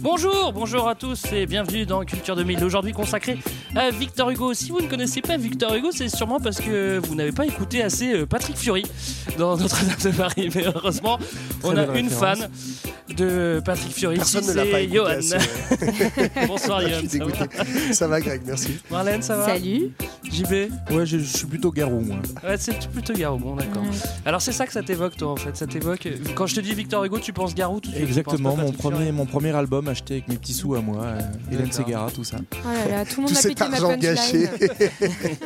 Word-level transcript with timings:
Bonjour, 0.00 0.52
bonjour 0.52 0.88
à 0.88 0.94
tous 0.94 1.24
et 1.32 1.46
bienvenue 1.46 1.84
dans 1.84 2.04
Culture 2.04 2.36
2000, 2.36 2.62
aujourd'hui 2.64 2.92
consacré 2.92 3.38
à 3.74 3.90
Victor 3.90 4.30
Hugo. 4.30 4.54
Si 4.54 4.70
vous 4.70 4.80
ne 4.80 4.86
connaissez 4.86 5.20
pas 5.20 5.36
Victor 5.36 5.74
Hugo, 5.74 5.88
c'est 5.92 6.08
sûrement 6.08 6.38
parce 6.38 6.58
que 6.60 6.98
vous 7.04 7.14
n'avez 7.14 7.32
pas 7.32 7.44
écouté 7.44 7.82
assez 7.82 8.14
euh, 8.14 8.26
Patrick 8.26 8.56
Fury 8.56 8.84
dans 9.36 9.56
Notre-Dame 9.56 10.12
de 10.12 10.16
Paris. 10.16 10.48
Mais 10.54 10.64
heureusement, 10.66 11.18
on 11.64 11.76
a 11.76 11.84
une 11.98 12.06
référence. 12.08 12.38
fan 12.38 12.48
de 13.16 13.60
Patrick 13.64 13.92
Fury. 13.92 14.16
Personne 14.16 14.42
ici, 14.44 14.50
ne 14.50 14.56
l'a 14.56 14.62
pas 14.64 14.70
c'est 14.78 14.84
écouté 14.84 14.96
Johan. 14.96 15.08
assez, 15.08 16.46
Bonsoir 16.46 16.80
Je 16.82 16.88
Johan. 16.88 16.98
ça 16.98 16.98
va 16.98 17.08
dégoûté. 17.08 17.92
Ça 17.92 18.08
va, 18.08 18.20
Greg, 18.20 18.42
merci. 18.46 18.78
Marlène, 18.90 19.22
ça 19.22 19.36
va 19.36 19.46
Salut. 19.46 19.90
JB 20.24 20.50
Ouais, 20.90 21.06
je, 21.06 21.18
je 21.18 21.24
suis 21.36 21.46
plutôt 21.46 21.70
garou, 21.72 22.00
moi. 22.00 22.16
Ouais, 22.44 22.56
c'est 22.58 22.88
plutôt 22.90 23.12
Garou, 23.14 23.38
bon 23.38 23.54
d'accord. 23.56 23.82
Ouais. 23.82 23.88
Alors 24.24 24.42
c'est 24.42 24.52
ça 24.52 24.66
que 24.66 24.72
ça 24.72 24.82
t'évoque 24.82 25.16
toi 25.16 25.28
en 25.30 25.36
fait, 25.36 25.56
ça 25.56 25.66
t'évoque... 25.66 26.08
Quand 26.34 26.46
je 26.46 26.56
te 26.56 26.60
dis 26.60 26.74
Victor 26.74 27.04
Hugo, 27.04 27.18
tu 27.18 27.32
penses 27.32 27.54
Garou 27.54 27.80
tout 27.80 27.90
de 27.90 27.94
suite, 27.94 28.06
Exactement, 28.08 28.56
mon 28.56 28.72
premier, 28.72 29.12
mon 29.16 29.26
premier 29.26 29.54
album 29.54 29.88
acheté 29.88 30.14
avec 30.14 30.28
mes 30.28 30.36
petits 30.36 30.52
sous 30.54 30.74
à 30.74 30.80
moi, 30.80 31.02
euh, 31.02 31.20
Hélène. 31.50 31.72
Ségara, 31.72 32.10
tout 32.10 32.22
ça. 32.24 32.36
Oh 32.52 32.68
là 32.68 32.98
là, 32.98 33.04
tout 33.04 33.16
le 33.16 33.22
monde 33.22 33.28
Tout 33.28 33.34
m'a 33.34 33.40
cet 33.40 33.58
ma 33.60 33.66
argent 33.66 33.96
gâché. 33.96 34.46
punchline. 34.46 35.08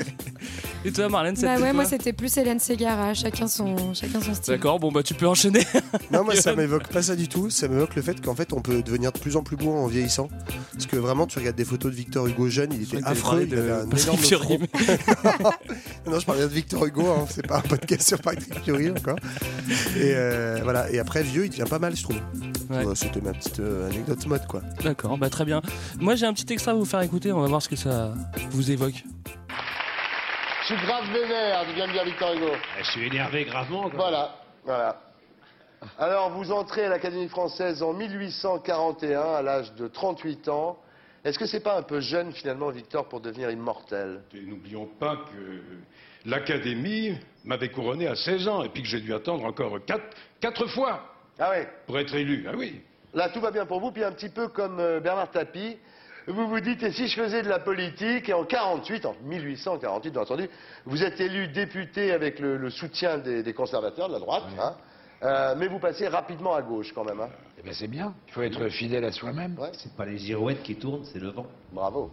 Et 0.85 0.93
toi 0.93 1.11
Marlène, 1.11 1.35
Bah 1.35 1.41
c'était 1.41 1.63
ouais, 1.63 1.73
moi 1.75 1.85
c'était 1.85 2.13
plus 2.15 2.35
Hélène 2.39 2.59
Ségara, 2.59 3.13
chacun 3.13 3.47
son, 3.47 3.93
chacun 3.93 4.21
son 4.21 4.33
style. 4.33 4.55
D'accord, 4.55 4.81
bon 4.81 4.91
bah 4.91 5.03
tu 5.03 5.13
peux 5.15 5.27
enchaîner. 5.27 5.67
Non, 6.11 6.25
moi 6.25 6.35
ça 6.35 6.57
m'évoque 6.57 6.89
pas 6.89 7.03
ça 7.03 7.15
du 7.15 7.29
tout. 7.29 7.51
Ça 7.51 7.69
m'évoque 7.69 7.95
le 7.95 8.03
fait 8.03 8.21
qu'en 8.21 8.35
fait 8.35 8.53
on 8.53 8.61
peut 8.61 8.83
devenir 8.83 9.13
de 9.13 9.19
plus 9.19 9.37
en 9.37 9.43
plus 9.43 9.57
beau 9.57 9.71
en 9.71 9.87
vieillissant. 9.87 10.29
Parce 10.73 10.87
que 10.87 10.97
vraiment, 10.97 11.27
tu 11.27 11.39
regardes 11.39 11.57
des 11.57 11.65
photos 11.65 11.93
de 11.93 11.97
Victor 11.97 12.27
Hugo 12.27 12.49
jeune, 12.49 12.71
il 12.73 12.83
était 12.83 13.05
affreux, 13.07 13.47
il 13.47 13.57
avait 13.57 13.71
un 13.73 13.91
énorme 13.91 14.19
non, 16.07 16.19
je 16.19 16.27
parlais 16.27 16.43
de 16.43 16.47
Victor 16.49 16.87
Hugo, 16.87 17.07
hein, 17.07 17.27
c'est 17.29 17.47
pas 17.47 17.59
un 17.59 17.61
podcast 17.63 18.09
sur 18.09 18.19
Patrick 18.21 18.55
Fury 18.65 18.91
encore. 18.91 19.17
Et 19.97 20.13
euh, 20.15 20.59
voilà, 20.63 20.91
et 20.91 20.99
après 20.99 21.23
vieux, 21.23 21.45
il 21.45 21.51
devient 21.51 21.65
pas 21.69 21.79
mal, 21.79 21.95
je 21.95 22.03
trouve. 22.03 22.17
Ouais, 22.71 22.85
C'était 22.95 23.21
ma 23.21 23.33
petite 23.33 23.60
euh, 23.61 23.89
anecdote 23.89 24.27
mode 24.27 24.47
quoi. 24.47 24.61
D'accord, 24.83 25.19
bah 25.19 25.31
très 25.31 25.45
bien. 25.45 25.63
Moi 25.99 26.15
j'ai 26.15 26.27
un 26.27 26.33
petit 26.33 26.53
extra 26.53 26.73
à 26.73 26.75
vous 26.75 26.85
faire 26.85 27.03
écouter, 27.03 27.33
on 27.33 27.41
va 27.41 27.47
voir 27.49 27.63
ce 27.63 27.69
que 27.69 27.77
ça 27.77 28.13
vous 28.51 28.71
évoque. 28.71 29.05
Je 30.63 30.77
suis 30.77 30.87
grave 30.87 31.05
vénère, 31.13 31.65
vient 31.75 31.89
de 31.89 31.93
dire 31.93 32.05
Victor 32.05 32.33
Hugo. 32.35 32.53
Je 32.79 32.91
suis 32.91 33.07
énervé 33.07 33.45
gravement. 33.45 33.89
Voilà, 33.95 34.37
voilà. 34.65 35.01
Alors, 35.99 36.31
vous 36.31 36.53
entrez 36.53 36.85
à 36.85 36.89
l'Académie 36.89 37.29
française 37.29 37.83
en 37.83 37.93
1841, 37.93 39.21
à 39.21 39.43
l'âge 39.43 39.73
de 39.75 39.89
38 39.89 40.49
ans. 40.49 40.79
Est-ce 41.25 41.39
que 41.39 41.47
c'est 41.47 41.61
pas 41.61 41.79
un 41.79 41.83
peu 41.83 42.01
jeune, 42.01 42.33
finalement, 42.33 42.71
Victor, 42.71 43.09
pour 43.09 43.21
devenir 43.21 43.51
immortel? 43.51 44.21
N'oublions 44.33 44.87
pas 44.99 45.17
que 45.17 45.63
l'Académie 46.25 47.19
m'avait 47.45 47.71
couronné 47.71 48.07
à 48.07 48.15
16 48.15 48.49
ans 48.49 48.63
et 48.63 48.69
puis 48.69 48.83
que 48.83 48.89
j'ai 48.89 49.01
dû 49.01 49.13
attendre 49.15 49.45
encore 49.45 49.85
4, 49.85 50.03
quatre 50.41 50.67
fois 50.69 51.15
Ah 51.39 51.51
ouais, 51.51 51.69
pour 51.87 51.99
être 51.99 52.15
élu. 52.15 52.47
Ah 52.49 52.53
oui. 52.57 52.81
Là, 53.15 53.29
tout 53.29 53.41
va 53.41 53.51
bien 53.51 53.67
pour 53.67 53.81
vous, 53.81 53.91
puis 53.93 54.05
un 54.05 54.13
petit 54.13 54.29
peu 54.29 54.49
comme 54.49 54.81
euh, 54.81 55.01
Bernard 55.01 55.31
Tapie, 55.31 55.77
vous 56.27 56.49
vous 56.49 56.61
dites, 56.61 56.83
et 56.83 56.93
si 56.93 57.09
je 57.09 57.21
faisais 57.21 57.43
de 57.43 57.49
la 57.49 57.59
politique, 57.59 58.29
et 58.29 58.35
en 58.35 58.45
48, 58.45 59.07
en 59.07 59.15
1848, 59.25 60.11
bien 60.11 60.23
entendu, 60.23 60.49
vous 60.85 61.03
êtes 61.03 61.21
élu 61.21 61.49
député 61.49 62.13
avec 62.13 62.39
le, 62.39 62.57
le 62.57 62.71
soutien 62.71 63.19
des, 63.19 63.43
des 63.43 63.53
conservateurs 63.55 64.09
de 64.09 64.15
la 64.15 64.21
droite, 64.21 64.45
hein, 64.59 64.75
euh, 65.23 65.55
mais 65.57 65.67
vous 65.67 65.79
passez 65.79 66.09
rapidement 66.09 66.55
à 66.55 66.63
gauche 66.63 66.93
quand 66.95 67.05
même. 67.05 67.21
Hein. 67.21 67.31
Eh 67.59 67.63
ben 67.63 67.73
c'est 67.75 67.89
bien, 67.89 68.15
il 68.29 68.33
faut 68.33 68.43
être 68.43 68.69
fidèle 68.69 69.05
à 69.05 69.13
soi-même. 69.13 69.59
Ouais. 69.59 69.71
C'est 69.75 69.95
pas 69.95 70.07
les 70.07 70.19
girouettes 70.19 70.63
qui 70.63 70.77
tournent, 70.77 71.05
c'est 71.05 71.19
le 71.19 71.29
vent. 71.31 71.47
Bravo. 71.73 72.11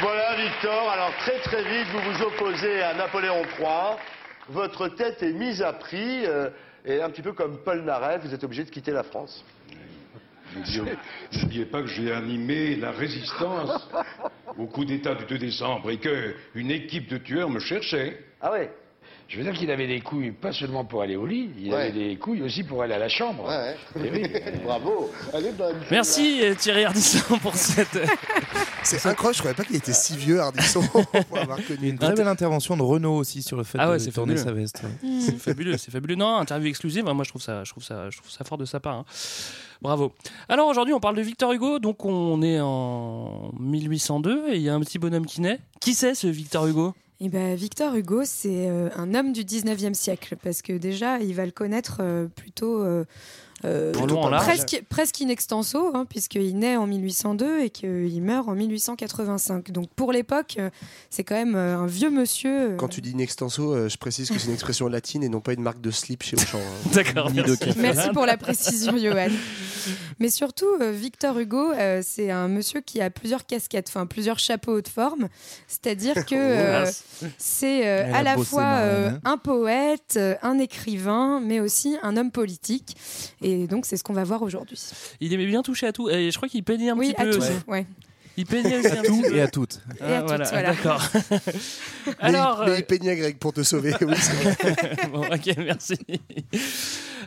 Voilà, 0.00 0.34
Victor. 0.34 0.90
Alors, 0.90 1.12
très 1.18 1.38
très 1.40 1.62
vite, 1.62 1.86
vous 1.92 2.12
vous 2.12 2.22
opposez 2.22 2.82
à 2.82 2.94
Napoléon 2.94 3.42
III. 3.58 3.96
Votre 4.48 4.88
tête 4.88 5.22
est 5.22 5.32
mise 5.32 5.62
à 5.62 5.72
prix. 5.72 6.26
euh, 6.26 6.50
et 6.84 7.00
un 7.00 7.10
petit 7.10 7.22
peu 7.22 7.32
comme 7.32 7.58
Paul 7.58 7.82
Naref, 7.84 8.22
vous 8.24 8.34
êtes 8.34 8.42
obligé 8.42 8.64
de 8.64 8.70
quitter 8.70 8.90
la 8.90 9.04
France. 9.04 9.44
N'oubliez 11.32 11.64
pas 11.64 11.80
que 11.80 11.86
j'ai 11.86 12.12
animé 12.12 12.76
la 12.76 12.90
résistance 12.90 13.88
au 14.58 14.66
coup 14.66 14.84
d'État 14.84 15.14
du 15.14 15.24
2 15.24 15.38
décembre 15.38 15.90
et 15.90 15.98
qu'une 15.98 16.70
équipe 16.70 17.08
de 17.08 17.16
tueurs 17.18 17.48
me 17.48 17.58
cherchait. 17.60 18.22
Ah 18.40 18.50
ouais 18.52 18.70
Je 19.28 19.38
veux 19.38 19.44
dire 19.44 19.54
qu'il 19.54 19.70
avait 19.70 19.86
des 19.86 20.00
couilles, 20.00 20.32
pas 20.32 20.52
seulement 20.52 20.84
pour 20.84 21.00
aller 21.02 21.16
au 21.16 21.24
lit, 21.24 21.50
il 21.58 21.72
Ouais. 21.72 21.82
avait 21.82 21.92
des 21.92 22.16
couilles 22.16 22.42
aussi 22.42 22.64
pour 22.64 22.82
aller 22.82 22.92
à 22.94 22.98
la 22.98 23.08
chambre. 23.08 23.48
Ouais, 23.48 23.76
Eh 24.04 24.10
oui. 24.10 24.30
Bravo. 24.64 25.10
Elle 25.32 25.46
est 25.46 25.52
bonne. 25.56 25.76
Merci 25.90 26.42
Thierry 26.58 26.84
Ardisson 26.84 27.38
pour 27.38 27.54
cette... 27.54 27.96
C'est 28.84 29.06
incroyable, 29.06 29.34
je 29.36 29.40
croyais 29.40 29.54
pas 29.54 29.64
qu'il 29.64 29.76
était 29.76 29.92
si 29.92 30.16
vieux, 30.16 30.40
Ardisson, 30.40 30.82
pour 31.28 31.38
avoir 31.38 31.58
connu. 31.66 31.88
une 31.90 31.98
très 31.98 32.14
belle 32.14 32.28
intervention 32.28 32.76
de 32.76 32.82
Renault 32.82 33.14
aussi 33.16 33.42
sur 33.42 33.56
le 33.56 33.64
fait 33.64 33.78
Ah 33.80 33.88
ouais, 33.90 33.98
de 33.98 34.02
c'est 34.02 34.10
tourner 34.12 34.36
fabuleux. 34.36 34.44
sa 34.44 34.52
veste. 34.52 34.82
ouais. 34.84 35.20
C'est 35.20 35.38
fabuleux, 35.38 35.76
c'est 35.76 35.90
fabuleux. 35.90 36.14
Non, 36.16 36.36
interview 36.36 36.68
exclusive, 36.68 37.06
hein, 37.08 37.14
moi 37.14 37.24
je 37.24 37.30
trouve 37.30 37.42
ça, 37.42 37.64
je 37.64 37.70
trouve 37.70 37.84
ça, 37.84 38.10
je 38.10 38.18
trouve 38.18 38.30
ça 38.30 38.44
fort 38.44 38.58
de 38.58 38.64
sa 38.64 38.80
part. 38.80 38.96
hein. 38.96 39.04
Bravo. 39.80 40.12
Alors 40.48 40.68
aujourd'hui, 40.68 40.94
on 40.94 41.00
parle 41.00 41.16
de 41.16 41.22
Victor 41.22 41.52
Hugo, 41.52 41.78
donc 41.78 42.04
on 42.04 42.40
est 42.42 42.60
en 42.60 43.52
1802 43.58 44.50
et 44.50 44.56
il 44.56 44.62
y 44.62 44.68
a 44.68 44.74
un 44.74 44.80
petit 44.80 44.98
bonhomme 44.98 45.26
qui 45.26 45.40
naît. 45.40 45.58
Qui 45.80 45.94
c'est 45.94 46.14
ce 46.14 46.26
Victor 46.26 46.66
Hugo? 46.66 46.94
Et 47.20 47.28
ben 47.28 47.54
Victor 47.54 47.94
Hugo, 47.94 48.22
c'est 48.24 48.68
euh, 48.68 48.88
un 48.96 49.14
homme 49.14 49.32
du 49.32 49.42
19e 49.44 49.94
siècle, 49.94 50.36
parce 50.42 50.60
que 50.60 50.72
déjà, 50.72 51.18
il 51.20 51.34
va 51.34 51.44
le 51.46 51.52
connaître 51.52 51.98
euh, 52.00 52.26
plutôt. 52.26 52.82
euh, 52.82 53.04
euh, 53.64 53.92
long, 54.06 54.28
presque, 54.30 54.82
presque 54.88 55.20
in 55.22 55.28
extenso, 55.28 55.90
hein, 55.94 56.04
puisqu'il 56.08 56.58
naît 56.58 56.76
en 56.76 56.86
1802 56.86 57.60
et 57.60 57.70
qu'il 57.70 58.22
meurt 58.22 58.48
en 58.48 58.54
1885. 58.54 59.70
Donc 59.70 59.88
pour 59.94 60.12
l'époque, 60.12 60.58
c'est 61.10 61.24
quand 61.24 61.34
même 61.34 61.54
euh, 61.54 61.78
un 61.78 61.86
vieux 61.86 62.10
monsieur. 62.10 62.72
euh, 62.72 62.76
Quand 62.76 62.88
tu 62.88 63.00
dis 63.00 63.12
une 63.12 63.20
extenso, 63.20 63.72
euh, 63.74 63.88
je 63.88 63.96
précise 63.98 64.30
que 64.30 64.38
c'est 64.38 64.48
une 64.48 64.54
expression 64.54 64.88
latine 64.88 65.22
et 65.22 65.28
non 65.28 65.40
pas 65.40 65.52
une 65.52 65.62
marque 65.62 65.80
de 65.80 65.90
slip 65.90 66.22
chez 66.22 66.36
Auchan. 66.36 66.58
hein. 66.58 66.90
D'accord. 66.94 67.30
Merci. 67.32 67.58
Merci 67.78 68.08
pour 68.12 68.26
la 68.26 68.36
précision, 68.36 68.96
Johan. 68.96 69.28
Mais 70.18 70.30
surtout, 70.30 70.66
euh, 70.80 70.90
Victor 70.92 71.38
Hugo, 71.38 71.72
euh, 71.72 72.00
c'est 72.04 72.30
un 72.30 72.48
monsieur 72.48 72.80
qui 72.80 73.00
a 73.00 73.10
plusieurs 73.10 73.46
casquettes, 73.46 73.88
enfin 73.88 74.06
plusieurs 74.06 74.38
chapeaux 74.38 74.72
haute 74.76 74.88
forme. 74.88 75.28
C'est-à-dire 75.68 76.14
que 76.26 76.34
euh, 76.34 76.90
c'est 77.38 77.86
euh, 77.86 78.04
Elle 78.06 78.14
à 78.14 78.18
a 78.18 78.22
la 78.22 78.36
fois 78.38 78.62
euh, 78.62 79.02
Marlène, 79.04 79.20
un 79.24 79.36
poète, 79.38 80.18
un 80.42 80.58
écrivain, 80.58 81.40
mais 81.40 81.60
aussi 81.60 81.96
un 82.02 82.16
homme 82.16 82.30
politique. 82.30 82.96
Et 83.40 83.66
donc, 83.66 83.86
c'est 83.86 83.96
ce 83.96 84.04
qu'on 84.04 84.12
va 84.12 84.24
voir 84.24 84.42
aujourd'hui. 84.42 84.78
Il 85.20 85.32
aimait 85.32 85.46
bien 85.46 85.62
toucher 85.62 85.86
à 85.86 85.92
tout. 85.92 86.08
Et 86.10 86.30
je 86.30 86.36
crois 86.36 86.48
qu'il 86.48 86.62
peignait 86.64 86.90
un 86.90 86.96
Oui, 86.96 87.12
petit 87.12 87.20
à 87.20 87.24
peu 87.24 87.30
tout. 87.32 87.38
aussi. 87.38 87.52
Ouais. 87.66 87.86
Il 88.36 88.46
peignait 88.46 88.78
aussi 88.78 88.86
un 88.88 89.00
À 89.00 89.02
tout 89.02 89.20
petit 89.20 89.30
peu. 89.30 89.36
et 89.36 89.40
à 89.42 89.48
toutes. 89.48 89.80
Ah, 90.00 90.08
Et 90.08 90.14
à 90.14 90.18
toutes, 90.20 90.28
voilà, 90.28 90.44
voilà. 90.50 90.70
D'accord. 90.72 91.02
Mais 92.06 92.12
Alors, 92.20 92.58
il- 92.62 92.66
mais 92.66 92.70
euh, 92.72 92.78
il 92.78 92.84
peignait 92.84 93.16
Greg 93.16 93.36
pour 93.38 93.52
te 93.52 93.62
sauver. 93.62 93.94
Oui, 94.00 94.14
bon, 95.12 95.20
ok, 95.26 95.54
merci. 95.58 95.98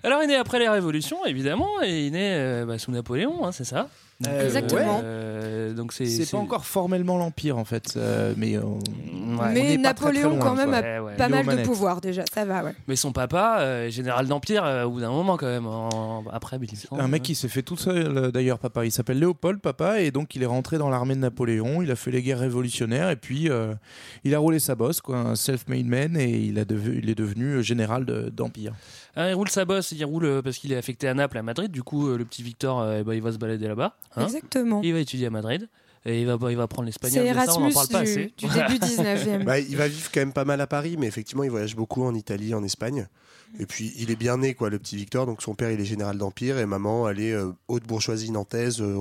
Alors, 0.03 0.21
il 0.21 0.25
est 0.25 0.27
né 0.27 0.35
après 0.35 0.59
les 0.59 0.67
révolutions, 0.69 1.25
évidemment, 1.25 1.69
et 1.83 1.89
il 2.01 2.07
est 2.07 2.11
né 2.11 2.33
euh, 2.33 2.66
bah, 2.66 2.77
sous 2.79 2.91
Napoléon, 2.91 3.45
hein, 3.45 3.51
c'est 3.51 3.63
ça? 3.66 3.88
Euh, 4.26 4.46
Exactement. 4.46 5.02
Euh, 5.03 5.74
donc 5.74 5.92
c'est 5.92 6.06
C'est 6.06 6.31
pas 6.31 6.38
encore 6.38 6.66
formellement 6.66 7.18
l'Empire 7.18 7.58
en 7.58 7.66
fait, 7.66 7.96
euh, 7.98 8.34
mais 8.38 8.58
on- 8.58 8.80
Ouais. 8.80 9.52
mais 9.53 9.62
on 9.62 9.66
est 9.66 9.78
pas 9.84 9.94
très, 9.94 10.12
très 10.14 10.14
Napoléon, 10.22 10.30
loin, 10.30 10.40
quand 10.40 10.56
même, 10.56 10.74
a 10.74 10.80
Ouais, 10.81 11.00
ouais. 11.00 11.16
pas 11.18 11.28
mal 11.28 11.46
de 11.46 11.64
pouvoir 11.64 12.00
déjà. 12.00 12.24
Ça 12.34 12.46
va, 12.46 12.64
ouais. 12.64 12.74
Mais 12.88 12.96
son 12.96 13.12
papa, 13.12 13.58
euh, 13.59 13.90
général 13.90 14.28
d'Empire, 14.28 14.64
euh, 14.64 14.85
au 14.85 14.91
bout 14.91 15.02
d'un 15.02 15.09
moment 15.12 15.35
quand 15.35 15.47
même, 15.47 15.67
en- 15.67 16.23
après 16.32 16.58
1800. 16.59 16.96
Un 16.97 17.08
mec 17.09 17.23
qui 17.23 17.35
s'est 17.35 17.50
fait 17.50 17.62
tout 17.64 17.76
seul 17.76 18.32
d'ailleurs, 18.32 18.59
papa. 18.59 18.85
Il 18.85 18.91
s'appelle 18.91 19.20
Léopold, 19.20 19.59
papa, 19.59 20.00
et 20.00 20.12
donc 20.12 20.34
il 20.38 20.44
est 20.44 20.47
rentré 20.47 20.78
dans 20.78 20.90
l'armée 20.90 21.16
de 21.16 21.20
Napoléon. 21.20 21.82
Il 21.82 21.91
a 21.91 21.96
fait 21.97 22.11
les 22.11 22.22
guerres 22.22 22.40
révolutionnaires 22.40 23.09
et 23.09 23.18
puis 23.18 23.50
euh, 23.50 23.73
il 24.23 24.34
a 24.34 24.40
roulé 24.40 24.59
sa 24.59 24.76
bosse, 24.76 25.02
quoi, 25.02 25.18
un 25.18 25.35
self-made 25.35 25.85
man, 25.88 26.16
et 26.16 26.29
il, 26.40 26.58
a 26.58 26.64
devu- 26.64 27.00
il 27.03 27.09
est 27.09 27.16
devenu 27.16 27.61
général 27.61 28.06
de- 28.06 28.29
d'empire. 28.29 28.72
Ah, 29.16 29.29
il 29.29 29.34
roule 29.34 29.50
sa 29.50 29.64
bosse, 29.66 29.91
il 29.91 30.03
roule 30.03 30.26
euh, 30.26 30.41
parce 30.41 30.58
qu'il 30.58 30.73
est 30.73 30.78
affecté 30.78 31.08
à 31.08 31.14
Naples, 31.14 31.38
à 31.38 31.44
Madrid. 31.44 31.72
Du 31.72 31.84
coup, 31.84 32.08
euh, 32.09 32.17
le 32.17 32.26
petit 32.26 32.44
Victor, 32.44 32.82
euh, 32.82 33.03
bah, 33.03 33.16
il 33.16 33.22
va 33.22 33.32
se 33.32 33.38
balader 33.38 33.67
là-bas. 33.67 33.96
hein. 34.16 34.26
Exactement. 34.26 34.82
Il 34.84 34.94
va 34.94 35.00
étudier 35.00 35.28
à 35.28 35.29
Madrid. 35.29 35.70
Et 36.08 36.22
il 36.22 36.28
va, 36.28 36.38
il 36.52 36.58
va 36.58 36.67
prendre 36.67 36.85
l'espagnol. 36.85 37.26
C'est 37.26 37.34
mais 37.34 37.46
ça, 37.46 37.53
on 37.53 37.64
en 37.64 37.70
Erasmus 37.70 37.73
parle 37.73 37.88
pas 37.88 38.03
du, 38.03 38.12
assez. 38.12 38.34
du 38.38 38.46
début 38.47 38.76
19e. 39.40 39.44
Bah, 39.44 39.58
il 39.59 39.76
va 39.76 39.88
vivre 39.88 40.12
quand 40.14 40.20
même 40.20 40.34
pas 40.34 40.46
mal 40.46 40.62
à 40.62 40.67
Paris, 40.67 40.97
mais 41.00 41.08
effectivement, 41.08 41.44
il 41.44 41.50
voyage 41.50 41.76
beaucoup 41.76 42.03
en 42.03 42.14
Italie, 42.14 42.53
en 42.53 42.64
Espagne. 42.64 43.08
Et 43.59 43.66
puis, 43.66 43.93
il 43.97 44.11
est 44.11 44.16
bien 44.16 44.37
né, 44.37 44.53
quoi, 44.53 44.69
le 44.69 44.79
petit 44.79 44.96
Victor. 44.96 45.25
Donc, 45.25 45.41
son 45.41 45.55
père, 45.55 45.72
il 45.72 45.79
est 45.79 45.85
général 45.85 46.17
d'Empire 46.17 46.57
et 46.59 46.66
maman, 46.66 47.07
elle 47.09 47.19
est 47.19 47.31
euh, 47.34 47.52
haute 47.67 47.84
bourgeoisie 47.84 48.31
nantaise, 48.31 48.81
euh, 48.81 48.96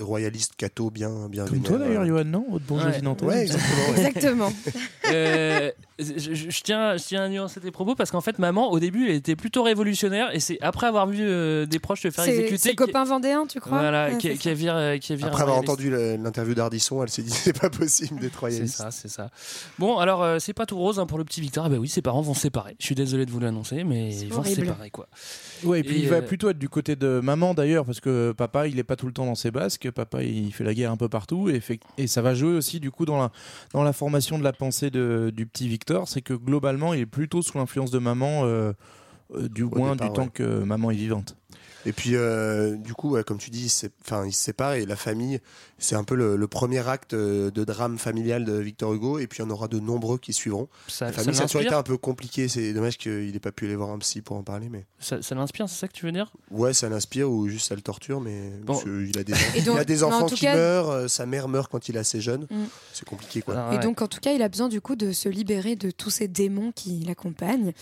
royaliste 0.00 0.52
catho, 0.56 0.90
bien, 0.90 1.28
bien 1.28 1.44
Comme 1.46 1.60
toi 1.60 1.78
d'ailleurs, 1.78 2.06
Johan, 2.06 2.24
non? 2.24 2.46
Haute 2.50 2.62
bourgeoisie 2.64 2.98
Ouais. 2.98 3.02
nantaise. 3.02 3.28
Ouais, 3.28 3.42
exactement. 3.42 3.86
ouais. 3.96 3.98
Exactement. 4.06 4.52
Euh, 5.12 5.70
je, 6.00 6.18
je- 6.18 6.50
je 6.50 6.62
tiens, 6.64 6.96
je 6.96 7.04
tiens 7.04 7.22
à 7.22 7.28
nuancer 7.28 7.60
tes 7.60 7.70
propos 7.70 7.94
parce 7.94 8.10
qu'en 8.10 8.20
fait, 8.20 8.40
maman, 8.40 8.72
au 8.72 8.80
début, 8.80 9.08
elle 9.08 9.14
était 9.14 9.36
plutôt 9.36 9.62
révolutionnaire 9.62 10.34
et 10.34 10.40
c'est 10.40 10.60
après 10.60 10.88
avoir 10.88 11.06
vu 11.06 11.18
euh, 11.20 11.64
des 11.64 11.78
proches 11.78 12.02
se 12.02 12.10
faire 12.10 12.24
C'est 12.24 12.30
exécuter. 12.32 12.58
ses 12.58 12.70
qui- 12.70 12.74
copains 12.76 13.04
vendéens, 13.04 13.46
tu 13.46 13.60
crois? 13.60 13.78
Voilà, 13.78 14.08
Ouais, 14.08 14.18
qui, 14.18 14.28
c'est 14.30 14.36
qui 14.36 14.48
a 14.48 14.54
viré, 14.54 14.78
euh, 14.80 14.98
qui 14.98 15.12
Après 15.12 15.42
avoir 15.42 15.56
entendu 15.58 15.90
l'interview 15.90 16.54
d'Ardisson, 16.54 17.04
elle 17.04 17.08
s'est 17.08 17.22
dit 17.22 17.30
c'est 17.44 17.56
pas 17.58 17.70
possible 17.70 18.18
d'être 18.18 18.32
C'est 18.32 18.38
royaliste. 18.40 18.76
ça, 18.78 18.90
c'est 18.90 19.06
ça. 19.08 19.30
Bon, 19.78 19.98
alors 19.98 20.24
euh, 20.24 20.38
c'est 20.40 20.52
pas 20.54 20.66
tout 20.66 20.76
rose 20.76 20.98
hein, 20.98 21.06
pour 21.06 21.18
le 21.18 21.24
petit 21.24 21.40
Victor. 21.40 21.64
Ah 21.66 21.68
bah 21.68 21.76
oui, 21.78 21.88
ses 21.88 22.02
parents 22.02 22.20
vont 22.20 22.34
se 22.34 22.40
séparer. 22.40 22.74
Je 22.80 22.84
suis 22.86 22.96
désolé 22.96 23.24
de 23.24 23.30
vous 23.30 23.38
l'annoncer, 23.40 23.84
mais 23.84 23.95
C'est 24.12 24.24
ils 24.26 24.28
vont 24.28 24.42
se 24.42 24.48
horrible. 24.50 24.66
séparer 24.66 24.90
quoi. 24.90 25.08
Ouais, 25.64 25.80
et 25.80 25.82
puis 25.82 25.96
Et, 25.96 26.00
il 26.00 26.08
va 26.08 26.16
euh, 26.16 26.22
plutôt 26.22 26.48
être 26.50 26.58
du 26.58 26.68
côté 26.68 26.96
de 26.96 27.20
maman 27.22 27.54
d'ailleurs, 27.54 27.84
parce 27.84 28.00
que 28.00 28.32
papa, 28.32 28.66
il 28.68 28.78
est 28.78 28.84
pas 28.84 28.96
tout 28.96 29.06
le 29.06 29.12
temps 29.12 29.26
dans 29.26 29.34
ses 29.34 29.50
basques. 29.50 29.90
Papa, 29.90 30.22
il 30.22 30.52
fait 30.52 30.64
la 30.64 30.74
guerre 30.74 30.90
un 30.92 30.96
peu 30.96 31.08
partout, 31.08 31.48
et, 31.48 31.60
fait- 31.60 31.80
et 31.98 32.06
ça 32.06 32.22
va 32.22 32.34
jouer 32.34 32.52
aussi 32.52 32.80
du 32.80 32.90
coup 32.90 33.04
dans 33.06 33.18
la, 33.18 33.32
dans 33.72 33.82
la 33.82 33.92
formation 33.92 34.38
de 34.38 34.44
la 34.44 34.52
pensée 34.52 34.90
de- 34.90 35.32
du 35.34 35.46
petit 35.46 35.68
Victor. 35.68 36.08
C'est 36.08 36.22
que 36.22 36.34
globalement, 36.34 36.94
il 36.94 37.00
est 37.00 37.06
plutôt 37.06 37.42
sous 37.42 37.56
l'influence 37.58 37.90
de 37.90 37.98
maman, 37.98 38.42
euh, 38.44 38.72
euh, 39.34 39.48
du 39.48 39.64
moins 39.64 39.92
départ, 39.92 40.08
du 40.08 40.14
temps 40.14 40.28
que 40.28 40.62
maman 40.64 40.90
est 40.90 40.96
vivante. 40.96 41.36
Et 41.86 41.92
puis, 41.92 42.16
euh, 42.16 42.76
du 42.76 42.92
coup, 42.94 43.10
ouais, 43.12 43.24
comme 43.24 43.38
tu 43.38 43.50
dis, 43.50 43.72
enfin, 44.04 44.26
ils 44.26 44.32
se 44.32 44.42
séparent 44.42 44.74
et 44.74 44.84
la 44.86 44.96
famille, 44.96 45.40
c'est 45.78 45.94
un 45.94 46.04
peu 46.04 46.14
le, 46.16 46.36
le 46.36 46.46
premier 46.48 46.86
acte 46.88 47.14
euh, 47.14 47.50
de 47.50 47.64
drame 47.64 47.96
familial 47.98 48.44
de 48.44 48.54
Victor 48.54 48.92
Hugo. 48.92 49.18
Et 49.18 49.26
puis, 49.26 49.38
il 49.38 49.42
y 49.42 49.44
en 49.46 49.50
aura 49.50 49.68
de 49.68 49.78
nombreux 49.78 50.18
qui 50.18 50.32
suivront. 50.32 50.68
Ça, 50.88 51.06
La 51.06 51.12
ça 51.12 51.18
famille, 51.20 51.34
ça 51.36 51.44
a 51.44 51.46
toujours 51.46 51.60
été 51.62 51.74
un 51.74 51.82
peu 51.82 51.96
compliqué. 51.96 52.48
C'est 52.48 52.72
dommage 52.72 52.98
qu'il 52.98 53.30
n'ait 53.32 53.38
pas 53.38 53.52
pu 53.52 53.66
aller 53.66 53.76
voir 53.76 53.90
un 53.90 53.98
psy 53.98 54.20
pour 54.20 54.36
en 54.36 54.42
parler. 54.42 54.68
Mais 54.68 54.84
ça, 54.98 55.22
ça 55.22 55.34
l'inspire, 55.34 55.68
c'est 55.68 55.78
ça 55.78 55.86
que 55.88 55.92
tu 55.92 56.04
veux 56.06 56.12
dire? 56.12 56.32
Ouais, 56.50 56.72
ça 56.74 56.88
l'inspire 56.88 57.30
ou 57.30 57.48
juste 57.48 57.68
ça 57.68 57.74
le 57.76 57.82
torture. 57.82 58.20
Mais 58.20 58.50
Bon. 58.64 58.80
il 58.84 59.16
a 59.18 59.22
des, 59.24 59.32
donc- 59.64 59.74
il 59.76 59.78
a 59.78 59.84
des 59.84 60.02
en 60.02 60.08
enfants 60.12 60.26
qui 60.26 60.40
cas- 60.40 60.56
meurent. 60.56 60.90
euh, 60.90 61.08
Sa 61.08 61.24
mère 61.26 61.46
meurt 61.48 61.70
quand 61.70 61.88
il 61.88 61.94
est 61.96 62.00
assez 62.00 62.20
jeune. 62.20 62.46
Mm. 62.50 62.64
C'est 62.92 63.06
compliqué, 63.08 63.42
quoi. 63.42 63.54
Ah, 63.70 63.74
Et 63.74 63.78
donc, 63.78 64.02
en 64.02 64.08
tout 64.08 64.18
cas, 64.20 64.32
il 64.32 64.42
a 64.42 64.48
besoin 64.48 64.68
du 64.68 64.80
coup 64.80 64.96
de 64.96 65.12
se 65.12 65.28
libérer 65.28 65.76
de 65.76 65.90
tous 65.92 66.10
ces 66.10 66.26
démons 66.26 66.72
qui 66.72 67.00
l'accompagnent. 67.06 67.72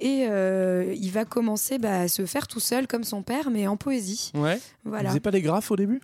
Et 0.00 0.26
euh, 0.28 0.92
il 0.98 1.10
va 1.12 1.24
commencer 1.24 1.78
bah, 1.78 2.00
à 2.00 2.08
se 2.08 2.26
faire 2.26 2.48
tout 2.48 2.58
seul, 2.58 2.88
comme 2.88 3.04
son 3.04 3.22
père, 3.22 3.50
mais 3.52 3.66
en 3.66 3.76
poésie. 3.76 4.32
Ouais. 4.34 4.60
Voilà. 4.84 5.10
faisait 5.10 5.20
pas 5.20 5.30
des 5.30 5.42
graphes 5.42 5.70
au 5.70 5.76
début? 5.76 6.00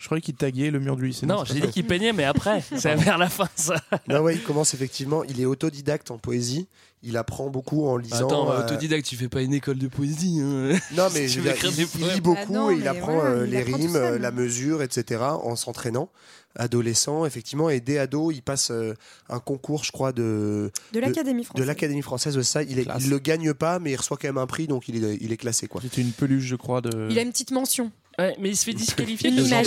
Je 0.00 0.06
croyais 0.06 0.22
qu'il 0.22 0.34
taguait 0.34 0.70
le 0.70 0.80
mur 0.80 0.96
du 0.96 1.06
lycée. 1.06 1.26
Non, 1.26 1.44
j'ai 1.44 1.60
dit 1.60 1.68
qu'il 1.68 1.86
peignait, 1.86 2.14
mais 2.14 2.24
après, 2.24 2.62
c'est 2.76 2.94
vers 2.94 3.18
la 3.18 3.28
fin 3.28 3.48
ça. 3.54 3.76
Non, 4.08 4.20
ouais, 4.22 4.34
il 4.34 4.42
commence 4.42 4.72
effectivement. 4.72 5.22
Il 5.24 5.40
est 5.40 5.44
autodidacte 5.44 6.10
en 6.10 6.16
poésie. 6.16 6.66
Il 7.02 7.16
apprend 7.18 7.48
beaucoup 7.50 7.86
en 7.86 7.96
lisant. 7.98 8.26
Attends, 8.26 8.50
euh, 8.50 8.64
autodidacte, 8.64 9.06
tu 9.06 9.16
fais 9.16 9.28
pas 9.28 9.42
une 9.42 9.52
école 9.54 9.76
de 9.78 9.88
poésie. 9.88 10.38
hein. 10.42 10.70
Non, 10.96 11.08
Si 11.10 11.14
mais 11.14 11.28
je 11.28 11.40
veux 11.40 11.52
dire, 11.52 11.64
il, 11.64 12.00
il 12.00 12.08
lit 12.14 12.20
beaucoup 12.22 12.40
Ah 12.48 12.52
non, 12.52 12.70
et 12.70 12.74
il 12.74 12.80
mais 12.80 12.86
apprend 12.88 13.14
voilà, 13.14 13.30
euh, 13.30 13.44
il 13.46 13.50
les 13.52 13.58
apprend 13.60 13.76
rimes, 13.76 13.92
seul. 13.92 14.20
la 14.22 14.30
mesure, 14.30 14.82
etc. 14.82 15.20
en 15.22 15.54
s'entraînant. 15.54 16.08
Adolescent, 16.56 17.24
effectivement, 17.26 17.70
et 17.70 17.80
dès 17.80 17.98
ado, 17.98 18.30
il 18.32 18.42
passe 18.42 18.70
euh, 18.72 18.94
un 19.28 19.38
concours, 19.38 19.84
je 19.84 19.92
crois, 19.92 20.12
de, 20.12 20.72
De 20.92 20.98
l'Académie 20.98 21.42
de 21.42 21.46
française. 21.46 21.66
l'Académie 21.66 22.02
française. 22.02 22.36
ouais, 22.36 22.42
Ça, 22.42 22.62
il, 22.64 22.78
est, 22.80 22.86
il 22.98 23.08
le 23.08 23.18
gagne 23.18 23.54
pas, 23.54 23.78
mais 23.78 23.92
il 23.92 23.96
reçoit 23.96 24.16
quand 24.16 24.28
même 24.28 24.38
un 24.38 24.46
prix, 24.48 24.66
donc 24.66 24.88
il 24.88 25.04
est, 25.04 25.16
il 25.20 25.30
est 25.32 25.36
classé, 25.36 25.68
quoi. 25.68 25.80
C'était 25.80 26.00
une 26.00 26.10
peluche, 26.12 26.44
je 26.44 26.56
crois, 26.56 26.80
de. 26.80 27.08
Il 27.10 27.18
a 27.18 27.22
une 27.22 27.30
petite 27.30 27.52
mention. 27.52 27.92
Ouais, 28.20 28.36
mais 28.38 28.50
il 28.50 28.56
se 28.56 28.64
fait 28.64 28.72
disqualifier. 28.74 29.30
Une 29.30 29.44
image. 29.46 29.66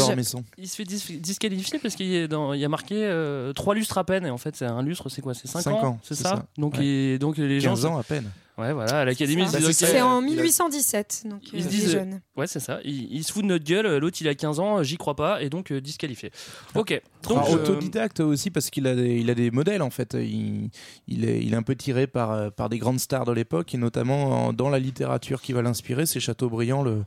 Il 0.57 0.67
se 0.67 0.75
fait 0.75 0.83
dis- 0.83 1.17
disqualifier 1.19 1.79
parce 1.79 1.95
qu'il 1.95 2.13
est 2.13 2.27
dans, 2.27 2.53
il 2.53 2.59
y 2.61 2.65
a 2.65 2.69
marqué 2.69 3.51
3 3.55 3.75
lustres 3.75 3.97
à 3.97 4.03
peine 4.03 4.25
et 4.25 4.29
en 4.29 4.37
fait 4.37 4.55
c'est 4.55 4.65
un 4.65 4.81
lustre 4.81 5.09
c'est 5.09 5.21
quoi 5.21 5.33
c'est 5.33 5.47
5, 5.47 5.61
Cinq 5.61 5.73
ans, 5.75 5.83
ans, 5.87 5.99
c'est 6.03 6.15
ça, 6.15 6.29
ça. 6.29 6.45
donc, 6.57 6.75
Ouais. 6.77 6.85
il- 7.15 7.19
donc 7.19 7.37
les 7.37 7.59
gens 7.59 7.71
15 7.71 7.85
ans 7.85 7.97
à 7.97 8.03
peine. 8.03 8.29
ouais 8.57 8.71
voilà 8.73 8.99
à 9.01 9.05
l'académie 9.05 9.47
se 9.47 9.57
disent 9.57 9.75
c'est 9.77 9.85
ok, 9.85 9.91
C'est 9.93 10.01
en 10.01 10.21
il 10.21 10.39
a- 10.39 10.43
1817. 10.43 11.23
Donc, 11.29 11.41
Ils 11.53 11.61
se 11.63 11.67
euh, 11.67 11.69
disent- 11.69 11.83
il 11.83 11.89
est 11.89 11.91
jeune. 11.91 12.21
ouais 12.37 12.47
c'est 12.47 12.59
ça 12.59 12.79
ils, 12.83 13.11
ils 13.11 13.23
se 13.23 13.31
foutent 13.33 13.43
de 13.43 13.47
notre 13.47 13.65
gueule 13.65 13.97
l'autre 13.97 14.17
il 14.21 14.27
a 14.27 14.35
15 14.35 14.59
ans 14.59 14.83
j'y 14.83 14.97
crois 14.97 15.15
pas 15.15 15.41
et 15.41 15.49
donc 15.49 15.71
euh, 15.71 15.81
disqualifié 15.81 16.31
ok 16.75 17.01
donc 17.23 17.37
Alors, 17.37 17.49
euh, 17.49 17.53
autodidacte 17.55 18.19
aussi 18.19 18.51
parce 18.51 18.69
qu'il 18.69 18.85
a 18.87 18.93
des, 18.95 19.15
il 19.17 19.29
a 19.29 19.35
des 19.35 19.49
modèles 19.49 19.81
en 19.81 19.89
fait. 19.89 20.15
Il, 20.19 20.69
il, 21.07 21.23
est, 21.25 21.41
il 21.41 21.53
est 21.53 21.57
un 21.57 21.63
peu 21.63 21.75
tiré 21.75 22.05
par, 22.05 22.31
euh, 22.31 22.49
par 22.49 22.67
des 22.69 22.77
grandes 22.77 22.99
stars 22.99 23.25
de 23.25 23.31
l'époque 23.31 23.73
et 23.73 23.77
notamment 23.77 24.47
en- 24.47 24.53
dans 24.53 24.69
la 24.69 24.77
littérature 24.79 25.41
qui 25.41 25.53
va 25.53 25.61
l'inspirer, 25.61 26.05
c'est 26.05 26.19
Chateaubriand, 26.19 26.83
le, 26.83 27.03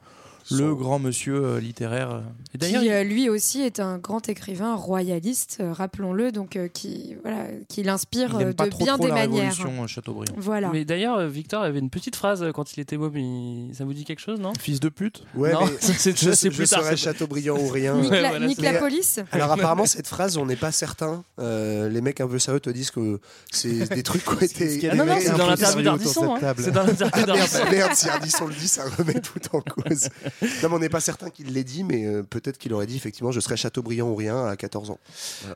le 0.51 0.75
grand 0.75 0.99
monsieur 0.99 1.45
euh, 1.45 1.61
littéraire. 1.61 2.11
euh. 2.11 2.21
et 2.55 2.59
d'ailleurs 2.59 2.83
qui 2.83 2.91
euh, 2.91 3.03
lui 3.05 3.29
aussi 3.29 3.63
est 3.63 3.81
un 3.81 3.99
grand 3.99 4.29
écrivain 4.29 4.75
royaliste, 4.75 5.59
euh, 5.61 5.73
rappelons-le, 5.73 6.33
donc 6.33 6.57
euh, 6.57 6.69
qui 6.69 7.17
voilà, 7.23 7.47
qui 7.69 7.83
l'inspire 7.83 8.37
euh, 8.37 8.41
aime 8.41 8.55
pas 8.55 8.67
de 8.67 8.71
trop, 8.71 8.85
bien 8.85 8.95
trop 8.97 9.05
des 9.05 9.09
la 9.09 9.15
manières. 9.15 9.51
révolution 9.53 9.87
Chateaubriand. 9.87 10.35
Voilà. 10.37 10.71
mais 10.73 10.85
d'ailleurs 10.85 11.17
euh, 11.19 11.29
Victor 11.29 11.63
avait 11.63 11.79
une 11.79 11.91
petite 11.91 12.17
phrase 12.17 12.45
quand 12.55 12.77
il 12.77 12.81
était 12.81 12.97
môme 12.97 13.17
il- 13.17 13.75
ça 13.75 13.85
vous 13.85 13.93
dit 13.95 14.05
quelque 14.05 14.21
chose 14.21 14.39
non? 14.41 14.53
Fils 14.59 14.81
de 14.81 14.89
pute? 14.89 15.25
Ouais, 15.35 15.53
Non, 15.53 15.61
c'est- 15.81 16.17
je, 16.17 16.31
je 16.33 16.49
plus 16.55 16.69
tard, 16.69 16.81
serai 16.83 16.91
c'est- 16.97 17.05
Chateaubriand 17.05 17.57
ou 17.59 17.69
rien. 17.69 17.97
Nique 18.01 18.11
la, 18.11 18.29
voilà, 18.31 18.47
nique 18.47 18.61
la 18.63 18.75
police? 18.75 19.21
Alors 19.33 19.51
apparemment 19.53 19.87
cette 19.87 20.07
phrase 20.07 20.37
on 20.37 20.47
n'est 20.47 20.57
pas 20.57 20.73
certain. 20.73 21.25
Euh, 21.39 21.89
les 21.89 22.01
mecs 22.01 22.21
un 22.21 22.29
peu 22.29 22.39
sérieux 22.39 22.61
te 22.61 22.71
disent 22.71 22.91
que 22.91 23.21
c'est 23.51 23.89
des 23.95 24.03
trucs 24.03 24.23
qui 24.25 24.31
ont 24.31 24.39
été. 24.41 24.89
ah 24.91 24.95
non 24.95 25.07
non 25.07 25.17
c'est 25.21 25.37
dans 25.37 25.47
l'interview 25.49 25.79
de 25.81 25.85
d'Ardisson 25.85 26.35
hein. 26.41 26.55
c'est 26.59 26.71
dans 26.73 26.85
l'interview 26.85 27.11
Ah, 27.23 27.27
d'Ardisson 27.27 27.59
merde, 27.65 27.73
merde, 27.73 27.93
si 27.95 28.09
Ardisson 28.09 28.47
le 28.47 28.55
dit, 28.55 28.69
ça 28.69 28.85
remet 28.99 29.21
tout 29.21 29.41
en 29.53 29.61
cause. 29.61 30.09
Non, 30.63 30.69
mais 30.69 30.75
on 30.75 30.79
n'est 30.79 30.89
pas 30.89 31.01
certain 31.01 31.31
qu'il 31.31 31.53
l'ait 31.53 31.65
dit, 31.65 31.85
mais 31.85 32.07
euh, 32.07 32.23
peut-être 32.23 32.59
qu'il 32.59 32.73
aurait 32.75 32.87
dit 32.87 32.97
effectivement 32.97 33.33
je 33.33 33.41
serais 33.41 33.57
Chateaubriand 33.57 34.09
ou 34.09 34.15
rien 34.15 34.47
à 34.47 34.57
14 34.57 34.91
ans. 34.91 34.99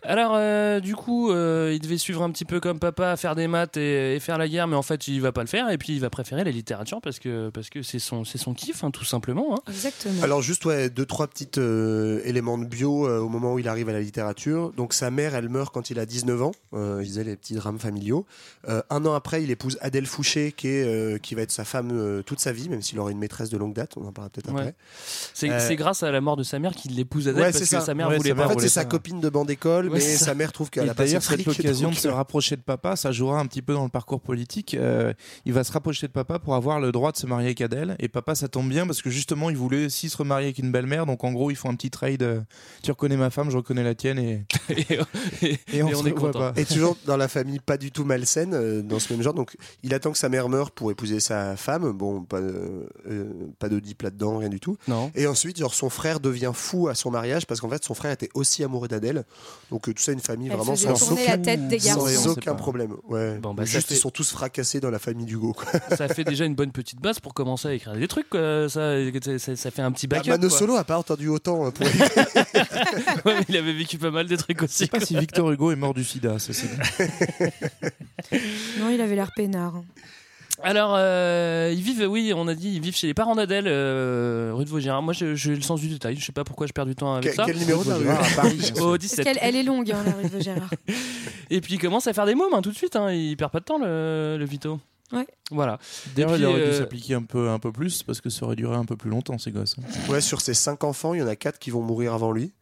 Alors, 0.02 0.32
euh, 0.34 0.80
du 0.80 0.94
coup, 0.96 1.30
euh, 1.30 1.72
il 1.74 1.80
devait 1.80 1.98
suivre 1.98 2.22
un 2.22 2.30
petit 2.30 2.44
peu 2.44 2.60
comme 2.60 2.78
papa, 2.78 3.16
faire 3.16 3.34
des 3.34 3.46
maths 3.46 3.76
et, 3.76 4.16
et 4.16 4.20
faire 4.20 4.38
la 4.38 4.48
guerre, 4.48 4.66
mais 4.66 4.76
en 4.76 4.82
fait, 4.82 5.08
il 5.08 5.20
va 5.20 5.32
pas 5.32 5.42
le 5.42 5.46
faire. 5.48 5.70
Et 5.70 5.78
puis, 5.78 5.92
il 5.94 6.00
va 6.00 6.10
préférer 6.10 6.44
la 6.44 6.50
littérature 6.50 7.00
parce 7.00 7.18
que 7.18 7.50
parce 7.50 7.68
que 7.70 7.82
c'est 7.82 7.98
son 7.98 8.24
c'est 8.24 8.38
son 8.38 8.54
kiff, 8.54 8.84
hein, 8.84 8.90
tout 8.90 9.04
simplement. 9.04 9.54
hein. 9.54 9.62
Exactement. 9.68 10.22
Alors 10.22 10.42
juste 10.42 10.64
ouais, 10.64 10.90
deux 10.90 11.06
trois 11.06 11.26
petites 11.28 11.58
euh, 11.58 12.20
éléments 12.24 12.58
de 12.58 12.64
bio 12.66 13.06
euh, 13.06 13.18
au 13.20 13.28
moment 13.28 13.54
où 13.54 13.58
il 13.58 13.68
arrive 13.68 13.88
à 13.88 13.92
la 13.92 14.00
littérature. 14.00 14.72
Donc 14.76 14.94
sa 14.94 15.10
mère, 15.10 15.34
elle 15.34 15.48
meurt 15.48 15.72
quand 15.72 15.90
il 15.90 15.98
a 15.98 16.06
19 16.06 16.42
ans. 16.42 16.52
Euh, 16.74 17.00
je 17.00 17.04
disais 17.06 17.24
les 17.24 17.36
petits 17.36 17.54
drames 17.54 17.78
familiaux. 17.78 18.24
Euh, 18.68 18.82
un 18.90 19.04
an 19.06 19.14
après, 19.14 19.42
il 19.42 19.50
épouse 19.50 19.78
Adèle 19.80 20.06
Fouché, 20.06 20.52
qui 20.52 20.68
est 20.68 20.84
euh, 20.84 21.18
qui 21.18 21.34
va 21.34 21.42
être 21.42 21.50
sa 21.52 21.64
femme 21.64 21.90
euh, 21.92 22.22
toute 22.22 22.40
sa 22.40 22.52
vie, 22.52 22.68
même 22.68 22.82
s'il 22.82 22.98
aura 22.98 23.10
une 23.10 23.18
maîtresse 23.18 23.50
de 23.50 23.56
longue 23.58 23.74
date. 23.74 23.92
On 23.96 24.06
en 24.06 24.12
parlera 24.12 24.30
peut-être 24.30 24.52
Ouais. 24.52 24.60
après. 24.60 24.69
C'est 25.34 25.50
Euh, 25.50 25.58
c'est 25.60 25.76
grâce 25.76 26.02
à 26.02 26.10
la 26.10 26.20
mort 26.20 26.36
de 26.36 26.42
sa 26.42 26.58
mère 26.58 26.74
qu'il 26.74 26.94
l'épouse 26.96 27.28
Adèle 27.28 27.42
Ouais, 27.42 27.50
parce 27.52 27.58
que 27.68 27.80
sa 27.80 27.94
mère 27.94 28.08
Ouais, 28.08 28.16
voulait 28.18 28.34
pas. 28.34 28.46
En 28.46 28.50
fait, 28.50 28.60
c'est 28.60 28.68
sa 28.68 28.84
copine 28.84 29.20
de 29.20 29.28
bande 29.28 29.48
d'école, 29.48 29.86
Ouais, 29.88 29.94
mais 29.94 30.00
ça. 30.00 30.26
sa 30.26 30.34
mère 30.34 30.52
trouve 30.52 30.70
qu'elle 30.70 30.88
a 30.88 30.94
pas 30.94 31.04
D'ailleurs, 31.04 31.20
de 31.20 31.26
cette 31.26 31.46
occasion 31.48 31.90
de 31.90 31.94
se 31.94 32.08
euh, 32.08 32.12
rapprocher 32.12 32.56
de 32.56 32.60
papa, 32.62 32.96
ça 32.96 33.12
jouera 33.12 33.40
un 33.40 33.46
petit 33.46 33.62
peu 33.62 33.72
dans 33.74 33.84
le 33.84 33.88
parcours 33.90 34.20
politique. 34.20 34.74
Euh, 34.74 35.12
il 35.44 35.52
va 35.52 35.64
se 35.64 35.72
rapprocher 35.72 36.06
de 36.06 36.12
papa 36.12 36.38
pour 36.38 36.54
avoir 36.54 36.80
le 36.80 36.92
droit 36.92 37.12
de 37.12 37.16
se 37.16 37.26
marier 37.26 37.46
avec 37.46 37.60
Adèle. 37.60 37.96
Et 37.98 38.08
papa, 38.08 38.34
ça 38.34 38.48
tombe 38.48 38.68
bien 38.68 38.86
parce 38.86 39.02
que 39.02 39.10
justement, 39.10 39.50
il 39.50 39.56
voulait 39.56 39.86
aussi 39.86 40.08
se 40.08 40.16
remarier 40.16 40.46
avec 40.46 40.58
une 40.58 40.72
belle-mère. 40.72 41.06
Donc 41.06 41.24
en 41.24 41.32
gros, 41.32 41.50
ils 41.50 41.56
font 41.56 41.70
un 41.70 41.74
petit 41.76 41.90
trade. 41.90 42.22
euh, 42.22 42.40
tu 42.82 42.90
reconnais 42.90 43.16
ma 43.16 43.30
femme, 43.30 43.50
je 43.50 43.56
reconnais 43.56 43.84
la 43.84 43.94
tienne. 43.94 44.18
Et, 44.18 44.44
et, 44.70 44.86
et- 45.42 45.58
et 45.72 45.82
on, 45.82 45.88
on 45.96 46.06
est 46.06 46.12
content. 46.12 46.38
pas. 46.38 46.52
Et 46.56 46.64
toujours 46.64 46.96
dans 47.06 47.16
la 47.16 47.28
famille 47.28 47.58
pas 47.60 47.76
du 47.76 47.90
tout 47.92 48.04
malsaine, 48.04 48.82
dans 48.82 48.98
ce 48.98 49.12
même 49.12 49.22
genre. 49.22 49.34
Donc, 49.34 49.56
il 49.82 49.94
attend 49.94 50.12
que 50.12 50.18
sa 50.18 50.28
mère 50.28 50.48
meure 50.48 50.70
pour 50.70 50.90
épouser 50.90 51.20
sa 51.20 51.56
femme. 51.56 51.90
Bon, 51.92 52.22
pas, 52.22 52.40
pas 53.58 53.68
d'Oedipe 53.68 54.02
là-dedans, 54.02 54.38
rien 54.38 54.48
du 54.48 54.59
tout. 54.60 54.76
Non. 54.88 55.10
Et 55.14 55.26
ensuite, 55.26 55.58
genre, 55.58 55.74
son 55.74 55.90
frère 55.90 56.20
devient 56.20 56.52
fou 56.54 56.88
à 56.88 56.94
son 56.94 57.10
mariage 57.10 57.46
parce 57.46 57.60
qu'en 57.60 57.68
fait, 57.68 57.82
son 57.82 57.94
frère 57.94 58.12
était 58.12 58.28
aussi 58.34 58.62
amoureux 58.62 58.86
d'Adèle. 58.88 59.24
Donc, 59.70 59.88
euh, 59.88 59.94
tout 59.94 60.02
ça, 60.02 60.12
une 60.12 60.20
famille 60.20 60.48
Elle 60.50 60.56
vraiment 60.56 60.76
sans, 60.76 61.16
la 61.26 61.38
tête 61.38 61.66
des 61.68 61.78
sans 61.80 62.00
on 62.26 62.30
aucun 62.30 62.54
problème. 62.54 62.94
Ouais. 63.08 63.38
Bon, 63.38 63.54
bah, 63.54 63.64
Juste, 63.64 63.88
fait- 63.88 63.94
ils 63.94 63.98
sont 63.98 64.10
tous 64.10 64.30
fracassés 64.30 64.80
dans 64.80 64.90
la 64.90 64.98
famille 64.98 65.26
d'Hugo. 65.26 65.54
ça 65.96 66.08
fait 66.08 66.24
déjà 66.24 66.44
une 66.44 66.54
bonne 66.54 66.72
petite 66.72 67.00
base 67.00 67.18
pour 67.20 67.34
commencer 67.34 67.68
à 67.68 67.72
écrire 67.74 67.94
des 67.94 68.06
trucs. 68.08 68.28
quoi. 68.28 68.68
Ça, 68.68 68.94
ça, 69.38 69.56
ça 69.56 69.70
fait 69.70 69.82
un 69.82 69.92
petit 69.92 70.06
Bah, 70.06 70.16
backup. 70.18 70.30
Mano 70.30 70.48
quoi. 70.48 70.58
Solo 70.58 70.76
a 70.76 70.84
pas 70.84 70.98
entendu 70.98 71.28
autant 71.28 71.66
euh, 71.66 71.70
pour 71.70 71.86
Ouais, 73.24 73.34
mais 73.38 73.44
il 73.48 73.56
avait 73.56 73.72
vécu 73.72 73.98
pas 73.98 74.10
mal 74.10 74.26
de 74.28 74.36
trucs 74.36 74.58
Je 74.60 74.64
aussi. 74.64 74.74
sais 74.74 74.86
pas 74.86 75.00
si 75.00 75.16
Victor 75.16 75.50
Hugo 75.50 75.70
est 75.72 75.76
mort 75.76 75.94
du 75.94 76.04
sida, 76.04 76.38
ça 76.38 76.52
Non, 78.78 78.90
il 78.90 79.00
avait 79.00 79.14
l'air 79.14 79.30
peinard. 79.34 79.82
Alors, 80.62 80.94
euh, 80.96 81.72
ils 81.74 81.82
vivent, 81.82 82.06
oui, 82.08 82.32
on 82.34 82.46
a 82.48 82.54
dit, 82.54 82.70
ils 82.74 82.80
vivent 82.80 82.96
chez 82.96 83.06
les 83.06 83.14
parents 83.14 83.34
d'Adèle, 83.34 83.64
euh, 83.66 84.52
rue 84.54 84.64
de 84.64 84.70
Vaugirard. 84.70 85.02
Moi, 85.02 85.12
j'ai 85.14 85.54
le 85.54 85.60
sens 85.62 85.80
du 85.80 85.88
détail. 85.88 86.16
Je 86.16 86.24
sais 86.24 86.32
pas 86.32 86.44
pourquoi 86.44 86.66
je 86.66 86.72
perds 86.72 86.86
du 86.86 86.94
temps 86.94 87.14
avec 87.14 87.24
quel, 87.24 87.34
ça. 87.34 87.44
quel 87.46 87.58
numéro 87.58 87.82
de 87.84 87.88
la 87.90 87.96
rue 87.96 88.08
à 88.08 88.16
Paris? 88.36 88.72
Au 88.80 88.90
Parce 88.90 88.98
17. 88.98 89.24
qu'elle 89.24 89.38
elle 89.40 89.56
est 89.56 89.62
longue, 89.62 89.90
hein, 89.90 90.02
la 90.04 90.12
rue 90.12 90.28
de 90.28 90.40
Gérard. 90.40 90.70
Et 91.50 91.60
puis 91.60 91.74
il 91.74 91.78
commence 91.78 92.06
à 92.06 92.12
faire 92.12 92.26
des 92.26 92.34
mômes 92.34 92.52
hein, 92.54 92.62
tout 92.62 92.70
de 92.70 92.76
suite. 92.76 92.96
Hein. 92.96 93.10
Il 93.12 93.36
perd 93.36 93.50
pas 93.50 93.60
de 93.60 93.64
temps, 93.64 93.78
le, 93.78 94.36
le 94.38 94.44
Vito. 94.44 94.78
Ouais. 95.12 95.26
Voilà. 95.50 95.78
D'ailleurs, 96.14 96.36
il 96.36 96.44
aurait 96.46 96.60
dû 96.62 96.68
euh, 96.68 96.78
s'appliquer 96.78 97.14
un 97.14 97.22
peu, 97.22 97.48
un 97.48 97.58
peu 97.58 97.72
plus 97.72 98.02
parce 98.04 98.20
que 98.20 98.30
ça 98.30 98.44
aurait 98.44 98.54
duré 98.54 98.76
un 98.76 98.84
peu 98.84 98.96
plus 98.96 99.10
longtemps, 99.10 99.38
ces 99.38 99.50
gosses. 99.50 99.76
Ouais, 100.08 100.20
sur 100.20 100.40
ses 100.40 100.54
cinq 100.54 100.84
enfants, 100.84 101.14
il 101.14 101.20
y 101.20 101.22
en 101.22 101.26
a 101.26 101.34
quatre 101.36 101.58
qui 101.58 101.70
vont 101.70 101.82
mourir 101.82 102.14
avant 102.14 102.30
lui. 102.30 102.52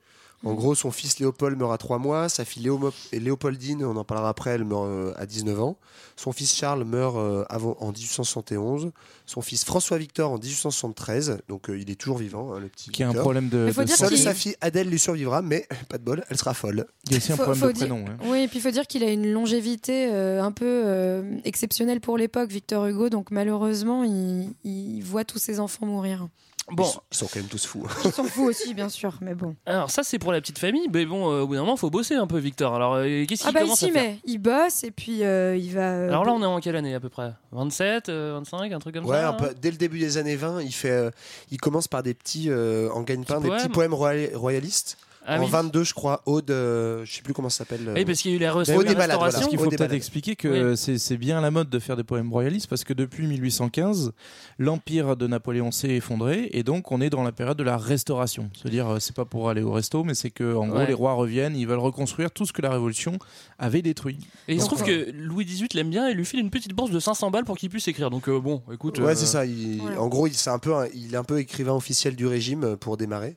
En 0.45 0.55
gros, 0.55 0.77
son 0.77 0.93
fils 0.93 1.19
Léopold 1.19 1.59
meurt 1.59 1.73
à 1.73 1.79
3 1.79 1.99
mois, 1.99 2.29
sa 2.29 2.45
fille 2.45 2.71
Léopoldine, 3.13 3.85
on 3.85 3.97
en 3.97 4.05
parlera 4.05 4.29
après, 4.29 4.51
elle 4.51 4.65
meurt 4.65 4.85
euh, 4.87 5.13
à 5.17 5.27
19 5.27 5.61
ans. 5.61 5.77
Son 6.15 6.31
fils 6.31 6.55
Charles 6.55 6.85
meurt 6.85 7.17
euh, 7.17 7.45
avant, 7.49 7.77
en 7.81 7.91
1871. 7.91 8.93
Son 9.27 9.41
fils 9.43 9.65
François-Victor 9.65 10.31
en 10.31 10.39
1873. 10.39 11.39
Donc 11.49 11.69
euh, 11.71 11.79
il 11.79 11.91
est 11.91 11.97
toujours 11.97 12.19
vivant, 12.19 12.53
hein, 12.55 12.61
le 12.61 12.69
petit 12.69 12.91
Qui 12.91 13.03
a 13.03 13.07
un 13.07 13.11
Victor. 13.11 13.23
problème 13.25 13.49
de- 13.49 13.67
de 13.77 13.83
dire 13.85 13.97
Seule 13.97 14.17
sa 14.17 14.33
fille 14.35 14.55
Adèle 14.61 14.89
lui 14.89 14.99
survivra, 15.01 15.43
mais 15.43 15.67
pas 15.89 15.99
de 15.99 16.05
bol, 16.05 16.25
elle 16.31 16.37
sera 16.39 16.55
folle. 16.55 16.87
Il 17.07 17.13
y 17.13 17.15
a 17.15 17.19
aussi 17.19 17.33
un 17.33 17.37
Faut- 17.37 17.43
problème 17.43 17.61
faut 17.63 17.69
de 17.69 17.73
dire- 17.73 17.89
prénom. 17.89 18.05
hein. 18.09 18.17
Oui, 18.27 18.39
et 18.43 18.49
puis 18.49 18.59
il 18.59 18.63
faut 18.63 18.71
dire 18.71 18.87
qu'il 18.87 19.03
a 19.03 19.11
une 19.11 19.33
longévité 19.33 20.09
euh, 20.13 20.43
un 20.43 20.53
peu 20.53 20.83
euh, 20.87 21.37
exceptionnelle 21.45 22.01
pour 22.01 22.17
l'époque, 22.17 22.51
Victor 22.51 22.87
Hugo. 22.87 23.09
Donc 23.09 23.31
malheureusement, 23.33 24.05
il, 24.05 24.51
il 24.65 25.03
voit 25.03 25.25
tous 25.25 25.39
ses 25.39 25.59
enfants 25.61 25.87
mourir. 25.87 26.29
Bon, 26.71 26.85
Ils 26.85 26.87
sont- 26.93 27.01
Ils 27.13 27.17
sont 27.17 27.27
quand 27.27 27.37
même 27.41 27.49
tous 27.49 27.67
fous. 27.67 27.87
Ils 28.05 28.13
s'en 28.13 28.25
fout 28.25 28.49
aussi, 28.49 28.75
bien 28.75 28.89
sûr, 28.89 29.15
mais 29.21 29.35
bon. 29.35 29.55
alors 29.67 29.91
ça 29.91 30.03
c'est 30.03 30.19
pour 30.19 30.33
la 30.33 30.41
petite 30.41 30.59
famille, 30.59 30.89
mais 30.93 31.07
bon, 31.07 31.31
euh, 31.33 31.41
au 31.43 31.47
bout 31.47 31.55
d'un 31.55 31.61
moment, 31.61 31.77
faut 31.77 31.89
bosser 31.91 32.15
un 32.15 32.27
peu, 32.27 32.39
Victor. 32.39 32.75
Alors, 32.75 32.95
euh, 32.95 33.25
qu'est-ce 33.27 33.41
qu'il 33.43 33.49
Ah 33.49 33.53
bah 33.53 33.61
commence 33.61 33.81
ici, 33.83 33.91
à 33.91 33.93
faire 33.95 34.03
mais 34.03 34.19
il 34.27 34.39
bosse 34.39 34.85
et 34.85 34.91
puis 34.91 35.25
euh, 35.25 35.57
il 35.57 35.73
va. 35.73 35.93
euh, 35.93 36.09
Alors 36.09 36.25
là, 36.25 36.33
on 36.33 36.43
est 36.43 36.47
en 36.47 36.61
quelle 36.61 36.77
année 36.77 36.95
à 36.95 37.01
peu 37.01 37.09
près? 37.09 37.33
27, 37.53 38.09
euh, 38.11 38.33
25, 38.35 38.73
un 38.73 38.79
truc 38.79 38.95
comme 38.95 39.07
Ouais, 39.07 39.17
ça 39.17 39.31
un 39.31 39.33
peu- 39.33 39.55
dès 39.61 39.71
le 39.71 39.77
début 39.79 39.99
des 39.99 40.19
années 40.19 40.37
20, 40.37 40.61
il, 40.63 40.73
fait, 40.73 40.91
euh, 40.91 41.11
il 41.51 41.59
commence 41.59 41.89
par 41.89 42.03
des 42.03 42.13
petits, 42.15 42.51
euh, 42.51 42.91
en 42.93 43.03
gagne-pain, 43.03 43.41
des 43.41 43.49
petits 43.49 43.69
poèmes. 43.69 43.91
poèmes 43.91 43.95
roya- 43.95 44.37
royalistes. 44.37 44.99
Ah 45.31 45.39
en 45.39 45.45
oui. 45.45 45.51
22, 45.51 45.85
je 45.85 45.93
crois, 45.95 46.23
Aude, 46.25 46.51
euh, 46.51 47.05
je 47.05 47.13
sais 47.13 47.21
plus 47.23 47.35
comment 47.35 47.51
ça 47.51 47.59
s'appelle. 47.59 47.87
euh, 47.87 47.95
Oui, 47.95 48.05
parce 48.07 48.21
qu'il 48.23 48.31
y 48.31 48.35
a 48.35 48.37
eu 48.39 48.41
la 48.41 48.57
Aude 48.57 48.67
resta- 48.67 48.73
des 48.79 48.95
balades, 48.95 48.99
restauration. 48.99 49.19
voilà. 49.19 49.31
Parce 49.33 49.49
qu'il 49.49 49.59
faut 49.59 49.69
peut-être 49.71 49.93
expliquer 49.93 50.37
que 50.37 50.75
c'est 50.75 50.97
c'est 50.99 51.17
bien 51.19 51.41
la 51.43 51.51
mode 51.51 51.69
de 51.69 51.79
faire 51.79 51.97
des 51.97 52.03
poèmes 52.05 52.33
royalistes 52.33 52.67
parce 52.67 52.83
que 52.85 52.95
depuis 52.95 53.27
1815, 53.27 54.13
l'empire 54.59 55.17
de 55.17 55.27
Napoléon 55.27 55.71
s'est 55.71 55.91
effondré 55.91 56.49
et 56.53 56.63
donc 56.63 56.91
on 56.93 57.01
est 57.01 57.11
dans 57.11 57.23
la 57.23 57.33
période 57.33 57.57
de 57.59 57.63
la 57.63 57.77
restauration. 57.77 58.51
C'est-à-dire, 58.55 58.89
euh, 58.89 58.99
c'est 59.01 59.15
pas 59.15 59.25
pour 59.25 59.51
aller 59.51 59.63
au 59.63 59.73
resto, 59.73 60.03
mais 60.05 60.15
c'est 60.15 60.31
que 60.31 60.55
en 60.55 60.67
gros 60.69 60.85
les 60.87 60.95
rois 60.95 61.13
reviennent, 61.13 61.57
ils 61.57 61.67
veulent 61.67 61.79
reconstruire 61.79 62.31
tout 62.31 62.47
ce 62.47 62.53
que 62.53 62.63
la 62.63 62.71
Révolution 62.71 63.19
avait 63.59 63.83
détruit. 63.83 64.19
Et 64.49 64.55
il 64.55 64.61
se 64.63 64.67
trouve 64.67 64.83
euh, 64.83 65.07
que 65.07 65.11
Louis 65.13 65.45
XVIII 65.45 65.69
l'aime 65.75 65.91
bien 65.91 66.09
et 66.09 66.15
lui 66.15 66.25
file 66.25 66.41
une 66.41 66.51
petite 66.51 66.73
bourse 66.75 66.91
de 66.91 67.01
500 67.01 67.31
balles 67.31 67.45
pour 67.45 67.57
qu'il 67.59 67.69
puisse 67.71 67.87
écrire. 67.89 68.11
Donc 68.11 68.29
euh, 68.29 68.41
bon, 68.41 68.63
écoute. 68.73 68.99
Ouais, 68.99 69.13
euh, 69.13 69.15
c'est 69.15 69.27
ça. 69.27 69.45
il-. 69.45 69.81
En 69.99 70.09
gros, 70.09 70.27
il, 70.27 70.35
c'est 70.35 70.51
un 70.51 70.59
peu, 70.59 70.75
un- 70.75 70.87
il 70.95 71.15
est 71.15 71.17
un 71.19 71.25
peu 71.25 71.39
écrivain 71.39 71.73
officiel 71.75 72.17
du 72.17 72.27
régime 72.27 72.77
pour 72.77 72.97
démarrer. 72.97 73.37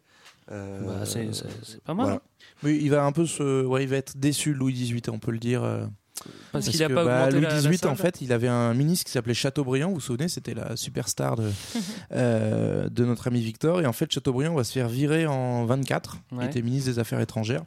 Euh, 0.52 0.82
Bah, 0.86 1.06
c'est- 1.06 1.34
c'est 1.34 1.46
c'est 1.64 1.82
pas 1.84 1.94
mal. 1.94 2.06
voilà. 2.06 2.22
Mais 2.64 2.76
il 2.76 2.90
va 2.90 3.06
un 3.06 3.12
peu 3.12 3.26
se, 3.26 3.66
ouais, 3.66 3.84
il 3.84 3.90
va 3.90 3.98
être 3.98 4.18
déçu 4.18 4.54
Louis 4.54 4.74
XVIII, 4.74 5.02
on 5.10 5.20
peut 5.20 5.32
le 5.32 5.40
dire. 5.40 5.64
euh, 5.64 5.86
Parce 6.52 6.68
qu'il 6.70 6.84
a 6.84 6.88
que, 6.88 6.94
pas 6.94 7.04
bah, 7.06 7.16
augmenté 7.22 7.32
Louis 7.34 7.42
la- 7.44 7.50
la 7.50 7.60
XVIII, 7.62 7.88
en 7.88 7.96
fait, 7.96 8.22
il 8.22 8.32
avait 8.32 8.48
un 8.50 8.74
ministre 8.76 9.06
qui 9.06 9.12
s'appelait 9.12 9.34
Chateaubriand. 9.34 9.88
Vous 9.90 9.96
vous 9.96 10.00
souvenez, 10.02 10.28
c'était 10.28 10.54
la 10.54 10.76
superstar 10.76 11.36
de, 11.36 11.50
euh, 12.12 12.90
de 12.90 13.06
notre 13.06 13.28
ami 13.28 13.42
Victor. 13.42 13.82
Et 13.82 13.86
en 13.86 13.94
fait, 13.94 14.12
Chateaubriand 14.12 14.54
va 14.54 14.64
se 14.64 14.72
faire 14.72 14.88
virer 14.90 15.26
en 15.26 15.66
24. 15.66 16.18
Ouais. 16.32 16.44
Il 16.46 16.48
était 16.50 16.62
ministre 16.62 16.92
des 16.92 17.00
Affaires 17.00 17.20
étrangères. 17.22 17.64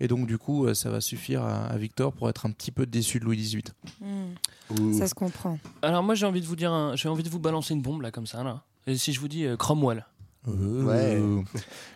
Et 0.00 0.08
donc, 0.08 0.26
du 0.26 0.38
coup, 0.38 0.72
ça 0.74 0.90
va 0.90 1.00
suffire 1.02 1.42
à, 1.42 1.66
à 1.66 1.76
Victor 1.76 2.12
pour 2.12 2.28
être 2.30 2.46
un 2.46 2.50
petit 2.52 2.70
peu 2.70 2.86
déçu 2.86 3.18
de 3.20 3.24
Louis 3.24 3.36
XVIII. 3.36 3.62
hmm, 4.00 4.92
ça 4.98 5.06
se 5.06 5.14
comprend. 5.14 5.58
Alors 5.82 6.02
moi 6.02 6.14
j'ai 6.14 6.26
envie 6.26 6.40
de 6.40 6.46
vous 6.46 6.56
dire, 6.56 6.72
un- 6.72 6.94
j'ai 6.96 7.08
envie 7.08 7.22
de 7.22 7.28
vous 7.30 7.38
balancer 7.38 7.72
une 7.74 7.82
bombe 7.82 8.02
là 8.02 8.10
comme 8.10 8.26
ça 8.26 8.42
là. 8.44 8.62
Et 8.86 8.96
si 8.96 9.12
je 9.12 9.20
vous 9.20 9.28
dis 9.28 9.44
euh, 9.46 9.56
Cromwell. 9.56 10.04
Ouais. 10.48 11.20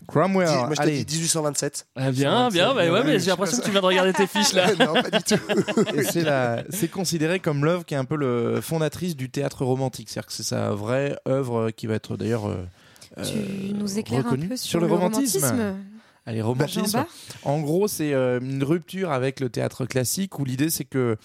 Cromwell, 0.07 0.47
Dis- 0.49 0.55
moi, 0.55 0.73
je 0.79 0.83
t'ai 0.83 1.05
dit 1.05 1.17
1827. 1.17 1.87
Ah, 1.97 2.11
bien, 2.11 2.49
bien, 2.51 2.75
bah, 2.75 2.91
ouais, 2.91 3.05
mais 3.05 3.19
j'ai 3.19 3.31
l'impression 3.31 3.59
que 3.59 3.65
tu 3.65 3.71
viens 3.71 3.81
de 3.81 3.87
regarder 3.87 4.13
tes 4.13 4.27
fiches 4.27 4.53
là. 4.53 4.75
non, 4.79 4.95
pas 4.95 5.11
du 5.11 5.23
tout. 5.23 6.03
C'est 6.11 6.23
la- 6.23 6.65
c'est 6.71 6.89
considéré 6.89 7.41
comme 7.41 7.65
l'œuvre 7.65 7.85
qui 7.85 7.95
est 7.95 7.99
un 7.99 8.05
peu 8.05 8.17
le 8.17 8.61
fondatrice 8.61 9.17
du 9.17 9.31
théâtre 9.31 9.65
romantique. 9.65 10.11
C'est-à-dire 10.11 10.27
que 10.27 10.33
c'est 10.33 10.43
sa 10.43 10.71
vraie 10.73 11.17
œuvre 11.27 11.71
qui 11.71 11.87
va 11.87 11.95
être 11.95 12.17
d'ailleurs 12.17 12.47
euh, 12.49 12.57
Tu 13.25 13.39
euh, 13.39 13.73
nous 13.75 13.99
éclaires 13.99 14.21
un 14.27 14.31
reconnue. 14.31 14.49
peu 14.49 14.57
sur, 14.57 14.81
le 14.81 14.87
romantisme. 14.87 15.75
Allez, 16.27 16.43
romantisme. 16.43 16.85
Jean-Bart 16.87 17.07
En 17.45 17.61
gros, 17.61 17.89
c'est 17.89 18.13
euh, 18.13 18.39
une 18.41 18.63
rupture 18.63 19.11
avec 19.13 19.41
le 19.41 19.49
théâtre 19.51 19.87
classique 19.87 20.39
où 20.39 20.45
l'idée 20.45 20.71
c'est 20.71 20.85
que 20.85 21.17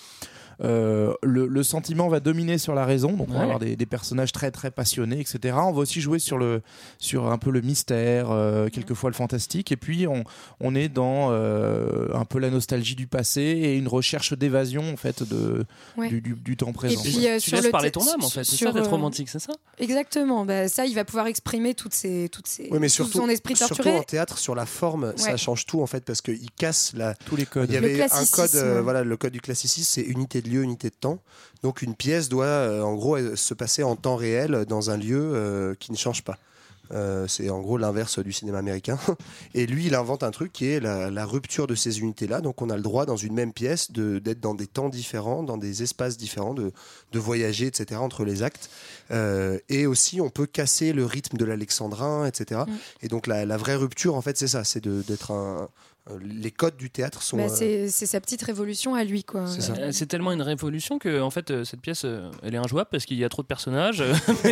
euh, 0.63 1.13
le, 1.23 1.47
le 1.47 1.63
sentiment 1.63 2.07
va 2.07 2.19
dominer 2.19 2.57
sur 2.57 2.73
la 2.73 2.85
raison, 2.85 3.13
donc 3.13 3.27
on 3.29 3.33
va 3.33 3.37
Ouais. 3.37 3.43
avoir 3.43 3.59
des, 3.59 3.75
des 3.75 3.85
personnages 3.85 4.31
très 4.31 4.49
très 4.51 4.71
passionnés, 4.71 5.19
etc. 5.19 5.55
On 5.61 5.71
va 5.71 5.79
aussi 5.79 6.01
jouer 6.01 6.19
sur 6.19 6.37
le 6.37 6.61
sur 6.97 7.31
un 7.31 7.37
peu 7.37 7.51
le 7.51 7.61
mystère, 7.61 8.31
euh, 8.31 8.67
quelquefois 8.69 9.09
le 9.09 9.15
fantastique, 9.15 9.71
et 9.71 9.77
puis 9.77 10.07
on, 10.07 10.23
on 10.59 10.73
est 10.75 10.89
dans 10.89 11.29
euh, 11.31 12.07
un 12.13 12.25
peu 12.25 12.39
la 12.39 12.49
nostalgie 12.49 12.95
du 12.95 13.07
passé 13.07 13.41
et 13.41 13.75
une 13.77 13.87
recherche 13.87 14.33
d'évasion 14.33 14.91
en 14.91 14.97
fait 14.97 15.23
de 15.23 15.65
Ouais. 15.97 16.09
du, 16.09 16.21
du- 16.21 16.33
du 16.35 16.57
temps 16.57 16.73
présent. 16.73 17.01
puis, 17.01 17.27
euh, 17.27 17.35
tu 17.39 17.49
sur 17.49 17.57
laisses 17.57 17.65
le 17.65 17.71
parler 17.71 17.91
ton 17.91 18.01
âme 18.01 18.23
en 18.23 18.29
fait, 18.29 18.43
c'est 18.43 18.55
sur, 18.55 18.71
ça 18.73 18.79
d'être 18.79 18.89
romantique, 18.89 19.29
c'est 19.29 19.39
ça? 19.39 19.53
Exactement. 19.79 20.45
Bah, 20.45 20.67
ça, 20.67 20.85
il 20.85 20.95
va 20.95 21.05
pouvoir 21.05 21.27
exprimer 21.27 21.73
toutes 21.75 21.93
ses, 21.93 22.29
toutes 22.29 22.47
ses, 22.47 22.67
Oui, 22.71 22.79
mais 22.79 22.87
tout 22.87 22.93
surtout, 22.93 23.19
son 23.19 23.29
esprit 23.29 23.55
surtout 23.55 23.75
torturé. 23.75 23.97
en 23.97 24.03
théâtre, 24.03 24.37
sur 24.37 24.55
la 24.55 24.65
forme, 24.65 25.13
ça 25.17 25.37
change 25.37 25.65
tout 25.65 25.81
en 25.81 25.87
fait 25.87 26.03
parce 26.03 26.21
qu'il 26.21 26.49
casse 26.51 26.93
la. 26.95 27.13
Tous 27.13 27.35
les 27.35 27.45
codes. 27.45 27.69
Il 27.69 27.73
y 27.73 27.77
avait 27.77 28.01
un 28.01 28.25
code, 28.31 28.55
euh, 28.55 28.81
voilà, 28.81 29.03
le 29.03 29.17
code 29.17 29.33
du 29.33 29.41
classicisme, 29.41 29.87
c'est 29.89 30.01
unité 30.01 30.41
de 30.41 30.46
lieu, 30.47 30.63
unité 30.63 30.89
de 30.89 30.95
temps. 30.99 31.19
Donc 31.63 31.81
une 31.81 31.95
pièce 31.95 32.29
doit, 32.29 32.45
euh, 32.45 32.81
en 32.81 32.95
gros, 32.95 33.17
euh, 33.17 33.35
se 33.35 33.53
passer 33.53 33.83
en 33.83 33.95
temps 33.95 34.15
réel 34.15 34.65
dans 34.67 34.89
un 34.89 34.97
lieu 34.97 35.19
euh, 35.35 35.75
qui 35.79 35.91
ne 35.91 35.97
change 35.97 36.23
pas. 36.23 36.37
Euh, 36.93 37.27
c'est 37.27 37.49
en 37.49 37.59
gros 37.59 37.77
l'inverse 37.77 38.17
du 38.19 38.31
cinéma 38.31 38.59
américain. 38.59 38.97
Et 39.53 39.65
lui, 39.67 39.87
il 39.87 39.93
invente 39.95 40.23
un 40.23 40.31
truc 40.31 40.53
qui 40.53 40.67
est 40.67 40.79
la, 40.79 41.11
la 41.11 41.25
rupture 41.25 41.67
de 41.67 41.75
ces 41.75 41.99
unités-là. 41.99 42.39
Donc 42.39 42.61
on 42.61 42.69
a 42.69 42.77
le 42.77 42.81
droit, 42.81 43.05
dans 43.05 43.17
une 43.17 43.33
même 43.33 43.51
pièce, 43.51 43.91
de- 43.91 44.19
d'être 44.19 44.39
dans 44.39 44.53
des 44.53 44.67
temps 44.67 44.87
différents, 44.87 45.43
dans 45.43 45.57
des 45.57 45.83
espaces 45.83 46.15
différents, 46.15 46.53
de, 46.53 46.71
de 47.11 47.19
voyager, 47.19 47.65
etc., 47.67 47.99
entre 47.99 48.23
les 48.23 48.41
actes. 48.41 48.69
Euh, 49.11 49.59
et 49.67 49.85
aussi, 49.85 50.21
on 50.21 50.29
peut 50.29 50.45
casser 50.45 50.93
le 50.93 51.03
rythme 51.05 51.35
de 51.35 51.43
l'alexandrin, 51.43 52.25
etc. 52.25 52.61
Mm. 52.65 52.71
Et 53.01 53.07
donc 53.09 53.27
la, 53.27 53.45
la 53.45 53.57
vraie 53.57 53.75
rupture, 53.75 54.15
en 54.15 54.21
fait, 54.21 54.37
c'est 54.37 54.47
ça, 54.47 54.63
c'est 54.63 54.81
de- 54.81 55.01
d'être 55.05 55.31
un... 55.31 55.67
euh, 56.11 56.17
Les 56.21 56.51
codes 56.51 56.77
du 56.77 56.89
théâtre 56.89 57.21
sont... 57.21 57.37
Bah, 57.37 57.43
euh, 57.61 57.87
c'est 57.89 58.05
sa 58.05 58.19
petite 58.21 58.41
révolution 58.41 58.95
à 58.95 59.03
lui, 59.03 59.23
quoi. 59.23 59.47
C'est. 59.47 59.71
Euh, 59.79 59.91
C'est 59.91 60.05
tellement 60.07 60.31
une 60.31 60.41
révolution 60.41 60.99
que 60.99 61.21
en 61.21 61.29
fait 61.29 61.63
cette 61.63 61.81
pièce 61.81 62.05
elle 62.43 62.53
est 62.53 62.57
injouable 62.57 62.89
parce 62.91 63.05
qu'il 63.05 63.17
y 63.17 63.23
a 63.23 63.29
trop 63.29 63.41
de 63.41 63.47
personnages 63.47 64.01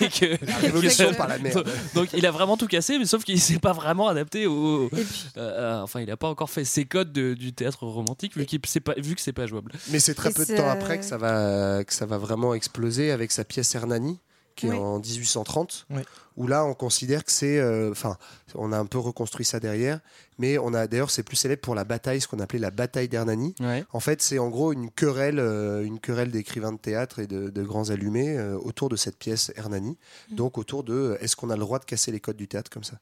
et 0.00 0.08
que- 0.08 0.44
La 0.46 0.56
révolution 0.58 1.12
par 1.14 1.28
la 1.28 1.38
merde. 1.38 1.66
donc 1.94 2.08
il 2.12 2.24
a 2.26 2.30
vraiment 2.30 2.56
tout 2.56 2.66
cassé 2.66 2.98
mais 2.98 3.04
sauf 3.06 3.24
qu'il 3.24 3.40
s'est 3.40 3.58
pas 3.58 3.72
vraiment 3.72 4.08
adapté 4.08 4.46
au 4.46 4.88
puis- 4.92 5.04
euh, 5.36 5.80
enfin 5.82 6.00
il 6.00 6.10
a 6.10 6.16
pas 6.16 6.28
encore 6.28 6.50
fait 6.50 6.64
ses 6.64 6.84
codes 6.84 7.12
de- 7.12 7.34
du 7.34 7.52
théâtre 7.52 7.84
romantique 7.86 8.36
vu 8.36 8.46
qu'il 8.46 8.60
c'est 8.66 8.80
pas 8.80 8.94
vu 8.96 9.14
que 9.14 9.20
c'est 9.20 9.32
pas 9.32 9.46
jouable 9.46 9.72
Mais 9.90 10.00
c'est 10.00 10.14
très 10.14 10.30
Et 10.30 10.34
peu 10.34 10.44
de 10.44 10.56
temps 10.56 10.68
après 10.68 10.98
que 10.98 11.04
ça 11.04 11.18
va 11.18 11.84
que 11.84 11.92
ça 11.92 12.06
va 12.06 12.18
vraiment 12.18 12.54
exploser 12.54 13.10
avec 13.10 13.32
sa 13.32 13.44
pièce 13.44 13.74
Hernani 13.74 14.18
qui 14.54 14.68
Oui. 14.68 14.76
est 14.76 14.78
en 14.78 14.98
1830 14.98 15.86
Oui. 15.90 16.02
où 16.36 16.46
là 16.46 16.64
on 16.64 16.72
considère 16.74 17.24
que 17.24 17.30
c'est 17.32 17.58
euh, 17.58 17.90
enfin 17.90 18.16
on 18.54 18.72
a 18.72 18.78
un 18.78 18.86
peu 18.86 18.98
reconstruit 18.98 19.44
ça 19.44 19.60
derrière 19.60 20.00
mais 20.38 20.58
on 20.58 20.74
a 20.74 20.86
d'ailleurs 20.86 21.10
c'est 21.10 21.22
plus 21.22 21.36
célèbre 21.36 21.62
pour 21.62 21.74
la 21.74 21.84
bataille 21.84 22.20
ce 22.20 22.28
qu'on 22.28 22.38
appelait 22.38 22.58
la 22.58 22.70
bataille 22.70 23.08
d'Hernani. 23.08 23.54
Ouais. 23.60 23.84
En 23.92 24.00
fait 24.00 24.22
c'est 24.22 24.38
en 24.38 24.48
gros 24.48 24.72
une 24.72 24.90
querelle 24.90 25.38
euh, 25.38 25.84
une 25.84 26.00
querelle 26.00 26.30
d'écrivains 26.30 26.72
de 26.72 26.78
théâtre 26.78 27.18
et 27.18 27.26
de, 27.26 27.50
de 27.50 27.62
grands 27.62 27.90
allumés 27.90 28.36
euh, 28.36 28.56
autour 28.58 28.88
de 28.88 28.96
cette 28.96 29.16
pièce 29.16 29.52
Hernani. 29.56 29.96
Mm. 30.30 30.34
donc 30.34 30.58
autour 30.58 30.84
de 30.84 30.94
euh, 30.94 31.18
est-ce 31.20 31.36
qu'on 31.36 31.50
a 31.50 31.54
le 31.54 31.60
droit 31.60 31.78
de 31.78 31.84
casser 31.84 32.12
les 32.12 32.20
codes 32.20 32.36
du 32.36 32.48
théâtre 32.48 32.70
comme 32.70 32.84
ça? 32.84 32.98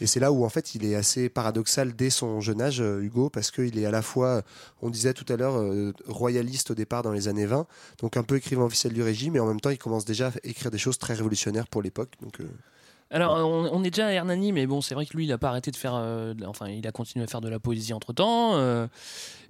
Et 0.00 0.06
c'est 0.06 0.20
là 0.20 0.32
où 0.32 0.44
en 0.44 0.48
fait 0.48 0.74
il 0.74 0.84
est 0.84 0.94
assez 0.94 1.28
paradoxal 1.28 1.94
dès 1.94 2.10
son 2.10 2.40
jeune 2.40 2.62
âge 2.62 2.80
Hugo 2.80 3.30
parce 3.30 3.50
qu'il 3.50 3.78
est 3.78 3.86
à 3.86 3.90
la 3.90 4.02
fois 4.02 4.42
on 4.82 4.90
disait 4.90 5.14
tout 5.14 5.30
à 5.32 5.36
l'heure 5.36 5.58
euh, 5.58 5.92
royaliste 6.06 6.70
au 6.70 6.74
départ 6.74 7.02
dans 7.02 7.12
les 7.12 7.28
années 7.28 7.46
20 7.46 7.66
donc 8.00 8.16
un 8.16 8.22
peu 8.22 8.36
écrivain 8.36 8.64
officiel 8.64 8.92
du 8.92 9.02
régime 9.02 9.36
et 9.36 9.40
en 9.40 9.46
même 9.46 9.60
temps 9.60 9.70
il 9.70 9.78
commence 9.78 10.04
déjà 10.04 10.28
à 10.28 10.32
écrire 10.44 10.70
des 10.70 10.78
choses 10.78 10.98
très 10.98 11.14
révolutionnaires 11.14 11.66
pour 11.66 11.82
l'époque. 11.82 12.12
Donc 12.22 12.40
euh, 12.40 12.44
alors 13.10 13.36
on, 13.38 13.70
on 13.72 13.84
est 13.84 13.90
déjà 13.90 14.06
à 14.08 14.10
Hernani 14.12 14.52
mais 14.52 14.66
bon 14.66 14.80
c'est 14.80 14.94
vrai 14.94 15.06
que 15.06 15.16
lui 15.16 15.24
il 15.24 15.32
a 15.32 15.38
pas 15.38 15.48
arrêté 15.48 15.70
de 15.70 15.76
faire 15.76 15.94
euh, 15.94 16.34
de 16.34 16.44
enfin 16.44 16.68
il 16.68 16.86
a 16.86 16.92
continué 16.92 17.24
à 17.24 17.26
faire 17.28 17.40
de 17.40 17.48
la 17.48 17.58
poésie 17.58 17.92
entre 17.94 18.12
temps 18.12 18.58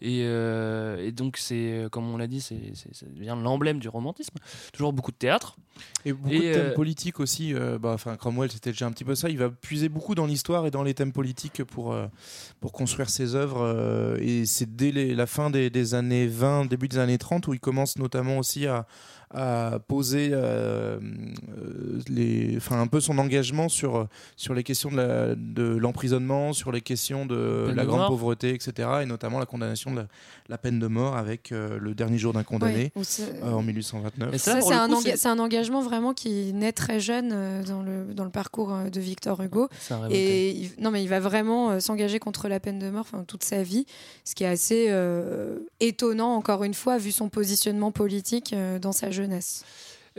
et, 0.00 0.22
euh, 0.24 1.04
et 1.04 1.10
donc 1.10 1.36
c'est 1.38 1.54
euh, 1.72 1.88
comme 1.88 2.08
on 2.08 2.16
l'a 2.16 2.28
dit 2.28 2.40
c'est 2.40 2.72
ça 2.92 3.06
devient 3.06 3.36
l'emblème 3.42 3.80
du 3.80 3.88
romantisme 3.88 4.36
toujours 4.72 4.92
beaucoup 4.92 5.10
de 5.10 5.16
théâtre 5.16 5.56
Et 6.04 6.12
beaucoup 6.12 6.30
Et, 6.34 6.38
de 6.48 6.54
thèmes 6.54 6.66
euh, 6.68 6.74
politiques 6.74 7.18
aussi. 7.20 7.52
euh, 7.54 7.78
bah, 7.78 7.92
enfin, 7.94 8.16
Cromwell, 8.16 8.50
c'était 8.50 8.70
déjà 8.70 8.86
un 8.86 8.92
petit 8.92 9.04
peu 9.04 9.14
ça. 9.14 9.28
Il 9.28 9.38
va 9.38 9.48
puiser 9.48 9.88
beaucoup 9.88 10.14
dans 10.14 10.26
l'histoire 10.26 10.66
et 10.66 10.70
dans 10.70 10.82
les 10.82 10.94
thèmes 10.94 11.12
politiques 11.12 11.62
pour, 11.64 11.92
euh, 11.92 12.06
pour 12.60 12.72
construire 12.72 13.10
ses 13.10 13.34
œuvres. 13.36 13.60
euh, 13.62 14.16
et 14.20 14.44
c'est 14.46 14.74
dès 14.76 14.90
les- 14.92 15.14
la 15.14 15.26
fin 15.26 15.50
des, 15.50 15.70
des 15.70 15.94
années 15.94 16.26
20, 16.26 16.66
début 16.66 16.88
des 16.88 16.98
années 16.98 17.18
30, 17.18 17.46
où 17.48 17.54
il 17.54 17.60
commence 17.60 17.96
notamment 17.98 18.38
aussi 18.38 18.66
à, 18.66 18.86
à 19.30 19.78
poser 19.86 20.30
euh, 20.32 20.98
euh, 20.98 21.98
les, 22.08 22.54
enfin, 22.56 22.80
un 22.80 22.86
peu 22.86 23.00
son 23.00 23.18
engagement 23.18 23.68
sur, 23.68 24.06
sur 24.36 24.54
les 24.54 24.62
questions 24.62 24.90
de 24.90 25.76
l'emprisonnement, 25.76 26.52
sur 26.52 26.72
les 26.72 26.80
questions 26.80 27.26
de 27.26 27.64
Peine 27.66 27.76
la 27.76 27.82
de 27.82 27.88
grande 27.88 28.00
mort. 28.00 28.08
pauvreté, 28.10 28.54
etc. 28.54 28.88
Et 29.02 29.06
notamment 29.06 29.38
la 29.38 29.46
condamnation 29.46 29.90
de 29.92 29.96
la, 30.00 30.06
la 30.48 30.58
peine 30.58 30.78
de 30.78 30.86
mort 30.86 31.16
avec 31.16 31.52
euh, 31.52 31.78
le 31.80 31.94
dernier 31.94 32.18
jour 32.18 32.32
d'un 32.32 32.42
condamné 32.42 32.92
euh, 32.96 33.50
en 33.52 33.62
1829. 33.62 34.30
Mais 34.32 34.38
ça, 34.38 34.52
Ça, 34.52 34.58
pour 34.60 34.68
c'est 34.68 34.74
un, 34.74 34.88
enga- 34.88 35.40
engagement 35.40 35.80
vraiment 35.82 36.14
qui 36.14 36.52
naît 36.54 36.72
très 36.72 37.00
jeune 37.00 37.30
euh, 37.32 37.62
dans, 37.64 37.82
le, 37.82 38.14
dans 38.14 38.24
le 38.24 38.30
parcours 38.30 38.74
de 38.90 39.00
Victor 39.00 39.42
Hugo. 39.42 39.68
Et 40.10 40.50
il, 40.50 40.70
non, 40.78 40.90
mais 40.90 41.02
il 41.02 41.08
va 41.08 41.20
vraiment 41.20 41.70
euh, 41.70 41.80
s'engager 41.80 42.18
contre 42.18 42.48
la 42.48 42.60
peine 42.60 42.78
de 42.78 42.88
mort 42.90 43.06
enfin, 43.12 43.24
toute 43.26 43.44
sa 43.44 43.62
vie, 43.62 43.84
ce 44.24 44.34
qui 44.34 44.44
est 44.44 44.48
assez 44.48 44.86
euh, 44.88 45.58
étonnant, 45.80 46.34
encore 46.34 46.64
une 46.64 46.74
fois, 46.74 46.96
vu 46.98 47.12
son 47.12 47.28
positionnement 47.28 47.92
politique 47.92 48.52
euh, 48.52 48.78
dans 48.78 48.92
sa 48.92 49.10
jeunesse. 49.10 49.17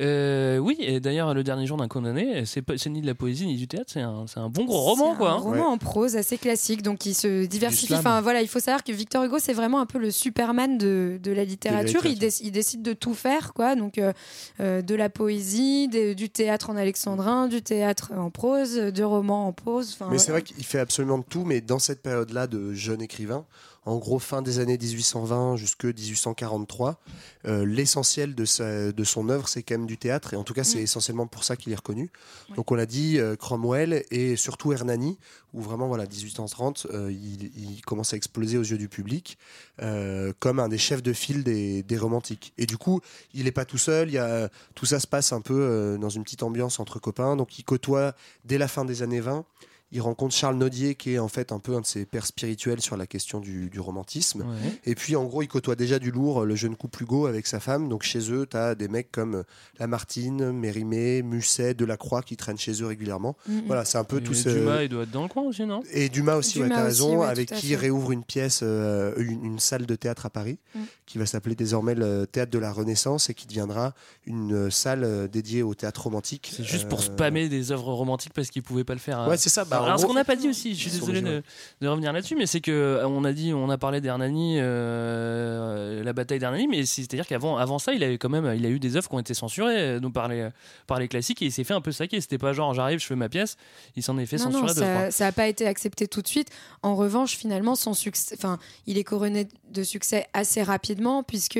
Euh, 0.01 0.59
oui, 0.59 0.77
et 0.79 1.01
d'ailleurs, 1.01 1.33
Le 1.33 1.43
dernier 1.43 1.65
jour 1.67 1.75
d'un 1.75 1.89
condamné, 1.89 2.45
c'est 2.45 2.61
pas- 2.61 2.77
c'est 2.77 2.89
ni 2.89 3.01
de 3.01 3.05
la 3.07 3.15
poésie 3.15 3.45
ni 3.45 3.57
du 3.57 3.67
théâtre, 3.67 3.89
c'est 3.91 3.99
un, 3.99 4.25
c'est 4.27 4.39
un 4.39 4.47
bon 4.47 4.63
gros 4.63 4.79
roman, 4.79 5.11
C'est 5.11 5.17
quoi. 5.17 5.31
Un 5.31 5.33
hein. 5.33 5.37
roman 5.39 5.67
en 5.67 5.77
prose 5.77 6.15
assez 6.15 6.37
classique, 6.37 6.83
donc 6.83 7.05
il 7.05 7.13
se 7.13 7.45
diversifie. 7.45 7.93
Enfin 7.95 8.21
voilà, 8.21 8.41
il 8.41 8.47
faut 8.47 8.61
savoir 8.61 8.85
que 8.85 8.93
Victor 8.93 9.25
Hugo, 9.25 9.39
c'est 9.39 9.51
vraiment 9.51 9.81
un 9.81 9.85
peu 9.85 9.97
le 9.99 10.09
Superman 10.09 10.77
de, 10.77 11.19
de 11.21 11.31
la 11.33 11.43
littérature. 11.43 12.01
Il, 12.05 12.11
littérature. 12.11 12.27
déc- 12.39 12.41
il 12.47 12.51
décide 12.51 12.81
de 12.81 12.93
tout 12.93 13.13
faire, 13.13 13.53
quoi. 13.53 13.75
Donc 13.75 13.97
euh, 13.97 14.13
euh, 14.61 14.81
de 14.81 14.95
la 14.95 15.09
poésie, 15.09 15.89
du 15.89 16.29
théâtre 16.29 16.69
en 16.69 16.77
alexandrin, 16.77 17.47
du 17.47 17.61
théâtre 17.61 18.13
en 18.17 18.29
prose, 18.29 18.77
du 18.77 19.03
roman 19.03 19.47
en 19.47 19.51
prose. 19.51 19.97
Mais 20.11 20.17
c'est 20.17 20.31
vrai 20.31 20.43
qu'il 20.43 20.63
fait 20.63 20.79
absolument 20.79 21.17
de 21.17 21.25
tout, 21.27 21.43
mais 21.43 21.59
dans 21.59 21.79
cette 21.79 22.01
période-là 22.01 22.47
de 22.47 22.73
jeune 22.73 23.01
écrivain, 23.01 23.45
en 23.85 23.97
gros 23.97 24.19
fin 24.19 24.41
des 24.41 24.59
années 24.59 24.77
1820 24.77 25.55
jusque 25.55 25.85
1843, 25.85 26.99
euh, 27.45 27.65
l'essentiel 27.65 28.35
de, 28.35 28.45
sa- 28.45 28.91
de 28.91 29.03
son 29.03 29.29
œuvre, 29.29 29.47
c'est 29.47 29.63
quand 29.63 29.75
même 29.75 29.87
du 29.87 29.97
théâtre, 29.97 30.33
et 30.33 30.37
en 30.37 30.43
tout 30.43 30.53
cas, 30.53 30.63
c'est 30.63 30.79
Mm. 30.79 30.83
essentiellement 30.83 31.27
pour 31.27 31.43
ça 31.43 31.55
qu'il 31.55 31.71
est 31.71 31.75
reconnu. 31.75 32.11
Ouais. 32.49 32.55
Donc 32.55 32.71
on 32.71 32.75
l'a 32.75 32.85
dit, 32.85 33.17
euh, 33.19 33.35
Cromwell 33.35 34.03
et 34.11 34.35
surtout 34.35 34.73
Hernani, 34.73 35.17
où 35.53 35.61
vraiment, 35.61 35.87
voilà, 35.87 36.05
1830, 36.05 36.87
euh, 36.93 37.11
il, 37.11 37.51
il 37.57 37.81
commence 37.81 38.13
à 38.13 38.17
exploser 38.17 38.57
aux 38.57 38.63
yeux 38.63 38.77
du 38.77 38.89
public 38.89 39.37
euh, 39.81 40.33
comme 40.39 40.59
un 40.59 40.67
des 40.69 40.77
chefs 40.77 41.01
de 41.01 41.13
file 41.13 41.43
des, 41.43 41.81
des 41.81 41.97
romantiques. 41.97 42.53
Et 42.57 42.65
du 42.65 42.77
coup, 42.77 43.01
il 43.33 43.45
n'est 43.45 43.51
pas 43.51 43.65
tout 43.65 43.77
seul, 43.79 44.09
il 44.09 44.13
y 44.13 44.17
a, 44.19 44.49
tout 44.75 44.85
ça 44.85 44.99
se 44.99 45.07
passe 45.07 45.33
un 45.33 45.41
peu 45.41 45.97
dans 45.99 46.09
une 46.09 46.23
petite 46.23 46.43
ambiance 46.43 46.79
entre 46.79 46.99
copains, 46.99 47.35
donc 47.35 47.57
il 47.57 47.63
côtoie 47.63 48.13
dès 48.45 48.57
la 48.57 48.67
fin 48.67 48.85
des 48.85 49.01
années 49.01 49.21
20 49.21 49.45
il 49.91 50.01
rencontre 50.01 50.35
Charles 50.35 50.57
Nodier, 50.57 50.95
qui 50.95 51.13
est 51.13 51.19
en 51.19 51.27
fait 51.27 51.51
un 51.51 51.59
peu 51.59 51.75
un 51.75 51.81
de 51.81 51.85
ses 51.85 52.05
pères 52.05 52.25
spirituels 52.25 52.79
sur 52.81 52.95
la 52.97 53.07
question 53.07 53.39
du, 53.39 53.69
du 53.69 53.79
romantisme. 53.79 54.41
Ouais. 54.41 54.79
Et 54.85 54.95
puis, 54.95 55.15
en 55.15 55.25
gros, 55.25 55.41
il 55.41 55.47
côtoie 55.47 55.75
déjà 55.75 55.97
du 55.99 56.11
lourd 56.11 56.45
le 56.45 56.55
jeune 56.55 56.75
couple 56.75 57.03
Hugo 57.03 57.25
avec 57.25 57.47
sa 57.47 57.59
femme. 57.59 57.89
Donc, 57.89 58.03
chez 58.03 58.31
eux, 58.31 58.45
tu 58.49 58.55
as 58.57 58.75
des 58.75 58.87
mecs 58.87 59.11
comme 59.11 59.43
Lamartine, 59.79 60.51
Mérimée, 60.51 61.21
Musset, 61.23 61.73
Delacroix 61.73 62.21
qui 62.21 62.37
traînent 62.37 62.57
chez 62.57 62.73
eux 62.81 62.85
régulièrement. 62.87 63.35
Mhm. 63.47 63.63
Voilà, 63.67 63.85
c'est 63.85 63.97
un 63.97 64.03
peu 64.03 64.17
Et 64.17 64.23
tout 64.23 64.33
ce. 64.33 64.49
Dumas, 64.49 64.83
il 64.83 64.89
doit 64.89 65.03
être 65.03 65.11
dans 65.11 65.23
le 65.23 65.29
coin 65.29 65.43
aussi, 65.43 65.65
non? 65.65 65.81
Et 65.91 66.09
Dumas 66.09 66.35
aussi, 66.35 66.59
ouais, 66.59 66.65
Dumas 66.65 66.75
t'as 66.75 66.81
aussi, 66.89 67.01
raison, 67.03 67.19
ouais, 67.21 67.27
avec 67.27 67.51
qui 67.53 67.69
il 67.69 67.75
réouvre 67.75 68.11
une 68.11 68.23
pièce, 68.23 68.59
euh, 68.63 69.13
une, 69.17 69.43
une 69.45 69.59
salle 69.59 69.85
de 69.85 69.95
théâtre 69.95 70.25
à 70.25 70.29
Paris, 70.29 70.57
Mm. 70.75 70.79
qui 71.07 71.17
va 71.17 71.25
s'appeler 71.25 71.55
désormais 71.55 71.95
le 71.95 72.27
Théâtre 72.27 72.51
de 72.51 72.59
la 72.59 72.71
Renaissance 72.71 73.29
et 73.31 73.33
qui 73.33 73.47
deviendra 73.47 73.95
une 74.27 74.53
euh, 74.53 74.69
salle 74.69 75.03
euh, 75.03 75.27
dédiée 75.27 75.63
au 75.63 75.73
théâtre 75.73 76.03
romantique. 76.03 76.51
C'est 76.55 76.63
juste 76.63 76.87
pour 76.87 76.99
Euh, 76.99 77.03
spammer 77.03 77.49
des 77.49 77.71
œuvres 77.71 77.91
romantiques 77.93 78.33
parce 78.33 78.49
qu'ils 78.51 78.61
pouvaient 78.61 78.83
pas 78.83 78.93
le 78.93 78.99
faire. 78.99 79.17
hein. 79.19 79.27
Ouais, 79.29 79.37
c'est 79.37 79.49
ça. 79.49 79.65
Bah, 79.65 79.78
Alors, 79.85 79.99
ce 79.99 80.05
qu'on 80.05 80.13
n'a 80.13 80.23
pas 80.25 80.35
dit 80.35 80.47
aussi, 80.49 80.75
je 80.75 80.89
suis 80.89 80.91
désolé 80.99 81.21
de, 81.21 81.41
de 81.81 81.87
revenir 81.87 82.11
là-dessus, 82.13 82.35
mais 82.35 82.45
c'est 82.45 82.61
que 82.61 82.71
euh, 82.71 83.07
on 83.07 83.23
a 83.23 83.31
dit, 83.33 83.53
on 83.53 83.69
a 83.69 83.77
parlé 83.77 84.01
d'Hernani, 84.01 84.57
euh, 84.59 86.03
la 86.03 86.13
bataille 86.13 86.39
d'Hernani, 86.39 86.67
mais 86.67 86.85
c'est-à-dire 86.85 87.27
qu'avant, 87.27 87.57
avant 87.57 87.79
ça, 87.79 87.93
il 87.93 88.03
avait 88.03 88.17
quand 88.17 88.29
même, 88.29 88.51
il 88.55 88.65
a 88.65 88.69
eu 88.69 88.79
des 88.79 88.95
œuvres 88.95 89.09
qui 89.09 89.15
ont 89.15 89.19
été 89.19 89.33
censurées, 89.33 89.77
euh, 89.79 89.99
donc 89.99 90.13
par 90.13 90.27
les, 90.27 90.49
par 90.87 90.99
les 90.99 91.07
classiques, 91.07 91.41
et 91.41 91.45
il 91.45 91.51
s'est 91.51 91.63
fait 91.63 91.73
un 91.73 91.81
peu 91.81 91.91
saquer. 91.91 92.21
C'était 92.21 92.37
pas 92.37 92.53
genre, 92.53 92.73
j'arrive, 92.73 92.99
je 92.99 93.05
fais 93.05 93.15
ma 93.15 93.29
pièce. 93.29 93.57
Il 93.95 94.03
s'en 94.03 94.17
est 94.17 94.25
fait 94.25 94.37
Non, 94.37 94.45
censurer 94.45 94.61
non, 94.67 94.73
deux 94.73 94.79
ça- 94.81 95.11
ça 95.11 95.25
n'a 95.25 95.31
pas 95.31 95.47
été 95.47 95.67
accepté 95.67 96.07
tout 96.07 96.21
de 96.21 96.27
suite. 96.27 96.49
En 96.83 96.95
revanche, 96.95 97.35
finalement, 97.37 97.75
son 97.75 97.93
succès, 97.93 98.35
enfin, 98.37 98.59
il 98.87 98.97
est 98.97 99.03
couronné 99.03 99.47
de 99.71 99.83
succès 99.83 100.27
assez 100.33 100.63
rapidement 100.63 101.23
puisque 101.23 101.59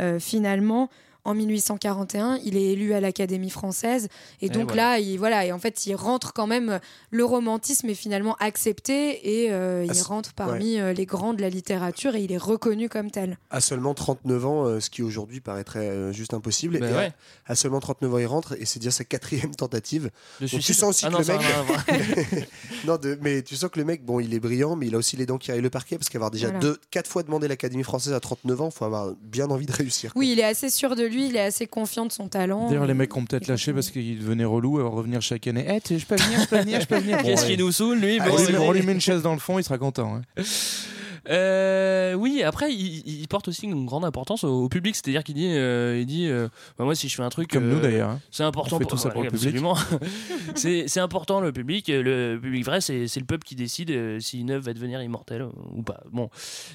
euh, 0.00 0.18
finalement. 0.18 0.88
En 1.24 1.34
1841, 1.34 2.38
il 2.44 2.56
est 2.56 2.72
élu 2.72 2.94
à 2.94 3.00
l'Académie 3.00 3.50
française 3.50 4.08
et 4.40 4.48
donc 4.48 4.68
voilà. 4.68 4.92
là, 4.92 4.98
il 4.98 5.18
voilà 5.18 5.44
et 5.44 5.52
en 5.52 5.58
fait, 5.58 5.86
il 5.86 5.94
rentre 5.94 6.32
quand 6.32 6.46
même. 6.46 6.80
Le 7.10 7.24
romantisme 7.24 7.88
est 7.90 7.94
finalement 7.94 8.36
accepté 8.40 9.42
et 9.42 9.52
euh, 9.52 9.86
il 9.92 10.02
rentre 10.02 10.32
parmi 10.32 10.78
euh, 10.78 10.92
les 10.92 11.06
grands 11.06 11.34
de 11.34 11.40
la 11.42 11.48
littérature 11.48 12.14
et 12.16 12.22
il 12.22 12.32
est 12.32 12.38
reconnu 12.38 12.88
comme 12.88 13.10
tel. 13.10 13.38
à 13.50 13.60
seulement 13.60 13.94
39 13.94 14.46
ans, 14.46 14.64
euh, 14.66 14.80
ce 14.80 14.88
qui 14.90 15.02
aujourd'hui 15.02 15.40
paraîtrait 15.40 15.88
euh, 15.88 16.12
juste 16.12 16.34
impossible. 16.34 16.76
Et 16.76 16.82
à- 16.82 16.96
ouais. 16.96 17.12
à, 17.46 17.54
seulement 17.54 17.80
39 17.80 18.14
ans, 18.14 18.18
il 18.18 18.26
rentre 18.26 18.54
et 18.60 18.64
c'est 18.64 18.78
déjà 18.78 18.90
sa 18.90 19.04
quatrième 19.04 19.54
tentative. 19.54 20.10
Donc 20.40 20.48
tu 20.60 20.72
sens 20.74 20.90
aussi 20.90 21.06
Ah 21.06 21.10
que 21.10 21.14
non, 21.14 21.20
le 21.20 22.34
mec. 22.36 22.48
non, 22.86 22.96
de- 22.96 23.18
mais 23.20 23.42
tu 23.42 23.56
sens 23.56 23.70
que 23.70 23.78
le 23.78 23.84
mec, 23.84 24.04
bon, 24.04 24.20
il 24.20 24.32
est 24.34 24.40
brillant, 24.40 24.76
mais 24.76 24.86
il 24.86 24.94
a 24.94 24.98
aussi 24.98 25.16
les 25.16 25.26
dents 25.26 25.38
qui 25.38 25.50
arrivent 25.50 25.62
le 25.62 25.70
parquet 25.70 25.98
parce 25.98 26.08
qu'avoir 26.08 26.30
déjà 26.30 26.46
Voilà. 26.46 26.60
deux, 26.60 26.78
quatre 26.90 27.08
fois 27.10 27.22
demandé 27.22 27.48
l'Académie 27.48 27.82
française 27.84 28.12
à 28.14 28.20
39 28.20 28.60
ans, 28.62 28.70
faut 28.70 28.84
avoir 28.84 29.12
bien 29.22 29.50
envie 29.50 29.66
de 29.66 29.72
réussir. 29.72 30.12
quoi. 30.12 30.20
Oui, 30.20 30.30
il 30.32 30.40
est 30.40 30.44
assez 30.44 30.70
sûr 30.70 30.96
de 30.96 31.04
lui, 31.10 31.26
il 31.28 31.36
est 31.36 31.40
assez 31.40 31.66
confiant 31.66 32.06
de 32.06 32.12
son 32.12 32.28
talent. 32.28 32.68
D'ailleurs, 32.68 32.86
les 32.86 32.94
mecs 32.94 33.14
ont 33.16 33.24
peut-être 33.24 33.46
lâché 33.48 33.72
parce 33.72 33.90
qu'il 33.90 34.18
devenait 34.18 34.44
relou 34.44 34.78
à 34.80 34.88
revenir 34.88 35.20
chaque 35.20 35.46
année. 35.46 35.66
Eh, 35.68 35.80
tu- 35.80 35.98
je 35.98 36.06
peux 36.06 36.16
venir, 36.16 36.40
je 36.40 36.46
peux 36.46 36.58
venir, 36.58 36.80
je 36.80 36.86
peux 36.86 36.98
venir. 36.98 37.18
Qu'est-ce 37.22 37.46
qui 37.46 37.56
nous 37.56 37.72
saoule, 37.72 37.98
lui 37.98 38.18
On 38.20 38.24
Bon, 38.28 38.36
lui, 38.36 38.44
c'est- 38.44 38.52
met- 38.52 38.58
on 38.58 38.72
lui 38.72 38.82
met 38.82 38.92
une 38.92 39.00
chaise 39.00 39.22
dans 39.22 39.32
le 39.34 39.38
fond, 39.40 39.58
il 39.58 39.64
sera 39.64 39.78
content. 39.78 40.16
hein. 40.16 40.22
Euh, 41.28 42.14
oui, 42.14 42.42
après, 42.42 42.72
il, 42.72 43.06
il 43.06 43.28
porte 43.28 43.48
aussi 43.48 43.66
une 43.66 43.84
grande 43.86 44.04
importance 44.04 44.44
au, 44.44 44.64
au 44.64 44.68
public, 44.68 44.94
c'est-à-dire 44.96 45.22
qu'il 45.24 45.34
dit, 45.34 45.48
euh, 45.48 45.98
il 46.00 46.06
dit, 46.06 46.26
euh, 46.28 46.48
bah, 46.78 46.84
moi, 46.84 46.94
si 46.94 47.08
je 47.08 47.16
fais 47.16 47.22
un 47.22 47.28
truc, 47.28 47.50
Comme 47.50 47.64
euh, 47.70 47.74
nous 47.74 47.80
d'ailleurs. 47.80 48.10
hein. 48.10 48.20
C'est 48.30 48.44
important 48.44 48.76
On 48.76 48.78
fait 48.78 48.84
pour, 48.84 48.92
tout 48.92 48.98
ça 48.98 49.10
pour 49.10 49.22
le 49.22 49.28
public. 49.30 49.46
absolument. 49.48 49.76
c'est 50.54 50.84
c'est 50.88 51.00
important 51.00 51.40
le 51.40 51.52
public. 51.52 51.88
Le 51.88 52.38
public 52.40 52.64
vrai, 52.64 52.80
c'est 52.80 53.06
c'est 53.08 53.20
le 53.20 53.26
peuple 53.26 53.44
qui 53.44 53.54
décide 53.54 53.90
euh, 53.90 54.20
si 54.20 54.40
une 54.40 54.50
œuvre 54.50 54.64
va 54.64 54.72
devenir 54.74 55.02
immortelle 55.02 55.46
ou 55.74 55.82
pas. 55.82 56.00
Bon, 56.12 56.30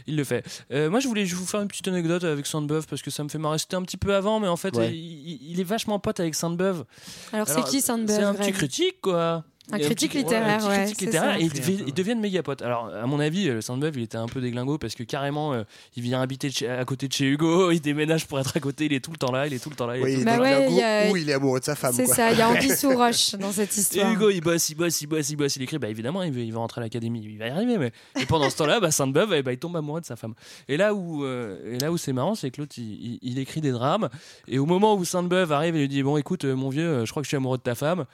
il 0.08 0.16
le 0.16 0.24
fait. 0.24 0.46
Euh, 0.72 0.90
moi, 0.90 1.00
je 1.00 1.08
voulais 1.08 1.26
je 1.26 1.36
vous 1.36 1.46
faire 1.46 1.62
une 1.62 1.68
petite 1.68 1.88
anecdote 1.88 2.24
avec 2.24 2.46
Sainte-Beuve 2.46 2.88
parce 2.88 3.02
que 3.02 3.12
ça 3.12 3.24
me 3.24 3.30
fait 3.30 3.38
marrer. 3.38 3.58
C'était 3.58 3.76
un 3.76 3.84
petit 3.84 3.98
peu 3.98 4.16
avant, 4.16 4.40
mais 4.40 4.48
en 4.48 4.58
fait, 4.58 4.76
Ouais. 4.76 4.94
il, 4.96 5.60
est 5.60 5.64
vachement 5.64 6.00
pote 6.00 6.20
avec 6.20 6.36
Sainte-Beuve. 6.36 6.86
Alors, 7.34 7.48
c'est 7.48 7.64
qui 7.64 7.82
Sainte-Beuve 7.82 8.16
C'est 8.16 8.24
un 8.24 8.34
petit 8.34 8.52
critique, 8.52 9.02
quoi. 9.02 9.44
Un 9.72 9.78
Et 9.78 9.82
critique 9.82 10.12
petit- 10.12 10.20
littéraire, 10.20 10.64
un 10.64 10.70
ouais, 10.70 10.76
critique 10.78 10.98
c'est 11.00 11.06
littéraire, 11.06 11.34
ça. 11.34 11.40
et 11.40 11.44
ils, 11.44 11.82
un 11.90 11.92
deviennent 11.94 12.20
méga 12.20 12.44
potes. 12.44 12.62
Alors, 12.62 12.94
à 12.94 13.08
mon 13.08 13.20
avis, 13.20 13.50
euh, 13.50 13.62
Sainte-Beuve, 13.62 13.98
il 13.98 14.04
était 14.04 14.18
un 14.18 14.28
peu 14.28 14.40
déglingo 14.40 14.78
parce 14.78 14.94
que 14.94 15.02
carrément, 15.04 15.54
euh, 15.54 15.64
il 15.96 16.04
vient 16.04 16.22
habiter 16.22 16.52
chez- 16.52 16.70
à 16.70 16.86
côté 16.86 17.08
de 17.08 17.14
chez 17.14 17.26
Hugo, 17.26 17.72
il 17.72 17.82
déménage 17.82 18.28
pour 18.28 18.40
être 18.40 18.56
à 18.56 18.60
côté, 18.60 18.86
il 18.86 18.94
est 18.94 19.00
tout 19.04 19.10
le 19.12 19.18
temps 19.18 19.32
là, 19.32 19.48
il 19.48 19.54
est 19.54 19.60
tout 19.64 19.72
le 19.72 19.76
temps 19.76 19.88
là. 19.88 19.98
il 19.98 20.02
est 20.02 20.04
Oui, 20.04 20.12
il 20.14 20.16
le 20.18 20.22
est 20.22 20.26
Bah 20.26 20.38
déglingo 20.38 20.66
il 20.70 20.76
y 20.78 20.82
a- 20.84 21.12
ou 21.12 21.18
il 21.18 21.30
est 21.30 21.34
amoureux 21.34 21.60
de 21.60 21.66
sa 21.66 21.76
femme. 21.76 21.94
C'est 21.94 22.06
ça, 22.06 22.32
il 22.32 22.38
y 22.38 22.42
a 22.42 22.50
Anguille 22.50 22.70
sous 22.78 22.96
roche 22.96 23.32
dans 23.36 23.52
cette 23.52 23.76
Et 23.76 23.82
histoire. 23.82 24.12
Hugo, 24.12 24.30
il 24.30 24.42
bosse, 24.42 24.70
il 24.70 24.76
bosse, 24.76 25.02
il 25.02 25.08
bosse, 25.08 25.30
il 25.32 25.36
bosse, 25.36 25.56
il 25.56 25.64
écrit. 25.64 25.80
Bah 25.80 25.90
évidemment, 25.90 26.22
il 26.22 26.32
veut, 26.32 26.42
il 26.42 26.52
veut 26.52 26.60
rentrer 26.60 26.82
à 26.82 26.84
l'académie, 26.84 27.22
il 27.24 27.38
va 27.40 27.48
y 27.48 27.50
arriver. 27.50 27.78
Mais 27.80 27.92
et 28.22 28.26
pendant 28.28 28.50
ce 28.52 28.58
temps-là, 28.58 28.80
bah, 28.80 28.92
Sainte-Beuve, 28.92 29.34
eh 29.36 29.42
bah, 29.42 29.52
il 29.52 29.58
tombe 29.58 29.76
amoureux 29.76 30.02
de 30.02 30.06
sa 30.06 30.16
femme. 30.16 30.36
Et 30.68 30.78
là 30.78 30.94
où, 30.94 31.24
euh, 31.26 31.74
et 31.74 31.80
là 31.80 31.92
où 31.92 31.98
c'est 31.98 32.14
marrant, 32.14 32.36
c'est 32.36 32.52
que 32.52 32.62
l'autre, 32.62 32.76
il, 32.78 32.84
il- 32.84 33.20
il 33.24 33.40
écrit 33.40 33.62
des 33.62 33.72
drames. 33.72 34.10
Et 34.48 34.60
au 34.60 34.66
moment 34.68 34.96
où 34.96 35.04
Sainte-Beuve 35.06 35.52
arrive 35.52 35.76
et 35.76 35.80
lui 35.80 35.88
dit 35.88 36.04
bon, 36.04 36.18
écoute, 36.18 36.46
mon 36.46 36.70
vieux, 36.70 37.04
je 37.06 37.10
crois 37.10 37.22
que 37.24 37.26
je 37.26 37.30
suis 37.30 37.38
amoureux 37.38 37.58
de 37.58 37.64
ta 37.64 37.74
femme. 37.74 38.06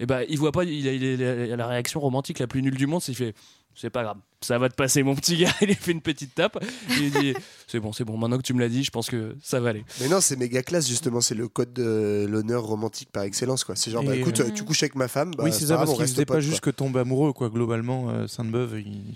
Et 0.00 0.06
bah, 0.06 0.24
il 0.24 0.38
voit 0.38 0.52
pas, 0.52 0.64
il 0.64 0.86
a, 0.88 0.92
il 0.92 1.04
a- 1.22 1.46
il 1.46 1.52
a 1.52 1.56
la 1.56 1.66
réaction 1.66 2.00
romantique 2.00 2.38
la 2.38 2.46
plus 2.46 2.62
nulle 2.62 2.76
du 2.76 2.86
monde, 2.86 3.00
c'est 3.02 3.12
qu'il 3.12 3.26
fait. 3.26 3.34
C'est 3.74 3.90
pas 3.90 4.02
grave, 4.02 4.16
ça 4.40 4.58
va 4.58 4.68
te 4.68 4.74
passer, 4.74 5.04
mon 5.04 5.14
petit 5.14 5.36
gars. 5.36 5.52
Il 5.60 5.68
lui 5.68 5.74
fait 5.76 5.92
une 5.92 6.00
petite 6.00 6.34
tape. 6.34 6.58
Il 6.98 7.12
dit 7.12 7.32
C'est 7.68 7.78
bon, 7.78 7.92
c'est 7.92 8.02
bon, 8.02 8.16
maintenant 8.18 8.36
que 8.38 8.42
tu 8.42 8.52
me 8.52 8.58
l'as 8.58 8.68
dit, 8.68 8.82
je 8.82 8.90
pense 8.90 9.08
que 9.08 9.36
ça 9.40 9.60
va 9.60 9.68
aller. 9.68 9.84
Mais 10.00 10.08
non, 10.08 10.20
c'est 10.20 10.34
méga 10.34 10.64
classe 10.64 10.88
justement, 10.88 11.20
c'est 11.20 11.36
le 11.36 11.46
code 11.46 11.74
de 11.74 12.26
l'honneur 12.28 12.64
romantique 12.64 13.10
par 13.12 13.22
excellence 13.22 13.62
quoi. 13.62 13.76
C'est 13.76 13.92
genre 13.92 14.02
bah 14.02 14.16
écoute, 14.16 14.40
euh, 14.40 14.50
tu 14.50 14.64
couches 14.64 14.82
avec 14.82 14.96
ma 14.96 15.06
femme, 15.06 15.30
bah, 15.36 15.44
oui, 15.44 15.52
c'est 15.52 15.66
ça, 15.66 15.76
parce 15.76 15.94
qu'il 15.94 16.00
faisait 16.08 16.24
pas 16.24 16.40
juste 16.40 16.58
que 16.58 16.70
tomber 16.70 16.98
amoureux, 16.98 17.32
quoi. 17.32 17.50
Globalement, 17.50 18.10
euh, 18.10 18.26
Sainte-Beuve, 18.26 18.80
il... 18.80 19.14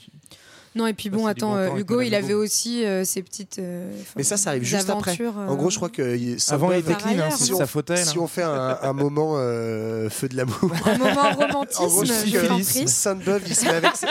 Non, 0.74 0.86
et 0.86 0.94
puis 0.94 1.10
bon, 1.10 1.24
Passer 1.24 1.34
du 1.34 1.38
attends, 1.40 1.50
bon 1.52 1.56
euh, 1.58 1.76
Hugo, 1.78 2.00
il 2.00 2.14
avait 2.14 2.32
aussi 2.32 2.84
euh, 2.84 3.04
ses 3.04 3.22
petites. 3.22 3.58
euh, 3.58 3.90
Mais 4.16 4.22
ça, 4.22 4.36
ça 4.38 4.50
arrive 4.50 4.62
juste 4.62 4.88
après. 4.88 5.10
aventures, 5.10 5.38
euh, 5.38 5.48
En 5.48 5.54
gros, 5.56 5.68
je 5.68 5.76
crois 5.76 5.90
que 5.90 6.16
il- 6.16 6.38
Avant, 6.48 6.72
il 6.72 6.78
était 6.78 6.94
clean, 6.94 7.18
hein, 7.18 7.30
si 7.30 7.52
on- 7.52 7.58
sa 7.58 7.66
faute 7.66 7.90
à 7.90 7.94
elle, 7.94 8.06
Si 8.06 8.18
on 8.18 8.26
fait 8.26 8.42
un, 8.42 8.78
un 8.80 8.92
moment 8.94 9.34
euh, 9.36 10.08
feu 10.08 10.28
de 10.28 10.36
l'amour, 10.36 10.56
Un 10.86 10.98
moment 10.98 11.10
En 11.20 11.32
gros, 11.34 11.40
romantisme, 11.42 12.04
je 12.06 12.82
je. 12.82 12.86
Sainte-Beuve, 12.86 13.42
il 13.46 13.54
se 13.54 13.64
met 13.66 13.70
avec 13.74 13.96
sa... 13.96 14.06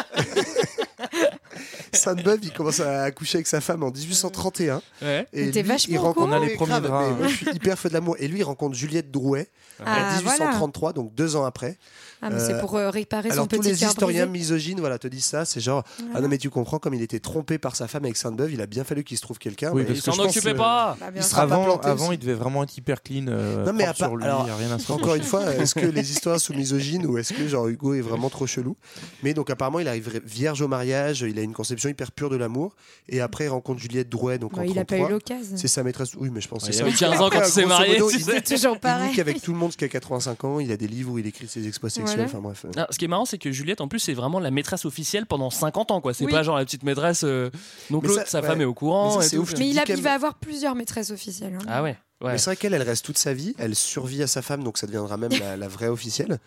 Sainte-Beuve, 1.94 2.40
il 2.44 2.52
commence 2.54 2.80
à 2.80 3.04
accoucher 3.04 3.38
avec 3.38 3.48
sa 3.48 3.62
femme 3.62 3.84
en 3.84 3.92
1831. 3.92 4.82
Ouais. 5.02 5.28
Et 5.34 5.52
lui, 5.52 5.62
vachement 5.64 5.94
il 5.94 5.98
rencontre... 5.98 6.28
On 6.28 6.32
a 6.32 6.40
les 6.40 6.56
premiers 6.56 6.80
draps, 6.82 7.10
mais 7.12 7.16
moi, 7.18 7.28
je 7.28 7.36
suis 7.36 7.48
hyper 7.54 7.78
feu 7.78 7.90
de 7.90 7.94
l'amour. 7.94 8.16
Et 8.20 8.28
lui, 8.28 8.40
il 8.40 8.44
rencontre 8.44 8.76
Juliette 8.76 9.12
Drouet 9.12 9.48
Ah, 9.86 10.12
en 10.14 10.18
1833, 10.18 10.94
donc 10.94 11.14
deux 11.16 11.36
ans 11.36 11.46
après. 11.46 11.78
Ah, 12.24 12.30
mais 12.30 12.40
c'est 12.40 12.54
Euh, 12.54 12.60
pour 12.60 12.76
euh, 12.76 12.92
réparer 12.92 13.32
Alors 13.32 13.46
son 13.46 13.48
tous 13.48 13.58
petit 13.58 13.72
les 13.72 13.78
cœur 13.78 13.90
historiens 13.90 14.28
brisé. 14.28 14.54
misogynes 14.54 14.80
voilà, 14.80 15.00
te 15.00 15.08
disent 15.08 15.26
ça, 15.26 15.44
c'est 15.44 15.60
genre 15.60 15.84
ah 16.14 16.22
non 16.22 16.28
mais 16.28 16.38
tu 16.38 16.52
comprends 16.52 16.78
comme 16.78 16.94
il 16.94 17.02
était 17.02 17.20
trompé 17.20 17.58
par 17.58 17.76
sa 17.76 17.88
femme 17.88 18.04
avec 18.06 18.16
Sainte-Beuve, 18.16 18.54
il 18.54 18.62
a 18.62 18.68
bien 18.68 18.84
fallu 18.84 19.04
qu'il 19.04 19.18
se 19.18 19.24
trouve 19.24 19.40
quelqu'un. 19.40 19.72
Oui, 19.74 19.84
parce 19.86 19.98
Il 19.98 20.04
que 20.04 20.12
s'en 20.12 20.20
occupait 20.24 20.54
pas. 20.54 20.96
Bah, 21.00 21.08
il 21.16 21.24
sera 21.24 21.42
Avant, 21.42 21.80
avant 21.80 22.12
il 22.12 22.20
devait 22.20 22.36
vraiment 22.36 22.62
être 22.64 22.78
hyper 22.78 23.02
clean. 23.02 23.26
euh, 23.28 23.66
Non 23.66 23.74
mais 23.74 23.86
à 23.86 23.96
sur 23.96 24.16
lui, 24.16 24.24
alors, 24.26 24.46
y 24.48 24.52
a 24.52 24.56
rien 24.56 24.72
à 24.72 24.78
se 24.78 24.92
Encore 24.92 25.16
une 25.16 25.24
fois, 25.24 25.52
est-ce 25.56 25.74
que 25.74 25.86
les 25.88 26.12
histoires 26.12 26.40
sont 26.40 26.54
misogynes 26.54 27.08
ou 27.08 27.18
est-ce 27.18 27.34
que 27.34 27.48
genre 27.48 27.68
Hugo 27.68 27.96
est 27.96 28.02
vraiment 28.02 28.30
trop 28.30 28.46
chelou? 28.46 28.78
Mais 29.24 29.34
donc 29.34 29.50
apparemment 29.50 29.80
il 29.80 29.88
arrive 29.88 30.22
vierge 30.24 30.62
au 30.62 30.68
mariage, 30.68 31.22
il 31.22 31.40
a 31.40 31.42
une 31.42 31.54
conception 31.54 31.81
hyper 31.90 32.12
pure 32.12 32.30
de 32.30 32.36
l'amour 32.36 32.76
et 33.10 33.22
après 33.22 33.46
il 33.46 33.50
rencontre 33.50 33.80
Juliette 33.80 34.10
Drouet 34.10 34.38
donc 34.38 34.54
Bah, 34.56 34.62
en 34.62 34.66
il 34.66 34.78
a 34.80 34.86
pas 34.86 34.96
eu 34.96 35.00
33. 35.00 35.10
l'occasion. 35.10 35.58
C'est 35.58 35.68
sa 35.68 35.84
maîtresse. 35.84 36.14
Oui, 36.18 36.30
mais 36.32 36.42
je 36.42 36.48
pense 36.48 36.64
que 36.64 36.70
Il 36.70 36.74
c'est 36.74 36.82
avait 36.82 36.92
ça. 36.92 37.10
15 37.10 37.22
ans 37.22 37.30
quand 37.30 37.40
il 37.40 37.46
s'est 37.46 37.66
marié. 37.66 37.94
modo, 38.00 38.10
il-. 38.12 38.22
C'est 38.24 38.42
toujours 38.56 38.76
Il 38.76 38.80
pareil. 38.80 39.10
nique 39.10 39.20
avec 39.20 39.42
tout 39.42 39.52
le 39.52 39.58
monde 39.58 39.70
jusqu'à 39.70 39.88
85 39.88 40.44
ans. 40.44 40.60
Il 40.60 40.72
a 40.72 40.78
des 40.78 40.88
livres 40.88 41.12
où 41.14 41.18
il 41.20 41.26
écrit 41.28 41.48
ses 41.48 41.68
exploits 41.68 41.90
sexuels. 41.90 42.28
Voilà. 42.30 42.30
Enfin 42.30 42.40
bref. 42.40 42.66
Ah, 42.78 42.88
ce 42.92 42.98
qui 42.98 43.06
est 43.06 43.08
marrant, 43.08 43.26
c'est 43.26 43.38
que 43.38 43.52
Juliette, 43.52 43.82
en 43.82 43.88
plus, 43.88 44.00
c'est 44.00 44.14
vraiment 44.14 44.40
la 44.40 44.52
maîtresse 44.52 44.86
officielle 44.86 45.26
pendant 45.26 45.50
50 45.50 45.92
ans, 45.92 46.02
quoi. 46.02 46.14
C'est 46.14 46.26
Oui. 46.26 46.32
pas 46.32 46.44
genre 46.44 46.58
la 46.58 46.66
petite 46.66 46.84
maîtresse. 46.84 47.24
euh, 47.24 47.50
Donc 47.90 48.06
l'autre, 48.08 48.22
ça- 48.22 48.26
sa 48.26 48.42
ouais. 48.42 48.48
femme 48.48 48.62
est 48.62 48.66
au 48.66 48.74
courant. 48.74 49.20
Mais 49.20 49.26
ça, 49.26 49.36
et 49.36 49.40
ouf, 49.40 49.54
il, 49.58 49.80
a- 49.80 49.84
il 49.88 50.02
va 50.02 50.14
avoir 50.14 50.36
plusieurs 50.36 50.76
maîtresses 50.76 51.12
officielles. 51.12 51.58
hein. 51.60 51.66
Ah 51.68 51.84
ouais. 51.84 51.98
ouais. 52.22 52.32
Mais 52.34 52.38
c'est 52.38 52.46
vrai 52.52 52.56
qu'elle, 52.58 52.74
elle 52.74 52.82
reste 52.84 53.06
toute 53.06 53.18
sa 53.18 53.34
vie. 53.34 53.54
Elle 53.58 53.76
survit 53.76 54.22
à 54.24 54.28
sa 54.28 54.42
femme, 54.42 54.64
donc 54.64 54.78
ça 54.78 54.88
deviendra 54.88 55.18
même 55.18 55.32
la, 55.40 55.58
la 55.58 55.68
vraie 55.68 55.88
officielle. 55.88 56.40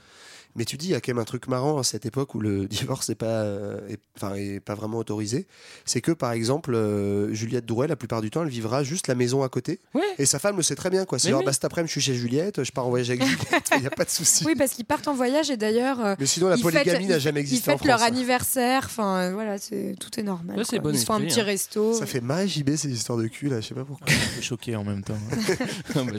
Mais 0.57 0.65
tu 0.65 0.77
dis, 0.77 0.87
il 0.87 0.91
y 0.93 0.95
a 0.95 1.01
quand 1.01 1.11
même 1.13 1.19
un 1.19 1.25
truc 1.25 1.49
marrant 1.49 1.79
à 1.79 1.83
cette 1.85 2.07
époque 2.07 2.35
où 2.35 2.41
le 2.41 2.67
divorce 2.69 3.09
n'est 3.09 3.15
pas, 3.15 3.27
euh, 3.43 3.81
est- 3.89 3.99
enfin, 4.17 4.35
est 4.35 4.61
pas 4.61 4.75
vraiment 4.75 4.99
autorisé. 4.99 5.47
C'est 5.85 6.01
que, 6.01 6.13
par 6.13 6.33
exemple, 6.33 6.75
euh, 6.75 7.33
Juliette 7.35 7.67
Drouet, 7.67 7.89
la 7.89 7.97
plupart 7.97 8.21
du 8.21 8.31
temps, 8.31 8.43
elle 8.43 8.49
vivra 8.51 8.85
juste 8.85 9.09
la 9.09 9.15
maison 9.15 9.43
à 9.43 9.49
côté. 9.49 9.81
Et 10.19 10.27
sa 10.27 10.39
femme 10.39 10.57
le 10.57 10.63
sait 10.63 10.77
très 10.77 10.91
bien. 10.91 11.05
quoi. 11.07 11.19
C'est 11.19 11.31
genre, 11.31 11.41
oui. 11.41 11.47
bah, 11.47 11.53
cet 11.53 11.65
après-midi, 11.65 11.89
je 11.95 12.01
suis 12.01 12.13
chez 12.13 12.15
Juliette, 12.19 12.63
je 12.63 12.71
pars 12.73 12.87
en 12.87 12.91
voyage 12.91 13.11
avec 13.11 13.23
Juliette, 13.27 13.71
il 13.75 13.81
n'y 13.81 13.87
a 13.87 13.91
pas 13.91 14.05
de 14.05 14.11
souci. 14.11 14.45
Oui, 14.47 14.55
parce 14.57 14.73
qu'ils 14.73 14.85
partent 14.85 15.09
en 15.09 15.15
voyage 15.15 15.51
et 15.51 15.57
d'ailleurs. 15.57 16.05
euh, 16.05 16.15
Mais 16.21 16.27
sinon, 16.27 16.49
la 16.49 16.57
polygamie 16.59 17.07
n'a 17.07 17.19
jamais 17.19 17.41
existé 17.41 17.71
Ils 17.71 17.75
en 17.75 17.79
fêtent 17.79 17.87
leur 17.89 18.03
hein. 18.03 18.07
anniversaire, 18.07 18.83
enfin 18.85 19.17
euh, 19.17 19.33
voilà, 19.33 19.59
c'est 19.59 19.97
tout 19.99 20.19
est 20.21 20.23
normal. 20.23 20.57
Bon 20.57 20.91
ils 20.91 20.99
se 20.99 21.05
font 21.05 21.15
un 21.15 21.21
petit 21.21 21.41
hein. 21.41 21.45
resto. 21.45 21.95
Ça 21.95 22.07
fait 22.07 22.21
marrer 22.21 22.47
JB 22.49 22.77
ces 22.77 22.91
histoires 22.93 23.19
de 23.19 23.27
cul 23.27 23.49
là, 23.49 23.61
je 23.61 23.69
sais 23.69 23.75
pas 23.75 23.85
pourquoi. 23.85 24.07
Je 24.13 24.35
suis 24.35 24.43
choqué 24.43 24.77
en 24.77 24.85
même 24.85 25.03
temps. 25.03 25.17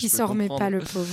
Il 0.01 0.09
s'en 0.09 0.27
remet 0.27 0.47
pas 0.47 0.69
le 0.69 0.79
pauvre. 0.79 1.07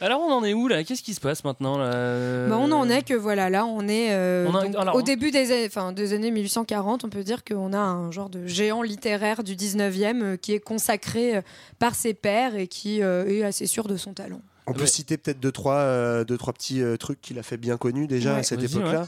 Alors 0.00 0.20
on 0.20 0.32
en 0.32 0.44
est 0.44 0.54
où 0.54 0.68
là? 0.68 0.82
Qu'est-ce 0.84 1.02
qui 1.02 1.14
se 1.14 1.20
passe 1.20 1.44
maintenant 1.44 1.78
là? 1.78 2.46
Bah, 2.54 2.60
on 2.62 2.72
en 2.72 2.88
est 2.88 3.02
que 3.06 3.14
voilà, 3.14 3.50
là 3.50 3.64
on 3.66 3.86
est 3.88 4.12
euh, 4.12 4.46
On 4.48 4.54
en- 4.54 4.62
donc, 4.62 4.74
alors, 4.76 4.94
au 4.96 5.02
début 5.02 5.30
des, 5.30 5.52
années- 5.52 5.66
enfin, 5.66 5.92
des 5.92 6.12
années 6.12 6.30
1840, 6.30 7.04
on 7.04 7.08
peut 7.08 7.22
dire 7.24 7.44
qu'on 7.44 7.72
a 7.72 7.78
un 7.78 8.10
genre 8.10 8.30
de 8.30 8.46
géant 8.46 8.82
littéraire 8.82 9.42
du 9.44 9.56
19e 9.56 10.22
euh, 10.22 10.36
qui 10.36 10.52
est 10.52 10.60
consacré 10.60 11.36
euh, 11.36 11.40
par 11.78 11.94
ses 11.94 12.14
pairs 12.14 12.56
et 12.56 12.66
qui 12.66 13.02
euh, 13.02 13.26
est 13.26 13.42
assez 13.44 13.66
sûr 13.66 13.86
de 13.88 13.96
son 13.96 14.12
talent. 14.14 14.40
On 14.66 14.72
peut 14.72 14.86
citer 14.86 15.18
peut-être 15.18 15.40
deux 15.40 15.52
trois, 15.52 15.76
euh, 15.76 16.24
deux, 16.24 16.38
trois 16.38 16.52
petits 16.54 16.80
euh, 16.82 16.96
trucs 16.96 17.20
qu'il 17.20 17.38
a 17.38 17.42
fait 17.42 17.58
bien 17.58 17.76
connus 17.76 18.06
déjà 18.06 18.32
Ouais. 18.34 18.40
à 18.40 18.42
cette 18.42 18.62
époque-là. 18.62 19.00
ouais. 19.02 19.06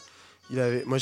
Il 0.51 0.61
avait, 0.61 0.85
moi, 0.87 0.99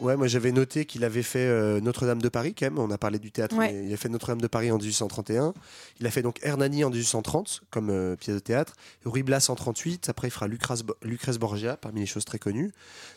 Ouais, 0.00 0.16
moi 0.16 0.26
j'avais 0.26 0.52
noté 0.52 0.84
qu'il 0.86 1.04
avait 1.04 1.22
fait 1.22 1.38
euh, 1.46 1.80
Notre-Dame 1.80 2.22
de 2.22 2.28
Paris 2.28 2.54
quand 2.58 2.66
même. 2.66 2.78
On 2.78 2.90
a 2.90 2.98
parlé 2.98 3.18
du 3.18 3.30
théâtre, 3.30 3.56
Ouais. 3.56 3.72
mais 3.72 3.86
il 3.86 3.92
a 3.92 3.96
fait 3.96 4.08
Notre-Dame 4.08 4.40
de 4.40 4.46
Paris 4.46 4.70
en 4.72 4.76
1831. 4.78 5.52
Il 6.00 6.06
a 6.06 6.10
fait 6.10 6.22
donc 6.22 6.38
Hernani 6.42 6.84
en 6.84 6.90
1830 6.90 7.60
comme 7.70 7.90
euh, 7.90 8.16
pièce 8.16 8.36
de 8.36 8.40
théâtre. 8.40 8.74
Ruy 9.04 9.22
Blas 9.22 9.46
en 9.48 9.54
38. 9.54 10.08
Après, 10.08 10.28
il 10.28 10.30
fera 10.30 10.46
Lucrèce, 10.48 10.82
Bo- 10.82 10.96
Lucrèce 11.02 11.38
Borgia 11.38 11.76
parmi 11.76 12.00
les 12.00 12.06
choses 12.06 12.24
très 12.24 12.38
connues. 12.38 12.72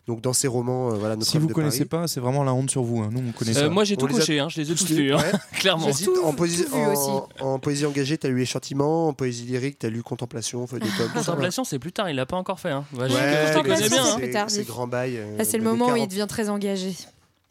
Donc 0.08 0.19
dans 0.22 0.34
ses 0.34 0.48
romans, 0.48 0.91
euh, 0.91 0.96
voilà 0.96 1.13
Si 1.15 1.19
Notre-Dame 1.19 1.41
vous 1.43 1.48
de 1.50 1.54
connaissez 1.54 1.86
Paris. 1.86 2.04
pas, 2.04 2.08
c'est 2.08 2.19
vraiment 2.19 2.43
la 2.43 2.54
honte 2.54 2.69
sur 2.69 2.84
vous. 2.84 3.00
hein. 3.02 3.10
Nous, 3.12 3.24
on 3.28 3.32
connaît 3.32 3.52
Euh, 3.52 3.62
ça. 3.62 3.69
moi 3.69 3.84
j'ai 3.86 3.96
tout 3.96 4.08
les 4.08 4.15
a 4.15 4.19
coché, 4.19 4.39
hein, 4.39 4.50
je 4.50 4.60
les 4.62 4.72
ai 4.72 4.76
tous 4.76 4.89
lus, 4.89 5.13
hein, 5.13 5.17
ouais. 5.17 5.32
clairement. 5.60 5.84
En, 6.24 6.34
poésie, 6.34 6.65
tout 6.65 6.72
vu 6.76 6.82
en, 6.82 6.91
aussi. 6.93 7.26
en 7.41 7.60
poésie 7.60 7.86
engagée, 7.86 8.17
tu 8.17 8.28
as 8.28 8.30
eu 8.30 8.41
Échantiment. 8.41 9.08
En 9.08 9.13
poésie 9.13 9.46
lyrique, 9.46 9.80
tu 9.80 9.86
as 9.86 9.89
lu 9.89 10.04
Contemplation, 10.04 10.67
Feuille 10.67 10.82
Contemplation, 11.13 11.63
c'est 11.63 11.80
plus 11.80 11.93
tard, 11.93 12.10
il 12.10 12.15
l'a 12.17 12.26
pas 12.26 12.36
encore 12.38 12.60
fait. 12.60 12.72
Hein. 12.72 12.84
Bah, 12.91 13.08
je- 13.08 13.13
Ouais, 13.13 14.50
c'est- 14.50 14.63
grand 14.65 14.88
bail. 14.88 15.19
Là, 15.38 15.46
c'est 15.46 15.58
le 15.58 15.63
moment 15.63 15.86
où 15.86 15.96
il 15.96 16.02
40. 16.02 16.10
devient 16.10 16.26
très 16.28 16.50
engagé. 16.50 16.72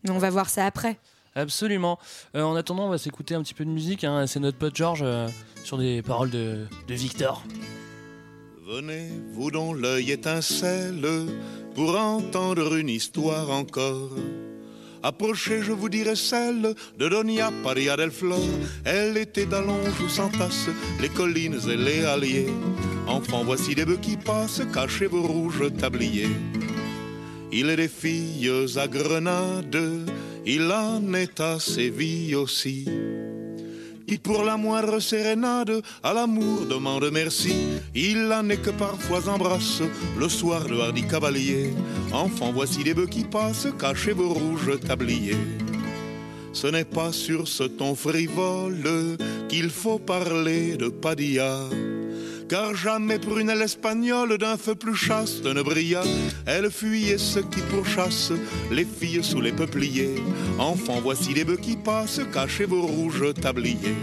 Mais 0.04 0.10
on 0.10 0.18
va 0.18 0.30
voir 0.30 0.48
ça 0.48 0.66
après. 0.66 0.98
Absolument. 1.34 1.98
Euh, 2.34 2.42
en 2.42 2.56
attendant, 2.56 2.86
on 2.86 2.90
va 2.90 2.98
s'écouter 2.98 3.34
un 3.34 3.42
petit 3.42 3.54
peu 3.54 3.64
de 3.64 3.70
musique. 3.70 4.04
hein. 4.04 4.26
C'est 4.26 4.40
notre 4.40 4.58
pote 4.58 4.76
George 4.76 5.00
euh, 5.02 5.28
sur 5.64 5.78
des 5.78 6.02
paroles 6.02 6.30
de, 6.30 6.66
de 6.88 6.94
Victor. 6.94 7.42
Venez, 8.68 9.08
vous 9.32 9.50
dont 9.50 9.72
l'œil 9.74 10.12
étincelle, 10.12 11.06
pour 11.74 11.98
entendre 11.98 12.76
une 12.76 12.88
histoire 12.88 13.50
encore. 13.50 14.10
Approchez, 15.02 15.62
je 15.62 15.72
vous 15.72 15.88
dirai 15.88 16.14
celle 16.14 16.74
de 16.96 17.08
Donia 17.08 17.50
Paria 17.64 17.96
del 17.96 18.12
Flor. 18.12 18.38
Elle 18.84 19.16
était 19.16 19.46
d'Allonge 19.46 20.00
ou 20.00 20.08
sans 20.08 20.28
tasse, 20.28 20.68
les 21.00 21.08
collines 21.08 21.58
et 21.68 21.76
les 21.76 22.04
halliers. 22.04 22.46
Enfants, 23.08 23.42
voici 23.44 23.74
des 23.74 23.84
bœufs 23.84 23.98
qui 24.00 24.16
passent, 24.16 24.62
cachez 24.72 25.06
vos 25.08 25.26
rouges 25.26 25.72
tabliers. 25.76 26.28
Il 27.52 27.68
est 27.68 27.76
des 27.76 27.88
filles 27.88 28.50
à 28.76 28.88
Grenade, 28.88 29.78
il 30.46 30.72
en 30.72 31.12
est 31.12 31.38
à 31.38 31.60
Séville 31.60 32.34
aussi. 32.34 32.86
Qui 34.06 34.18
pour 34.18 34.42
la 34.42 34.56
moindre 34.56 35.00
sérénade 35.00 35.82
à 36.02 36.12
l'amour 36.14 36.66
demande 36.66 37.10
merci. 37.12 37.54
Il 37.94 38.32
en 38.32 38.48
est 38.48 38.60
que 38.60 38.70
parfois 38.70 39.28
embrasse 39.28 39.82
le 40.18 40.28
soir 40.28 40.66
le 40.68 40.80
hardi 40.80 41.06
cavalier. 41.06 41.70
Enfants, 42.12 42.52
voici 42.52 42.84
des 42.84 42.94
bœufs 42.94 43.06
qui 43.06 43.24
passent, 43.24 43.68
cachez 43.78 44.12
vos 44.12 44.32
rouges 44.32 44.80
tabliers. 44.80 45.36
Ce 46.52 46.66
n'est 46.66 46.84
pas 46.84 47.12
sur 47.12 47.48
ce 47.48 47.64
ton 47.64 47.94
frivole 47.94 49.16
qu'il 49.48 49.70
faut 49.70 49.98
parler 49.98 50.76
de 50.76 50.88
Padilla. 50.88 51.60
Car 52.48 52.74
jamais 52.74 53.18
prunelle 53.18 53.62
espagnole 53.62 54.38
d'un 54.38 54.56
feu 54.56 54.74
plus 54.74 54.94
chaste 54.94 55.44
ne 55.44 55.62
brilla. 55.62 56.02
Elle 56.46 56.70
fuyait 56.70 57.18
ceux 57.18 57.42
qui 57.42 57.60
pourchassent 57.70 58.32
les 58.70 58.84
filles 58.84 59.24
sous 59.24 59.40
les 59.40 59.52
peupliers. 59.52 60.16
Enfants, 60.58 61.00
voici 61.02 61.34
des 61.34 61.44
bœufs 61.44 61.56
qui 61.56 61.76
passent, 61.76 62.20
cachez 62.32 62.66
vos 62.66 62.86
rouges 62.86 63.34
tabliers. 63.34 63.96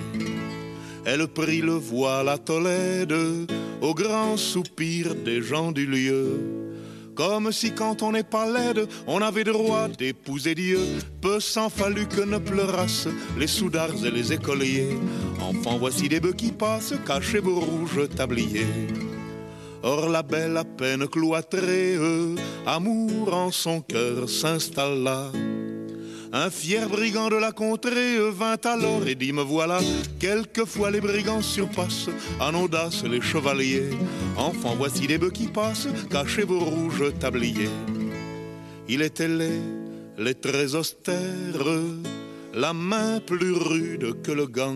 Elle 1.05 1.27
prit 1.27 1.61
le 1.61 1.73
voile 1.73 2.29
à 2.29 2.37
Tolède 2.37 3.15
au 3.81 3.93
grand 3.93 4.37
soupir 4.37 5.15
des 5.15 5.41
gens 5.41 5.71
du 5.71 5.85
lieu. 5.85 6.68
Comme 7.19 7.51
si 7.51 7.73
quand 7.73 8.01
on 8.01 8.13
n'est 8.13 8.23
pas 8.23 8.49
laide, 8.49 8.87
on 9.05 9.21
avait 9.21 9.43
droit 9.43 9.89
d'épouser 9.89 10.55
Dieu. 10.55 10.79
Peu 11.19 11.41
s'en 11.41 11.69
fallut 11.69 12.07
que 12.07 12.21
ne 12.21 12.37
pleurassent 12.37 13.09
les 13.37 13.45
soudards 13.45 14.05
et 14.05 14.09
les 14.09 14.31
écoliers. 14.31 14.97
Enfants, 15.41 15.77
voici 15.77 16.07
des 16.07 16.21
bœufs 16.21 16.31
qui 16.31 16.53
passent, 16.53 16.93
cachez 17.05 17.39
vos 17.39 17.59
rouges 17.59 18.07
tabliers. 18.15 18.87
Or 19.83 20.07
la 20.07 20.23
belle 20.23 20.55
à 20.55 20.63
peine 20.63 21.09
cloîtrée, 21.09 21.95
euh, 21.97 22.35
amour 22.65 23.33
en 23.33 23.51
son 23.51 23.81
cœur 23.81 24.29
s'installa. 24.29 25.29
Un 26.31 26.51
fier 26.51 26.87
brigand 26.87 27.29
de 27.29 27.37
la 27.37 27.51
contrée 27.51 28.19
vint 28.29 28.59
alors 28.63 29.07
et 29.07 29.15
dit 29.15 29.33
me 29.33 29.41
voilà. 29.41 29.79
Quelquefois 30.19 30.91
les 30.91 31.01
brigands 31.01 31.41
surpassent 31.41 32.09
en 32.39 32.53
audace 32.53 33.03
les 33.03 33.19
chevaliers. 33.19 33.89
Enfants, 34.37 34.75
voici 34.77 35.07
des 35.07 35.17
bœufs 35.17 35.31
qui 35.31 35.47
passent, 35.47 35.87
cachez 36.11 36.43
vos 36.43 36.59
rouges 36.59 37.11
tabliers. 37.19 37.69
Il 38.87 39.01
était 39.01 39.27
laid, 39.27 39.61
les 40.19 40.35
traits 40.35 40.75
austères, 40.75 41.65
la 42.53 42.73
main 42.73 43.19
plus 43.19 43.53
rude 43.53 44.21
que 44.21 44.31
le 44.31 44.45
gant. 44.45 44.75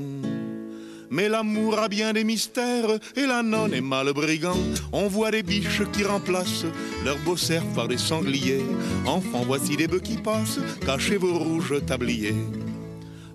Mais 1.13 1.30
l'amour 1.30 1.78
a 1.78 1.89
bien 1.89 2.12
des 2.12 2.23
mystères 2.23 2.97
et 3.15 3.28
la 3.28 3.43
nonne 3.43 3.76
est 3.76 3.82
mal 3.82 4.12
brigand. 4.13 4.58
On 4.91 5.08
voit 5.08 5.30
des 5.30 5.43
biches 5.43 5.84
qui 5.91 6.04
remplacent 6.04 6.65
leurs 7.06 7.19
beaux 7.19 7.38
cerfs 7.38 7.71
par 7.76 7.88
des 7.88 7.99
sangliers. 7.99 8.65
Enfants, 9.06 9.43
voici 9.45 9.78
des 9.78 9.88
bœufs 9.88 9.99
qui 9.99 10.17
passent, 10.17 10.60
cachez 10.84 11.17
vos 11.17 11.38
rouges 11.38 11.86
tabliers. 11.86 12.34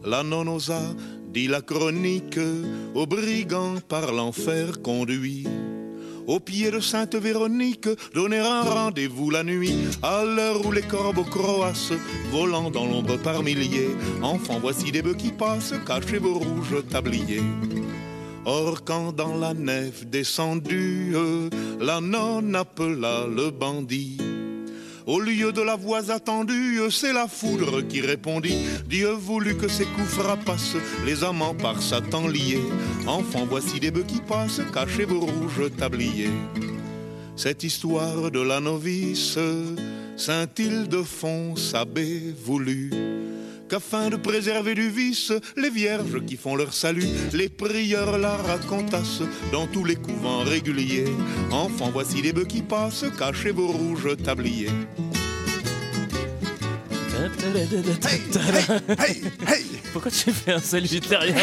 La 0.05 0.25
nonne 0.25 0.49
osa, 0.49 0.83
dit 1.33 1.47
la 1.47 1.61
chronique, 1.61 2.41
aux 2.97 3.07
brigands 3.07 3.79
par 3.89 4.11
l'enfer 4.11 4.83
conduit. 4.83 5.47
Au 6.29 6.41
pied 6.41 6.71
de 6.71 6.79
Sainte 6.79 7.17
Véronique, 7.17 7.89
donner 8.13 8.39
un 8.39 8.61
rendez-vous 8.61 9.31
la 9.31 9.43
nuit, 9.43 9.75
à 10.03 10.25
l'heure 10.27 10.65
où 10.67 10.71
les 10.71 10.83
corbeaux 10.83 11.25
croassent, 11.25 11.95
volant 12.31 12.71
dans 12.71 12.85
l'ombre 12.85 13.17
par 13.17 13.43
milliers. 13.43 13.97
Enfants, 14.23 14.59
voici 14.61 14.93
des 14.93 15.01
bœufs 15.01 15.15
qui 15.15 15.33
passent, 15.33 15.73
cachez 15.87 16.19
vos 16.19 16.39
rouges 16.39 16.87
tabliers. 16.91 17.41
Or, 18.45 18.85
quand 18.85 19.13
dans 19.13 19.37
la 19.37 19.55
nef 19.55 20.05
descendue, 20.05 21.15
la 21.81 22.03
nonne 22.03 22.55
appela 22.55 23.27
le 23.27 23.51
bandit. 23.51 24.19
Au 25.09 25.21
lieu 25.21 25.53
de 25.53 25.63
la 25.63 25.75
voix 25.75 26.11
attendue, 26.11 26.83
c'est 26.91 27.15
la 27.15 27.29
foudre 27.29 27.81
qui 27.81 28.03
répondit. 28.03 28.59
Dieu 28.87 29.09
voulut 29.09 29.57
que 29.57 29.67
ces 29.67 29.87
coups 29.87 30.07
frappassent 30.07 30.77
les 31.07 31.25
amants 31.25 31.55
par 31.55 31.81
Satan 31.81 32.29
liés. 32.29 32.61
Enfants, 33.07 33.47
voici 33.49 33.81
des 33.81 33.91
bœufs 33.91 34.05
qui 34.07 34.21
passent, 34.21 34.61
cachez 34.71 35.07
vos 35.07 35.21
rouges 35.21 35.75
tabliers. 35.79 36.29
Cette 37.37 37.65
histoire 37.65 38.31
de 38.31 38.41
la 38.41 38.61
novice, 38.61 39.39
Saint 40.19 40.47
Ildefonse 40.59 41.73
abbé 41.73 42.35
voulut 42.45 42.91
qu'afin 43.69 44.09
de 44.09 44.17
préserver 44.17 44.75
du 44.75 44.89
vice 44.89 45.33
les 45.57 45.71
vierges 45.71 46.25
qui 46.25 46.37
font 46.37 46.57
leur 46.57 46.73
salut, 46.73 47.07
les 47.33 47.49
prieurs 47.49 48.19
la 48.19 48.37
racontassent 48.37 49.23
dans 49.53 49.67
tous 49.67 49.85
les 49.85 49.97
couvents 49.97 50.41
réguliers. 50.41 51.07
Enfants, 51.51 51.91
voici 51.93 52.23
les 52.23 52.33
bœufs 52.33 52.47
qui 52.47 52.63
passent, 52.63 53.05
cachez 53.19 53.51
vos 53.51 53.69
rouges 53.69 54.17
tabliers. 54.23 54.71
Pourquoi 59.93 60.11
tu 60.11 60.33
fais 60.33 60.53
un 60.53 60.61
salut 60.61 60.87
hitlérien 60.87 61.35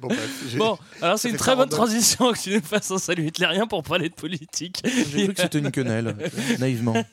bon, 0.00 0.08
bref, 0.08 0.56
Bon, 0.56 0.78
alors 1.00 1.18
c'est 1.18 1.30
une 1.30 1.36
très 1.36 1.56
bonne 1.56 1.68
42. 1.68 1.76
transition 1.76 2.32
que 2.32 2.38
tu 2.38 2.54
nous 2.54 2.62
fasses 2.62 2.90
un 2.90 2.98
salut 2.98 3.26
hitlérien 3.26 3.66
pour 3.66 3.82
parler 3.82 4.08
de 4.08 4.14
politique. 4.14 4.82
J'ai 4.84 5.24
cru 5.24 5.34
que 5.34 5.42
c'était 5.42 5.58
une 5.58 5.70
quenelle, 5.70 6.16
naïvement. 6.58 6.94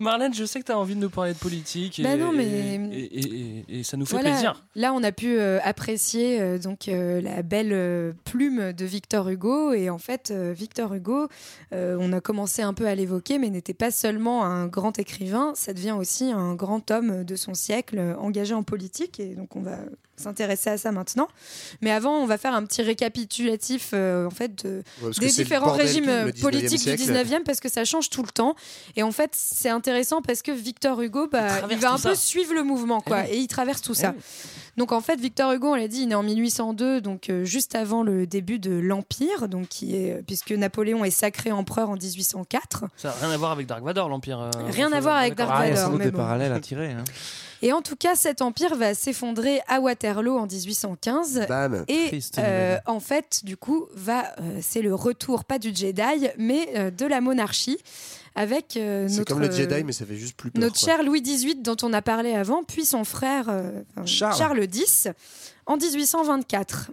Marlène, 0.00 0.34
je 0.34 0.44
sais 0.44 0.60
que 0.60 0.64
tu 0.66 0.72
as 0.72 0.78
envie 0.78 0.94
de 0.94 1.00
nous 1.00 1.10
parler 1.10 1.32
de 1.34 1.38
politique 1.38 1.98
et, 1.98 2.02
Bah 2.02 2.16
non, 2.16 2.32
mais- 2.32 2.44
et, 2.92 3.18
et- 3.18 3.64
et- 3.68 3.80
et 3.80 3.82
ça 3.84 3.96
nous 3.96 4.06
fait 4.06 4.16
Voilà. 4.16 4.30
plaisir. 4.30 4.64
Là, 4.74 4.92
on 4.92 5.02
a 5.02 5.12
pu 5.12 5.38
euh, 5.38 5.58
apprécier 5.62 6.40
euh, 6.40 6.58
donc 6.58 6.88
euh, 6.88 7.20
la 7.20 7.42
belle 7.42 8.14
plume 8.24 8.72
de 8.72 8.84
Victor 8.84 9.28
Hugo. 9.28 9.72
Et 9.72 9.90
en 9.90 9.98
fait, 9.98 10.32
Victor 10.32 10.94
Hugo, 10.94 11.28
on 11.72 12.12
a 12.12 12.20
commencé 12.20 12.62
un 12.62 12.74
peu 12.74 12.86
à 12.86 12.94
l'évoquer, 12.94 13.38
mais 13.38 13.50
n'était 13.50 13.74
pas 13.74 13.90
seulement 13.90 14.44
un 14.44 14.66
grand 14.66 14.98
écrivain, 14.98 15.52
ça 15.54 15.72
devient 15.72 15.92
aussi 15.98 16.30
un 16.30 16.54
grand 16.54 16.90
homme 16.90 17.24
de 17.24 17.36
son 17.36 17.54
siècle, 17.54 18.00
engagé 18.18 18.54
en 18.54 18.62
politique. 18.62 19.20
Et 19.20 19.34
donc, 19.34 19.56
on 19.56 19.60
va 19.62 19.78
s'intéresser 20.16 20.70
à 20.70 20.78
ça 20.78 20.92
maintenant. 20.92 21.28
Mais 21.80 21.90
avant, 21.90 22.18
on 22.18 22.26
va 22.26 22.38
faire 22.38 22.54
un 22.54 22.64
petit 22.64 22.82
récapitulatif 22.82 23.90
euh, 23.92 24.26
en 24.26 24.30
fait 24.30 24.64
de, 24.64 24.82
des 25.18 25.26
différents 25.28 25.66
bordel, 25.66 25.86
régimes 25.86 26.08
euh, 26.08 26.30
19e 26.30 26.40
politiques 26.40 26.80
siècle. 26.80 27.02
du 27.02 27.10
19e 27.10 27.42
parce 27.44 27.60
que 27.60 27.68
ça 27.68 27.84
change 27.84 28.10
tout 28.10 28.22
le 28.22 28.28
temps. 28.28 28.54
Et 28.96 29.02
en 29.02 29.12
fait, 29.12 29.30
c'est 29.34 29.68
intéressant 29.68 30.22
parce 30.22 30.42
que 30.42 30.52
Victor 30.52 31.00
Hugo, 31.00 31.28
bah, 31.30 31.48
il, 31.70 31.78
va 31.78 31.92
un 31.92 31.98
peu 31.98 32.14
suivre 32.14 32.54
le 32.54 32.62
mouvement, 32.62 33.00
quoi, 33.00 33.28
et 33.28 33.38
il 33.38 33.48
traverse 33.48 33.82
tout 33.82 33.94
ça. 33.94 34.14
Donc 34.76 34.92
en 34.92 35.00
fait, 35.00 35.20
Victor 35.20 35.52
Hugo, 35.52 35.68
on 35.68 35.74
l'a 35.74 35.88
dit, 35.88 35.98
il 35.98 36.02
est 36.04 36.06
né 36.06 36.14
en 36.14 36.22
1802, 36.22 37.00
donc 37.00 37.30
euh, 37.30 37.44
juste 37.44 37.74
avant 37.74 38.02
le 38.02 38.26
début 38.26 38.58
de 38.58 38.72
l'Empire, 38.72 39.48
donc 39.48 39.68
qui 39.68 39.94
est 39.96 40.22
puisque 40.26 40.50
Napoléon 40.52 41.04
est 41.04 41.10
sacré 41.10 41.52
empereur 41.52 41.90
en 41.90 41.94
1804. 41.96 42.84
Ça 42.96 43.08
n'a 43.08 43.14
rien 43.14 43.30
à 43.30 43.36
voir 43.36 43.52
avec 43.52 43.66
Dark 43.66 43.82
Vador, 43.84 44.08
l'Empire. 44.08 44.40
euh, 44.40 44.50
Rien 44.70 44.92
à 44.92 45.00
voir 45.00 45.16
avec. 45.16 45.34
Dark 45.36 45.50
Ah, 45.52 45.66
il 45.66 45.68
y 45.68 45.72
a 45.72 45.74
Vador, 45.74 45.84
sans 45.84 45.90
doute 45.92 45.98
mais 46.00 46.04
des 46.06 46.10
bon. 46.10 46.18
parallèles 46.18 46.52
à 46.52 46.60
tirer. 46.60 46.90
hein. 46.92 47.04
Et 47.62 47.72
en 47.72 47.80
tout 47.80 47.96
cas, 47.96 48.14
cet 48.14 48.42
empire 48.42 48.74
va 48.74 48.92
s'effondrer 48.92 49.60
à 49.68 49.80
Waterloo 49.80 50.36
en 50.36 50.46
1815. 50.46 51.46
Bam. 51.48 51.84
Et 51.88 52.10
euh, 52.38 52.76
en 52.84 53.00
fait, 53.00 53.40
du 53.44 53.56
coup, 53.56 53.86
va, 53.94 54.34
euh, 54.40 54.58
c'est 54.60 54.82
le 54.82 54.94
retour 54.94 55.44
pas 55.44 55.58
du 55.58 55.74
Jedi, 55.74 56.28
mais 56.36 56.68
euh, 56.76 56.90
de 56.90 57.06
la 57.06 57.22
monarchie, 57.22 57.78
avec 58.34 58.76
euh, 58.76 59.06
C'est 59.08 59.18
notre 59.18 59.32
comme 59.32 59.42
le 59.42 59.50
Jedi, 59.50 59.84
mais 59.84 59.92
ça 59.92 60.04
fait 60.04 60.16
juste 60.16 60.36
plus 60.36 60.50
peur. 60.50 60.60
notre 60.60 60.78
quoi. 60.78 60.88
cher 60.88 61.02
Louis 61.04 61.22
XVIII 61.22 61.62
dont 61.62 61.76
on 61.82 61.92
a 61.92 62.02
parlé 62.02 62.34
avant, 62.34 62.64
puis 62.64 62.84
son 62.84 63.04
frère 63.04 63.46
euh. 63.48 63.70
Charles. 64.04 64.64
X 64.64 65.08
en 65.66 65.76
1824. 65.76 66.90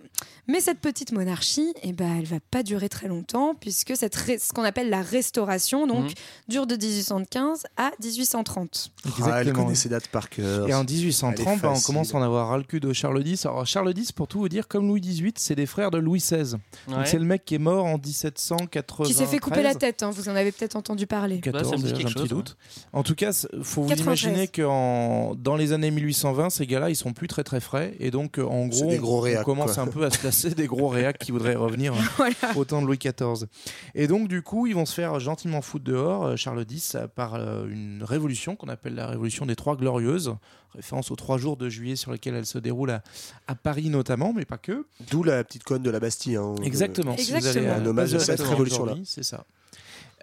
Mais 0.51 0.59
cette 0.59 0.79
petite 0.79 1.11
monarchie, 1.13 1.73
eh 1.83 1.93
ben, 1.93 2.17
elle 2.19 2.25
va 2.25 2.39
pas 2.51 2.61
durer 2.63 2.89
très 2.89 3.07
longtemps 3.07 3.55
puisque 3.59 3.95
cette 3.95 4.15
ce 4.15 4.51
qu'on 4.53 4.63
appelle 4.63 4.89
la 4.89 5.01
restauration 5.01 5.87
donc 5.87 6.05
Mhm. 6.05 6.11
dure 6.49 6.67
de 6.67 6.75
1815 6.75 7.63
à 7.77 7.91
1830. 8.03 8.91
Ah, 8.97 9.07
elle 9.07 9.11
Exactement. 9.11 9.63
connaît 9.63 9.75
ses 9.75 9.89
dates 9.89 10.07
par 10.09 10.29
cœur. 10.29 10.67
Et 10.67 10.73
en 10.73 10.81
Elle 10.81 10.87
1830, 10.87 11.57
est 11.57 11.61
bah, 11.61 11.73
on 11.75 11.79
commence 11.79 12.13
à 12.13 12.17
en 12.17 12.21
avoir 12.21 12.49
ras 12.49 12.57
le 12.57 12.63
cul 12.63 12.79
de 12.79 12.91
Charles 12.91 13.25
X. 13.25 13.45
Alors 13.45 13.65
Charles 13.65 13.93
X, 13.97 14.11
pour 14.11 14.27
tout 14.27 14.39
vous 14.39 14.49
dire, 14.49 14.67
comme 14.67 14.87
Louis 14.87 14.99
XVIII, 15.01 15.31
c'est 15.37 15.55
des 15.55 15.65
frères 15.65 15.89
de 15.91 15.97
Louis 15.99 16.19
XVI. 16.19 16.55
Donc 16.87 17.05
c'est 17.07 17.19
le 17.19 17.25
mec 17.25 17.45
qui 17.45 17.55
est 17.55 17.59
mort 17.59 17.85
en 17.85 17.97
1793. 17.97 19.07
Qui 19.07 19.13
s'est 19.13 19.25
fait 19.27 19.39
couper 19.39 19.63
la 19.63 19.75
tête, 19.75 20.03
hein, 20.03 20.09
vous 20.11 20.27
en 20.27 20.35
avez 20.35 20.51
peut-être 20.51 20.75
entendu 20.75 21.07
parler. 21.07 21.39
14, 21.39 21.63
Ouais, 21.63 21.69
ça 21.69 21.77
me 21.77 21.77
dit 21.77 21.83
d'ailleurs, 21.93 21.97
j'ai 21.99 22.03
quelque 22.05 22.19
un 22.19 22.23
petit 22.23 22.29
chose, 22.29 22.37
doute. 22.37 22.57
En 22.93 23.03
tout 23.03 23.15
cas, 23.15 23.31
il 23.53 23.63
faut 23.63 23.83
vous 23.83 23.89
93. 23.89 24.21
imaginer 24.31 24.47
que 24.47 24.63
en- 24.63 25.35
dans 25.35 25.55
les 25.55 25.71
années 25.71 25.91
1820, 25.91 26.49
ces 26.49 26.65
gars-là, 26.67 26.89
ils 26.89 26.95
sont 26.95 27.13
plus 27.13 27.27
très 27.27 27.43
très 27.43 27.59
frais. 27.61 27.95
Et 27.99 28.11
donc, 28.11 28.37
euh, 28.37 28.43
en 28.45 28.67
gros, 28.67 28.91
on 28.91 29.43
commence 29.43 29.73
quoi. 29.75 29.83
un 29.83 29.87
peu 29.87 30.03
à 30.03 30.09
se 30.11 30.17
placer 30.17 30.40
des 30.49 30.67
gros 30.67 30.87
réacs 30.87 31.17
qui 31.19 31.31
voudraient 31.31 31.55
revenir 31.55 31.93
Voilà. 32.17 32.35
au 32.55 32.65
temps 32.65 32.81
de 32.81 32.87
Louis 32.87 32.97
XIV. 32.97 33.47
Et 33.95 34.07
donc, 34.07 34.27
du 34.27 34.41
coup, 34.41 34.67
ils 34.67 34.73
vont 34.75 34.85
se 34.85 34.93
faire 34.93 35.19
gentiment 35.19 35.61
foutre 35.61 35.85
dehors, 35.85 36.25
euh, 36.25 36.35
Charles 36.35 36.65
X, 36.69 36.97
par 37.15 37.35
euh, 37.35 37.67
une 37.69 38.03
révolution 38.03 38.55
qu'on 38.55 38.67
appelle 38.69 38.95
la 38.95 39.07
révolution 39.07 39.45
des 39.45 39.55
Trois 39.55 39.75
Glorieuses, 39.75 40.35
référence 40.73 41.11
aux 41.11 41.15
trois 41.15 41.37
jours 41.37 41.57
de 41.57 41.69
juillet 41.69 41.95
sur 41.95 42.11
lesquels 42.11 42.35
elle 42.35 42.45
se 42.45 42.57
déroule 42.57 42.91
à, 42.91 43.03
à 43.47 43.55
Paris 43.55 43.89
notamment, 43.89 44.33
mais 44.33 44.45
pas 44.45 44.57
que. 44.57 44.85
D'où 45.11 45.23
la 45.23 45.43
petite 45.43 45.63
conne 45.63 45.83
de 45.83 45.89
la 45.89 45.99
Bastille. 45.99 46.35
hein. 46.37 46.55
Exactement. 46.63 47.15
Si 47.17 47.31
vous 47.31 47.37
allez 47.37 47.47
Exactement. 47.47 47.73
à 47.73 47.77
Un 47.77 47.85
hommage 47.85 48.13
à 48.13 48.17
de 48.17 48.19
cette 48.19 48.29
Bastille 48.37 48.47
révolution-là. 48.49 48.95
C'est 49.03 49.23
ça. 49.23 49.45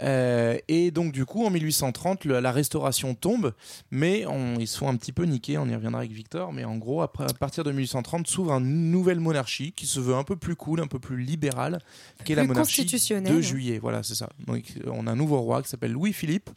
Euh, 0.03 0.57
et 0.69 0.91
donc 0.93 1.13
du 1.13 1.25
coup 1.25 1.45
en 1.45 1.51
1830 1.51 2.25
le- 2.25 2.39
la 2.41 2.53
restauration 2.53 3.15
tombe 3.17 3.53
mais 3.91 4.27
on- 4.27 4.59
ils 4.61 4.69
se 4.69 4.79
font 4.79 4.89
un 4.89 4.97
petit 4.97 5.11
peu 5.13 5.25
niquer 5.25 5.59
on 5.59 5.67
y 5.69 5.75
reviendra 5.75 6.01
avec 6.01 6.13
Victor 6.13 6.53
mais 6.53 6.65
en 6.65 6.77
gros 6.77 7.03
après, 7.03 7.25
à 7.25 7.33
partir 7.35 7.65
de 7.65 7.73
1830 7.73 8.27
s'ouvre 8.29 8.53
une 8.53 8.91
nouvelle 8.93 9.19
monarchie 9.19 9.73
qui 9.73 9.87
se 9.87 9.99
veut 9.99 10.15
un 10.15 10.23
peu 10.23 10.37
plus 10.37 10.55
cool 10.55 10.81
un 10.81 10.87
peu 10.87 11.01
plus 11.01 11.21
libérale 11.21 11.81
qui 12.25 12.33
est 12.33 12.37
la 12.37 12.45
monarchie 12.45 12.83
constitutionnelle. 12.83 13.35
de 13.37 13.41
juillet 13.41 13.79
voilà 13.81 14.03
c'est 14.05 14.15
ça 14.15 14.29
donc 14.47 14.63
on 14.87 15.07
a 15.09 15.11
un 15.13 15.17
nouveau 15.17 15.41
roi 15.41 15.63
qui 15.63 15.69
s'appelle 15.69 15.93
Louis-Philippe 15.93 16.51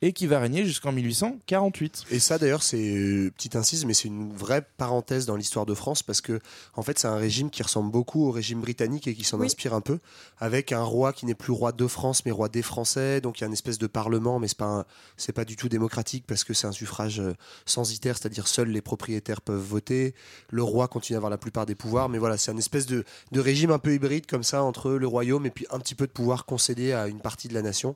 et 0.00 0.12
qui 0.12 0.26
va 0.26 0.40
régner 0.40 0.64
jusqu'en 0.64 0.90
1848 0.92 2.04
Et 2.10 2.18
ça, 2.18 2.38
d'ailleurs, 2.38 2.62
c'est 2.62 2.94
euh, 2.96 3.30
petite 3.30 3.56
incise, 3.56 3.84
mais 3.84 3.94
c'est 3.94 4.08
une 4.08 4.32
vraie 4.32 4.62
parenthèse 4.76 5.26
dans 5.26 5.36
l'histoire 5.36 5.66
de 5.66 5.74
France 5.74 6.02
parce 6.02 6.20
que, 6.20 6.40
en 6.74 6.82
fait, 6.82 6.98
c'est 6.98 7.08
un 7.08 7.16
régime 7.16 7.50
qui 7.50 7.62
ressemble 7.62 7.90
beaucoup 7.90 8.26
au 8.26 8.30
régime 8.30 8.60
britannique 8.60 9.06
et 9.08 9.14
qui 9.14 9.24
s'en 9.24 9.38
Oui. 9.40 9.46
inspire 9.46 9.74
un 9.74 9.80
peu, 9.80 9.98
avec 10.38 10.72
un 10.72 10.82
roi 10.82 11.12
qui 11.12 11.26
n'est 11.26 11.34
plus 11.34 11.52
roi 11.52 11.72
de 11.72 11.86
France, 11.86 12.24
mais 12.24 12.30
roi 12.30 12.48
des 12.48 12.62
Français. 12.72 13.20
Donc, 13.20 13.38
il 13.38 13.42
y 13.42 13.44
a 13.44 13.46
une 13.48 13.52
espèce 13.52 13.76
de 13.78 13.86
parlement, 13.86 14.38
mais 14.38 14.48
c'est 14.48 14.56
pas, 14.56 14.64
un- 14.64 14.84
c'est 15.18 15.32
pas 15.34 15.44
du 15.44 15.56
tout 15.56 15.68
démocratique 15.68 16.24
parce 16.26 16.42
que 16.42 16.54
c'est 16.54 16.66
un 16.66 16.72
suffrage 16.72 17.20
euh, 17.20 17.34
censitaire, 17.66 18.16
c'est-à-dire 18.16 18.48
seuls 18.48 18.68
les 18.68 18.80
propriétaires 18.80 19.42
peuvent 19.42 19.60
voter. 19.62 20.14
Le 20.50 20.62
roi 20.62 20.88
continue 20.88 21.16
à 21.16 21.18
avoir 21.18 21.30
la 21.30 21.36
plupart 21.38 21.66
des 21.66 21.74
pouvoirs, 21.74 22.08
mais 22.08 22.16
voilà, 22.18 22.36
c'est 22.38 22.50
une 22.50 22.58
espèce 22.58 22.86
de, 22.86 23.04
de 23.32 23.40
régime 23.40 23.70
un 23.70 23.78
peu 23.78 23.92
hybride 23.94 24.24
comme 24.26 24.42
ça 24.42 24.62
entre 24.62 24.92
le 24.92 25.06
royaume 25.06 25.44
et 25.46 25.50
puis 25.50 25.66
un 25.70 25.78
petit 25.78 25.94
peu 25.94 26.06
de 26.06 26.12
pouvoir 26.12 26.46
concédé 26.46 26.92
à 26.92 27.08
une 27.08 27.20
partie 27.20 27.48
de 27.48 27.54
la 27.54 27.62
nation. 27.62 27.94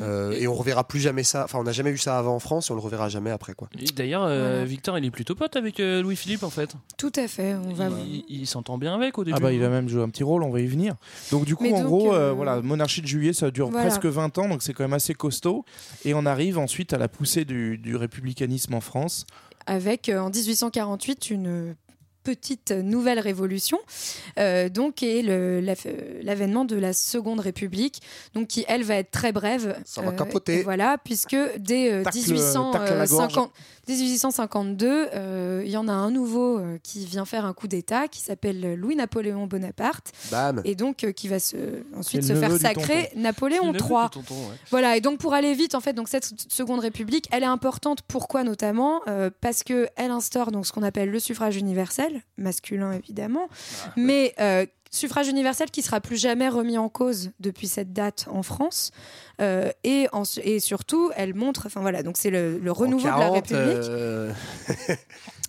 Euh, 0.00 0.32
et 0.32 0.46
on 0.46 0.54
reverra 0.54 0.84
plus 0.86 1.00
jamais 1.00 1.22
ça. 1.24 1.44
Enfin, 1.44 1.58
on 1.58 1.64
n'a 1.64 1.72
jamais 1.72 1.90
vu 1.90 1.98
ça 1.98 2.18
avant 2.18 2.34
en 2.34 2.38
France 2.38 2.68
et 2.68 2.72
on 2.72 2.76
le 2.76 2.82
reverra 2.82 3.08
jamais 3.08 3.30
après, 3.30 3.54
quoi. 3.54 3.68
D'ailleurs, 3.96 4.24
euh. 4.26 4.64
Victor, 4.66 4.98
il 4.98 5.04
est 5.04 5.10
plutôt 5.10 5.34
pote 5.34 5.56
avec 5.56 5.80
euh, 5.80 6.02
Louis-Philippe 6.02 6.42
en 6.42 6.50
fait. 6.50 6.74
Tout 6.98 7.12
à 7.16 7.26
fait. 7.28 7.54
On 7.54 7.72
va. 7.72 7.88
Il, 8.06 8.24
il 8.28 8.46
s'entend 8.46 8.76
bien 8.76 8.94
avec 8.94 9.16
au 9.18 9.24
début. 9.24 9.36
Ah 9.36 9.40
bah 9.40 9.52
il 9.52 9.60
va 9.60 9.68
même 9.68 9.88
jouer 9.88 10.02
un 10.02 10.08
petit 10.08 10.24
rôle, 10.24 10.42
on 10.42 10.50
va 10.50 10.60
y 10.60 10.66
venir. 10.66 10.94
Donc 11.30 11.44
du 11.44 11.54
coup 11.56 11.62
Mais 11.64 11.72
en 11.72 11.78
donc, 11.78 11.86
gros 11.86 12.12
euh, 12.12 12.30
euh, 12.30 12.32
voilà, 12.32 12.60
monarchie 12.60 13.00
de 13.00 13.06
juillet 13.06 13.32
ça 13.32 13.50
dure 13.50 13.70
Voilà. 13.70 13.86
presque 13.88 14.04
20 14.06 14.17
ans 14.18 14.48
donc 14.48 14.62
c'est 14.62 14.72
quand 14.74 14.84
même 14.84 14.92
assez 14.92 15.14
costaud 15.14 15.64
et 16.04 16.14
on 16.14 16.26
arrive 16.26 16.58
ensuite 16.58 16.92
à 16.92 16.98
la 16.98 17.08
poussée 17.08 17.44
du, 17.44 17.78
du 17.78 17.96
républicanisme 17.96 18.74
en 18.74 18.80
France. 18.80 19.26
avec 19.66 20.08
euh, 20.08 20.18
en 20.18 20.30
1848 20.30 21.30
une 21.30 21.74
petite 22.24 22.72
nouvelle 22.72 23.20
révolution, 23.20 23.78
euh, 24.38 24.68
donc 24.68 25.02
et 25.02 25.22
la- 25.22 25.74
l'avènement 26.22 26.66
de 26.66 26.76
la 26.76 26.92
Seconde 26.92 27.40
République, 27.40 28.02
donc 28.34 28.48
qui 28.48 28.66
elle 28.68 28.82
va 28.82 28.96
être 28.96 29.10
très 29.10 29.32
brève. 29.32 29.68
euh, 29.68 29.80
Ça 29.86 30.02
va 30.02 30.12
capoter. 30.12 30.58
et 30.58 30.62
voilà, 30.62 30.98
puisque 31.02 31.36
dès 31.58 31.90
euh, 31.90 32.02
Tacle- 32.02 32.16
1800, 32.18 32.70
tacle 32.72 32.92
à 33.88 33.94
la 33.94 34.04
euh, 34.04 34.12
gorge. 34.14 34.32
50 34.32 34.76
dès 34.76 34.84
1852, 34.88 35.08
euh, 35.14 35.62
il 35.64 35.70
y 35.70 35.76
en 35.76 35.88
a 35.88 35.92
un 35.92 36.10
nouveau 36.10 36.58
euh, 36.58 36.78
qui 36.82 37.06
vient 37.06 37.24
faire 37.24 37.44
un 37.44 37.52
coup 37.54 37.68
d'État, 37.68 38.08
qui 38.08 38.20
s'appelle 38.20 38.74
Louis-Napoléon 38.74 39.46
Bonaparte, 39.46 40.12
Bam. 40.30 40.60
et 40.64 40.74
donc 40.74 41.04
euh, 41.04 41.12
qui 41.12 41.28
va 41.28 41.38
se, 41.38 41.56
ensuite 41.96 42.22
se 42.22 42.34
faire 42.34 42.56
sacrer. 42.56 43.10
Napoléon 43.16 43.72
III. 43.72 43.78
tonton, 44.10 44.34
ouais. 44.34 44.56
Voilà, 44.70 44.96
et 44.96 45.00
donc 45.00 45.18
pour 45.18 45.34
aller 45.34 45.54
vite, 45.54 45.74
en 45.74 45.80
fait, 45.80 45.92
donc 45.92 46.08
cette 46.08 46.30
seconde 46.52 46.80
république, 46.80 47.26
elle 47.30 47.42
est 47.42 47.46
importante. 47.46 48.02
Pourquoi 48.06 48.44
notamment 48.44 49.00
Euh, 49.08 49.30
Parce 49.40 49.62
que 49.62 49.88
elle 49.96 50.10
instaure 50.10 50.50
donc 50.52 50.66
ce 50.66 50.72
qu'on 50.72 50.82
appelle 50.82 51.10
le 51.10 51.18
suffrage 51.18 51.56
universel, 51.56 52.22
masculin 52.36 52.92
évidemment, 52.92 53.48
mais 53.96 54.34
euh, 54.40 54.66
suffrage 54.90 55.28
universel 55.28 55.70
qui 55.70 55.82
sera 55.82 56.00
plus 56.00 56.16
jamais 56.16 56.48
remis 56.48 56.78
en 56.78 56.88
cause 56.88 57.30
depuis 57.40 57.68
cette 57.68 57.92
date 57.92 58.26
en 58.30 58.42
France. 58.42 58.90
Euh, 59.40 59.70
et, 59.84 60.08
en- 60.12 60.24
et 60.42 60.58
surtout, 60.60 61.10
elle 61.16 61.34
montre, 61.34 61.64
enfin 61.66 61.80
voilà, 61.80 62.02
donc 62.02 62.16
c'est 62.18 62.30
le, 62.30 62.58
le 62.58 62.72
renouveau 62.72 63.06
En 63.08 63.14
de 63.16 63.20
la 63.20 63.26
40, 63.30 63.34
République. 63.34 63.88
euh, 63.88 64.32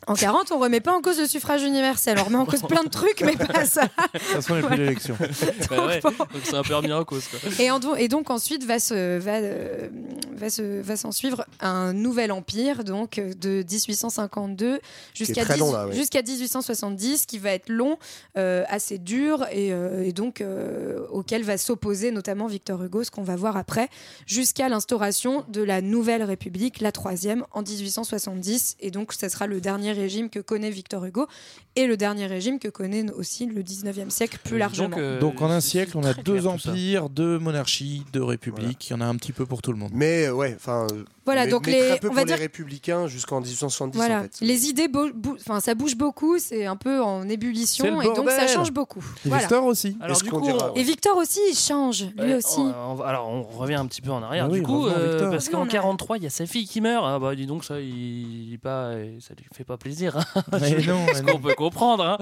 En 0.08 0.14
40, 0.16 0.52
on 0.52 0.60
remet 0.60 0.80
pas 0.80 0.94
en 0.96 1.02
cause 1.02 1.20
le 1.20 1.28
suffrage 1.28 1.62
universel, 1.64 2.18
on 2.20 2.24
remet 2.24 2.38
en 2.38 2.46
cause 2.46 2.62
plein 2.64 2.84
de 2.84 2.90
trucs, 2.90 3.22
mais 3.22 3.36
pas 3.36 3.66
ça. 3.66 3.84
De 3.84 4.18
toute 4.20 4.22
façon 4.22 4.56
il 4.56 4.60
n'y 4.62 4.66
a 4.66 4.68
plus 4.70 4.78
d'élection. 4.78 5.18
Bah 5.70 5.86
ouais, 5.88 6.00
bon. 6.02 6.10
donc 6.12 6.28
c'est 6.44 6.56
un 6.56 6.64
peu 6.64 6.74
remis 6.76 6.92
en 6.94 7.04
cause. 7.04 7.26
Quoi. 7.28 7.40
Et, 7.60 7.70
en- 7.70 7.96
et 7.96 8.08
donc 8.08 8.30
ensuite 8.32 8.64
va 8.64 8.80
se 8.80 9.18
va 9.20 9.34
euh, 9.38 9.88
va 10.34 10.50
se 10.50 10.82
va 10.82 10.96
s'en 10.96 11.12
suivre 11.12 11.46
un 11.60 11.94
nouvel 11.94 12.32
empire 12.32 12.84
donc 12.84 13.20
de 13.20 13.64
1852 13.70 14.80
jusqu'à 15.14 15.44
très 15.44 15.56
10 15.56 15.60
long, 15.60 15.72
là, 15.74 15.88
ouais. 15.88 15.96
jusqu'à 15.96 16.22
1870 16.22 17.26
qui 17.26 17.38
va 17.38 17.52
être 17.52 17.70
long, 17.70 17.98
euh, 18.38 18.64
assez 18.70 18.98
dur 18.98 19.29
et, 19.52 19.72
euh, 19.72 20.04
et 20.04 20.14
donc 20.14 20.42
euh, 20.42 21.06
auquel 21.12 21.44
va 21.44 21.58
s'opposer 21.58 22.12
notamment 22.12 22.48
Victor 22.48 22.84
Hugo, 22.84 23.04
ce 23.04 23.12
qu'on 23.12 23.24
va 23.24 23.36
voir 23.36 23.58
après, 23.58 23.90
jusqu'à 24.26 24.70
l'instauration 24.70 25.46
de 25.50 25.62
la 25.62 25.82
nouvelle 25.82 26.24
République, 26.24 26.82
la 26.82 26.92
troisième 26.92 27.46
en 27.52 27.62
1870 27.62 28.78
et 28.80 28.92
donc 28.92 29.14
ce 29.14 29.30
sera 29.30 29.48
le 29.48 29.62
dernier 29.62 29.92
régime 29.92 30.30
que 30.30 30.40
connaît 30.40 30.70
Victor 30.70 31.06
Hugo 31.06 31.28
et 31.76 31.88
le 31.88 31.98
dernier 31.98 32.26
régime 32.26 32.60
que 32.60 32.68
connaît 32.68 33.10
aussi 33.12 33.46
le 33.46 33.62
19e 33.62 34.10
siècle 34.10 34.40
plus 34.44 34.58
largement. 34.58 34.90
Donc, 34.90 35.00
euh, 35.00 35.20
Donc 35.20 35.42
en 35.42 35.50
un 35.50 35.62
siècle 35.62 35.98
on 35.98 36.04
a 36.04 36.14
deux 36.14 36.48
empires, 36.48 37.10
deux 37.10 37.40
monarchies, 37.40 38.04
deux 38.12 38.24
républiques, 38.24 38.90
il 38.90 38.94
y 38.94 38.96
en 38.96 39.02
a 39.02 39.06
un 39.06 39.16
petit 39.16 39.32
peu 39.34 39.46
pour 39.46 39.62
tout 39.62 39.72
le 39.72 39.78
monde. 39.78 39.92
Mais 39.94 40.26
euh, 40.26 40.34
ouais, 40.34 40.54
enfin. 40.56 40.88
Voilà, 41.30 41.46
mais- 41.46 41.52
donc 41.52 41.66
mais 41.68 41.74
les- 41.74 41.88
très 41.90 42.00
peu 42.00 42.08
on 42.08 42.10
pour 42.10 42.16
va 42.16 42.22
les 42.22 42.28
dire- 42.28 42.38
républicains 42.38 43.08
jusqu'en 43.08 43.42
1870 43.42 43.98
Voilà, 43.98 44.20
en 44.20 44.22
fait. 44.24 44.38
les 44.42 44.68
idées, 44.68 44.88
bou- 44.88 45.12
bou- 45.14 45.38
enfin 45.40 45.60
ça 45.60 45.76
bouge 45.76 45.96
beaucoup, 45.96 46.38
c'est 46.40 46.66
un 46.66 46.76
peu 46.76 47.02
en 47.02 47.28
ébullition 47.30 48.02
et 48.02 48.06
donc 48.16 48.30
ça 48.30 48.48
change 48.48 48.72
beaucoup. 48.72 49.00
Et 49.26 49.30
Voilà. 49.30 49.44
Victor 49.44 49.64
aussi. 49.66 49.98
Alors 50.02 50.16
Est-ce 50.18 50.24
du 50.26 50.30
qu'on 50.32 50.40
coup, 50.40 50.46
dira, 50.46 50.72
on- 50.72 50.76
Et 50.76 50.84
Victor 50.84 51.18
aussi, 51.18 51.40
il 51.52 51.56
change, 51.56 52.06
lui 52.18 52.34
Ouais, 52.34 52.36
aussi. 52.36 52.60
on- 52.60 52.92
on 52.92 52.96
va- 52.96 53.06
alors 53.08 53.28
on 53.30 53.44
revient 53.44 53.76
un 53.76 53.86
petit 53.86 54.02
peu 54.02 54.12
en 54.12 54.22
arrière. 54.24 54.46
Ah 54.46 54.50
du 54.52 54.60
oui, 54.60 54.64
coup, 54.66 54.88
euh, 54.88 55.30
parce 55.30 55.50
qu'en 55.50 55.62
on 55.62 55.66
a- 55.66 55.68
43, 55.68 56.18
il 56.18 56.24
y 56.24 56.28
a 56.28 56.30
sa 56.30 56.46
fille 56.46 56.68
qui 56.68 56.82
meurt. 56.82 57.04
Ah 57.08 57.20
bah 57.20 57.36
dis 57.36 57.46
donc 57.46 57.64
ça, 57.64 57.80
il, 57.80 58.52
il 58.52 58.60
pas, 58.60 58.92
ça 59.20 59.34
lui 59.38 59.46
fait 59.54 59.64
pas 59.64 59.78
plaisir. 59.78 60.18
hein. 60.18 60.44
Mais 60.54 60.60
non, 60.88 61.06
Ce 61.14 61.22
mais 61.22 61.32
qu'on 61.32 61.40
peut 61.40 61.54
comprendre. 61.56 62.04
hein. 62.04 62.18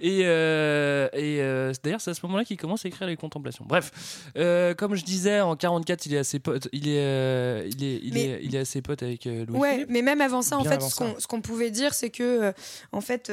Et, 0.00 0.22
euh, 0.24 1.08
et 1.12 1.40
euh, 1.40 1.72
d'ailleurs, 1.82 2.00
c'est 2.00 2.10
à 2.10 2.14
ce 2.14 2.24
moment-là 2.26 2.44
qu'il 2.44 2.56
commence 2.56 2.84
à 2.84 2.88
écrire 2.88 3.06
les 3.06 3.16
contemplations. 3.16 3.64
Bref, 3.68 3.92
euh, 4.36 4.74
comme 4.74 4.94
je 4.94 5.04
disais, 5.04 5.40
en 5.40 5.56
44, 5.56 6.06
il 6.06 6.14
est 6.14 6.18
assez 6.18 6.38
pote. 6.38 6.68
Il 6.72 6.88
est, 6.88 6.98
euh, 7.00 7.68
il 7.70 7.84
est, 7.84 8.00
il 8.02 8.14
Mais- 8.14 8.24
est, 8.24 8.40
il 8.42 8.54
est 8.54 8.58
assez 8.58 8.82
pote 8.82 9.02
avec 9.02 9.26
euh, 9.26 9.44
Louis. 9.46 9.58
Ouais, 9.58 9.72
Philippe. 9.74 9.90
mais 9.90 10.02
même 10.02 10.20
avant 10.20 10.42
ça, 10.42 10.58
en 10.58 10.62
Bien 10.62 10.72
fait, 10.72 10.80
ce 10.82 11.26
qu'on 11.26 11.40
pouvait 11.40 11.70
dire, 11.70 11.94
c'est 11.94 12.10
que, 12.10 12.22
euh, 12.48 12.52
en 12.92 13.00
fait, 13.00 13.30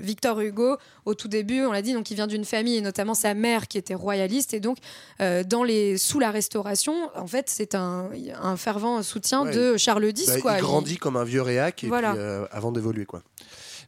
Victor 0.00 0.40
Hugo, 0.40 0.76
au 1.04 1.14
tout 1.14 1.28
début, 1.28 1.64
on 1.64 1.72
l'a 1.72 1.82
dit, 1.82 1.92
donc 1.92 2.10
il 2.10 2.14
vient 2.14 2.26
d'une 2.26 2.44
famille, 2.44 2.76
et 2.76 2.80
notamment 2.80 3.14
sa 3.14 3.34
mère 3.34 3.68
qui 3.68 3.78
était 3.78 3.94
royaliste, 3.94 4.54
et 4.54 4.60
donc 4.60 4.78
euh, 5.20 5.44
dans 5.44 5.62
les 5.64 5.96
sous 5.98 6.18
la 6.18 6.30
Restauration, 6.30 7.10
en 7.14 7.26
fait, 7.26 7.48
c'est 7.48 7.74
un, 7.74 8.10
un 8.42 8.56
fervent 8.56 9.02
soutien 9.02 9.44
Ouais. 9.44 9.54
de 9.54 9.76
Charles 9.76 10.06
X, 10.06 10.26
Bah, 10.26 10.40
quoi. 10.40 10.54
il 10.56 10.60
grandit 10.60 10.96
comme 10.96 11.16
un 11.16 11.24
vieux 11.24 11.42
réac 11.42 11.84
et 11.84 11.88
Voilà. 11.88 12.12
puis, 12.12 12.20
euh, 12.20 12.46
avant 12.50 12.72
d'évoluer 12.72 13.04
quoi. 13.04 13.22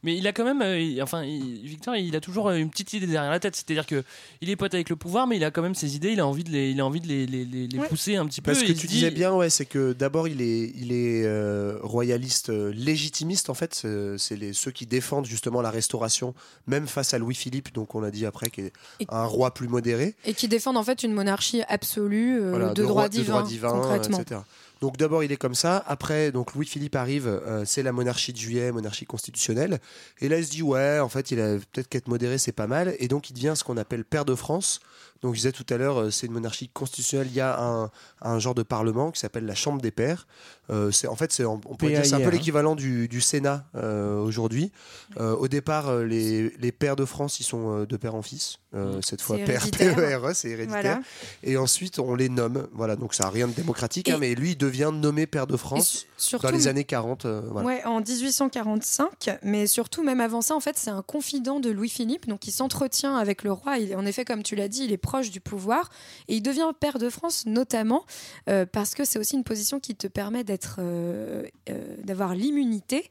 Mais 0.03 0.17
il 0.17 0.25
a 0.27 0.33
quand 0.33 0.43
même, 0.43 0.61
euh, 0.61 0.79
il- 0.79 1.01
enfin, 1.01 1.23
il- 1.23 1.65
Victor, 1.67 1.95
il 1.95 2.15
a 2.15 2.21
toujours 2.21 2.49
euh, 2.49 2.55
une 2.57 2.69
petite 2.69 2.93
idée 2.93 3.07
derrière 3.07 3.31
la 3.31 3.39
tête. 3.39 3.55
C'est-à-dire 3.55 3.85
que 3.85 4.03
il 4.41 4.49
est 4.49 4.55
pote 4.55 4.73
avec 4.73 4.89
le 4.89 4.95
pouvoir, 4.95 5.27
mais 5.27 5.37
il 5.37 5.43
a 5.43 5.51
quand 5.51 5.61
même 5.61 5.75
ses 5.75 5.95
idées. 5.95 6.11
Il 6.11 6.19
a 6.19 6.27
envie 6.27 6.43
de 6.43 6.49
les, 6.51 6.71
il 6.71 6.79
a 6.81 6.85
envie 6.85 7.01
de 7.01 7.07
les, 7.07 7.25
les, 7.25 7.45
les- 7.45 7.67
les 7.67 7.79
Ouais. 7.79 7.87
pousser 7.87 8.15
un 8.15 8.25
petit 8.25 8.41
peu. 8.41 8.51
Parce 8.51 8.63
que 8.63 8.71
tu 8.71 8.87
disais 8.87 9.11
bien, 9.11 9.33
ouais, 9.33 9.49
c'est 9.49 9.65
que 9.65 9.93
d'abord 9.93 10.27
il 10.27 10.41
est, 10.41 10.71
il 10.75 10.91
est 10.91 11.23
euh, 11.25 11.77
royaliste 11.81 12.49
euh, 12.49 12.71
légitimiste 12.75 13.49
en 13.49 13.53
fait. 13.53 13.85
C'est 14.17 14.35
les 14.35 14.53
ceux 14.53 14.71
qui 14.71 14.85
défendent 14.85 15.25
justement 15.25 15.61
la 15.61 15.69
restauration, 15.71 16.33
même 16.67 16.87
face 16.87 17.13
à 17.13 17.17
Louis-Philippe, 17.17 17.73
donc 17.73 17.95
on 17.95 17.99
l'a 18.01 18.11
dit 18.11 18.25
après, 18.25 18.49
qui 18.49 18.61
est 18.61 18.73
Et- 18.99 19.05
un 19.09 19.25
roi 19.25 19.53
plus 19.53 19.67
modéré. 19.67 20.15
Et 20.25 20.33
qui 20.33 20.47
défendent 20.47 20.77
en 20.77 20.83
fait 20.83 21.03
une 21.03 21.13
monarchie 21.13 21.61
absolue 21.67 22.39
euh, 22.41 22.49
Voilà, 22.51 22.73
de, 22.73 22.83
roi- 22.83 22.89
droit 22.91 23.09
de 23.09 23.13
divin, 23.13 23.33
droit 23.33 23.43
divin, 23.47 23.69
concrètement. 23.71 24.19
etc. 24.21 24.41
Donc 24.81 24.97
d'abord 24.97 25.23
il 25.23 25.31
est 25.31 25.37
comme 25.37 25.55
ça. 25.55 25.83
Après 25.87 26.31
donc 26.31 26.53
Louis-Philippe 26.53 26.95
arrive, 26.95 27.27
euh, 27.27 27.63
c'est 27.65 27.83
la 27.83 27.91
monarchie 27.91 28.33
de 28.33 28.37
juillet, 28.37 28.71
monarchie 28.71 29.05
constitutionnelle. 29.05 29.79
Et 30.19 30.29
là 30.29 30.37
il 30.37 30.45
se 30.45 30.51
dit 30.51 30.63
ouais, 30.63 30.99
en 30.99 31.09
fait 31.09 31.31
il 31.31 31.39
a 31.41 31.57
peut-être 31.57 31.87
qu'être 31.87 32.07
modéré 32.07 32.37
c'est 32.37 32.51
pas 32.51 32.67
mal. 32.67 32.95
Et 32.99 33.07
donc 33.07 33.29
il 33.29 33.33
devient 33.33 33.53
ce 33.55 33.63
qu'on 33.63 33.77
appelle 33.77 34.05
père 34.05 34.25
de 34.25 34.35
France. 34.35 34.79
Donc 35.21 35.33
je 35.33 35.39
disais 35.39 35.51
tout 35.51 35.65
à 35.69 35.77
l'heure, 35.77 35.99
euh, 36.01 36.11
c'est 36.11 36.27
une 36.27 36.33
monarchie 36.33 36.69
constitutionnelle. 36.69 37.27
Il 37.29 37.35
y 37.35 37.41
a 37.41 37.59
un, 37.61 37.91
un 38.21 38.39
genre 38.39 38.55
de 38.55 38.63
parlement 38.63 39.11
qui 39.11 39.19
s'appelle 39.19 39.45
la 39.45 39.55
Chambre 39.55 39.81
des 39.81 39.91
pairs. 39.91 40.27
Euh, 40.69 40.91
c'est 40.91 41.07
en 41.07 41.15
fait 41.15 41.31
c'est 41.31 41.45
on 41.45 41.57
pourrait 41.59 41.93
dire 41.93 42.05
c'est 42.05 42.13
un 42.13 42.19
peu 42.19 42.27
hein. 42.27 42.31
l'équivalent 42.31 42.75
du, 42.75 43.07
du 43.07 43.21
Sénat 43.21 43.65
euh, 43.75 44.19
aujourd'hui. 44.19 44.71
Euh, 45.19 45.35
au 45.35 45.47
départ 45.47 45.95
les, 45.97 46.51
les 46.57 46.71
pairs 46.71 46.95
de 46.95 47.05
France 47.05 47.39
ils 47.39 47.43
sont 47.43 47.85
de 47.85 47.97
père 47.97 48.13
en 48.13 48.21
fils. 48.21 48.59
Euh, 48.75 49.01
cette 49.01 49.21
fois 49.23 49.37
père. 49.37 49.65
PERE, 49.71 50.35
c'est 50.35 50.49
héréditaire. 50.49 50.81
Voilà. 50.81 51.01
Et 51.41 51.57
ensuite, 51.57 51.97
on 51.97 52.13
les 52.13 52.29
nomme. 52.29 52.67
Voilà, 52.71 52.95
donc 52.95 53.15
ça 53.15 53.23
n'a 53.23 53.31
rien 53.31 53.47
de 53.47 53.53
démocratique, 53.53 54.09
hein, 54.09 54.17
mais 54.19 54.35
lui, 54.35 54.51
il 54.51 54.57
devient 54.57 54.91
nommé 54.93 55.25
père 55.25 55.47
de 55.47 55.57
France 55.57 56.05
surtout- 56.17 56.45
dans 56.45 56.51
les 56.51 56.67
années 56.67 56.83
40. 56.83 57.25
euh, 57.25 57.41
voilà. 57.49 57.67
Ouais, 57.67 57.83
en 57.85 57.99
1845, 58.01 59.39
mais 59.43 59.65
surtout 59.65 60.03
même 60.03 60.21
avant 60.21 60.41
ça, 60.41 60.55
en 60.55 60.59
fait, 60.59 60.77
c'est 60.77 60.91
un 60.91 61.01
confident 61.01 61.59
de 61.59 61.71
Louis-Philippe, 61.71 62.27
donc 62.27 62.45
il 62.47 62.51
s'entretient 62.51 63.15
avec 63.15 63.41
le 63.43 63.51
roi. 63.51 63.77
Il, 63.79 63.95
en 63.95 64.05
effet, 64.05 64.23
comme 64.23 64.43
tu 64.43 64.55
l'as 64.55 64.67
dit, 64.67 64.83
il 64.83 64.91
est 64.91 64.97
proche 65.09 65.31
du 65.31 65.39
pouvoir 65.39 65.89
et 66.27 66.35
il 66.35 66.43
devient 66.43 66.71
père 66.79 66.99
de 66.99 67.09
France 67.09 67.47
notamment 67.47 68.05
euh, 68.47 68.67
parce 68.71 68.93
que 68.93 69.03
c'est 69.05 69.17
aussi 69.17 69.35
une 69.35 69.43
position 69.43 69.79
qui 69.79 69.95
te 69.95 70.05
permet 70.05 70.43
d'être, 70.43 70.75
euh, 70.77 71.47
euh, 71.71 71.95
d'avoir 72.03 72.35
l'immunité. 72.35 73.09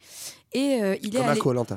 Et 0.54 0.80
euh, 0.82 0.96
il, 1.02 1.14
est 1.14 1.20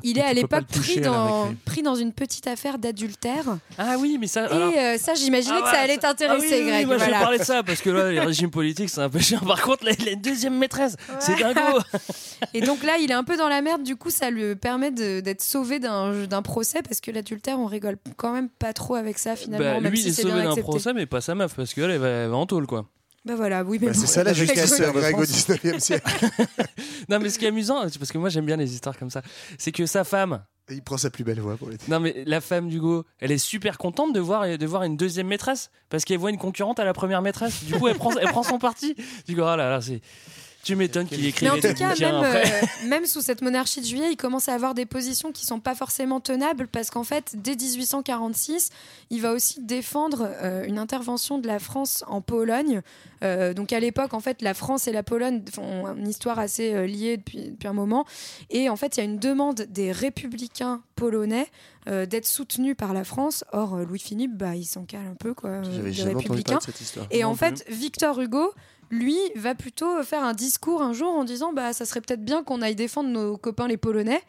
il 0.03 0.17
est 0.17 0.21
à 0.21 0.33
l'époque 0.33 0.65
pris, 0.67 1.01
dans, 1.01 1.53
pris 1.65 1.81
dans 1.81 1.95
une 1.95 2.13
petite 2.13 2.47
affaire 2.47 2.77
d'adultère. 2.77 3.57
Ah 3.77 3.95
oui, 3.99 4.17
mais 4.19 4.27
ça. 4.27 4.43
Et 4.43 4.53
alors- 4.53 4.71
euh, 4.77 4.97
ça, 4.97 5.13
j'imaginais 5.13 5.57
Ah 5.59 5.63
que 5.63 5.69
ça 5.75 5.81
allait 5.81 5.93
Ah 5.93 5.95
oui, 5.95 5.99
t'intéresser, 6.17 6.59
oui, 6.63 6.69
Greg. 6.69 6.87
moi 6.87 6.95
je 6.97 6.99
vais 7.03 7.09
voilà. 7.09 7.19
parler 7.21 7.39
de 7.39 7.43
ça 7.43 7.63
parce 7.63 7.81
que 7.81 7.89
là, 7.89 8.11
les 8.11 8.19
régimes 8.21 8.49
politiques, 8.49 8.89
c'est 8.89 9.01
un 9.01 9.09
peu 9.09 9.19
chiant. 9.19 9.41
Par 9.41 9.61
contre, 9.61 9.83
la, 9.83 9.91
la 10.05 10.15
deuxième 10.15 10.57
maîtresse, 10.57 10.95
c'est 11.19 11.35
dingo. 11.35 11.79
Et 12.53 12.61
donc 12.61 12.83
là, 12.83 12.97
il 12.97 13.11
est 13.11 13.13
un 13.15 13.25
peu 13.25 13.35
dans 13.35 13.49
la 13.49 13.61
merde. 13.61 13.83
Du 13.83 13.97
coup, 13.97 14.09
ça 14.09 14.29
lui 14.29 14.55
permet 14.55 14.91
d'être 14.91 15.41
sauvé 15.41 15.79
d'un 15.79 16.25
d'un 16.25 16.41
procès 16.41 16.81
parce 16.81 17.01
que 17.01 17.11
l'adultère, 17.11 17.59
on 17.59 17.65
rigole 17.65 17.97
quand 18.15 18.31
même 18.31 18.47
pas 18.47 18.71
trop 18.71 18.95
avec 18.95 19.17
ça 19.17 19.35
finalement. 19.35 19.65
Bah, 19.73 19.79
même 19.81 19.91
lui, 19.91 19.99
si 19.99 20.07
il 20.07 20.09
est 20.11 20.21
sauvé 20.21 20.43
d'un 20.43 20.55
procès, 20.55 20.93
mais 20.93 21.05
pas 21.05 21.19
sa 21.19 21.35
meuf 21.35 21.55
parce 21.55 21.73
qu'elle, 21.73 21.91
elle 21.91 21.99
va, 21.99 22.07
elle 22.07 22.29
va 22.29 22.37
en 22.37 22.45
tôle, 22.45 22.67
quoi. 22.67 22.85
Bah 23.23 23.35
voilà, 23.35 23.63
oui, 23.63 23.77
mais 23.79 23.87
Bah, 23.87 23.93
bon, 23.93 23.99
c'est 23.99 24.07
ça 24.07 24.23
la 24.23 24.33
justice, 24.33 24.79
Greg, 24.79 25.17
au 25.17 25.23
19e 25.23 25.79
siècle. 25.79 26.09
Non, 27.09 27.19
mais 27.19 27.29
ce 27.29 27.37
qui 27.37 27.45
est 27.45 27.49
amusant, 27.49 27.81
parce 27.81 28.11
que 28.11 28.17
moi 28.17 28.29
j'aime 28.29 28.45
bien 28.45 28.55
les 28.57 28.73
histoires 28.73 28.97
comme 28.97 29.09
ça, 29.09 29.21
c'est 29.57 29.71
que 29.71 29.85
sa 29.85 30.03
femme. 30.03 30.43
Il 30.69 30.81
prend 30.81 30.97
sa 30.97 31.09
plus 31.09 31.23
belle 31.23 31.39
voix 31.39 31.57
pour 31.57 31.69
les 31.69 31.77
Non, 31.89 31.99
mais 31.99 32.23
la 32.25 32.39
femme 32.39 32.69
d'Hugo, 32.69 33.03
elle 33.19 33.31
est 33.31 33.37
super 33.37 33.77
contente 33.77 34.13
de 34.13 34.19
voir, 34.19 34.57
de 34.57 34.65
voir 34.65 34.83
une 34.83 34.95
deuxième 34.95 35.27
maîtresse 35.27 35.69
parce 35.89 36.05
qu'elle 36.05 36.17
voit 36.17 36.29
une 36.29 36.37
concurrente 36.37 36.79
à 36.79 36.85
la 36.85 36.93
première 36.93 37.21
maîtresse. 37.21 37.63
Du 37.65 37.73
coup, 37.73 37.87
elle 37.87 37.97
prend, 37.97 38.11
elle 38.17 38.29
prend 38.29 38.43
son 38.43 38.57
parti. 38.57 38.95
Du 39.27 39.35
coup, 39.35 39.41
oh 39.41 39.55
là 39.55 39.69
là, 39.69 39.81
c'est. 39.81 40.01
Tu 40.63 40.75
m'étonnes 40.75 41.07
qu'il 41.07 41.21
Mais 41.21 41.29
écrivait 41.29 41.51
en 41.51 41.55
tout 41.55 41.73
cas, 41.73 41.95
même, 41.99 42.23
euh, 42.23 42.43
même 42.87 43.05
sous 43.05 43.21
cette 43.21 43.41
monarchie 43.41 43.81
de 43.81 43.85
juillet, 43.85 44.11
il 44.11 44.15
commence 44.17 44.47
à 44.47 44.53
avoir 44.53 44.73
des 44.75 44.85
positions 44.85 45.31
qui 45.31 45.45
sont 45.45 45.59
pas 45.59 45.73
forcément 45.73 46.19
tenables 46.19 46.67
parce 46.67 46.91
qu'en 46.91 47.03
fait, 47.03 47.33
dès 47.35 47.55
1846, 47.55 48.69
il 49.09 49.21
va 49.21 49.33
aussi 49.33 49.61
défendre 49.61 50.29
euh, 50.41 50.63
une 50.65 50.77
intervention 50.77 51.39
de 51.39 51.47
la 51.47 51.57
France 51.59 52.03
en 52.07 52.21
Pologne. 52.21 52.81
Euh, 53.23 53.53
donc 53.53 53.73
à 53.73 53.79
l'époque, 53.79 54.13
en 54.13 54.19
fait, 54.19 54.41
la 54.41 54.53
France 54.53 54.87
et 54.87 54.91
la 54.91 55.03
Pologne 55.03 55.41
font 55.51 55.87
une 55.95 56.07
histoire 56.07 56.37
assez 56.39 56.73
euh, 56.73 56.85
liée 56.85 57.17
depuis, 57.17 57.49
depuis 57.51 57.67
un 57.67 57.73
moment. 57.73 58.05
Et 58.49 58.69
en 58.69 58.75
fait, 58.75 58.97
il 58.97 58.99
y 58.99 59.01
a 59.01 59.05
une 59.05 59.19
demande 59.19 59.61
des 59.69 59.91
républicains 59.91 60.81
polonais 60.95 61.47
euh, 61.87 62.05
d'être 62.05 62.27
soutenus 62.27 62.75
par 62.77 62.93
la 62.93 63.03
France. 63.03 63.43
Or, 63.51 63.77
Louis-Philippe, 63.77 64.37
bah, 64.37 64.55
il 64.55 64.65
s'en 64.65 64.83
cale 64.85 65.07
un 65.11 65.15
peu, 65.15 65.33
quoi, 65.33 65.49
euh, 65.49 65.63
J'avais 65.63 65.89
des 65.89 65.93
jamais 65.93 66.09
entendu 66.11 66.23
républicains. 66.27 66.53
parler 66.57 66.67
de 66.67 66.71
cette 66.71 66.81
histoire. 66.81 67.07
Et 67.09 67.23
Non 67.23 67.29
en 67.29 67.35
plus. 67.35 67.39
fait, 67.39 67.65
Victor 67.69 68.19
Hugo, 68.19 68.53
lui, 68.91 69.17
va 69.35 69.55
plutôt 69.55 70.03
faire 70.03 70.23
un 70.23 70.33
discours 70.33 70.81
un 70.81 70.93
jour 70.93 71.13
en 71.13 71.23
disant 71.23 71.53
bah 71.53 71.73
ça 71.73 71.85
serait 71.85 72.01
peut-être 72.01 72.23
bien 72.23 72.43
qu'on 72.43 72.61
aille 72.61 72.75
défendre 72.75 73.09
nos 73.09 73.37
copains 73.37 73.67
les 73.67 73.77
Polonais. 73.77 74.21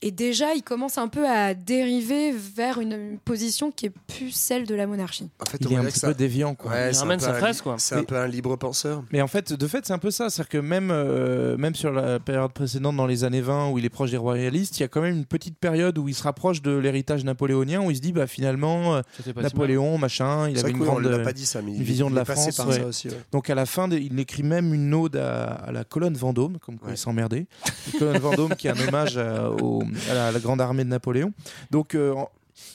Et 0.00 0.12
déjà, 0.12 0.54
il 0.54 0.62
commence 0.62 0.96
un 0.96 1.08
peu 1.08 1.28
à 1.28 1.54
dériver 1.54 2.30
vers 2.32 2.78
une, 2.80 2.92
une 2.92 3.18
position 3.18 3.72
qui 3.72 3.86
est 3.86 3.92
plus 4.06 4.30
celle 4.30 4.64
de 4.64 4.74
la 4.76 4.86
monarchie. 4.86 5.28
En 5.40 5.46
fait, 5.50 5.58
Il 5.60 5.66
on 5.66 5.70
est 5.72 5.76
un 5.76 5.84
petit 5.84 5.98
peu 6.00 6.14
déviant, 6.14 6.54
quoi. 6.54 6.70
Ouais, 6.70 6.90
Il 6.90 6.94
c'est 6.94 6.98
un 6.98 7.02
ramène 7.02 7.18
peu 7.18 7.24
sa 7.24 7.62
quoi. 7.62 7.74
C'est 7.78 7.96
un 7.96 8.04
peu 8.04 8.16
un 8.16 8.28
libre 8.28 8.54
penseur. 8.56 9.02
Mais 9.10 9.20
en 9.22 9.26
fait, 9.26 9.52
de 9.52 9.66
fait, 9.66 9.84
c'est 9.86 9.92
un 9.92 9.98
peu 9.98 10.12
ça. 10.12 10.30
C'est-à-dire 10.30 10.50
que 10.50 10.58
même, 10.58 10.90
euh, 10.92 11.56
même 11.56 11.74
sur 11.74 11.90
la 11.90 12.20
période 12.20 12.52
précédente, 12.52 12.94
dans 12.96 13.06
les 13.06 13.24
années 13.24 13.40
20, 13.40 13.70
où 13.70 13.78
il 13.78 13.84
est 13.84 13.88
proche 13.88 14.12
des 14.12 14.16
royalistes, 14.16 14.78
il 14.78 14.82
y 14.82 14.84
a 14.84 14.88
quand 14.88 15.00
même 15.00 15.16
une 15.16 15.24
petite 15.24 15.58
période 15.58 15.98
où 15.98 16.08
il 16.08 16.14
se 16.14 16.22
rapproche 16.22 16.62
de 16.62 16.70
l'héritage 16.76 17.24
napoléonien, 17.24 17.80
où 17.80 17.90
il 17.90 17.96
se 17.96 18.00
dit, 18.00 18.12
bah, 18.12 18.28
finalement, 18.28 18.94
euh, 18.94 19.02
si 19.20 19.32
Napoléon, 19.34 19.98
machin, 19.98 20.48
il 20.48 20.60
avait 20.60 20.70
une 20.70 20.80
on 20.80 20.84
grande 20.84 21.06
euh, 21.06 21.24
pas 21.24 21.32
dit 21.32 21.44
ça, 21.44 21.60
mais 21.60 21.72
une 21.72 21.78
il- 21.78 21.82
vision 21.82 22.06
il 22.06 22.12
de 22.12 22.16
la 22.16 22.24
France. 22.24 22.56
par 22.56 22.68
ouais. 22.68 22.74
ça 22.78 22.86
aussi, 22.86 23.08
ouais. 23.08 23.16
Donc 23.32 23.50
à 23.50 23.56
la 23.56 23.66
fin, 23.66 23.90
il 23.90 24.16
écrit 24.20 24.44
même 24.44 24.72
une 24.72 24.94
ode 24.94 25.16
à, 25.16 25.46
à 25.54 25.72
la 25.72 25.82
colonne 25.82 26.14
Vendôme, 26.14 26.58
comme 26.60 26.78
quoi 26.78 26.88
Ouais. 26.90 26.94
il 26.94 26.98
s'emmerdait. 26.98 27.46
La 27.94 27.98
colonne 27.98 28.18
Vendôme 28.18 28.54
qui 28.54 28.68
est 28.68 28.70
un 28.70 28.88
hommage 28.88 29.18
à, 29.18 29.50
au- 29.50 29.82
à 30.10 30.32
la, 30.32 30.40
grande 30.40 30.60
armée 30.60 30.84
de 30.84 30.88
Napoléon. 30.88 31.32
Donc 31.70 31.94
euh, 31.94 32.14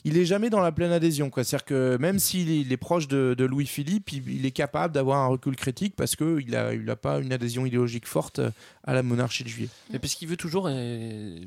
il 0.05 0.17
est 0.17 0.25
jamais 0.25 0.49
dans 0.49 0.59
la 0.59 0.71
pleine 0.71 0.91
adhésion. 0.91 1.31
C'est-à-dire 1.33 1.65
que 1.65 1.97
même 1.99 2.19
s'il 2.19 2.71
est, 2.71 2.77
proche 2.77 3.07
de, 3.07 3.35
de 3.37 3.45
Louis-Philippe, 3.45 4.11
il, 4.11 4.29
il 4.29 4.45
est 4.45 4.51
capable 4.51 4.93
d'avoir 4.93 5.19
un 5.19 5.27
recul 5.27 5.55
critique 5.55 5.95
parce 5.95 6.15
qu'il 6.15 6.51
n'a 6.51 6.73
il 6.73 6.89
a 6.89 6.95
pas 6.95 7.19
une 7.19 7.33
adhésion 7.33 7.65
idéologique 7.65 8.07
forte 8.07 8.39
à 8.83 8.93
la 8.93 9.03
monarchie 9.03 9.43
de 9.43 9.49
juillet. 9.49 9.69
Mais 9.91 9.99
parce 9.99 10.15
qu'il 10.15 10.27
veut 10.27 10.37
toujours 10.37 10.67
euh, 10.69 11.39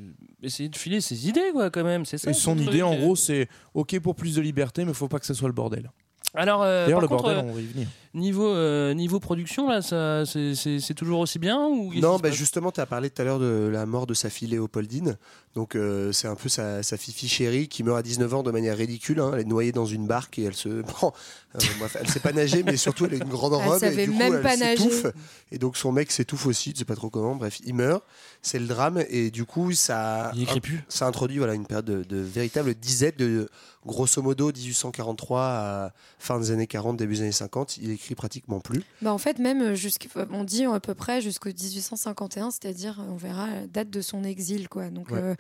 essayer 0.43 0.69
de 0.69 0.77
filer 0.77 1.01
ses 1.01 1.29
idées, 1.29 1.51
quoi, 1.53 1.71
quand 1.71 1.85
même. 1.85 2.05
C'est 2.05 2.19
ça. 2.19 2.31
Et 2.31 2.35
son 2.35 2.59
idée, 2.59 2.83
en 2.83 2.97
gros, 2.97 3.17
c'est 3.17 3.49
OK 3.75 3.99
pour 4.01 4.15
plus 4.15 4.35
de 4.35 4.41
liberté, 4.41 4.85
mais 4.85 4.93
il 4.93 4.97
faut 4.97 5.09
pas 5.09 5.19
que 5.19 5.27
ça 5.27 5.35
soit 5.35 5.49
le 5.49 5.55
bordel. 5.55 5.91
Alors, 6.37 6.63
euh, 6.63 6.85
D'ailleurs, 6.85 7.01
le 7.01 7.09
contre, 7.09 7.23
bordel, 7.25 7.45
euh, 7.45 7.49
on 7.51 7.55
va 7.55 7.61
y 7.61 7.67
venir. 7.67 7.89
niveau, 8.15 8.47
euh, 8.49 8.95
niveau 8.95 9.21
production, 9.21 9.69
là, 9.69 9.83
ça, 9.83 10.25
c'est- 10.27 10.55
c'est 10.55 10.81
c'est 10.81 10.95
toujours 10.95 11.21
aussi 11.21 11.39
bien 11.39 11.67
ou 11.67 11.93
Non, 11.95 12.19
bah 12.19 12.31
justement, 12.31 12.71
tu 12.71 12.81
as 12.81 12.87
parlé 12.87 13.11
tout 13.11 13.21
à 13.23 13.25
l'heure 13.25 13.39
de 13.39 13.69
la 13.73 13.87
mort 13.87 14.07
de 14.07 14.15
sa 14.15 14.31
fille 14.31 14.49
Léopoldine. 14.49 15.17
Donc, 15.55 15.75
euh, 15.75 16.13
c'est 16.13 16.29
un 16.29 16.35
peu 16.35 16.49
sa, 16.51 16.83
sa 16.83 16.97
fifi 16.99 17.29
chérie 17.29 17.69
qui 17.69 17.83
meurt 17.83 17.99
à 17.99 18.03
19 18.03 18.33
ans 18.35 18.43
de 18.43 18.51
manière 18.51 18.77
ridicule. 18.77 19.21
hein. 19.21 19.31
Elle 19.35 19.41
est 19.41 19.45
noyée 19.45 19.73
dans 19.73 19.87
une 19.87 20.07
barque 20.07 20.39
et 20.39 20.45
elle 20.45 20.55
se. 20.55 20.69
Bon, 21.01 21.13
euh, 21.55 21.59
bref, 21.79 21.97
elle 21.99 22.09
sait 22.09 22.21
pas 22.21 22.33
nager, 22.33 22.63
mais 22.63 22.77
surtout, 22.77 23.07
elle 23.07 23.15
a 23.15 23.17
une 23.17 23.31
grande 23.31 23.55
Elle 23.63 23.69
robe. 23.69 23.79
savait 23.81 24.03
et 24.03 24.07
du 24.07 24.13
coup, 24.13 24.19
même 24.19 24.35
elle 24.35 24.43
pas 24.43 24.57
nager. 24.59 24.77
s'étouffe. 24.83 25.07
Et 25.53 25.59
donc, 25.59 25.77
son 25.79 25.91
mec 25.93 26.11
s'étouffe 26.13 26.47
aussi, 26.47 26.73
je 26.75 26.81
sais 26.81 26.85
pas 26.85 26.97
trop 26.97 27.09
comment. 27.09 27.35
Bref, 27.37 27.61
il 27.65 27.75
meurt. 27.75 28.05
C'est 28.43 28.59
le 28.59 28.67
drame. 28.67 29.03
Et 29.09 29.31
du 29.31 29.45
coup, 29.47 29.73
ça, 29.73 30.31
Il 30.35 30.43
écrit 30.43 30.61
plus. 30.61 30.85
ça 30.89 31.07
introduit 31.07 31.39
voilà, 31.39 31.55
une 31.55 31.65
période 31.67 31.87
de, 31.87 32.03
de 32.05 32.19
véritable 32.19 32.75
disette 32.75 33.19
de 33.19 33.49
grosso 33.87 34.21
modo 34.21 34.51
1843 34.53 35.41
à 35.41 35.93
fin 36.19 36.39
des 36.39 36.51
années 36.51 36.67
40, 36.67 36.97
début 36.97 37.15
des 37.15 37.21
années 37.23 37.33
50. 37.33 37.79
Il 37.79 37.91
écrit 37.91 38.15
pratiquement 38.15 38.61
plus. 38.61 38.83
Bah 39.01 39.13
en 39.13 39.19
fait, 39.19 39.39
même 39.39 39.75
jusqu'à, 39.75 40.09
on 40.31 40.45
dit 40.45 40.65
à 40.65 40.81
peu 40.81 40.95
près 40.95 41.21
jusqu'au 41.23 41.49
1851, 41.51 42.51
c'est-à-dire, 42.51 43.01
on 43.09 43.17
verra 43.17 43.47
la 43.47 43.67
date 43.67 43.91
de 43.91 44.01
son 44.01 44.25
exil, 44.25 44.69
quoi. 44.69 44.91
Donc 44.91 45.11
Ouais. 45.11 45.21
euh, 45.23 45.35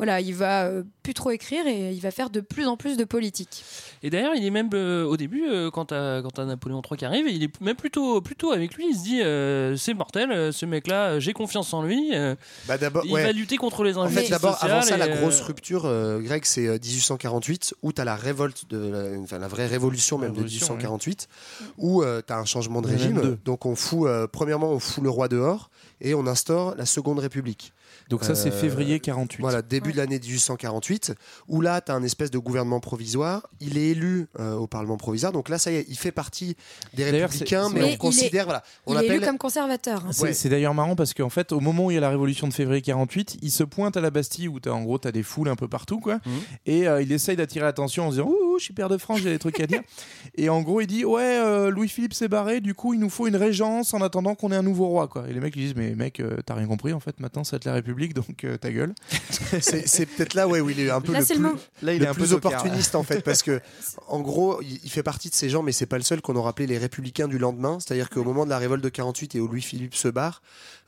voilà, 0.00 0.22
il 0.22 0.34
va 0.34 0.64
euh, 0.64 0.82
plus 1.02 1.12
trop 1.12 1.30
écrire 1.30 1.66
et 1.66 1.92
il 1.92 2.00
va 2.00 2.10
faire 2.10 2.30
de 2.30 2.40
plus 2.40 2.66
en 2.66 2.78
plus 2.78 2.96
de 2.96 3.04
politique. 3.04 3.62
Et 4.02 4.08
d'ailleurs, 4.08 4.34
il 4.34 4.42
est 4.46 4.50
même 4.50 4.70
euh, 4.72 5.04
au 5.04 5.18
début, 5.18 5.44
euh, 5.46 5.70
quand 5.70 5.84
t'as 5.84 6.22
quand 6.22 6.30
t'as 6.30 6.46
Napoléon 6.46 6.80
III 6.80 6.96
qui 6.96 7.04
arrive, 7.04 7.28
il 7.28 7.42
est 7.42 7.60
même 7.60 7.76
plutôt 7.76 8.22
plutôt 8.22 8.50
avec 8.52 8.72
lui. 8.76 8.86
Il 8.90 8.96
se 8.96 9.02
dit, 9.02 9.20
euh, 9.20 9.76
c'est 9.76 9.92
mortel, 9.92 10.54
ce 10.54 10.64
mec-là, 10.64 11.18
j'ai 11.20 11.34
confiance 11.34 11.74
en 11.74 11.82
lui. 11.82 12.14
euh, 12.14 12.34
Bah, 12.66 12.78
d'abord, 12.78 13.04
il 13.04 13.12
ouais. 13.12 13.24
va 13.24 13.32
lutter 13.32 13.58
contre 13.58 13.84
les 13.84 13.98
En 13.98 14.04
injustices 14.04 14.28
fait, 14.28 14.32
d'abord, 14.32 14.56
avant 14.64 14.80
ça, 14.80 14.96
la 14.96 15.04
euh, 15.04 15.20
grosse 15.20 15.42
rupture, 15.42 15.84
euh, 15.84 16.20
Greg, 16.20 16.46
c'est 16.46 16.66
euh, 16.66 16.78
1848, 16.82 17.74
où 17.82 17.92
tu 17.92 18.00
as 18.00 18.04
la 18.06 18.16
révolte, 18.16 18.70
de 18.70 18.78
la, 18.90 19.20
enfin, 19.20 19.38
la 19.38 19.48
vraie 19.48 19.66
révolution 19.66 20.16
même 20.16 20.30
Révolution, 20.32 20.66
de 20.68 20.80
1848, 20.80 21.28
où 21.76 22.02
tu 22.02 22.32
as 22.32 22.38
un 22.38 22.44
changement 22.46 22.80
de 22.80 22.88
en 22.88 22.90
régime. 22.90 23.36
Donc, 23.44 23.66
on 23.66 23.74
fout, 23.76 24.06
euh, 24.08 24.26
premièrement, 24.26 24.70
on 24.72 24.78
fout 24.78 25.04
le 25.04 25.10
roi 25.10 25.28
dehors 25.28 25.68
et 26.00 26.14
on 26.14 26.26
instaure 26.26 26.74
la 26.76 26.86
Seconde 26.86 27.18
République. 27.18 27.72
Donc 28.10 28.24
ça, 28.24 28.34
c'est 28.34 28.48
Euh, 28.50 28.52
février 28.52 29.00
48. 29.00 29.40
Voilà, 29.40 29.62
début 29.62 29.92
de 29.92 29.96
l'année 29.96 30.18
1848, 30.18 31.14
où 31.48 31.60
là, 31.60 31.80
tu 31.80 31.92
as 31.92 31.94
un 31.94 32.02
espèce 32.02 32.30
de 32.30 32.38
gouvernement 32.38 32.80
provisoire. 32.80 33.46
Il 33.60 33.78
est 33.78 33.88
élu 33.90 34.26
euh, 34.38 34.54
au 34.54 34.66
Parlement 34.66 34.96
provisoire. 34.96 35.32
Donc 35.32 35.48
là, 35.48 35.58
ça 35.58 35.70
y 35.70 35.76
est, 35.76 35.86
il 35.88 35.96
fait 35.96 36.12
partie 36.12 36.56
des 36.94 37.04
républicains, 37.10 37.68
mais, 37.70 37.80
Mais 37.80 37.84
on 37.84 37.88
est- 37.90 37.96
considère, 37.96 38.44
voilà, 38.44 38.62
on 38.86 38.94
il 38.98 39.04
est 39.04 39.14
élu 39.16 39.24
comme 39.24 39.38
conservateur. 39.38 40.04
hein. 40.06 40.10
C'est 40.12 40.22
Ouais. 40.44 40.50
d'ailleurs 40.50 40.74
marrant 40.74 40.96
parce 40.96 41.14
qu'en 41.14 41.30
fait, 41.30 41.52
au 41.52 41.60
moment 41.60 41.86
où 41.86 41.90
il 41.90 41.94
y 41.94 41.98
a 41.98 42.00
la 42.00 42.10
révolution 42.10 42.48
de 42.48 42.52
février 42.52 42.82
48, 42.82 43.38
il 43.42 43.50
se 43.50 43.62
pointe 43.64 43.96
à 43.96 44.00
la 44.00 44.10
Bastille 44.10 44.48
où 44.48 44.58
as, 44.64 44.68
en 44.70 44.82
gros, 44.82 44.98
tu 44.98 45.08
as 45.08 45.12
des 45.12 45.22
foules 45.22 45.48
un 45.48 45.56
peu 45.56 45.68
partout, 45.68 46.00
quoi. 46.00 46.16
Mhm. 46.26 46.32
Et 46.66 46.88
euh, 46.88 47.00
il 47.02 47.12
essaye 47.12 47.36
d'attirer 47.36 47.64
l'attention 47.64 48.06
en 48.06 48.10
se 48.10 48.16
disant 48.16 48.28
Ouh, 48.28 48.54
ouh, 48.54 48.58
je 48.58 48.64
suis 48.64 48.74
père 48.74 48.88
de 48.88 48.98
France, 48.98 49.20
j'ai 49.22 49.30
des 49.30 49.38
trucs 49.38 49.60
à 49.60 49.66
dire. 49.66 49.82
et 50.36 50.48
en 50.48 50.62
gros, 50.62 50.80
il 50.80 50.86
dit 50.88 51.04
Ouais, 51.04 51.22
euh, 51.22 51.70
Louis-Philippe 51.70 52.14
s'est 52.14 52.28
barré, 52.28 52.60
du 52.60 52.74
coup, 52.74 52.92
il 52.94 53.00
nous 53.00 53.10
faut 53.10 53.26
une 53.28 53.36
régence 53.36 53.94
en 53.94 54.02
attendant 54.02 54.34
qu'on 54.34 54.50
ait 54.50 54.56
un 54.56 54.62
nouveau 54.62 54.86
roi, 54.88 55.06
quoi. 55.06 55.24
Et 55.28 55.32
les 55.32 55.40
mecs, 55.40 55.54
ils 55.54 55.62
disent 55.62 55.76
Mais 55.76 55.94
mec, 55.94 56.18
euh, 56.20 56.38
t'as 56.44 56.54
rien 56.54 56.66
compris, 56.66 56.92
en 56.92 57.00
fait, 57.00 57.20
maintenant, 57.20 57.44
ça 57.44 57.52
va 57.52 57.56
être 57.58 57.64
la 57.66 57.74
République, 57.74 57.99
donc 58.08 58.44
euh, 58.44 58.56
ta 58.56 58.72
gueule. 58.72 58.94
C'est 59.60 59.86
c'est 59.86 60.06
peut-être 60.06 60.34
là 60.34 60.48
ouais, 60.48 60.60
où 60.60 60.70
il 60.70 60.80
est 60.80 60.90
un 60.90 61.00
peu 61.00 61.12
Là, 61.12 61.20
le 61.20 61.26
plus, 61.26 61.34
le 61.34 61.40
mot. 61.40 61.54
Là, 61.82 61.94
il 61.94 62.00
le 62.00 62.06
est 62.06 62.08
un 62.08 62.14
peu 62.14 62.22
plus 62.22 62.32
opportuniste 62.32 62.94
en 62.94 63.02
fait, 63.02 63.20
parce 63.22 63.42
que 63.42 63.60
en 64.08 64.20
gros, 64.20 64.60
il, 64.62 64.90
fait 64.90 65.02
partie 65.02 65.28
de 65.28 65.34
ces 65.34 65.48
gens, 65.48 65.62
mais 65.62 65.72
c'est 65.72 65.86
pas 65.86 65.98
le 65.98 66.04
seul 66.04 66.20
qu'on 66.20 66.36
aurait 66.36 66.50
appelé 66.50 66.66
les 66.66 66.78
républicains 66.78 67.28
du 67.28 67.38
lendemain. 67.38 67.78
C'est-à-dire 67.80 68.10
qu'au 68.10 68.24
moment 68.24 68.44
de 68.44 68.50
la 68.50 68.58
révolte 68.58 68.82
de 68.82 68.88
48 68.88 69.34
et 69.34 69.40
où 69.40 69.48
Louis-Philippe 69.48 69.94
se 69.94 70.08
barre, 70.08 70.42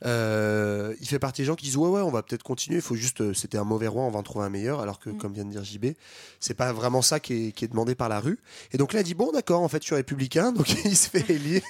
euh, 0.04 0.94
il 1.00 1.06
fait 1.06 1.18
partie 1.18 1.42
des 1.42 1.46
gens 1.46 1.54
qui 1.54 1.66
disent 1.66 1.76
ouais 1.76 1.88
ouais, 1.88 2.00
on 2.00 2.10
va 2.10 2.22
peut-être 2.22 2.42
continuer. 2.42 2.78
Il 2.78 2.82
faut 2.82 2.96
juste, 2.96 3.20
euh, 3.20 3.34
c'était 3.34 3.58
un 3.58 3.64
mauvais 3.64 3.86
roi, 3.86 4.02
on 4.04 4.10
va 4.10 4.18
en 4.18 4.22
trouver 4.22 4.44
un 4.44 4.50
meilleur. 4.50 4.80
Alors 4.80 4.98
que, 4.98 5.10
comme 5.10 5.32
vient 5.32 5.44
de 5.44 5.50
dire 5.50 5.64
JB, 5.64 5.86
c'est 6.40 6.54
pas 6.54 6.72
vraiment 6.72 7.02
ça 7.02 7.20
qui 7.20 7.48
est, 7.48 7.52
qui 7.52 7.64
est 7.64 7.68
demandé 7.68 7.94
par 7.94 8.08
la 8.08 8.20
rue. 8.20 8.38
Et 8.72 8.78
donc 8.78 8.92
là, 8.92 9.00
il 9.00 9.04
dit 9.04 9.14
bon 9.14 9.30
d'accord, 9.32 9.62
en 9.62 9.68
fait, 9.68 9.82
je 9.82 9.86
suis 9.86 9.94
républicain, 9.94 10.52
donc 10.52 10.70
il 10.84 10.96
se 10.96 11.08
fait 11.08 11.28
élire, 11.30 11.62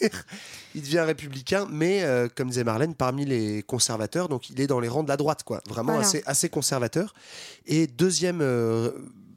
il 0.75 0.83
devient 0.83 1.01
républicain, 1.01 1.67
mais 1.71 2.03
euh, 2.03 2.29
comme 2.35 2.49
disait 2.49 2.65
Marlène, 2.65 2.95
parmi 2.95 3.25
les 3.25 3.63
conservateurs, 3.63 4.29
donc 4.29 4.51
il 4.51 4.61
est 4.61 4.67
dans 4.67 4.81
les 4.81 4.89
rangs 4.89 5.03
de 5.03 5.09
la 5.09 5.17
droite, 5.17 5.32
quoi, 5.45 5.61
vraiment 5.69 5.93
Voilà. 5.93 6.07
assez 6.07 6.23
assez 6.27 6.49
conservateur. 6.49 7.15
Et 7.67 7.87
deuxième 7.87 8.41
euh, 8.43 8.91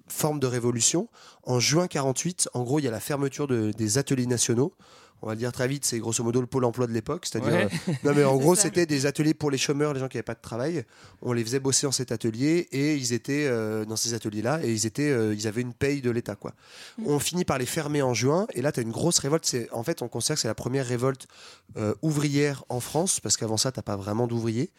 forme 0.07 0.39
de 0.39 0.47
révolution, 0.47 1.07
en 1.43 1.59
juin 1.59 1.87
48, 1.87 2.49
en 2.53 2.63
gros, 2.63 2.79
il 2.79 2.85
y 2.85 2.87
a 2.87 2.91
la 2.91 2.99
fermeture 2.99 3.47
de- 3.47 3.71
des 3.77 3.97
ateliers 3.97 4.27
nationaux. 4.27 4.73
On 5.25 5.29
va 5.29 5.33
le 5.33 5.39
dire 5.39 5.51
très 5.51 5.67
vite, 5.67 5.83
c'est 5.85 5.97
grosso 5.99 6.23
modo 6.23 6.39
le 6.39 6.45
pôle 6.47 6.63
emploi 6.65 6.85
de 6.87 6.91
l'époque. 6.93 7.25
C'est-à-dire, 7.25 7.51
Ouais. 7.51 7.67
euh, 7.89 7.93
non 8.03 8.13
mais 8.15 8.23
en 8.23 8.35
gros, 8.37 8.53
c'était 8.55 8.85
des 8.85 9.07
ateliers 9.07 9.33
pour 9.33 9.49
les 9.51 9.57
chômeurs, 9.57 9.93
les 9.93 9.99
gens 9.99 10.07
qui 10.07 10.17
n'avaient 10.17 10.23
pas 10.23 10.35
de 10.35 10.41
travail. 10.41 10.85
On 11.23 11.33
les 11.33 11.43
faisait 11.43 11.59
bosser 11.59 11.87
dans 11.87 11.91
cet 11.91 12.11
atelier 12.11 12.67
et 12.71 12.95
ils 12.95 13.11
étaient 13.11 13.45
euh, 13.47 13.85
dans 13.85 13.95
ces 13.95 14.13
ateliers-là 14.13 14.59
et 14.63 14.71
ils 14.71 14.85
étaient, 14.85 15.09
euh, 15.09 15.33
ils 15.33 15.47
avaient 15.47 15.61
une 15.61 15.73
paye 15.73 16.01
de 16.01 16.11
l'État 16.11 16.35
quoi. 16.35 16.53
On 17.05 17.17
finit 17.19 17.43
par 17.43 17.57
les 17.57 17.65
fermer 17.65 18.01
en 18.03 18.13
juin 18.13 18.45
et 18.53 18.61
là, 18.61 18.71
tu 18.71 18.79
as 18.79 18.83
une 18.83 18.91
grosse 18.91 19.17
révolte. 19.19 19.45
C'est 19.45 19.67
en 19.71 19.83
fait, 19.83 20.01
on 20.03 20.07
considère 20.07 20.35
que 20.35 20.41
c'est 20.41 20.47
la 20.47 20.55
première 20.55 20.85
révolte 20.85 21.27
ouvrière 22.01 22.63
en 22.69 22.79
France 22.79 23.19
parce 23.19 23.37
qu'avant 23.37 23.57
ça, 23.57 23.71
t'as 23.71 23.81
pas 23.81 23.95
vraiment 23.95 24.27
d'ouvriers. 24.27 24.69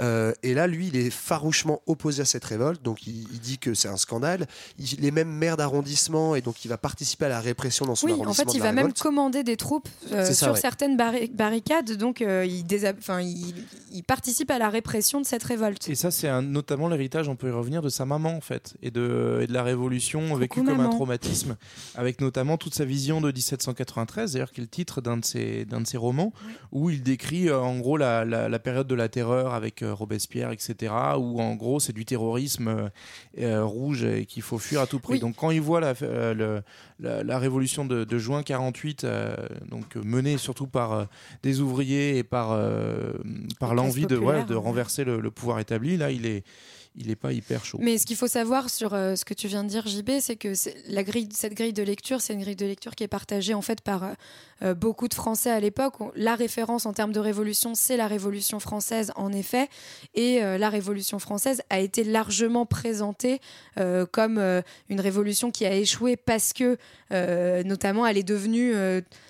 Euh, 0.00 0.32
et 0.42 0.54
là, 0.54 0.66
lui, 0.66 0.88
il 0.88 0.96
est 0.96 1.10
farouchement 1.10 1.82
opposé 1.86 2.22
à 2.22 2.24
cette 2.24 2.44
révolte, 2.44 2.82
donc 2.82 3.06
il, 3.06 3.26
il 3.32 3.40
dit 3.40 3.58
que 3.58 3.74
c'est 3.74 3.88
un 3.88 3.96
scandale. 3.96 4.46
Il 4.78 5.04
est 5.04 5.10
même 5.10 5.28
maire 5.30 5.56
d'arrondissement 5.56 6.34
et 6.34 6.40
donc 6.40 6.64
il 6.64 6.68
va 6.68 6.78
participer 6.78 7.26
à 7.26 7.28
la 7.28 7.40
répression 7.40 7.86
dans 7.86 7.94
son 7.94 8.06
Oui, 8.06 8.12
en 8.12 8.22
arrondissement. 8.22 8.52
fait, 8.52 8.58
il 8.58 8.62
va 8.62 8.72
même 8.72 8.92
commander 8.92 9.42
des 9.42 9.56
troupes 9.56 9.87
euh, 10.12 10.24
ça, 10.24 10.34
sur 10.34 10.52
ouais. 10.52 10.60
certaines 10.60 10.96
barri- 10.96 11.30
barricades, 11.32 11.92
donc 11.96 12.22
euh, 12.22 12.44
il, 12.46 12.64
désa- 12.64 12.94
enfin, 12.98 13.20
il, 13.20 13.54
il 13.92 14.02
participe 14.04 14.50
à 14.50 14.58
la 14.58 14.68
répression 14.70 15.20
de 15.20 15.26
cette 15.26 15.42
révolte. 15.42 15.88
Et 15.88 15.94
ça, 15.94 16.10
c'est 16.10 16.30
notamment 16.42 16.88
l'héritage, 16.88 17.28
on 17.28 17.36
peut 17.36 17.48
y 17.48 17.52
revenir, 17.52 17.82
de 17.82 17.88
sa 17.88 18.04
maman, 18.06 18.30
en 18.36 18.40
fait, 18.40 18.74
et 18.82 18.90
de, 18.90 19.40
et 19.42 19.46
de 19.46 19.52
la 19.52 19.62
Révolution 19.62 20.34
vécue 20.36 20.62
comme 20.62 20.80
un 20.80 20.88
traumatisme, 20.90 21.56
avec 21.94 22.20
notamment 22.20 22.56
toute 22.56 22.74
sa 22.74 22.84
vision 22.84 23.20
de 23.20 23.30
1793, 23.32 24.32
d'ailleurs, 24.32 24.52
qui 24.52 24.60
est 24.60 24.64
le 24.64 24.68
titre 24.68 25.00
d'un 25.00 25.16
de 25.16 25.24
ses, 25.24 25.64
d'un 25.64 25.80
de 25.80 25.86
ses 25.86 25.96
romans, 25.98 26.32
où 26.72 26.90
il 26.90 27.02
décrit, 27.02 27.48
euh, 27.48 27.58
en 27.60 27.78
gros, 27.78 27.96
la, 27.96 28.24
la- 28.24 28.48
la 28.48 28.58
période 28.58 28.86
de 28.86 28.94
la 28.94 29.08
terreur 29.08 29.52
avec 29.54 29.82
euh, 29.82 29.92
Robespierre, 29.94 30.50
etc., 30.52 30.92
où, 31.18 31.40
en 31.40 31.54
gros, 31.54 31.80
c'est 31.80 31.92
du 31.92 32.04
terrorisme 32.04 32.90
rouge 33.36 34.04
et 34.04 34.26
qu'il 34.26 34.42
faut 34.42 34.58
fuir 34.58 34.80
à 34.80 34.86
tout 34.86 34.98
prix. 34.98 35.14
Oui. 35.14 35.20
Donc, 35.20 35.36
quand 35.36 35.50
il 35.50 35.60
voit 35.60 35.80
la, 35.80 37.38
révolution 37.38 37.84
de, 37.84 38.04
de 38.04 38.18
juin 38.18 38.42
48, 38.42 39.04
euh, 39.04 39.36
donc 39.68 39.96
euh, 39.96 40.02
menée 40.02 40.38
surtout 40.38 40.66
par 40.66 40.92
euh, 40.92 41.04
des 41.42 41.60
ouvriers 41.60 42.18
et 42.18 42.24
par, 42.24 42.52
euh, 42.52 43.12
par 43.60 43.74
l'envie 43.74 44.06
de, 44.06 44.16
populaire, 44.16 44.46
de 44.46 44.54
ouais. 44.54 44.60
renverser 44.60 45.04
le, 45.04 45.20
le 45.20 45.30
pouvoir 45.30 45.58
établi, 45.60 45.96
là, 45.96 46.10
il 46.10 46.26
est, 46.26 46.44
il 46.96 47.10
est 47.10 47.16
pas 47.16 47.32
hyper 47.32 47.64
chaud. 47.64 47.78
Mais 47.80 47.98
ce 47.98 48.06
qu'il 48.06 48.16
faut 48.16 48.26
savoir 48.28 48.70
sur 48.70 48.94
euh, 48.94 49.14
ce 49.14 49.24
que 49.24 49.34
tu 49.34 49.46
viens 49.46 49.64
de 49.64 49.68
dire, 49.68 49.86
JB, 49.86 50.10
c'est 50.20 50.36
que 50.36 50.52
la 50.88 51.04
grille, 51.04 51.28
cette 51.32 51.54
grille 51.54 51.72
de 51.72 51.82
lecture, 51.82 52.20
c'est 52.20 52.34
une 52.34 52.40
grille 52.40 52.56
de 52.56 52.66
lecture 52.66 52.94
qui 52.94 53.04
est 53.04 53.08
partagée 53.08 53.54
en 53.54 53.62
fait 53.62 53.80
par 53.80 54.04
euh, 54.62 54.74
beaucoup 54.74 55.08
de 55.08 55.14
Français 55.14 55.50
à 55.50 55.60
l'époque. 55.60 55.94
La 56.14 56.34
référence 56.34 56.86
en 56.86 56.92
termes 56.92 57.12
de 57.12 57.20
révolution, 57.20 57.74
c'est 57.74 57.96
la 57.96 58.06
Révolution 58.06 58.60
française, 58.60 59.12
en 59.16 59.32
effet. 59.32 59.68
Et 60.14 60.42
euh, 60.42 60.58
la 60.58 60.68
Révolution 60.68 61.18
française 61.18 61.62
a 61.70 61.78
été 61.78 62.04
largement 62.04 62.66
présentée 62.66 63.40
euh, 63.78 64.06
comme 64.06 64.38
une 64.88 65.00
révolution 65.00 65.50
qui 65.50 65.66
a 65.66 65.74
échoué 65.74 66.16
parce 66.16 66.52
que, 66.52 66.76
notamment, 67.64 68.06
elle 68.06 68.18
est 68.18 68.22
devenue 68.22 68.74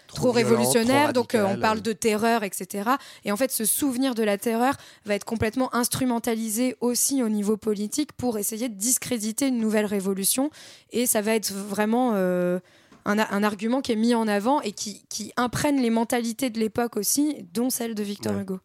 trop, 0.08 0.32
révolutionnaire. 0.32 1.04
trop 1.04 1.12
donc, 1.12 1.34
euh, 1.34 1.46
on 1.46 1.60
parle 1.60 1.80
de 1.80 1.92
terreur, 1.92 2.42
etc. 2.42 2.90
Et 3.24 3.30
en 3.30 3.36
fait, 3.36 3.52
ce 3.52 3.64
souvenir 3.64 4.14
de 4.14 4.22
la 4.24 4.38
terreur 4.38 4.74
va 5.04 5.14
être 5.14 5.24
complètement 5.24 5.72
instrumentalisé 5.74 6.76
aussi 6.80 7.22
au 7.22 7.28
niveau 7.28 7.56
politique 7.56 8.12
pour 8.12 8.38
essayer 8.38 8.68
de 8.68 8.74
discréditer 8.74 9.46
une 9.46 9.58
nouvelle 9.58 9.86
révolution. 9.86 10.50
Et 10.90 11.06
ça 11.06 11.20
va 11.20 11.34
être 11.34 11.52
vraiment 11.52 12.12
euh, 12.14 12.58
un, 13.04 13.42
argument 13.42 13.80
qui 13.80 13.92
est 13.92 13.96
mis 13.96 14.14
en 14.14 14.28
avant 14.28 14.60
et 14.60 14.72
qui, 14.72 15.04
qui 15.08 15.32
imprègne 15.36 15.80
les 15.80 15.90
mentalités 15.90 16.50
de 16.50 16.58
l'époque 16.58 16.96
aussi, 16.96 17.46
dont 17.54 17.70
celle 17.70 17.94
de 17.94 18.02
Victor 18.02 18.34
Ouais. 18.34 18.42
Hugo. 18.42 18.60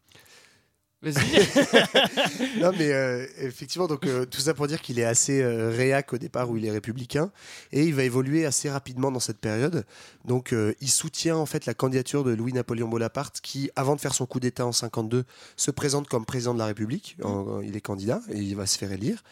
non 2.61 2.71
mais 2.77 2.91
euh, 2.91 3.25
effectivement 3.39 3.87
donc 3.87 4.05
euh, 4.05 4.25
tout 4.25 4.39
ça 4.41 4.53
pour 4.53 4.67
dire 4.67 4.81
qu'il 4.81 4.99
est 4.99 5.03
assez 5.05 5.41
euh, 5.41 5.69
réac 5.69 6.13
au 6.13 6.17
départ 6.17 6.49
où 6.49 6.57
il 6.57 6.65
est 6.65 6.71
républicain 6.71 7.31
et 7.71 7.83
il 7.83 7.93
va 7.93 8.03
évoluer 8.03 8.45
assez 8.45 8.69
rapidement 8.69 9.11
dans 9.11 9.19
cette 9.19 9.39
période. 9.39 9.85
Donc 10.25 10.53
euh, 10.53 10.73
il 10.81 10.89
soutient 10.89 11.35
en 11.35 11.45
fait 11.45 11.65
la 11.65 11.73
candidature 11.73 12.23
de 12.23 12.31
Louis-Napoléon 12.33 12.87
Bonaparte 12.87 13.39
qui 13.41 13.69
avant 13.75 13.95
de 13.95 14.01
faire 14.01 14.13
son 14.13 14.25
coup 14.25 14.39
d'état 14.39 14.65
en 14.65 14.71
52 14.71 15.25
se 15.57 15.71
présente 15.71 16.07
comme 16.07 16.25
président 16.25 16.53
de 16.53 16.59
la 16.59 16.65
République. 16.67 17.17
En- 17.23 17.61
il 17.61 17.75
est 17.75 17.81
candidat 17.81 18.21
et 18.31 18.37
il 18.39 18.55
va 18.55 18.65
se 18.65 18.77
faire 18.77 18.91
élire. 18.91 19.23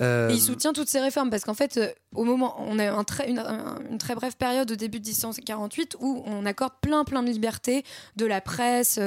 Euh, 0.00 0.30
Et 0.30 0.34
il 0.34 0.40
soutient 0.40 0.72
toutes 0.72 0.88
ces 0.88 1.00
réformes 1.00 1.30
parce 1.30 1.44
qu'en 1.44 1.54
fait, 1.54 1.76
euh, 1.76 1.88
au 2.14 2.24
moment, 2.24 2.54
on 2.60 2.78
a 2.78 2.90
un 2.92 3.04
très- 3.04 3.28
une, 3.28 3.38
un- 3.38 3.78
une 3.90 3.98
très 3.98 4.14
brève 4.14 4.36
période 4.36 4.70
au 4.70 4.76
début 4.76 5.00
de 5.00 5.06
1748 5.06 5.96
où 6.00 6.22
on 6.26 6.46
accorde 6.46 6.72
plein 6.80 7.04
plein 7.04 7.22
de 7.22 7.30
libertés 7.30 7.84
de 8.16 8.26
la 8.26 8.40
presse, 8.40 8.98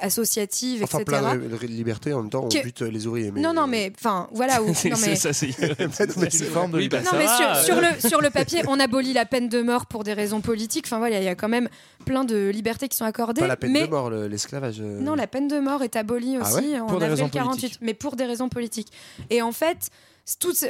associative, 0.00 0.82
enfin 0.84 0.98
etc. 1.00 1.18
plein 1.18 1.36
de, 1.36 1.48
de 1.48 1.54
liberté 1.66 2.12
en 2.12 2.20
même 2.22 2.30
temps 2.30 2.44
on 2.44 2.48
Que- 2.48 2.62
bute 2.62 2.82
les 2.82 3.06
ouvriers 3.06 3.30
mais 3.32 3.40
Non, 3.40 3.52
non, 3.52 3.66
mais 3.66 3.92
enfin, 3.98 4.28
voilà. 4.32 4.62
où- 4.62 4.66
non, 4.88 4.96
mais- 5.00 5.16
ça, 5.16 5.32
c'est 5.32 5.46
une 5.58 5.90
forme 6.52 6.70
de 6.70 6.76
bah, 6.76 6.80
liberté. 6.80 7.08
Non, 7.12 7.18
mais 7.18 7.26
va. 7.26 7.54
sur, 7.56 7.74
sur 7.74 7.80
le, 7.80 8.08
sur 8.08 8.20
le 8.20 8.30
papier, 8.30 8.62
on 8.68 8.78
abolit 8.78 9.12
la 9.12 9.24
peine 9.26 9.48
de 9.48 9.60
mort 9.62 9.86
pour 9.86 10.04
des 10.04 10.12
raisons 10.12 10.40
politiques. 10.40 10.84
Enfin 10.86 10.98
voilà, 10.98 11.18
il 11.18 11.24
y 11.24 11.28
a 11.28 11.34
quand 11.34 11.48
même 11.48 11.68
plein 12.04 12.24
de 12.24 12.48
libertés 12.48 12.88
qui 12.88 12.96
sont 12.96 13.04
accordées. 13.04 13.40
pas 13.40 13.46
la 13.46 13.56
peine 13.56 13.72
mais 13.72 13.86
de 13.86 13.90
mort 13.90 14.10
le- 14.10 14.28
l'esclavage 14.28 14.80
euh. 14.80 15.00
non, 15.00 15.14
la 15.14 15.26
peine 15.26 15.48
de 15.48 15.58
mort 15.58 15.82
est 15.82 15.96
abolie 15.96 16.36
Ah 16.40 16.46
aussi 16.48 16.70
ouais? 16.72 16.80
en 16.80 16.86
Pour 16.86 16.96
avril 16.96 17.10
raisons 17.10 17.28
48, 17.28 17.60
politiques. 17.60 17.78
mais 17.82 17.94
pour 17.94 18.16
des 18.16 18.24
raisons 18.24 18.48
politiques. 18.48 18.92
Et 19.30 19.42
en 19.42 19.52
fait, 19.52 19.88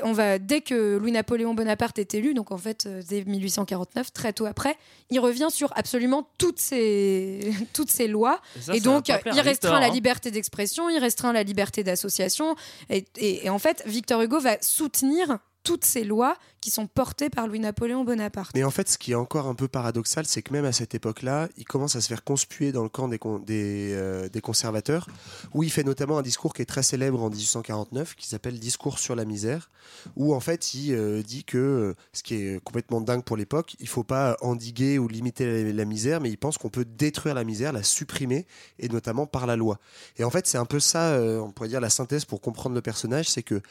on 0.04 0.12
va 0.12 0.38
dès 0.38 0.60
que 0.60 0.96
Louis-Napoléon 0.98 1.54
Bonaparte 1.54 1.98
est 1.98 2.14
élu, 2.14 2.34
donc 2.34 2.50
en 2.52 2.58
fait 2.58 2.86
euh, 2.86 3.02
dès 3.08 3.24
1849, 3.24 4.12
très 4.12 4.32
tôt 4.32 4.46
après, 4.46 4.76
il 5.10 5.18
revient 5.20 5.48
sur 5.50 5.72
absolument 5.76 6.28
toutes 6.38 6.58
ces 6.60 7.52
toutes 7.72 7.90
ces 7.90 8.06
lois. 8.08 8.40
et 8.56 8.60
ça 8.60 8.78
donc, 8.80 9.08
il 9.08 9.12
restreint 9.14 9.42
Victor, 9.42 9.80
la 9.80 9.86
hein. 9.86 9.90
liberté 9.90 10.30
d'expression, 10.30 10.88
il 10.90 10.98
restreint 10.98 11.32
la 11.32 11.42
liberté 11.42 11.82
d'association. 11.82 12.54
Et, 12.90 13.04
et- 13.16 13.46
et 13.46 13.50
en 13.50 13.58
fait, 13.58 13.82
Victor 13.86 14.22
Hugo 14.22 14.38
va 14.40 14.56
soutenir 14.60 15.38
toutes 15.64 15.84
ces 15.84 16.04
lois 16.04 16.36
qui 16.60 16.70
sont 16.70 16.86
portées 16.86 17.30
par 17.30 17.46
Louis-Napoléon 17.46 18.04
Bonaparte. 18.04 18.52
Mais 18.54 18.64
en 18.64 18.70
fait, 18.70 18.88
ce 18.88 18.98
qui 18.98 19.12
est 19.12 19.16
encore 19.16 19.46
un 19.46 19.54
peu 19.54 19.68
paradoxal, 19.68 20.26
c'est 20.26 20.42
que 20.42 20.52
même 20.52 20.64
à 20.64 20.72
cette 20.72 20.94
époque-là, 20.94 21.48
il 21.56 21.64
commence 21.64 21.96
à 21.96 22.00
se 22.00 22.08
faire 22.08 22.24
conspuer 22.24 22.72
dans 22.72 22.82
le 22.82 22.88
camp 22.88 23.08
des, 23.08 23.18
euh, 23.48 24.28
des 24.28 24.40
conservateurs, 24.40 25.08
où 25.54 25.62
il 25.62 25.70
fait 25.70 25.84
notamment 25.84 26.18
un 26.18 26.22
discours 26.22 26.54
qui 26.54 26.62
est 26.62 26.66
très 26.66 26.82
célèbre 26.82 27.22
en 27.22 27.30
1849, 27.30 28.14
qui 28.14 28.26
s'appelle 28.26 28.58
Discours 28.58 28.98
sur 28.98 29.14
la 29.14 29.24
misère, 29.24 29.70
où 30.16 30.34
en 30.34 30.40
fait 30.40 30.74
il 30.74 30.94
euh, 30.94 31.22
dit 31.22 31.44
que, 31.44 31.58
euh, 31.58 31.94
ce 32.12 32.22
qui 32.22 32.34
est 32.34 32.64
complètement 32.64 33.00
dingue 33.00 33.22
pour 33.22 33.36
l'époque, 33.36 33.76
il 33.80 33.88
faut 33.88 34.04
pas 34.04 34.36
endiguer 34.40 34.98
ou 34.98 35.08
limiter 35.08 35.72
la, 35.72 35.84
misère, 35.84 36.20
mais 36.20 36.30
il 36.30 36.38
pense 36.38 36.58
qu'on 36.58 36.68
peut 36.68 36.84
détruire 36.84 37.34
la 37.34 37.44
misère, 37.44 37.72
la 37.72 37.82
supprimer, 37.82 38.46
et 38.78 38.88
notamment 38.88 39.26
par 39.26 39.46
la 39.46 39.56
loi. 39.56 39.78
Et 40.18 40.24
en 40.24 40.30
fait, 40.30 40.46
c'est 40.46 40.58
un 40.58 40.64
peu 40.64 40.80
ça, 40.80 41.18
on 41.20 41.50
pourrait 41.50 41.68
dire 41.68 41.80
la 41.80 41.90
synthèse 41.90 42.24
pour 42.24 42.40
comprendre 42.40 42.74
le 42.74 42.82
personnage, 42.82 43.28
c'est 43.28 43.42
que 43.42 43.62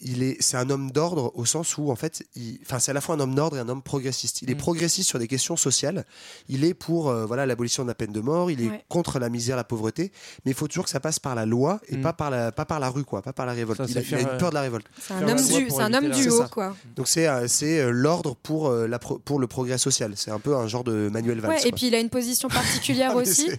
il 0.00 0.22
est, 0.22 0.36
c'est 0.40 0.56
un 0.56 0.68
homme 0.70 0.90
d'ordre 0.90 1.32
au 1.34 1.44
sens 1.44 1.78
où 1.78 1.90
en 1.90 1.96
fait, 1.96 2.24
enfin, 2.62 2.78
c'est 2.78 2.90
à 2.90 2.94
la 2.94 3.00
fois 3.00 3.14
un 3.14 3.20
homme 3.20 3.34
d'ordre 3.34 3.56
et 3.56 3.60
un 3.60 3.68
homme 3.68 3.82
progressiste. 3.82 4.42
Il 4.42 4.50
est 4.50 4.54
Mm. 4.54 4.58
progressiste 4.58 5.08
sur 5.08 5.18
des 5.18 5.28
questions 5.28 5.56
sociales. 5.56 6.04
Il 6.48 6.64
est 6.64 6.74
pour 6.74 7.10
euh, 7.10 7.26
voilà 7.26 7.44
l'abolition 7.46 7.82
de 7.82 7.88
la 7.88 7.94
peine 7.94 8.12
de 8.12 8.20
mort. 8.20 8.50
Il 8.50 8.62
est 8.62 8.68
Ouais. 8.70 8.84
contre 8.88 9.18
la 9.18 9.28
misère, 9.28 9.56
la 9.56 9.64
pauvreté. 9.64 10.12
Mais 10.44 10.52
il 10.52 10.54
faut 10.54 10.66
toujours 10.68 10.84
que 10.84 10.90
ça 10.90 11.00
passe 11.00 11.18
par 11.18 11.34
la 11.34 11.44
loi 11.46 11.80
et 11.88 11.96
Mm. 11.96 12.02
pas 12.02 12.12
par 12.12 12.30
la 12.30 12.52
pas 12.52 12.64
par 12.64 12.80
la 12.80 12.88
rue 12.88 13.04
quoi, 13.04 13.20
pas 13.22 13.32
par 13.32 13.44
la 13.46 13.52
révolte. 13.52 13.78
Ça, 13.78 13.84
il, 13.86 13.92
c'est 13.92 13.98
a, 13.98 14.02
il 14.02 14.06
a 14.06 14.08
faire, 14.08 14.20
une 14.20 14.34
euh, 14.34 14.38
peur 14.38 14.50
de 14.50 14.54
la 14.54 14.60
révolte. 14.62 14.86
C'est 15.00 15.14
un 15.14 15.28
homme 15.28 15.36
du, 15.36 15.70
c'est 15.70 15.80
un 15.82 15.92
homme 15.94 16.10
haut, 16.30 16.44
quoi. 16.50 16.76
Donc 16.96 17.08
c'est 17.08 17.28
euh, 17.28 17.46
c'est 17.48 17.80
euh, 17.80 17.90
l'ordre 17.90 18.34
pour 18.36 18.70
la 18.70 18.98
pro- 18.98 19.18
pour 19.18 19.38
le 19.38 19.46
progrès 19.46 19.78
social. 19.78 20.12
C'est 20.16 20.30
un 20.30 20.40
peu 20.40 20.56
un 20.56 20.66
genre 20.66 20.84
de 20.84 21.08
Manuel 21.12 21.40
Valls. 21.40 21.50
Ouais, 21.50 21.58
et 21.60 21.70
quoi. 21.70 21.76
puis 21.76 21.86
il 21.88 21.94
a 21.94 22.00
une 22.00 22.10
position 22.10 22.48
particulière 22.48 23.12
Ah, 23.14 23.16
aussi. 23.18 23.50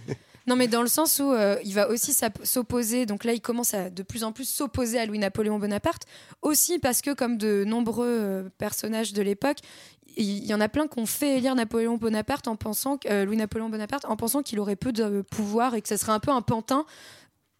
Non, 0.46 0.56
mais 0.56 0.68
dans 0.68 0.82
le 0.82 0.88
sens 0.88 1.20
où 1.20 1.32
euh, 1.32 1.56
il 1.64 1.74
va 1.74 1.88
aussi 1.88 2.14
s'opposer. 2.42 3.06
Donc 3.06 3.24
là, 3.24 3.32
il 3.32 3.40
commence 3.40 3.72
à 3.72 3.88
de 3.88 4.02
plus 4.02 4.24
en 4.24 4.32
plus 4.32 4.48
s'opposer 4.48 4.98
à 4.98 5.06
Louis-Napoléon 5.06 5.58
Bonaparte. 5.58 6.02
Aussi 6.42 6.78
parce 6.78 7.00
que, 7.00 7.14
comme 7.14 7.38
de 7.38 7.64
nombreux 7.64 8.06
euh, 8.08 8.48
personnages 8.58 9.12
de 9.12 9.22
l'époque, 9.22 9.58
il 10.16 10.44
y 10.44 10.54
en 10.54 10.60
a 10.60 10.68
plein 10.68 10.86
qui 10.86 10.98
ont 10.98 11.06
fait 11.06 11.38
élire 11.38 11.54
Napoléon 11.54 11.96
Bonaparte 11.96 12.46
en 12.46 12.56
pensant 12.56 12.98
euh, 13.06 13.24
Louis-Napoléon 13.24 13.68
Bonaparte 13.68 14.04
en 14.04 14.16
pensant 14.16 14.42
qu'il 14.42 14.60
aurait 14.60 14.76
peu 14.76 14.92
de 14.92 15.22
pouvoir 15.22 15.74
et 15.74 15.82
que 15.82 15.88
ce 15.88 15.96
serait 15.96 16.12
un 16.12 16.20
peu 16.20 16.30
un 16.30 16.42
pantin 16.42 16.84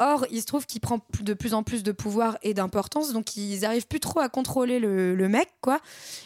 Or, 0.01 0.27
il 0.33 0.41
se 0.41 0.47
trouve 0.47 0.67
qu'il 0.67 0.81
prend 0.81 0.99
de 1.21 1.35
plus 1.35 1.55
en 1.55 1.63
plus 1.63 1.85
de 1.85 1.93
pouvoir 1.93 2.37
et 2.43 2.53
d'importance, 2.53 3.13
donc 3.13 3.37
ils 3.37 3.65
arrivent 3.65 3.87
plus 3.87 4.01
trop 4.01 4.19
à 4.19 4.29
contrôler 4.29 4.81
le, 4.81 5.15
le 5.15 5.29
mec, 5.29 5.49
quoi. 5.61 5.79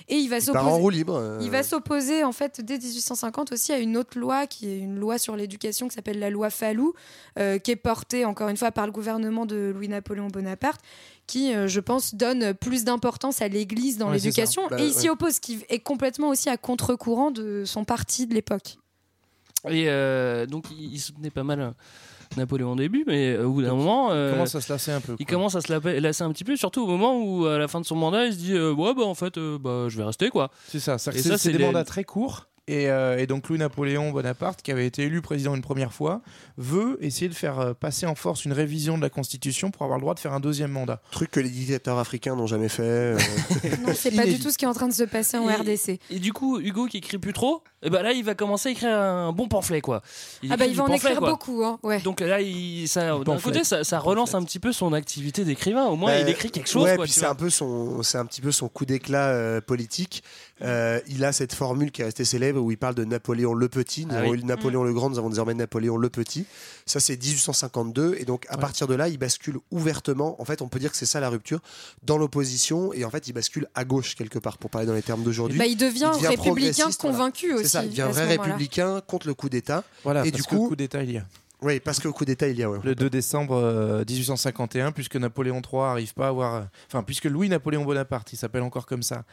Et 0.09 0.15
il 0.17 0.29
va 0.31 0.37
en 0.37 0.41
s'opposer. 0.41 0.65
roue 0.71 0.89
libre. 0.89 1.17
euh, 1.17 1.39
Il 1.43 1.51
va 1.51 1.63
s'opposer 1.63 2.25
en 2.25 2.33
fait 2.33 2.63
dès 2.63 2.79
1850 2.79 3.53
aussi 3.53 3.73
à 3.73 3.79
une 3.79 3.99
autre 3.99 4.19
loi 4.19 4.47
qui 4.47 4.71
est 4.71 4.79
une 4.79 4.99
loi 4.99 5.19
sur 5.19 5.37
l'éducation 5.37 5.87
qui 5.87 5.95
s'appelle 5.95 6.19
la 6.19 6.31
loi 6.31 6.49
Fallou, 6.49 6.95
euh, 7.39 7.59
qui 7.59 7.71
est 7.73 7.77
portée 7.77 8.25
encore 8.25 8.49
une 8.49 8.57
fois 8.57 8.73
par 8.73 8.87
le 8.87 8.93
gouvernement 8.93 9.45
de 9.45 9.71
Louis-Napoléon 9.75 10.29
Bonaparte, 10.29 10.81
qui 11.27 11.55
euh, 11.55 11.69
je 11.69 11.81
pense 11.81 12.15
donne 12.15 12.55
plus 12.55 12.85
d'importance 12.85 13.43
à 13.43 13.49
l'Église 13.49 13.99
dans 13.99 14.07
Ouais, 14.09 14.15
l'éducation. 14.15 14.63
Bah, 14.71 14.79
et 14.81 14.87
il 14.87 14.95
s'y 14.95 15.05
ouais. 15.05 15.11
oppose, 15.11 15.41
qui 15.41 15.63
est 15.69 15.81
complètement 15.81 16.29
aussi 16.31 16.49
à 16.49 16.57
contre-courant 16.57 17.31
de 17.31 17.65
son 17.67 17.85
parti 17.85 18.27
de 18.27 18.33
l'époque. 18.33 18.79
Et 19.69 19.91
euh, 19.91 20.47
donc, 20.47 20.65
il, 20.71 20.95
il 20.95 20.99
soutenait 21.01 21.29
pas 21.31 21.43
mal 21.45 21.61
euh, 21.61 21.71
Napoléon 22.37 22.73
au 22.73 22.77
début, 22.77 23.05
mais 23.07 23.35
euh, 23.35 23.47
au 23.47 23.53
bout 23.53 23.63
d'un 23.63 23.75
moment. 23.75 24.11
euh, 24.13 24.29
Il 24.31 24.35
commence 24.35 24.55
à 24.55 24.61
se 24.61 24.73
lasser 24.73 24.93
un 24.93 25.01
peu. 25.01 25.17
il 25.19 25.27
quoi? 25.27 25.35
commence 25.37 25.55
à 25.55 25.61
se 25.61 25.73
la- 25.73 26.01
lasser 26.01 26.23
un 26.25 26.31
petit 26.33 26.45
peu, 26.45 26.57
surtout 26.57 26.83
au 26.83 26.87
moment 26.87 27.21
où, 27.21 27.47
à 27.47 27.59
la 27.59 27.69
fin 27.69 27.81
de 27.81 27.87
son 27.87 27.97
mandat, 27.97 28.27
il 28.27 28.33
se 28.33 28.39
dit 28.39 28.55
euh, 28.55 28.73
Ouais, 28.73 28.95
bah 28.95 29.03
en 29.05 29.15
fait, 29.15 29.39
bah, 29.39 29.87
je 29.89 29.97
vais 29.97 30.05
rester 30.05 30.29
quoi. 30.31 30.51
C'est 30.69 30.81
ça. 30.81 30.99
c'est- 30.99 31.11
Et 31.11 31.19
C'est 31.23 31.29
ça, 31.31 31.39
c'est 31.39 31.45
c'est 31.45 31.53
des 31.53 31.59
les- 31.59 31.65
mandats 31.67 31.85
très 31.85 32.05
courts. 32.05 32.47
Et, 32.69 32.91
euh, 32.91 33.17
et 33.19 33.27
donc 33.27 33.49
Louis-Napoléon 33.49 34.11
Bonaparte, 34.13 34.61
qui 34.63 34.71
avait 34.71 34.87
été 34.87 35.03
élu 35.05 35.23
président 35.23 35.55
une 35.57 35.63
première 35.63 35.93
fois, 35.93 36.21
veut 36.59 36.99
essayer 37.01 37.29
de 37.31 37.35
faire 37.35 37.59
euh, 37.59 37.73
passer 37.73 38.05
en 38.07 38.15
force 38.15 38.45
une 38.45 38.53
révision 38.53 38.97
de 38.99 39.03
la 39.03 39.09
Constitution 39.11 39.71
pour 39.71 39.83
avoir 39.85 39.99
le 39.99 40.03
droit 40.03 40.15
de 40.15 40.21
faire 40.21 40.35
un 40.35 40.41
deuxième 40.41 40.71
mandat. 40.71 41.01
Truc 41.11 41.31
que 41.31 41.41
les 41.41 41.49
dictateurs 41.49 41.99
africains 41.99 42.37
n'ont 42.37 42.47
jamais 42.47 42.69
fait. 42.69 42.83
euh, 42.83 43.19
Non, 43.87 43.95
c'est 43.95 44.15
pas 44.15 44.27
du 44.27 44.39
tout 44.39 44.51
ce 44.51 44.59
qui 44.59 44.67
est 44.67 44.69
en 44.69 44.75
train 44.75 44.87
de 44.89 44.93
se 44.93 45.05
passer 45.05 45.39
en 45.39 45.49
Et- 45.49 45.55
RDC. 45.55 45.99
Et 46.11 46.19
du 46.19 46.33
coup, 46.35 46.61
Hugo 46.61 46.87
qui 46.87 46.99
écrit 46.99 47.17
plus 47.19 47.33
trop, 47.33 47.63
et 47.83 47.91
ben 47.91 48.03
là, 48.03 48.13
il 48.13 48.23
va 48.25 48.35
commencer 48.35 48.69
à 48.69 48.73
écrire 48.73 48.91
un 48.99 49.33
bon 49.33 49.49
pamphlet 49.49 49.81
quoi. 49.81 50.03
Ah 50.51 50.57
bah 50.57 50.67
il 50.67 50.75
va 50.75 50.83
en 50.83 50.87
pamphlet, 50.89 51.11
écrire 51.11 51.19
quoi. 51.21 51.31
beaucoup, 51.31 51.65
hein. 51.65 51.79
ouais. 51.85 52.01
Donc 52.01 52.21
là, 52.21 52.41
il, 52.43 52.87
ça, 52.89 53.17
d'un 53.25 53.39
côté, 53.39 53.65
ça, 53.65 53.83
ça 53.85 53.99
relance 53.99 54.35
un 54.35 54.43
petit 54.43 54.59
peu 54.59 54.73
son 54.73 54.93
activité 54.93 55.45
d'écrivain. 55.45 55.87
Au 55.87 55.97
moins, 55.97 56.11
Bah, 56.11 56.21
il 56.21 56.29
écrit 56.29 56.51
quelque 56.51 56.69
chose. 56.69 56.85
Ouais, 56.85 56.97
quoi, 56.97 57.05
puis 57.05 57.13
tu 57.15 57.21
c'est 57.21 57.25
vois. 57.27 57.33
un 57.33 57.37
peu 57.37 57.49
son, 57.51 58.03
c'est 58.03 58.19
un 58.19 58.27
petit 58.27 58.41
peu 58.43 58.53
son 58.53 58.69
coup 58.69 58.85
d'éclat 58.85 59.29
euh, 59.29 59.61
politique. 59.63 60.23
Euh, 60.61 60.99
il 61.07 61.25
a 61.25 61.33
cette 61.33 61.55
formule 61.55 61.93
qui 61.93 62.03
est 62.03 62.07
restée 62.07 62.25
célèbre 62.25 62.58
où 62.61 62.71
il 62.71 62.77
parle 62.79 62.95
de 62.95 63.05
Napoléon 63.05 63.55
le 63.55 63.69
Petit. 63.69 64.07
Nous 64.07 64.13
Ah 64.15 64.19
avons 64.19 64.31
oui. 64.31 64.41
eu 64.41 64.45
Napoléon 64.45 64.85
le 64.85 64.93
Grand, 64.93 65.11
nous 65.11 65.19
avons 65.19 65.31
désormais 65.31 65.55
Napoléon 65.55 65.97
le 65.97 66.09
Petit. 66.11 66.47
Ça, 66.87 67.01
c'est 67.01 67.17
1852. 67.17 68.17
Et 68.19 68.25
donc, 68.25 68.47
à 68.49 68.55
Ouais. 68.55 68.61
partir 68.61 68.87
de 68.87 68.95
là, 68.95 69.09
il 69.09 69.19
bascule 69.19 69.59
ouvertement. 69.71 70.41
En 70.41 70.45
fait, 70.45 70.63
on 70.63 70.69
peut 70.69 70.79
dire 70.79 70.91
que 70.91 70.97
c'est 70.97 71.07
ça 71.07 71.21
la 71.21 71.29
rupture 71.31 71.61
dans 72.03 72.19
l'opposition. 72.19 72.93
Et 72.93 73.05
en 73.05 73.11
fait, 73.11 73.29
il 73.29 73.33
bascule 73.33 73.69
à 73.75 73.85
gauche 73.85 74.15
quelque 74.15 74.39
part, 74.39 74.59
pour 74.59 74.71
parler 74.71 74.87
dans 74.87 74.95
les 74.95 75.03
termes 75.03 75.23
d'aujourd'hui. 75.23 75.59
Bah, 75.59 75.67
il 75.67 75.77
devient, 75.77 76.11
Il 76.15 76.23
devient 76.23 76.27
républicain 76.37 76.89
voilà. 76.91 76.97
convaincu 77.13 77.53
aussi. 77.55 77.63
C'est 77.65 77.69
ça, 77.71 77.85
il 77.85 77.91
devient 77.91 78.09
vrai 78.11 78.27
républicain 78.27 79.01
contre 79.07 79.27
le 79.27 79.35
coup 79.35 79.49
d'État. 79.49 79.85
Voilà. 80.05 80.27
Et 80.27 80.31
parce 80.31 80.43
du 80.43 80.49
que 80.49 80.55
le 80.55 80.61
coup- 80.61 80.69
coup 80.69 80.77
d'État 80.77 81.03
il 81.03 81.13
y 81.13 81.19
a. 81.19 81.25
Oui, 81.61 81.81
parce 81.81 81.99
le 82.05 82.13
coup 82.13 82.25
d'État, 82.25 82.47
il 82.49 82.57
y 82.57 82.63
a. 82.63 82.71
ouais. 82.71 82.79
Le 82.85 82.95
2 82.95 83.11
décembre 83.11 83.57
euh, 83.57 84.05
1851, 84.09 84.93
puisque 84.93 85.17
Napoléon 85.17 85.61
III 85.61 85.81
arrive 85.83 86.15
pas 86.15 86.27
à 86.27 86.29
avoir, 86.29 86.55
euh, 86.55 86.61
enfin 86.87 87.03
puisque 87.03 87.25
Louis-Napoléon 87.25 87.85
Bonaparte, 87.85 88.33
il 88.33 88.37
s'appelle 88.37 88.63
encore 88.63 88.87
comme 88.87 89.03
ça, 89.03 89.25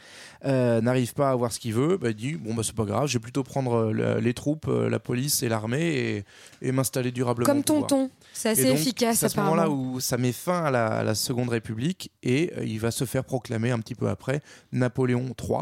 euh, 0.44 0.80
n'arrive 0.80 1.14
pas 1.14 1.28
à 1.28 1.32
avoir 1.32 1.52
ce 1.52 1.60
qu'il 1.60 1.72
veut, 1.74 1.96
bah, 1.98 2.08
il 2.10 2.16
dit 2.16 2.34
bon 2.34 2.54
bah 2.54 2.62
c'est 2.64 2.74
pas 2.74 2.84
grave, 2.84 3.06
je 3.06 3.12
vais 3.14 3.20
plutôt 3.22 3.44
prendre 3.44 3.74
euh, 3.76 3.92
le- 3.92 4.18
les 4.20 4.34
troupes, 4.34 4.66
euh, 4.68 4.88
la 4.90 4.98
police 4.98 5.44
et 5.44 5.48
l'armée 5.48 5.86
et, 5.96 6.24
et 6.62 6.72
m'installer 6.72 7.12
durablement. 7.12 7.46
Comme. 7.46 7.62
Tonton. 7.82 8.10
C'est 8.38 8.50
assez 8.50 8.62
Et 8.62 8.64
donc, 8.66 8.74
efficace 8.78 9.18
C'est 9.18 9.26
à 9.26 9.28
ce 9.30 9.40
moment-là 9.40 9.70
où 9.70 9.98
ça 9.98 10.18
met 10.18 10.32
fin 10.32 10.64
à 10.64 10.70
la, 10.70 10.86
à 10.88 11.02
la 11.02 11.14
Seconde 11.14 11.48
République 11.48 12.10
et 12.22 12.52
euh, 12.58 12.64
il 12.66 12.78
va 12.78 12.90
se 12.90 13.04
faire 13.06 13.24
proclamer 13.24 13.70
un 13.70 13.78
petit 13.78 13.94
peu 13.94 14.08
après 14.10 14.42
Napoléon 14.72 15.24
III. 15.42 15.60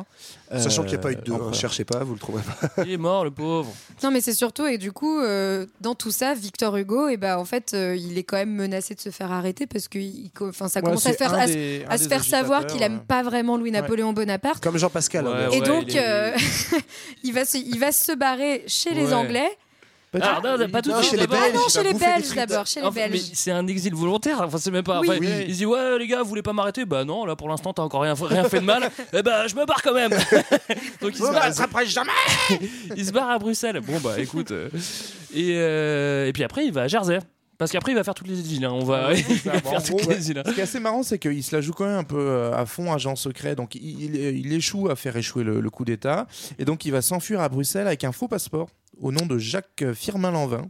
Sachant 0.60 0.82
qu'il 0.82 0.92
n'y 0.92 0.98
a 0.98 1.00
pas 1.00 1.12
eu 1.12 1.16
de 1.16 1.20
deux. 1.20 1.32
hein, 1.32 1.52
cherchez 1.52 1.84
pas, 1.84 2.04
vous 2.04 2.12
le 2.14 2.18
trouverez 2.18 2.42
pas. 2.42 2.82
Il 2.84 2.92
est 2.92 2.96
mort, 2.96 3.24
le 3.24 3.30
pauvre. 3.30 3.72
Non, 4.02 4.10
mais 4.10 4.20
c'est 4.20 4.34
surtout, 4.34 4.66
et 4.66 4.78
du 4.78 4.92
coup, 4.92 5.18
euh, 5.20 5.66
dans 5.80 5.94
tout 5.94 6.10
ça, 6.12 6.34
Victor 6.34 6.76
Hugo, 6.76 7.08
et 7.08 7.16
ben 7.16 7.36
en 7.38 7.44
fait, 7.44 7.72
euh, 7.74 7.96
il 7.96 8.18
est 8.18 8.22
quand 8.22 8.36
même 8.36 8.54
menacé 8.54 8.94
de 8.94 9.00
se 9.00 9.10
faire 9.10 9.32
arrêter 9.32 9.66
parce 9.66 9.88
que 9.88 9.98
il 9.98 10.30
co- 10.32 10.48
enfin, 10.48 10.68
ça 10.68 10.80
Ouais, 10.80 10.84
commence 10.86 11.06
à, 11.06 11.12
faire, 11.12 11.34
à, 11.34 11.46
se- 11.48 11.52
des- 11.52 11.84
un 11.88 11.90
à 11.92 11.98
se 11.98 12.04
des 12.04 12.08
faire 12.08 12.24
savoir 12.24 12.66
qu'il 12.66 12.82
aime 12.82 12.96
euh. 12.96 13.06
pas 13.06 13.22
vraiment 13.22 13.56
Louis-Napoléon 13.56 14.12
Bonaparte. 14.12 14.62
Comme 14.62 14.78
Jean-Pascal. 14.78 15.26
hein, 15.26 15.48
Ouais, 15.50 15.56
Et 15.56 15.60
ouais, 15.60 15.66
donc, 15.66 15.84
il 15.88 15.96
est- 15.96 16.02
euh, 16.06 16.36
il, 17.24 17.32
va 17.32 17.44
se, 17.44 17.56
il 17.58 17.78
va 17.78 17.90
se 17.92 18.12
barrer 18.12 18.62
chez 18.66 18.92
les. 18.94 19.12
Anglais. 19.12 19.48
Ah, 20.22 20.40
non, 20.42 20.58
non, 20.58 20.68
pas 20.68 20.82
tout 20.82 20.90
de 20.90 20.94
Non, 20.94 21.00
suite, 21.00 21.10
chez 21.12 21.16
les 21.16 21.22
d'abord. 21.26 21.38
Ah 21.40 21.46
Belges. 21.46 21.54
non, 21.56 21.68
chez 21.68 21.82
les 21.82 21.94
Belges 21.94 22.34
d'abord, 22.34 22.66
chez 22.66 22.80
les 22.80 22.86
Enfin, 22.86 23.00
mais 23.04 23.08
Belges. 23.10 23.30
c'est 23.34 23.50
un 23.50 23.66
exil 23.66 23.94
volontaire. 23.94 24.40
Enfin, 24.42 24.58
c'est 24.58 24.70
même 24.70 24.84
pas. 24.84 25.00
Oui. 25.00 25.08
enfin, 25.10 25.18
Oui. 25.20 25.28
Il 25.48 25.52
se 25.54 25.58
dit 25.58 25.66
ouais 25.66 25.98
les 25.98 26.06
gars, 26.06 26.22
vous 26.22 26.28
voulez 26.28 26.42
pas 26.42 26.52
m'arrêter? 26.52 26.84
Bah 26.84 27.04
non, 27.04 27.24
là 27.24 27.36
pour 27.36 27.48
l'instant 27.48 27.72
t'as 27.72 27.82
encore 27.82 28.02
rien, 28.02 28.14
rien 28.14 28.44
fait 28.44 28.60
de 28.60 28.64
mal. 28.64 28.90
eh 29.12 29.22
ben 29.22 29.46
je 29.46 29.54
me 29.56 29.64
barre 29.66 29.82
quand 29.82 29.94
même. 29.94 30.10
Donc 31.00 31.12
il 31.12 31.16
se, 31.16 31.22
barre, 31.32 31.84
jamais 31.84 32.10
il 32.96 33.04
se 33.06 33.12
barre 33.12 33.30
à 33.30 33.38
Bruxelles. 33.38 33.80
Bon 33.80 33.98
bah 34.00 34.18
écoute. 34.18 34.50
euh, 34.50 34.68
et, 35.34 35.52
euh, 35.56 36.26
et 36.28 36.32
puis 36.32 36.44
après 36.44 36.64
il 36.66 36.72
va 36.72 36.82
à 36.82 36.88
Jersey. 36.88 37.18
Parce 37.56 37.70
qu'après 37.70 37.92
il 37.92 37.94
va 37.94 38.02
faire 38.02 38.14
toutes 38.14 38.26
les 38.26 38.54
îles. 38.54 38.64
hein. 38.64 38.72
On 38.72 38.82
va, 38.84 39.14
il 39.14 39.22
va 39.44 39.52
Bon, 39.60 39.68
en 39.76 39.80
faire 39.80 39.82
gros, 39.82 39.98
toutes 40.00 40.08
ouais. 40.08 40.16
les 40.16 40.30
îles. 40.30 40.38
hein. 40.38 40.42
Ce 40.44 40.50
qui 40.52 40.58
est 40.58 40.64
assez 40.64 40.80
marrant, 40.80 41.04
c'est 41.04 41.20
qu'il 41.20 41.42
se 41.44 41.54
la 41.54 41.62
joue 41.62 41.72
quand 41.72 41.84
même 41.86 41.94
un 41.98 42.02
peu 42.04 42.18
euh, 42.18 42.52
à 42.52 42.66
fond, 42.66 42.92
agent 42.92 43.14
secret. 43.14 43.54
Donc, 43.54 43.76
il, 43.76 44.02
il- 44.02 44.16
il 44.16 44.52
échoue 44.52 44.90
à 44.90 44.96
faire 44.96 45.16
échouer 45.16 45.44
le, 45.44 45.60
le 45.60 45.70
coup 45.70 45.84
d'État. 45.84 46.26
Et 46.58 46.64
donc, 46.64 46.84
il 46.84 46.90
va 46.90 47.00
s'enfuir 47.00 47.40
à 47.40 47.48
Bruxelles 47.48 47.86
avec 47.86 48.02
un 48.02 48.10
faux 48.10 48.26
passeport 48.26 48.68
au 49.00 49.12
nom 49.12 49.26
de 49.26 49.38
Jacques 49.38 49.82
euh, 49.82 49.94
Firmin-Lanvin. 49.94 50.68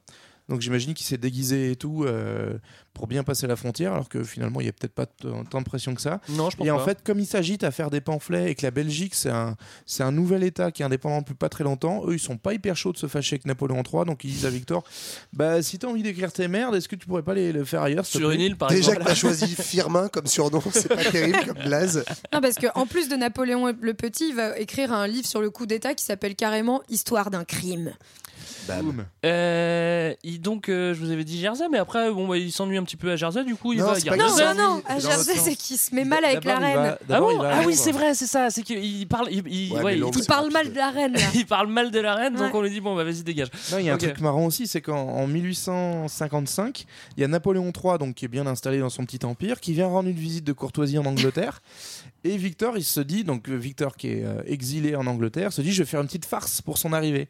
Donc, 0.49 0.61
j'imagine 0.61 0.93
qu'il 0.93 1.07
s'est 1.07 1.17
déguisé 1.17 1.71
et 1.71 1.77
tout 1.77 2.05
euh, 2.05 2.59
pour 2.93 3.07
bien 3.07 3.25
passer 3.25 3.47
la 3.47 3.57
frontière, 3.57 3.95
alors 3.95 4.09
que 4.11 4.23
finalement, 4.23 4.61
il 4.61 4.65
n'y 4.65 4.69
a 4.69 4.73
peut-être 4.73 4.93
pas 4.95 5.07
tant 5.07 5.61
de 5.61 5.65
pression 5.65 5.95
que 5.95 6.03
ça. 6.03 6.21
Non, 6.29 6.51
je 6.51 6.57
pense 6.59 6.67
Et 6.67 6.71
en 6.71 6.77
pas. 6.77 6.85
fait, 6.85 7.03
comme 7.03 7.19
il 7.19 7.25
s'agite 7.27 7.65
à 7.65 7.71
faire 7.71 7.89
des 7.89 8.03
pamphlets 8.03 8.51
et 8.51 8.55
que 8.55 8.63
la 8.65 8.71
Belgique, 8.71 9.15
c'est 9.15 9.31
un, 9.31 9.57
c'est 9.87 10.03
un 10.03 10.13
nouvel 10.13 10.43
État 10.45 10.71
qui 10.71 10.83
est 10.83 10.85
indépendant 10.85 11.21
depuis 11.21 11.35
pas 11.35 11.49
très 11.49 11.65
longtemps, 11.65 12.03
eux, 12.07 12.13
ils 12.15 12.19
sont 12.19 12.37
pas 12.37 12.53
hyper 12.53 12.77
chauds 12.77 12.93
de 12.93 12.99
se 12.99 13.07
fâcher 13.07 13.35
avec 13.37 13.47
Napoléon 13.47 13.83
III. 13.83 14.05
Donc, 14.05 14.23
ils 14.25 14.31
disent 14.33 14.45
à 14.47 14.51
Victor 14.51 14.85
Bah, 15.33 15.63
si 15.63 15.79
t'as 15.79 15.89
envie 15.89 16.03
d'écrire 16.03 16.31
tes 16.31 16.47
merdes, 16.47 16.75
est-ce 16.75 16.89
que 16.89 16.97
tu 16.97 17.07
pourrais 17.07 17.23
pas 17.23 17.35
les, 17.35 17.51
le 17.53 17.65
faire 17.65 17.81
ailleurs 17.83 18.05
sur 18.05 18.31
une 18.31 18.41
île 18.41 18.57
par 18.57 18.69
Déjà 18.69 18.91
exemple. 18.93 19.01
que 19.01 19.09
t'as 19.09 19.15
choisi 19.15 19.47
Firmin 19.55 20.09
comme 20.09 20.27
surnom, 20.27 20.63
c'est 20.73 20.89
pas 20.89 21.05
terrible 21.05 21.39
comme 21.47 21.65
blaze. 21.65 22.05
Non, 22.35 22.41
parce 22.43 22.57
qu'en 22.57 22.87
plus 22.87 23.09
de 23.09 23.17
Napoléon 23.17 23.75
le 23.81 23.95
Petit, 23.95 24.29
il 24.29 24.35
va 24.35 24.59
écrire 24.59 24.93
un 24.93 25.07
livre 25.07 25.27
sur 25.27 25.41
le 25.41 25.49
coup 25.49 25.65
d'État 25.67 25.95
qui 25.95 26.05
s'appelle 26.05 26.35
carrément 26.35 26.83
Histoire 26.91 27.31
d'un 27.31 27.45
crime. 27.45 27.95
Boum. 28.67 29.05
Euh, 29.25 30.15
il- 30.23 30.41
donc, 30.41 30.69
euh, 30.69 30.95
je 30.95 31.01
vous 31.01 31.11
avais 31.11 31.25
dit 31.25 31.39
Jersey, 31.41 31.65
mais 31.71 31.79
après, 31.79 32.11
bon, 32.11 32.27
bah, 32.29 32.37
il 32.39 32.51
s'ennuie 32.53 32.77
un 32.79 32.83
petit 32.85 32.97
peu 32.97 33.11
à 33.11 33.17
Jersey, 33.17 33.45
du 33.45 33.55
coup, 33.57 33.73
il 33.73 33.79
Non, 33.81 33.87
va 33.87 33.95
c'est 33.95 34.09
à 34.09 34.13
pas 34.13 34.17
Non, 34.17 34.25
Jersey. 34.29 34.43
grave. 34.45 34.57
non, 34.57 34.63
non, 34.77 34.83
c'est 34.87 34.93
à 34.93 34.95
dans 34.95 35.01
Jersey, 35.01 35.35
c'est 35.37 35.57
qu'il 35.57 35.77
se 35.77 35.95
met 35.95 36.05
mal 36.05 36.25
avec 36.25 36.45
la 36.45 36.55
D'abord, 36.55 36.69
il 36.69 36.73
reine. 36.73 36.83
va- 36.85 36.99
Ah 37.01 37.05
d'abord, 37.09 37.29
bon 37.31 37.37
il 37.37 37.43
va 37.43 37.49
à 37.49 37.53
Ah 37.53 37.59
oui, 37.61 37.65
Londres. 37.67 37.77
c'est 37.79 37.93
vrai, 37.93 38.15
c'est 38.15 38.27
ça. 38.27 38.51
C'est 38.51 38.63
qu'il 38.63 39.07
parle, 39.09 39.29
il, 39.31 39.43
il- 39.49 39.73
Ouais, 39.73 39.79
ouais, 39.79 39.85
mais 39.85 39.95
il- 39.95 40.01
Londres, 40.01 40.15
Il 40.19 40.23
c'est 40.23 40.29
parle 40.29 40.51
mal 40.53 40.71
de 40.73 40.77
la 40.77 40.91
reine, 40.91 41.13
là. 41.13 41.21
il 41.35 41.47
parle 41.47 41.69
mal 41.69 41.91
de 41.91 42.01
la 42.01 42.15
reine, 42.15 42.35
donc 42.35 42.43
Ouais. 42.43 42.51
on 42.59 42.63
lui 42.63 42.71
dit 42.71 42.81
bon, 42.81 42.95
bah 42.97 43.05
vas-y, 43.05 43.23
dégage. 43.23 43.49
Non, 43.73 43.79
il 43.79 43.85
y 43.87 43.91
a 43.91 43.95
Ok. 43.95 44.03
un 44.03 44.07
truc 44.09 44.21
marrant 44.21 44.47
aussi, 44.47 44.67
c'est 44.67 44.81
qu'en 44.81 44.97
en 45.09 45.27
1855, 45.27 46.85
il 47.17 47.21
y 47.21 47.25
a 47.25 47.29
Napoléon 47.29 47.71
III, 47.73 47.99
donc, 47.99 48.15
qui 48.15 48.25
est 48.25 48.29
bien 48.29 48.47
installé 48.47 48.79
dans 48.79 48.91
son 48.91 49.05
petit 49.05 49.25
empire, 49.25 49.61
qui 49.61 49.73
vient 49.73 49.87
rendre 49.87 50.09
une 50.09 50.17
visite 50.17 50.45
de 50.45 50.53
courtoisie 50.53 50.99
en 50.99 51.05
Angleterre. 51.07 51.61
Et 52.27 52.39
Victor, 52.39 52.79
il 52.79 52.85
se 52.85 53.01
dit, 53.01 53.23
donc 53.23 53.49
Victor 53.51 53.97
qui 53.99 54.09
est 54.09 54.25
euh, 54.25 54.41
exilé 54.47 54.97
en 54.97 55.07
Angleterre, 55.07 55.53
se 55.53 55.61
dit, 55.61 55.73
je 55.73 55.83
vais 55.83 55.87
faire 55.89 56.01
une 56.01 56.07
petite 56.07 56.25
farce 56.25 56.63
pour 56.63 56.79
son 56.79 56.95
arrivée. 56.95 57.29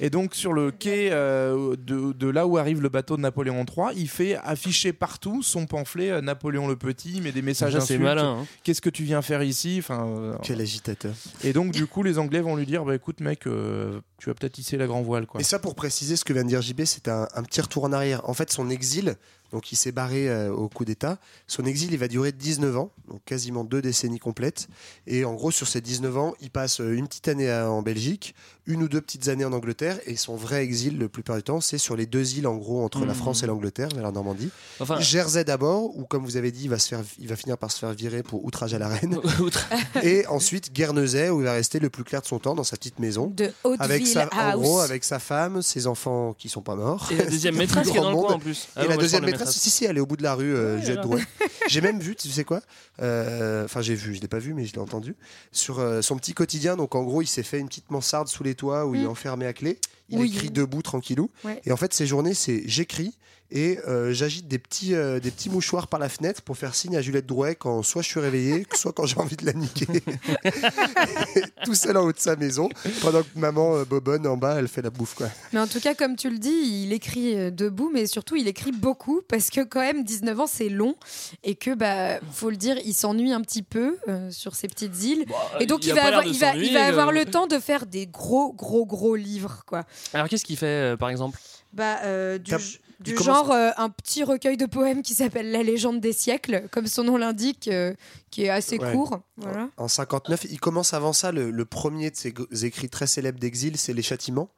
Et 0.00 0.10
donc 0.10 0.34
sur 0.34 0.52
le 0.52 0.72
quai 0.72 1.10
euh, 1.12 1.76
de, 1.76 2.12
de 2.12 2.26
là 2.28 2.46
où 2.48 2.58
arrive 2.58 2.80
le 2.82 2.88
bateau 2.88 3.16
de 3.16 3.22
Napoléon 3.22 3.64
III, 3.64 3.96
il 3.96 4.08
fait 4.08 4.36
afficher 4.42 4.92
partout 4.92 5.42
son 5.44 5.66
pamphlet 5.66 6.10
euh, 6.10 6.20
Napoléon 6.20 6.66
le 6.66 6.74
Petit, 6.74 7.20
mais 7.22 7.30
des 7.30 7.40
messages 7.42 7.76
insultes. 7.76 8.00
malin. 8.02 8.38
hein. 8.40 8.46
Qu'est-ce 8.64 8.80
que 8.80 8.90
tu 8.90 9.04
viens 9.04 9.22
faire 9.22 9.44
ici? 9.44 9.76
Enfin, 9.78 10.06
euh, 10.08 10.34
Quel 10.42 10.60
agitateur. 10.60 11.14
Et 11.44 11.52
donc 11.52 11.70
du 11.70 11.86
coup, 11.86 12.02
les 12.02 12.18
Anglais 12.18 12.40
vont 12.40 12.56
lui 12.56 12.66
dire, 12.66 12.84
bah 12.84 12.96
écoute 12.96 13.20
mec, 13.20 13.46
euh, 13.46 14.00
tu 14.18 14.28
vas 14.28 14.34
peut-être 14.34 14.58
hisser 14.58 14.76
la 14.76 14.88
grand 14.88 15.02
voile. 15.02 15.26
Quoi. 15.26 15.40
Et 15.40 15.44
ça, 15.44 15.60
pour 15.60 15.76
préciser 15.76 16.16
ce 16.16 16.24
que 16.24 16.32
vient 16.32 16.42
de 16.42 16.48
dire 16.48 16.62
JB, 16.62 16.82
c'est 16.84 17.06
un, 17.06 17.28
un 17.34 17.42
petit 17.44 17.60
retour 17.60 17.84
en 17.84 17.92
arrière. 17.92 18.28
En 18.28 18.34
fait, 18.34 18.50
son 18.50 18.70
exil, 18.70 19.14
donc 19.52 19.70
il 19.70 19.76
s'est 19.76 19.92
barré 19.92 20.28
euh, 20.28 20.52
au 20.52 20.68
coup 20.68 20.84
d'État, 20.84 21.18
son 21.46 21.64
exil, 21.64 21.92
il 21.92 21.98
va 21.98 22.08
durer 22.08 22.32
19 22.32 22.76
ans, 22.76 22.90
donc 23.08 23.22
quasiment 23.24 23.64
deux 23.64 23.82
décennies 23.82 24.18
complètes. 24.18 24.68
Et 25.06 25.24
en 25.24 25.34
gros, 25.34 25.50
sur 25.50 25.68
ces 25.68 25.80
19 25.80 26.16
ans, 26.16 26.34
il 26.40 26.50
passe 26.50 26.80
euh, 26.80 26.94
une 26.94 27.06
petite 27.06 27.28
année 27.28 27.52
en 27.52 27.82
Belgique, 27.82 28.34
une 28.66 28.82
ou 28.84 28.88
deux 28.88 29.00
petites 29.00 29.28
années 29.28 29.44
en 29.44 29.52
Angleterre, 29.52 29.98
et 30.06 30.16
son 30.16 30.36
vrai 30.36 30.62
exil, 30.62 30.96
le 30.98 31.08
plupart 31.08 31.36
du 31.36 31.42
temps, 31.42 31.60
c'est 31.60 31.78
sur 31.78 31.96
les 31.96 32.06
deux 32.06 32.36
îles, 32.38 32.46
en 32.46 32.56
gros, 32.56 32.84
entre 32.84 33.00
la 33.00 33.06
Mhm. 33.12 33.14
France 33.14 33.42
et 33.42 33.46
l'Angleterre, 33.46 33.88
vers 33.94 34.04
la 34.04 34.12
Normandie. 34.12 34.50
Enfin, 34.80 35.00
Jersey 35.00 35.42
d'abord, 35.44 35.96
où, 35.96 36.04
comme 36.04 36.24
vous 36.24 36.36
avez 36.36 36.52
dit, 36.52 36.64
il 36.64 36.70
va, 36.70 36.78
se 36.78 36.88
faire, 36.88 37.00
il 37.18 37.26
va 37.28 37.34
finir 37.36 37.58
par 37.58 37.70
se 37.72 37.78
faire 37.80 37.92
virer 37.92 38.22
pour 38.22 38.44
outrage 38.44 38.72
à 38.74 38.78
la 38.78 38.88
reine. 38.88 39.18
et 40.02 40.26
ensuite, 40.28 40.72
Guernesey, 40.72 41.28
où 41.30 41.40
il 41.40 41.44
va 41.44 41.52
rester 41.54 41.78
le 41.80 41.90
plus 41.90 42.04
clair 42.04 42.20
de 42.22 42.26
son 42.26 42.38
temps, 42.38 42.54
dans 42.54 42.64
sa 42.64 42.76
petite 42.76 42.98
maison. 42.98 43.26
De 43.28 43.50
Avec 43.78 44.06
sa, 44.06 44.26
en 44.26 44.28
House. 44.32 44.62
gros, 44.62 44.80
avec 44.80 45.04
sa 45.04 45.18
femme, 45.18 45.62
ses 45.62 45.86
enfants 45.86 46.34
qui 46.38 46.48
sont 46.48 46.62
pas 46.62 46.76
morts. 46.76 47.08
et 47.10 47.16
la 47.16 47.24
deuxième 47.26 47.54
plus 47.56 47.62
maîtresse 47.64 47.90
qui 47.90 47.96
est 47.96 48.00
dans 48.00 48.10
le 48.10 48.16
coin 48.16 48.34
en 48.34 48.38
plus. 48.38 48.68
Ah 48.76 48.80
et 48.80 48.84
non, 48.84 48.90
la 48.90 48.96
deuxième 48.96 49.24
maîtresse, 49.24 49.50
si, 49.50 49.70
si, 49.70 49.84
elle 49.84 49.96
est 49.96 50.00
au 50.00 50.06
bout 50.06 50.16
de 50.16 50.22
la 50.22 50.34
rue, 50.34 50.54
euh, 50.54 50.78
Ouais. 51.06 51.22
J'ai 51.68 51.80
même 51.80 51.98
vu, 52.00 52.14
tu 52.14 52.28
sais 52.28 52.44
quoi 52.44 52.60
Euh, 53.00 53.64
Enfin, 53.64 53.80
j'ai 53.82 53.94
vu, 53.94 54.14
je 54.14 54.20
l'ai 54.20 54.28
pas 54.28 54.38
vu, 54.38 54.54
mais 54.54 54.64
je 54.66 54.72
l'ai 54.72 54.78
entendu. 54.78 55.16
Sur 55.52 55.78
euh, 55.78 56.02
son 56.02 56.16
petit 56.16 56.32
quotidien, 56.34 56.76
donc 56.76 56.94
en 56.94 57.02
gros, 57.02 57.22
il 57.22 57.26
s'est 57.26 57.42
fait 57.42 57.58
une 57.58 57.66
petite 57.68 57.90
mansarde 57.90 58.28
sous 58.28 58.42
les 58.44 58.51
toits 58.54 58.86
où 58.86 58.94
il 58.94 59.02
est 59.02 59.04
Mm. 59.04 59.08
enfermé 59.10 59.46
à 59.46 59.52
clé. 59.52 59.78
Il 60.08 60.18
Oui. 60.18 60.32
écrit 60.34 60.50
debout, 60.50 60.82
tranquillou. 60.82 61.30
Ouais. 61.44 61.60
Et 61.64 61.72
en 61.72 61.76
fait, 61.76 61.92
ses 61.94 62.06
journées, 62.06 62.34
c'est 62.34 62.62
j'écris 62.66 63.16
et 63.52 63.78
euh, 63.86 64.12
j'agite 64.12 64.48
des 64.48 64.58
petits, 64.58 64.94
euh, 64.94 65.20
des 65.20 65.30
petits 65.30 65.50
mouchoirs 65.50 65.86
par 65.86 66.00
la 66.00 66.08
fenêtre 66.08 66.42
pour 66.42 66.56
faire 66.56 66.74
signe 66.74 66.96
à 66.96 67.02
Juliette 67.02 67.26
Drouet 67.26 67.54
quand 67.54 67.82
soit 67.82 68.02
je 68.02 68.08
suis 68.08 68.20
réveillé, 68.20 68.66
soit 68.74 68.92
quand 68.92 69.06
j'ai 69.06 69.18
envie 69.18 69.36
de 69.36 69.46
la 69.46 69.52
niquer. 69.52 69.86
Tout 71.64 71.74
seul 71.74 71.96
en 71.96 72.04
haut 72.04 72.12
de 72.12 72.18
sa 72.18 72.36
maison, 72.36 72.68
pendant 73.02 73.22
que 73.22 73.28
maman 73.36 73.76
euh, 73.76 73.84
Bobonne 73.84 74.26
en 74.26 74.36
bas, 74.36 74.56
elle 74.58 74.68
fait 74.68 74.82
la 74.82 74.90
bouffe. 74.90 75.14
Quoi. 75.14 75.28
Mais 75.52 75.60
en 75.60 75.66
tout 75.66 75.80
cas, 75.80 75.94
comme 75.94 76.16
tu 76.16 76.30
le 76.30 76.38
dis, 76.38 76.84
il 76.84 76.92
écrit 76.92 77.36
euh, 77.36 77.50
debout, 77.50 77.90
mais 77.92 78.06
surtout 78.06 78.36
il 78.36 78.48
écrit 78.48 78.72
beaucoup 78.72 79.20
parce 79.28 79.50
que 79.50 79.62
quand 79.62 79.80
même 79.80 80.04
19 80.04 80.40
ans 80.40 80.46
c'est 80.46 80.68
long 80.68 80.96
et 81.44 81.54
que 81.54 81.74
bah 81.74 82.20
faut 82.32 82.50
le 82.50 82.56
dire, 82.56 82.76
il 82.84 82.94
s'ennuie 82.94 83.32
un 83.32 83.40
petit 83.42 83.62
peu 83.62 83.98
euh, 84.08 84.30
sur 84.30 84.54
ces 84.54 84.68
petites 84.68 85.02
îles 85.02 85.24
et 85.60 85.66
donc 85.66 85.86
il 85.86 85.94
va 85.94 86.04
avoir, 86.04 86.26
il 86.26 86.38
va, 86.38 86.56
il 86.56 86.72
va 86.72 86.86
avoir 86.86 87.08
euh. 87.08 87.12
le 87.12 87.24
temps 87.24 87.46
de 87.46 87.58
faire 87.58 87.86
des 87.86 88.06
gros 88.06 88.52
gros 88.52 88.86
gros 88.86 89.16
livres 89.16 89.62
quoi. 89.66 89.84
Alors 90.12 90.28
qu'est-ce 90.28 90.44
qu'il 90.44 90.56
fait 90.56 90.92
euh, 90.92 90.96
par 90.96 91.08
exemple? 91.08 91.38
Bah 91.72 91.98
euh, 92.04 92.38
du, 92.38 92.54
du 93.02 93.10
il 93.12 93.16
commence- 93.16 93.36
genre 93.46 93.50
euh, 93.52 93.70
un 93.76 93.88
petit 93.90 94.22
recueil 94.24 94.56
de 94.56 94.66
poèmes 94.66 95.02
qui 95.02 95.14
s'appelle 95.14 95.50
La 95.50 95.62
légende 95.62 96.00
des 96.00 96.12
siècles, 96.12 96.68
comme 96.70 96.86
son 96.86 97.04
nom 97.04 97.16
l'indique, 97.16 97.68
euh, 97.68 97.94
qui 98.30 98.44
est 98.44 98.48
assez 98.50 98.78
Ouais. 98.78 98.92
court. 98.92 99.20
Voilà. 99.36 99.68
En 99.76 99.88
59, 99.88 100.46
il 100.50 100.60
commence 100.60 100.94
avant 100.94 101.12
ça, 101.12 101.32
le, 101.32 101.50
le 101.50 101.64
premier 101.64 102.10
de 102.10 102.16
ses 102.16 102.32
écrits 102.64 102.88
très 102.88 103.06
célèbres 103.06 103.38
d'exil, 103.38 103.76
c'est 103.76 103.92
Les 103.92 104.02
Châtiments. 104.02 104.48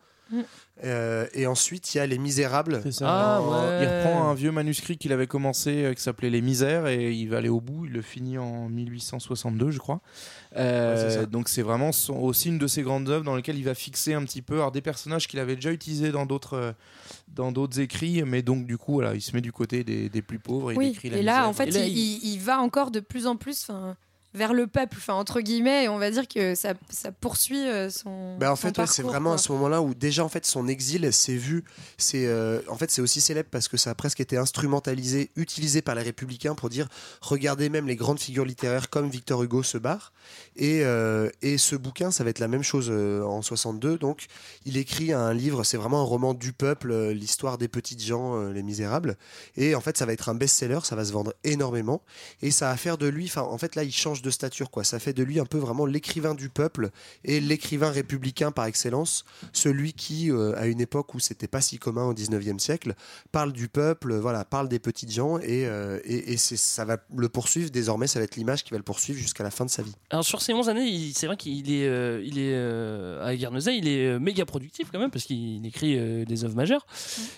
Mm. 0.41 0.45
Euh, 0.83 1.27
et 1.35 1.47
ensuite, 1.47 1.95
il 1.95 1.99
y 1.99 2.01
a 2.01 2.07
Les 2.07 2.19
Misérables. 2.19 2.81
C'est 2.83 2.93
ça. 2.93 3.07
Ah, 3.09 3.41
Il 3.41 3.87
ouais. 3.87 4.03
reprend 4.05 4.29
un 4.29 4.35
vieux 4.35 4.51
manuscrit 4.51 4.99
qu'il 4.99 5.13
avait 5.13 5.29
commencé 5.29 5.85
euh, 5.85 5.95
qui 5.95 6.03
s'appelait 6.03 6.31
Les 6.31 6.41
Misères 6.43 6.89
et 6.89 7.13
il 7.13 7.27
va 7.29 7.39
aller 7.39 7.49
au 7.49 7.61
bout. 7.61 7.87
Il 7.87 7.93
le 7.93 8.03
finit 8.03 8.39
en 8.39 8.69
1862, 8.69 9.71
je 9.71 9.79
crois. 9.79 10.01
Euh, 10.57 10.95
Ouais, 10.95 11.01
c'est 11.11 11.21
ça. 11.21 11.27
donc 11.27 11.49
c'est 11.49 11.63
vraiment 11.63 11.93
son- 11.93 12.15
aussi 12.17 12.49
une 12.49 12.59
de 12.59 12.67
ses 12.67 12.83
grandes 12.83 13.09
œuvres 13.09 13.25
dans 13.25 13.35
lesquelles 13.37 13.59
il 13.59 13.65
va 13.65 13.75
fixer 13.75 14.15
un 14.15 14.25
petit 14.25 14.43
peu 14.43 14.55
alors, 14.55 14.73
des 14.73 14.81
personnages 14.83 15.27
qu'il 15.29 15.39
avait 15.41 15.55
déjà 15.57 15.71
utilisés 15.73 16.11
dans 16.13 16.27
d'autres 16.27 16.55
euh, 16.55 16.73
dans 17.29 17.51
d'autres 17.53 17.81
écrits, 17.81 18.23
mais 18.25 18.43
donc 18.43 18.67
du 18.67 18.79
coup 18.79 18.95
voilà, 18.95 19.15
il 19.15 19.21
se 19.21 19.33
met 19.35 19.41
du 19.41 19.53
côté 19.53 19.83
des, 19.85 20.09
des 20.09 20.23
plus 20.23 20.39
pauvres. 20.39 20.71
Et 20.71 20.75
il 20.75 20.79
Oui, 20.79 20.87
écrit 20.89 21.11
la 21.11 21.17
et 21.19 21.23
là, 21.23 21.33
misère. 21.39 21.49
en 21.49 21.53
fait, 21.53 21.67
là, 21.71 21.85
il, 21.87 21.97
il- 21.97 22.33
il 22.35 22.39
va 22.41 22.61
encore 22.61 22.91
de 22.91 23.01
plus 23.01 23.27
en 23.27 23.37
plus 23.37 23.65
'fin, 23.65 23.97
vers 24.35 24.53
le 24.53 24.67
peuple, 24.67 24.97
enfin 24.99 25.15
entre 25.15 25.41
guillemets, 25.41 25.85
et 25.85 25.89
on 25.89 25.99
va 25.99 26.11
dire 26.11 26.27
que 26.27 26.57
ça, 26.57 26.75
ça 26.91 27.13
poursuit 27.13 27.69
euh, 27.69 27.89
son. 27.89 28.37
Bah, 28.37 28.51
en 28.51 28.57
fait, 28.57 28.77
ouais, 28.77 28.87
c'est 28.87 29.03
vraiment 29.03 29.31
quoi. 29.31 29.35
à 29.37 29.39
ce 29.39 29.53
moment-là 29.53 29.81
où 29.81 29.95
déjà 29.95 30.25
en 30.25 30.29
fait 30.29 30.45
son 30.45 30.67
exil 30.67 31.11
s'est 31.13 31.37
vu. 31.37 31.65
C'est 31.99 32.27
euh, 32.27 32.61
en 32.69 32.77
fait 32.77 32.91
c'est 32.91 33.01
aussi 33.01 33.21
célèbre 33.21 33.49
parce 33.51 33.69
que 33.69 33.77
ça 33.77 33.91
a 33.91 33.95
presque 33.95 34.21
été 34.21 34.37
instrumentalisé, 34.37 35.31
utilisé 35.37 35.83
par 35.83 35.95
les 35.95 36.03
républicains 36.03 36.57
pour 36.57 36.69
dire 36.69 36.89
regardez 37.21 37.69
même 37.69 37.87
les 37.87 37.95
grandes 37.95 38.19
figures 38.19 38.45
littéraires 38.45 38.91
comme 38.91 39.09
Victor 39.09 39.43
Hugo 39.43 39.63
se 39.63 39.79
barrent. 39.79 40.13
Et, 40.57 40.81
euh, 40.85 41.31
et 41.43 41.57
ce 41.57 41.77
bouquin, 41.77 42.11
ça 42.11 42.25
va 42.25 42.31
être 42.31 42.41
la 42.41 42.49
même 42.49 42.63
chose 42.65 42.89
euh, 42.91 43.23
en 43.23 43.41
62. 43.41 43.99
Donc 43.99 44.27
il 44.65 44.77
écrit 44.77 45.13
un 45.13 45.33
livre, 45.33 45.63
c'est 45.63 45.77
vraiment 45.77 46.01
un 46.01 46.05
roman 46.05 46.35
du 46.35 46.53
peuple, 46.53 47.11
l'histoire 47.11 47.57
des 47.57 47.69
petites 47.69 48.03
gens, 48.03 48.49
les 48.49 48.63
misérables. 48.65 49.17
Et 49.57 49.77
en 49.77 49.81
fait, 49.81 49.97
ça 49.97 50.07
va 50.07 50.13
être 50.13 50.29
un 50.29 50.35
best-seller, 50.35 50.81
ça 50.83 50.97
va 50.97 51.05
se 51.05 51.13
vendre 51.13 51.35
énormément. 51.45 52.03
Et 52.43 52.51
ça 52.51 52.71
va 52.71 52.77
faire 52.77 52.99
de 52.99 53.07
lui, 53.07 53.27
enfin 53.27 53.43
en 53.43 53.59
fait 53.59 53.77
là, 53.77 53.85
il 53.85 53.93
change 53.93 54.23
de 54.25 54.31
stature 54.31 54.71
quoi. 54.71 54.83
Ça 54.85 54.99
fait 54.99 55.13
de 55.13 55.23
lui 55.23 55.39
un 55.39 55.45
peu 55.47 55.59
vraiment 55.59 55.87
l'écrivain 55.87 56.35
du 56.35 56.49
peuple 56.49 56.91
et 57.25 57.41
l'écrivain 57.41 57.91
républicain 57.91 58.51
par 58.51 58.65
excellence, 58.67 59.25
celui 59.53 59.93
qui, 59.93 60.31
euh, 60.31 60.55
à 60.57 60.67
une 60.67 60.81
époque 60.81 61.15
où 61.15 61.21
c'était 61.21 61.47
pas 61.49 61.61
si 61.61 61.79
commun 61.79 62.05
au 62.07 62.15
19e 62.15 62.59
siècle, 62.59 62.95
parle 63.33 63.53
du 63.53 63.69
peuple, 63.69 64.13
euh, 64.13 64.21
voilà, 64.21 64.45
parle 64.45 64.69
des 64.69 64.79
petites 64.79 65.13
gens 65.13 65.39
et, 65.39 65.67
euh, 65.67 65.99
et, 66.05 66.37
ça 66.37 66.85
va 66.85 66.97
le 67.17 67.29
poursuivre. 67.29 67.71
Désormais, 67.71 68.07
ça 68.07 68.19
va 68.19 68.25
être 68.25 68.37
l'image 68.37 68.65
qui 68.65 68.71
va 68.71 68.77
le 68.79 68.83
poursuivre 68.83 69.19
jusqu'à 69.19 69.45
la 69.45 69.51
fin 69.51 69.65
de 69.65 69.71
sa 69.71 69.83
vie. 69.83 69.93
Alors 70.11 70.25
sur 70.25 70.41
ces 70.43 70.53
11 70.55 70.69
années, 70.69 70.87
il- 70.87 71.13
c'est 71.15 71.27
vrai 71.27 71.37
qu'il 71.37 71.71
est, 71.73 71.87
euh, 71.87 72.23
il 72.25 72.39
est 72.39 72.53
euh, 72.55 73.25
à 73.25 73.35
Guernesey, 73.37 73.77
il 73.77 73.89
est 73.89 74.07
euh, 74.07 74.19
méga 74.19 74.45
productif 74.47 74.89
quand 74.91 74.99
même 74.99 75.11
parce 75.11 75.25
qu'il 75.25 75.65
écrit 75.67 75.99
euh, 75.99 76.25
des 76.25 76.45
œuvres 76.45 76.57
majeures. 76.57 76.87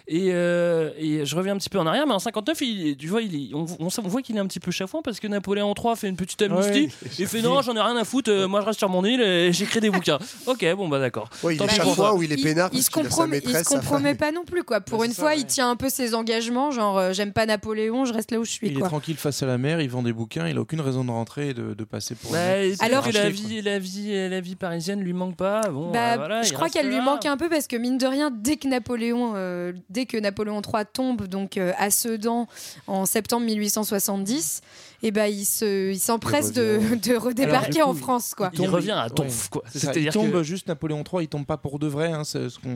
Et, 0.09 0.29
euh, 0.33 0.91
et 0.99 1.25
je 1.27 1.37
reviens 1.37 1.55
un 1.55 1.59
petit 1.59 1.69
peu 1.69 1.79
en 1.79 1.87
arrière, 1.87 2.07
mais 2.07 2.15
en 2.15 2.19
59, 2.19 2.61
il, 2.63 2.97
tu 2.97 3.09
vois, 3.09 3.23
il 3.23 3.35
est- 3.35 3.55
on, 3.55 3.67
on- 3.81 3.89
on 3.97 4.09
voit 4.09 4.23
qu'il 4.23 4.37
est 4.37 4.41
un 4.41 4.47
petit 4.47 4.61
peu 4.61 4.71
chafouin 4.71 5.01
parce 5.03 5.19
que 5.21 5.27
Napoléon 5.27 5.75
III 5.77 5.97
fait 5.97 6.09
une 6.09 6.17
petite 6.17 6.41
amnistie. 6.43 6.76
Il 7.19 7.27
fait 7.27 7.43
non, 7.43 7.61
j'en 7.63 7.75
ai 7.77 7.81
rien 7.81 7.97
à 7.97 8.05
foutre, 8.05 8.31
euh, 8.31 8.47
moi 8.49 8.61
je 8.61 8.67
reste 8.67 8.79
sur 8.79 8.89
mon 8.89 9.05
île 9.05 9.21
et 9.21 9.53
j'écris 9.53 9.81
des 9.81 9.91
bouquins. 9.91 10.19
Ok, 10.47 10.65
bon 10.77 10.89
bah 10.89 10.99
d'accord. 11.01 11.29
Ouais, 11.43 11.55
il 11.55 11.59
Tant 11.59 11.65
est 11.67 11.69
pis 11.69 11.81
pour 11.81 12.23
il 12.23 12.33
est 12.33 12.37
peinard 12.43 12.69
il 12.73 12.77
parce 12.79 12.85
se 12.87 12.91
qu'il 12.91 13.01
a 13.01 13.05
sa 13.05 13.09
compromet, 13.11 13.39
il 13.39 13.43
se 13.43 13.47
maîtresse, 13.49 13.69
sa 13.69 13.75
compromet 13.77 14.09
femme. 14.11 14.17
pas 14.19 14.33
non 14.33 14.45
plus 14.45 14.63
quoi. 14.65 14.81
Pour 14.81 15.01
Ouais, 15.01 15.07
une 15.07 15.13
c'est 15.13 15.21
fois, 15.21 15.35
il 15.35 15.45
tient 15.47 15.71
un 15.71 15.77
peu 15.77 15.89
ses 15.89 16.15
engagements, 16.15 16.71
genre 16.71 16.99
euh, 16.99 17.13
j'aime 17.13 17.33
pas 17.33 17.47
Napoléon, 17.47 18.05
je 18.05 18.13
reste 18.13 18.31
là 18.31 18.39
où 18.39 18.45
je 18.45 18.51
suis 18.51 18.67
Il 18.69 18.77
est 18.77 18.81
quoi. 18.81 18.89
tranquille 18.89 19.17
face 19.17 19.43
à 19.43 19.47
la 19.47 19.59
mer, 19.59 19.81
il 19.81 19.89
vend 19.91 20.03
des 20.03 20.13
bouquins, 20.13 20.47
il 20.49 20.57
a 20.57 20.61
aucune 20.61 20.81
raison 20.81 21.05
de 21.05 21.11
rentrer 21.11 21.51
et 21.51 21.55
de, 21.55 21.75
de 21.75 21.85
passer 21.85 22.15
pour. 22.15 22.33
Bah, 22.33 22.39
un 22.39 22.57
mec. 22.63 22.75
c'est 22.79 22.85
Alors 22.85 23.05
que 23.07 23.13
la 23.13 23.29
vie, 23.31 23.61
la 23.63 23.79
vie, 23.79 24.29
la 24.29 24.41
vie 24.41 24.57
parisienne 24.57 25.01
lui 25.01 25.13
manque 25.13 25.37
pas. 25.37 25.69
Bon, 25.69 25.91
Bah, 25.93 26.13
euh, 26.13 26.17
voilà, 26.17 26.43
je 26.43 26.49
il 26.49 26.53
crois 26.53 26.65
reste 26.65 26.77
qu'elle 26.77 26.89
lui 26.89 26.97
là. 26.97 27.03
manque 27.03 27.27
un 27.27 27.37
peu 27.37 27.49
parce 27.49 27.67
que 27.67 27.77
mine 27.77 27.99
de 27.99 28.07
rien, 28.07 28.31
dès 28.31 28.57
que 28.57 28.69
Napoléon, 28.69 29.33
euh, 29.37 29.73
dès 29.91 30.07
que 30.07 30.17
Napoléon 30.17 30.61
III 30.63 30.85
tombe 30.93 31.27
donc 31.27 31.57
euh, 31.57 31.73
à 31.79 31.91
Sedan 31.91 32.47
en 32.87 33.05
septembre 33.07 33.45
1870, 33.47 34.61
et 35.03 35.11
ben 35.11 35.27
il 35.27 35.45
se, 35.45 35.91
il 35.93 35.99
s'empresse 35.99 36.53
de, 36.53 36.81
de 37.03 37.17
redébarquer 37.17 37.77
Alors, 37.79 37.91
en 37.91 37.95
France 37.95 38.35
quoi. 38.35 38.51
Il 38.55 38.69
revient 38.69 38.93
à 38.93 39.11
Tonf, 39.11 39.49
quoi. 39.49 39.63
C'est 39.67 39.79
ça, 39.79 39.89
Il 39.89 39.95
C'est-à-dire 39.95 40.13
tombe 40.13 40.33
que- 40.33 40.43
juste 40.43 40.69
Napoléon 40.69 41.03
III, 41.11 41.25
il 41.25 41.29
tombe 41.29 41.47
pas 41.47 41.57
pour 41.57 41.79
de 41.79 41.87
vrai. 41.87 42.13
hein, 42.13 42.25
c'est 42.25 42.49
ce 42.49 42.59
qu'on- 42.59 42.73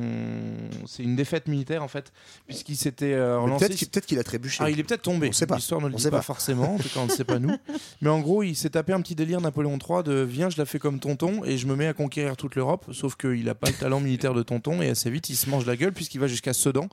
c'est 0.86 1.02
une 1.02 1.16
défaite 1.16 1.48
militaire 1.48 1.82
en 1.82 1.88
fait, 1.88 2.12
puisqu'il 2.46 2.76
s'était 2.76 3.12
euh, 3.14 3.38
relancé. 3.38 3.68
Peut-être 3.68 4.06
qu'il 4.06 4.18
a 4.18 4.22
trébuché. 4.24 4.62
Ah, 4.64 4.70
il 4.70 4.78
est 4.78 4.84
peut-être 4.84 5.02
tombé. 5.02 5.28
On 5.28 5.32
sait 5.32 5.46
pas. 5.46 5.56
L'histoire 5.56 5.80
ne 5.80 5.86
le 5.88 5.94
On 5.94 5.96
dit 5.96 6.02
sait 6.02 6.10
pas, 6.10 6.18
pas. 6.18 6.22
forcément. 6.22 6.74
En 6.74 6.78
tout 6.78 6.88
cas, 6.88 7.00
on 7.00 7.06
ne 7.06 7.10
sait 7.10 7.24
pas 7.24 7.38
nous. 7.38 7.54
Mais 8.02 8.10
en 8.10 8.20
gros, 8.20 8.42
il 8.42 8.54
s'est 8.54 8.70
tapé 8.70 8.92
un 8.92 9.00
petit 9.00 9.14
délire 9.14 9.40
Napoléon 9.40 9.78
III 9.78 10.02
de 10.02 10.20
viens, 10.22 10.50
je 10.50 10.58
la 10.58 10.66
fais 10.66 10.78
comme 10.78 10.98
tonton 11.00 11.44
et 11.44 11.56
je 11.58 11.66
me 11.66 11.74
mets 11.76 11.86
à 11.86 11.92
conquérir 11.94 12.36
toute 12.36 12.54
l'Europe. 12.54 12.86
Sauf 12.92 13.16
qu'il 13.16 13.44
n'a 13.44 13.54
pas 13.54 13.68
le 13.68 13.74
talent 13.74 14.00
militaire 14.00 14.34
de 14.34 14.42
tonton 14.42 14.82
et 14.82 14.88
assez 14.90 15.10
vite, 15.10 15.28
il 15.30 15.36
se 15.36 15.48
mange 15.50 15.66
la 15.66 15.76
gueule 15.76 15.92
puisqu'il 15.92 16.18
va 16.20 16.26
jusqu'à 16.26 16.52
Sedan. 16.52 16.88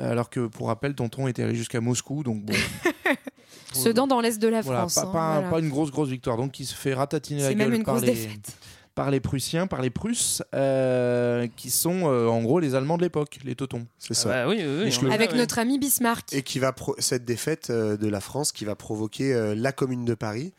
euh, 0.00 0.10
Alors 0.10 0.30
que 0.30 0.46
pour 0.46 0.68
rappel, 0.68 0.94
tonton 0.94 1.28
était 1.28 1.42
allé 1.42 1.54
jusqu'à 1.54 1.80
Moscou, 1.80 2.22
donc 2.22 2.42
bon, 2.42 2.54
Sedan 3.72 4.06
dans 4.06 4.20
l'est 4.20 4.38
de 4.40 4.48
la 4.48 4.60
voilà, 4.60 4.80
France. 4.80 4.94
pas, 4.94 5.00
hein, 5.02 5.04
pas- 5.12 5.32
voilà. 5.34 5.48
pas 5.50 5.58
une 5.60 5.68
grosse 5.68 5.90
grosse 5.90 6.08
victoire. 6.08 6.36
Donc 6.36 6.58
il 6.60 6.66
se 6.66 6.74
fait 6.74 6.94
ratatiner 6.94 7.42
la 7.42 7.48
gueule 7.54 7.68
même 7.70 7.72
une 7.80 7.84
par 7.84 7.94
grosse 7.96 8.06
les, 8.06 8.14
défaite. 8.14 8.52
par 8.94 9.10
les 9.10 9.20
Prussiens, 9.20 9.66
par 9.66 9.80
les 9.82 9.90
Prusses, 9.90 10.42
euh, 10.54 11.46
qui 11.56 11.70
sont 11.70 12.02
euh, 12.10 12.26
en 12.28 12.42
gros 12.42 12.60
les 12.60 12.74
Allemands 12.74 12.96
de 12.98 13.02
l'époque, 13.02 13.38
les 13.44 13.54
Teutons. 13.54 13.86
C'est 13.98 14.12
Ah 14.12 14.14
ça. 14.14 14.28
bah 14.28 14.48
oui, 14.48 14.58
oui, 14.60 14.92
oui, 15.02 15.12
Avec 15.12 15.34
notre 15.34 15.58
ami 15.58 15.78
Bismarck. 15.78 16.32
Et 16.32 16.42
qui 16.42 16.58
va 16.58 16.74
cette 16.98 17.24
défaite 17.24 17.68
euh, 17.70 17.96
de 17.96 18.08
la 18.08 18.20
France 18.20 18.52
qui 18.52 18.64
va 18.64 18.74
provoquer 18.74 19.32
euh, 19.34 19.54
la 19.54 19.72
Commune 19.72 20.04
de 20.04 20.14
Paris, 20.14 20.52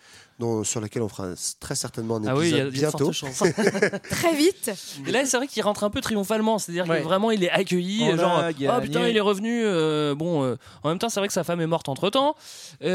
dont, 0.43 0.63
sur 0.63 0.79
laquelle 0.81 1.01
on 1.01 1.07
fera 1.09 1.29
très 1.59 1.75
certainement 1.75 2.17
un 2.17 2.27
Ah 2.27 2.35
oui, 2.35 2.49
il 2.49 2.57
y 2.57 2.59
a, 2.61 2.65
épisode 2.67 2.73
il 2.75 2.81
y 2.81 2.85
a 2.85 2.91
de 2.91 2.97
bientôt. 2.97 3.97
Très 4.09 4.35
vite. 4.35 4.71
Et 5.07 5.11
là, 5.11 5.25
c'est 5.25 5.37
vrai 5.37 5.47
qu'il 5.47 5.63
rentre 5.63 5.83
un 5.83 5.89
peu 5.89 6.01
triomphalement, 6.01 6.59
c'est-à-dire 6.59 6.87
Ouais. 6.87 6.99
que 6.99 7.03
vraiment 7.03 7.31
il 7.31 7.43
est 7.43 7.49
accueilli, 7.49 8.03
On 8.03 8.17
genre 8.17 8.43
oh 8.49 8.81
putain 8.81 9.07
il 9.07 9.15
est 9.17 9.21
revenu. 9.21 9.63
euh, 9.65 10.13
bon, 10.15 10.43
euh, 10.43 10.55
en 10.83 10.89
même 10.89 10.99
temps 10.99 11.09
c'est 11.09 11.19
vrai 11.19 11.27
que 11.27 11.33
sa 11.33 11.43
femme 11.43 11.61
est 11.61 11.67
morte 11.67 11.87
entre 11.89 12.09
temps. 12.09 12.35
et 12.81 12.85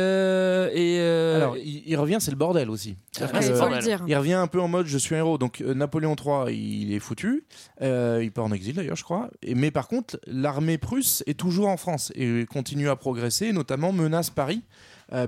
euh, 1.00 1.36
Alors, 1.36 1.56
il, 1.56 1.82
il 1.86 1.96
revient, 1.96 2.18
c'est 2.20 2.30
le 2.30 2.36
bordel 2.36 2.70
aussi. 2.70 2.96
Que, 3.16 3.24
c'est 3.40 3.46
Il 3.48 3.52
euh, 3.52 3.58
bordel. 3.58 3.82
dire. 3.82 4.18
Revient 4.18 4.34
un 4.34 4.46
peu 4.46 4.60
en 4.60 4.68
mode 4.68 4.86
je 4.86 4.98
suis 4.98 5.14
un 5.14 5.18
héros. 5.18 5.38
Donc 5.38 5.60
euh, 5.60 5.74
Napoléon 5.74 6.14
III, 6.16 6.54
il 6.54 6.92
est 6.92 6.98
foutu. 7.00 7.44
Euh, 7.82 8.20
il 8.22 8.30
part 8.32 8.44
en 8.44 8.52
exil 8.52 8.74
d'ailleurs, 8.74 8.96
je 8.96 9.04
crois. 9.04 9.30
Et, 9.42 9.54
mais 9.54 9.70
par 9.70 9.88
contre, 9.88 10.18
l'armée 10.26 10.78
prusse 10.78 11.22
est 11.26 11.38
toujours 11.38 11.68
en 11.68 11.76
France 11.76 12.12
et 12.14 12.46
continue 12.50 12.88
à 12.88 12.96
progresser, 12.96 13.52
notamment 13.52 13.92
menace 13.92 14.30
Paris, 14.30 14.62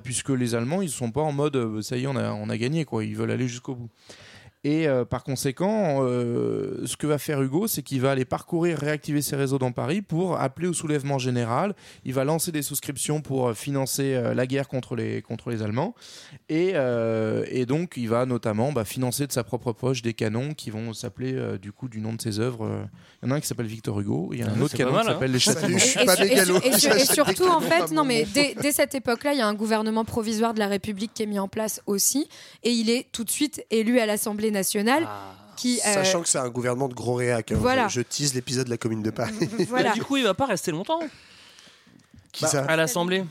puisque 0.03 0.29
les 0.29 0.55
Allemands, 0.55 0.81
ils 0.81 0.89
sont 0.89 1.11
pas 1.11 1.21
en 1.21 1.31
mode 1.31 1.55
euh, 1.55 1.81
ça 1.81 1.97
y 1.97 2.03
est, 2.03 2.07
on 2.07 2.15
a, 2.15 2.31
on 2.31 2.49
a 2.49 2.57
gagné, 2.57 2.85
quoi. 2.85 3.03
Ils 3.03 3.15
veulent 3.15 3.31
aller 3.31 3.47
jusqu'au 3.47 3.75
bout. 3.75 3.89
Et 4.63 4.87
euh, 4.87 5.05
par 5.05 5.23
conséquent, 5.23 6.01
euh, 6.03 6.85
ce 6.85 6.95
que 6.95 7.07
va 7.07 7.17
faire 7.17 7.41
Hugo, 7.41 7.65
c'est 7.65 7.81
qu'il 7.81 7.99
va 7.99 8.11
aller 8.11 8.25
parcourir, 8.25 8.77
réactiver 8.77 9.23
ses 9.23 9.35
réseaux 9.35 9.57
dans 9.57 9.71
Paris 9.71 10.03
pour 10.03 10.39
appeler 10.39 10.67
au 10.67 10.73
soulèvement 10.73 11.17
général. 11.17 11.73
Il 12.05 12.13
va 12.13 12.25
lancer 12.25 12.51
des 12.51 12.61
souscriptions 12.61 13.21
pour 13.21 13.47
euh, 13.47 13.53
financer 13.55 14.13
euh, 14.13 14.35
la 14.35 14.45
guerre 14.45 14.67
contre 14.67 14.95
les, 14.95 15.23
contre 15.23 15.49
les 15.49 15.63
Allemands. 15.63 15.95
Et, 16.47 16.73
euh, 16.75 17.43
et 17.49 17.65
donc, 17.65 17.93
il 17.97 18.07
va 18.07 18.27
notamment 18.27 18.71
bah, 18.71 18.85
financer 18.85 19.25
de 19.25 19.31
sa 19.31 19.43
propre 19.43 19.71
poche 19.71 20.03
des 20.03 20.13
canons 20.13 20.53
qui 20.53 20.69
vont 20.69 20.93
s'appeler 20.93 21.33
euh, 21.33 21.57
du 21.57 21.71
coup 21.71 21.89
du 21.89 21.99
nom 21.99 22.13
de 22.13 22.21
ses 22.21 22.39
œuvres. 22.39 22.69
Il 23.23 23.27
y 23.27 23.31
en 23.31 23.33
a 23.33 23.37
un 23.37 23.39
qui 23.39 23.47
s'appelle 23.47 23.65
Victor 23.65 23.99
Hugo, 23.99 24.29
il 24.31 24.41
y 24.41 24.43
a 24.43 24.45
un 24.45 24.53
Ah, 24.55 24.61
autre 24.63 24.77
canon 24.77 24.91
pas 24.91 24.99
qui 25.01 25.05
mal, 25.05 25.09
hein. 25.09 25.13
s'appelle 25.15 25.31
les 25.31 25.39
Châtiments. 25.39 25.77
Et, 25.79 26.67
et 26.67 27.01
et 27.01 27.05
surtout, 27.05 27.47
en 27.47 27.61
fait, 27.61 27.91
non, 27.91 28.03
mais 28.03 28.27
dès, 28.31 28.53
dès 28.61 28.71
cette 28.71 28.93
époque-là, 28.93 29.33
il 29.33 29.39
y 29.39 29.41
a 29.41 29.47
un 29.47 29.55
gouvernement 29.55 30.05
provisoire 30.05 30.53
de 30.53 30.59
la 30.59 30.67
République 30.67 31.15
qui 31.15 31.23
est 31.23 31.27
mis 31.27 31.39
en 31.39 31.47
place 31.47 31.81
aussi, 31.87 32.29
et 32.63 32.69
il 32.69 32.91
est 32.91 33.07
tout 33.11 33.23
de 33.23 33.31
suite 33.31 33.65
élu 33.71 33.99
à 33.99 34.05
l'Assemblée 34.05 34.50
nationale. 34.51 35.03
Ah. 35.07 35.33
Qui, 35.57 35.79
euh, 35.85 35.93
Sachant 35.93 36.21
que 36.21 36.29
c'est 36.29 36.39
un 36.39 36.49
gouvernement 36.49 36.87
de 36.87 36.93
gros 36.93 37.13
réac. 37.13 37.51
hein. 37.51 37.57
Voilà. 37.59 37.87
Je, 37.87 37.95
je 37.95 38.01
tease 38.01 38.33
l'épisode 38.33 38.65
de 38.65 38.69
la 38.71 38.77
Commune 38.77 39.03
de 39.03 39.11
Paris. 39.11 39.33
voilà. 39.67 39.91
Du 39.93 40.01
coup, 40.03 40.17
il 40.17 40.23
va 40.23 40.33
pas 40.33 40.45
rester 40.45 40.71
longtemps 40.71 41.01
Qui 42.31 42.45
ça 42.47 42.63
à 42.65 42.75
l'Assemblée. 42.75 43.23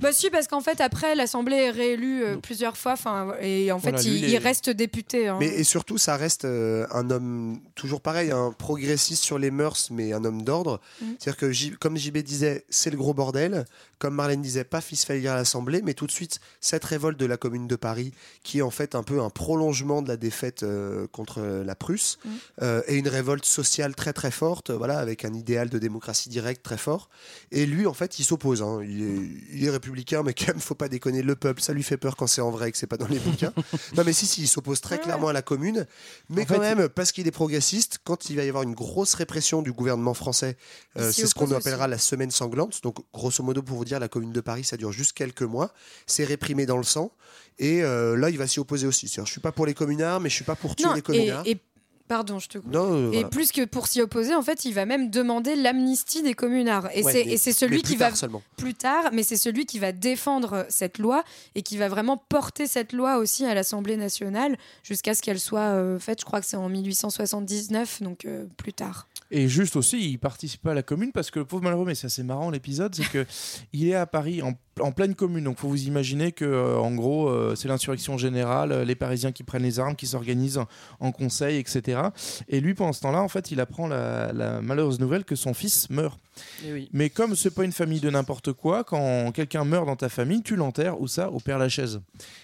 Bah 0.00 0.12
si, 0.12 0.28
parce 0.28 0.48
qu'en 0.48 0.60
fait, 0.60 0.80
après, 0.80 1.14
l'Assemblée 1.14 1.56
est 1.56 1.70
réélue 1.70 2.24
euh, 2.24 2.36
plusieurs 2.36 2.76
fois, 2.76 2.92
enfin, 2.92 3.34
et 3.40 3.70
en 3.70 3.78
fait, 3.78 3.90
Voilà, 3.90 4.02
il, 4.02 4.16
il 4.16 4.24
est- 4.24 4.30
il 4.32 4.36
reste 4.38 4.68
député. 4.70 5.28
hein. 5.28 5.36
Mais 5.38 5.46
et 5.46 5.62
surtout, 5.64 5.98
ça 5.98 6.16
reste 6.16 6.44
euh, 6.44 6.86
un 6.90 7.10
homme 7.10 7.60
toujours 7.74 8.00
pareil, 8.00 8.30
un 8.32 8.50
progressiste 8.52 9.22
sur 9.22 9.38
les 9.38 9.50
mœurs, 9.50 9.88
mais 9.90 10.12
un 10.12 10.24
homme 10.24 10.42
d'ordre. 10.42 10.80
Mm. 11.00 11.06
C'est-à-dire 11.18 11.36
que, 11.38 11.76
comme 11.76 11.96
JB 11.96 12.18
disait, 12.18 12.64
c'est 12.70 12.90
le 12.90 12.96
gros 12.96 13.14
bordel. 13.14 13.64
Comme 14.04 14.16
Marlène 14.16 14.42
disait, 14.42 14.64
pas 14.64 14.82
fils 14.82 15.06
faillir 15.06 15.32
à 15.32 15.36
l'Assemblée, 15.36 15.80
mais 15.82 15.94
tout 15.94 16.06
de 16.06 16.10
suite, 16.12 16.40
cette 16.60 16.84
révolte 16.84 17.18
de 17.18 17.24
la 17.24 17.38
Commune 17.38 17.66
de 17.66 17.74
Paris, 17.76 18.12
qui 18.42 18.58
est 18.58 18.62
en 18.62 18.68
fait 18.70 18.94
un 18.94 19.02
peu 19.02 19.22
un 19.22 19.30
prolongement 19.30 20.02
de 20.02 20.08
la 20.08 20.18
défaite 20.18 20.62
euh, 20.62 21.06
contre 21.10 21.40
la 21.40 21.74
Prusse, 21.74 22.18
Mm. 22.22 22.28
euh, 22.62 22.82
et 22.86 22.96
une 22.96 23.08
révolte 23.08 23.46
sociale 23.46 23.94
très 23.94 24.12
très 24.12 24.30
forte, 24.30 24.68
euh, 24.68 24.76
voilà, 24.76 24.98
avec 24.98 25.24
un 25.24 25.32
idéal 25.32 25.70
de 25.70 25.78
démocratie 25.78 26.28
directe 26.28 26.62
très 26.62 26.76
fort. 26.76 27.08
Et 27.50 27.64
lui, 27.64 27.86
en 27.86 27.94
fait, 27.94 28.18
il 28.18 28.24
s'oppose. 28.24 28.60
hein. 28.60 28.80
Il, 28.82 29.02
est, 29.02 29.54
il 29.54 29.64
est 29.64 29.70
républicain, 29.70 30.22
mais 30.22 30.34
quand 30.34 30.48
même, 30.48 30.60
faut 30.60 30.74
pas 30.74 30.88
déconner. 30.90 31.22
Le 31.22 31.34
peuple, 31.34 31.62
ça 31.62 31.72
lui 31.72 31.82
fait 31.82 31.96
peur 31.96 32.14
quand 32.16 32.26
c'est 32.26 32.42
en 32.42 32.50
vrai 32.50 32.68
et 32.68 32.72
que 32.72 32.76
c'est 32.76 32.86
pas 32.86 32.98
dans 32.98 33.08
les 33.08 33.18
bouquins. 33.20 33.54
non, 33.96 34.02
mais 34.04 34.12
si, 34.12 34.26
si, 34.26 34.42
il 34.42 34.48
s'oppose 34.48 34.82
très 34.82 35.00
clairement 35.00 35.28
à 35.28 35.32
la 35.32 35.40
commune. 35.40 35.86
Mais 36.28 36.42
En 36.42 36.44
quand 36.44 36.54
fait, 36.60 36.74
même, 36.74 36.88
parce 36.90 37.10
qu'il 37.10 37.26
est 37.26 37.30
progressiste, 37.30 38.00
quand 38.04 38.28
il 38.28 38.36
va 38.36 38.44
y 38.44 38.48
avoir 38.48 38.64
une 38.64 38.74
grosse 38.74 39.14
répression 39.14 39.62
du 39.62 39.72
gouvernement 39.72 40.12
français, 40.14 40.58
euh, 40.98 41.10
c'est 41.10 41.26
ce 41.26 41.34
qu'on 41.34 41.50
appellera 41.52 41.84
aussi. 41.84 41.90
la 41.90 41.98
semaine 41.98 42.30
sanglante. 42.30 42.82
Donc, 42.82 42.96
grosso 43.14 43.42
modo, 43.42 43.62
pour 43.62 43.78
vous 43.78 43.84
dire, 43.86 43.93
la 43.98 44.08
commune 44.08 44.32
de 44.32 44.40
Paris, 44.40 44.64
ça 44.64 44.76
dure 44.76 44.92
juste 44.92 45.12
quelques 45.12 45.42
mois. 45.42 45.72
C'est 46.06 46.24
réprimé 46.24 46.66
dans 46.66 46.76
le 46.78 46.82
sang. 46.84 47.10
Et 47.58 47.82
euh, 47.82 48.16
là, 48.16 48.30
il 48.30 48.38
va 48.38 48.46
s'y 48.46 48.58
opposer 48.60 48.86
aussi. 48.86 49.06
Je 49.14 49.24
suis 49.30 49.40
pas 49.40 49.52
pour 49.52 49.66
les 49.66 49.74
communards, 49.74 50.20
mais 50.20 50.28
je 50.28 50.34
suis 50.34 50.44
pas 50.44 50.56
pour 50.56 50.74
tuer 50.76 50.86
Non, 50.86 50.94
les 50.94 51.02
communards. 51.02 51.42
et- 51.46 51.58
pardon, 52.06 52.38
je 52.38 52.48
te 52.48 52.58
coupe. 52.58 52.70
Non, 52.70 52.92
euh, 52.92 53.12
Et 53.12 53.24
plus 53.24 53.50
que 53.50 53.64
pour 53.64 53.86
s'y 53.86 54.02
opposer, 54.02 54.34
en 54.34 54.42
fait, 54.42 54.66
il 54.66 54.74
va 54.74 54.84
même 54.84 55.08
demander 55.08 55.56
l'amnistie 55.56 56.22
des 56.22 56.34
communards. 56.34 56.90
Et 56.94 57.02
Ouais, 57.02 57.36
c'est 57.38 57.52
celui 57.52 57.80
qui 57.82 57.96
va 57.96 58.14
seulement. 58.14 58.42
plus 58.58 58.74
tard, 58.74 59.04
mais 59.14 59.22
c'est 59.22 59.38
celui 59.38 59.64
qui 59.64 59.78
va 59.78 59.90
défendre 59.92 60.66
cette 60.68 60.98
loi 60.98 61.24
et 61.54 61.62
qui 61.62 61.78
va 61.78 61.88
vraiment 61.88 62.18
porter 62.18 62.66
cette 62.66 62.92
loi 62.92 63.16
aussi 63.16 63.46
à 63.46 63.54
l'Assemblée 63.54 63.96
nationale 63.96 64.58
jusqu'à 64.82 65.14
ce 65.14 65.22
qu'elle 65.22 65.40
soit 65.40 65.60
euh, 65.60 65.98
faite. 65.98 66.20
Je 66.20 66.26
crois 66.26 66.40
que 66.40 66.46
c'est 66.46 66.58
en 66.58 66.68
1879, 66.68 68.02
donc 68.02 68.24
euh, 68.26 68.44
plus 68.58 68.72
tard. 68.74 69.08
Et 69.30 69.48
juste 69.48 69.76
aussi, 69.76 70.10
il 70.10 70.18
participe 70.18 70.62
pas 70.62 70.72
à 70.72 70.74
la 70.74 70.82
commune 70.82 71.12
parce 71.12 71.30
que 71.30 71.38
le 71.38 71.44
pauvre 71.44 71.62
malheureux, 71.62 71.86
mais 71.86 71.94
c'est 71.94 72.06
assez 72.06 72.22
marrant 72.22 72.50
l'épisode, 72.50 72.94
c'est 72.94 73.08
que 73.10 73.26
il 73.72 73.88
est 73.88 73.94
à 73.94 74.06
Paris 74.06 74.42
en, 74.42 74.52
en 74.80 74.92
pleine 74.92 75.14
commune. 75.14 75.44
Donc, 75.44 75.58
faut 75.58 75.68
vous 75.68 75.84
imaginer 75.84 76.32
que, 76.32 76.44
euh, 76.44 76.78
en 76.78 76.94
gros, 76.94 77.28
euh, 77.28 77.54
c'est 77.54 77.68
l'insurrection 77.68 78.18
générale, 78.18 78.72
euh, 78.72 78.84
les 78.84 78.94
Parisiens 78.94 79.32
qui 79.32 79.42
prennent 79.42 79.62
les 79.62 79.78
armes, 79.80 79.96
qui 79.96 80.06
s'organisent 80.06 80.60
en, 81.00 81.12
conseil, 81.12 81.58
etc. 81.58 82.00
Et 82.48 82.60
lui, 82.60 82.74
pendant 82.74 82.92
ce 82.92 83.00
temps-là, 83.02 83.22
en 83.22 83.28
fait, 83.28 83.50
il 83.50 83.60
apprend 83.60 83.86
la, 83.86 84.32
la 84.32 84.60
malheureuse 84.60 84.98
nouvelle 84.98 85.24
que 85.24 85.36
son 85.36 85.54
fils 85.54 85.88
meurt. 85.90 86.18
Eh 86.64 86.72
oui. 86.72 86.88
Mais 86.92 87.10
comme 87.10 87.36
c'est 87.36 87.52
pas 87.52 87.64
une 87.64 87.72
famille 87.72 88.00
de 88.00 88.10
n'importe 88.10 88.52
quoi, 88.52 88.84
quand 88.84 89.30
quelqu'un 89.32 89.64
meurt 89.64 89.86
dans 89.86 89.96
ta 89.96 90.08
famille, 90.08 90.42
tu 90.42 90.56
l'enterres 90.56 91.00
ou 91.00 91.06
ça 91.06 91.30
au 91.30 91.40
Père 91.40 91.58
Lachaise. 91.58 92.00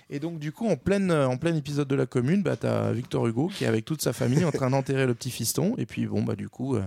Et 0.08 0.20
donc 0.20 0.38
du 0.38 0.52
coup, 0.52 0.68
en 0.68 0.76
pleine 0.76 1.10
en 1.10 1.36
plein 1.36 1.54
épisode 1.54 1.88
de 1.88 1.94
la 1.94 2.06
commune, 2.06 2.42
bah 2.42 2.56
t'as 2.56 2.92
Victor 2.92 3.26
Hugo 3.26 3.48
qui 3.48 3.64
est 3.64 3.66
avec 3.66 3.84
toute 3.84 4.02
sa 4.02 4.12
famille 4.12 4.44
en 4.44 4.52
train 4.52 4.70
d'enterrer 4.70 5.06
le 5.06 5.14
petit 5.14 5.30
fiston. 5.30 5.74
Et 5.78 5.86
puis 5.86 6.06
bon 6.06 6.22
bah 6.22 6.36
du 6.36 6.48
coup, 6.48 6.76
euh, 6.76 6.82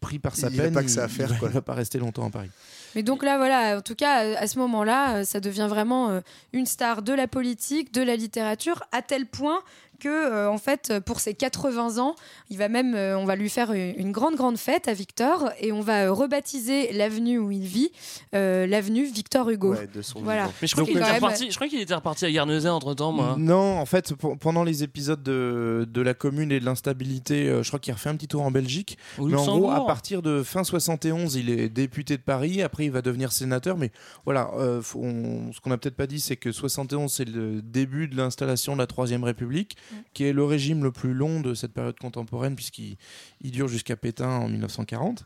pris 0.00 0.18
par 0.18 0.36
sa 0.36 0.48
Il 0.48 0.60
a 0.60 0.64
peine, 0.64 0.74
pas 0.74 0.82
que 0.82 0.90
ça 0.90 1.04
à 1.04 1.08
faire, 1.08 1.30
il, 1.32 1.38
quoi. 1.38 1.48
il 1.48 1.54
va 1.54 1.62
pas 1.62 1.74
rester 1.74 1.98
longtemps 1.98 2.26
à 2.26 2.30
Paris. 2.30 2.50
Mais 2.94 3.02
donc 3.02 3.22
là, 3.22 3.36
voilà, 3.38 3.78
en 3.78 3.80
tout 3.82 3.94
cas, 3.94 4.36
à 4.38 4.46
ce 4.46 4.58
moment-là, 4.58 5.16
euh, 5.16 5.24
ça 5.24 5.40
devient 5.40 5.66
vraiment 5.68 6.10
euh, 6.10 6.20
une 6.52 6.66
star 6.66 7.02
de 7.02 7.12
la 7.12 7.26
politique, 7.28 7.92
de 7.92 8.02
la 8.02 8.16
littérature, 8.16 8.82
à 8.92 9.02
tel 9.02 9.26
point 9.26 9.60
que, 10.00 10.08
euh, 10.08 10.50
en 10.50 10.58
fait, 10.58 10.94
pour 11.06 11.20
ses 11.20 11.32
80 11.32 11.98
ans, 12.02 12.16
il 12.50 12.58
va 12.58 12.68
même, 12.68 12.96
euh, 12.96 13.16
on 13.16 13.24
va 13.24 13.36
lui 13.36 13.48
faire 13.48 13.72
une 13.72 13.94
une 13.96 14.10
grande, 14.10 14.34
grande 14.34 14.58
fête 14.58 14.88
à 14.88 14.94
Victor 14.94 15.50
et 15.60 15.70
on 15.70 15.80
va 15.80 16.06
euh, 16.06 16.12
rebaptiser 16.12 16.92
l'avenue 16.92 17.38
où 17.38 17.52
il 17.52 17.62
vit, 17.62 17.92
euh, 18.34 18.66
l'avenue 18.66 19.04
Victor 19.04 19.48
Hugo. 19.48 19.74
Ouais, 19.74 19.86
de 19.94 20.02
son 20.02 20.20
voilà. 20.20 20.50
Mais 20.60 20.66
je 20.66 20.72
crois 20.74 20.84
qu'il 20.84 20.96
était 20.96 21.06
même- 21.06 21.14
reparti. 21.14 21.44
Était 21.46 21.94
à 21.94 22.30
Guernesey 22.32 22.68
entre 22.68 22.94
temps, 22.94 23.12
moi. 23.12 23.36
Non, 23.38 23.78
en 23.78 23.86
fait, 23.86 24.12
pendant 24.40 24.64
les 24.64 24.82
épisodes 24.82 25.22
de, 25.22 25.86
de 25.88 26.02
la 26.02 26.14
commune 26.14 26.50
et 26.50 26.58
de 26.58 26.64
l'instabilité, 26.64 27.60
je 27.62 27.68
crois 27.68 27.78
qu'il 27.78 27.92
refait 27.94 28.08
un 28.10 28.16
petit 28.16 28.26
tour 28.28 28.42
en 28.42 28.50
Belgique. 28.50 28.98
Au 29.18 29.28
mais 29.28 29.36
en 29.36 29.56
gros, 29.58 29.70
à 29.70 29.86
partir 29.86 30.20
de 30.20 30.42
fin 30.42 30.64
71, 30.64 31.36
il 31.36 31.48
est 31.48 31.68
député 31.68 32.16
de 32.16 32.22
Paris. 32.22 32.60
Après, 32.60 32.81
il 32.86 32.90
va 32.92 33.02
devenir 33.02 33.32
sénateur. 33.32 33.76
Mais 33.76 33.90
voilà, 34.24 34.50
euh, 34.56 34.80
faut- 34.82 35.00
on- 35.02 35.52
ce 35.52 35.60
qu'on 35.60 35.70
n'a 35.70 35.78
peut-être 35.78 35.96
pas 35.96 36.06
dit, 36.06 36.20
c'est 36.20 36.36
que 36.36 36.52
71, 36.52 37.12
c'est 37.12 37.24
le 37.24 37.62
début 37.62 38.08
de 38.08 38.16
l'installation 38.16 38.74
de 38.74 38.78
la 38.78 38.86
Troisième 38.86 39.24
République, 39.24 39.76
qui 40.14 40.24
est 40.24 40.32
le 40.32 40.44
régime 40.44 40.82
le 40.82 40.92
plus 40.92 41.14
long 41.14 41.40
de 41.40 41.54
cette 41.54 41.72
période 41.72 41.98
contemporaine, 41.98 42.54
puisqu'il 42.56 42.96
il 43.40 43.50
dure 43.50 43.68
jusqu'à 43.68 43.96
Pétain 43.96 44.28
en 44.28 44.48
1940. 44.48 45.24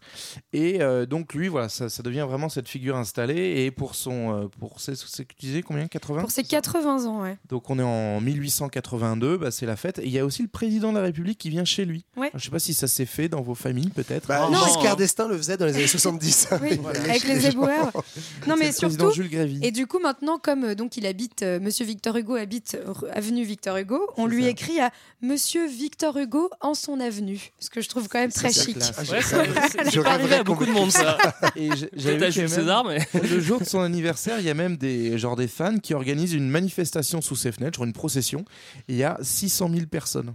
Et 0.52 0.80
euh, 0.82 1.06
donc, 1.06 1.34
lui, 1.34 1.48
voilà, 1.48 1.68
ça, 1.68 1.88
ça 1.88 2.02
devient 2.02 2.24
vraiment 2.28 2.48
cette 2.48 2.68
figure 2.68 2.96
installée. 2.96 3.64
Et 3.64 3.70
pour 3.70 3.94
son. 3.94 4.34
euh, 4.44 4.46
pour 4.58 4.80
ses, 4.80 4.94
tu 4.94 5.24
disais 5.46 5.62
combien 5.62 5.86
80 5.86 6.20
Pour 6.20 6.30
ses 6.30 6.44
80 6.44 7.04
ans, 7.06 7.22
ouais. 7.22 7.38
donc 7.48 7.68
on 7.70 7.78
est 7.78 7.82
en 7.82 8.20
1882, 8.20 9.36
bah, 9.38 9.50
c'est 9.50 9.66
la 9.66 9.76
fête. 9.76 9.98
Et 9.98 10.06
il 10.06 10.10
y 10.12 10.18
a 10.18 10.24
aussi 10.24 10.42
le 10.42 10.48
président 10.48 10.92
de 10.92 10.98
la 10.98 11.04
République 11.04 11.38
qui 11.38 11.50
vient 11.50 11.64
chez 11.64 11.84
lui. 11.84 12.04
Ouais. 12.16 12.28
Alors, 12.28 12.38
je 12.38 12.44
sais 12.44 12.50
pas 12.50 12.58
si 12.58 12.74
ça 12.74 12.86
s'est 12.88 13.06
fait 13.06 13.28
dans 13.28 13.42
vos 13.42 13.54
familles, 13.54 13.90
peut-être. 13.90 14.26
Bah, 14.28 14.48
Non, 14.50 14.58
Giscard 14.64 14.96
d'Estaing 14.96 15.28
le 15.28 15.36
faisait 15.36 15.56
dans 15.56 15.66
les 15.66 15.74
années 15.76 15.86
70. 15.86 16.48
Oui, 16.62 16.78
Voilà. 16.82 17.00
avec 17.00 17.24
les 17.24 17.45
Non, 18.46 18.56
mais 18.58 18.72
surtout. 18.72 19.12
Jules 19.12 19.28
Grévy. 19.30 19.58
Et 19.62 19.70
du 19.70 19.86
coup, 19.86 19.98
maintenant, 19.98 20.38
comme 20.38 20.64
euh, 20.64 20.74
donc 20.74 20.96
il 20.96 21.06
habite, 21.06 21.42
euh, 21.42 21.58
Monsieur 21.60 21.84
Victor 21.84 22.16
Hugo 22.16 22.34
habite 22.34 22.76
euh, 22.76 22.92
avenue 23.12 23.44
Victor 23.44 23.76
Hugo, 23.76 24.00
on 24.16 24.26
lui 24.26 24.44
ça. 24.44 24.50
écrit 24.50 24.80
à 24.80 24.90
Monsieur 25.22 25.66
Victor 25.68 26.16
Hugo 26.16 26.50
en 26.60 26.74
son 26.74 27.00
avenue, 27.00 27.50
ce 27.58 27.70
que 27.70 27.80
je 27.80 27.88
trouve 27.88 28.08
quand 28.08 28.18
même 28.18 28.32
très 28.32 28.52
chic. 28.52 28.74
classe. 28.76 28.96
Ouais, 29.10 29.22
ça- 29.22 29.44
c'est 29.70 29.90
Je 29.90 30.00
pas 30.00 30.10
arrivé 30.10 30.22
rêverais 30.24 30.40
à 30.40 30.44
beaucoup 30.44 30.66
de 30.66 30.70
monde, 30.72 30.90
ça. 30.90 31.18
Et 31.56 31.70
j'ai- 31.76 31.90
j'avais 31.94 32.30
vu 32.30 32.48
César, 32.48 32.84
mais. 32.84 32.98
le 33.14 33.40
jour 33.40 33.60
de 33.60 33.64
son 33.64 33.80
anniversaire, 33.82 34.38
il 34.40 34.46
y 34.46 34.50
a 34.50 34.54
même 34.54 34.76
des, 34.76 35.18
genre 35.18 35.36
des 35.36 35.48
fans 35.48 35.78
qui 35.78 35.94
organisent 35.94 36.32
une 36.34 36.48
manifestation 36.48 37.20
sous 37.20 37.36
ses 37.36 37.52
fenêtres, 37.52 37.76
genre 37.78 37.86
une 37.86 37.92
procession. 37.92 38.44
Il 38.88 38.96
y 38.96 39.04
a 39.04 39.18
600 39.22 39.70
000 39.72 39.86
personnes. 39.86 40.34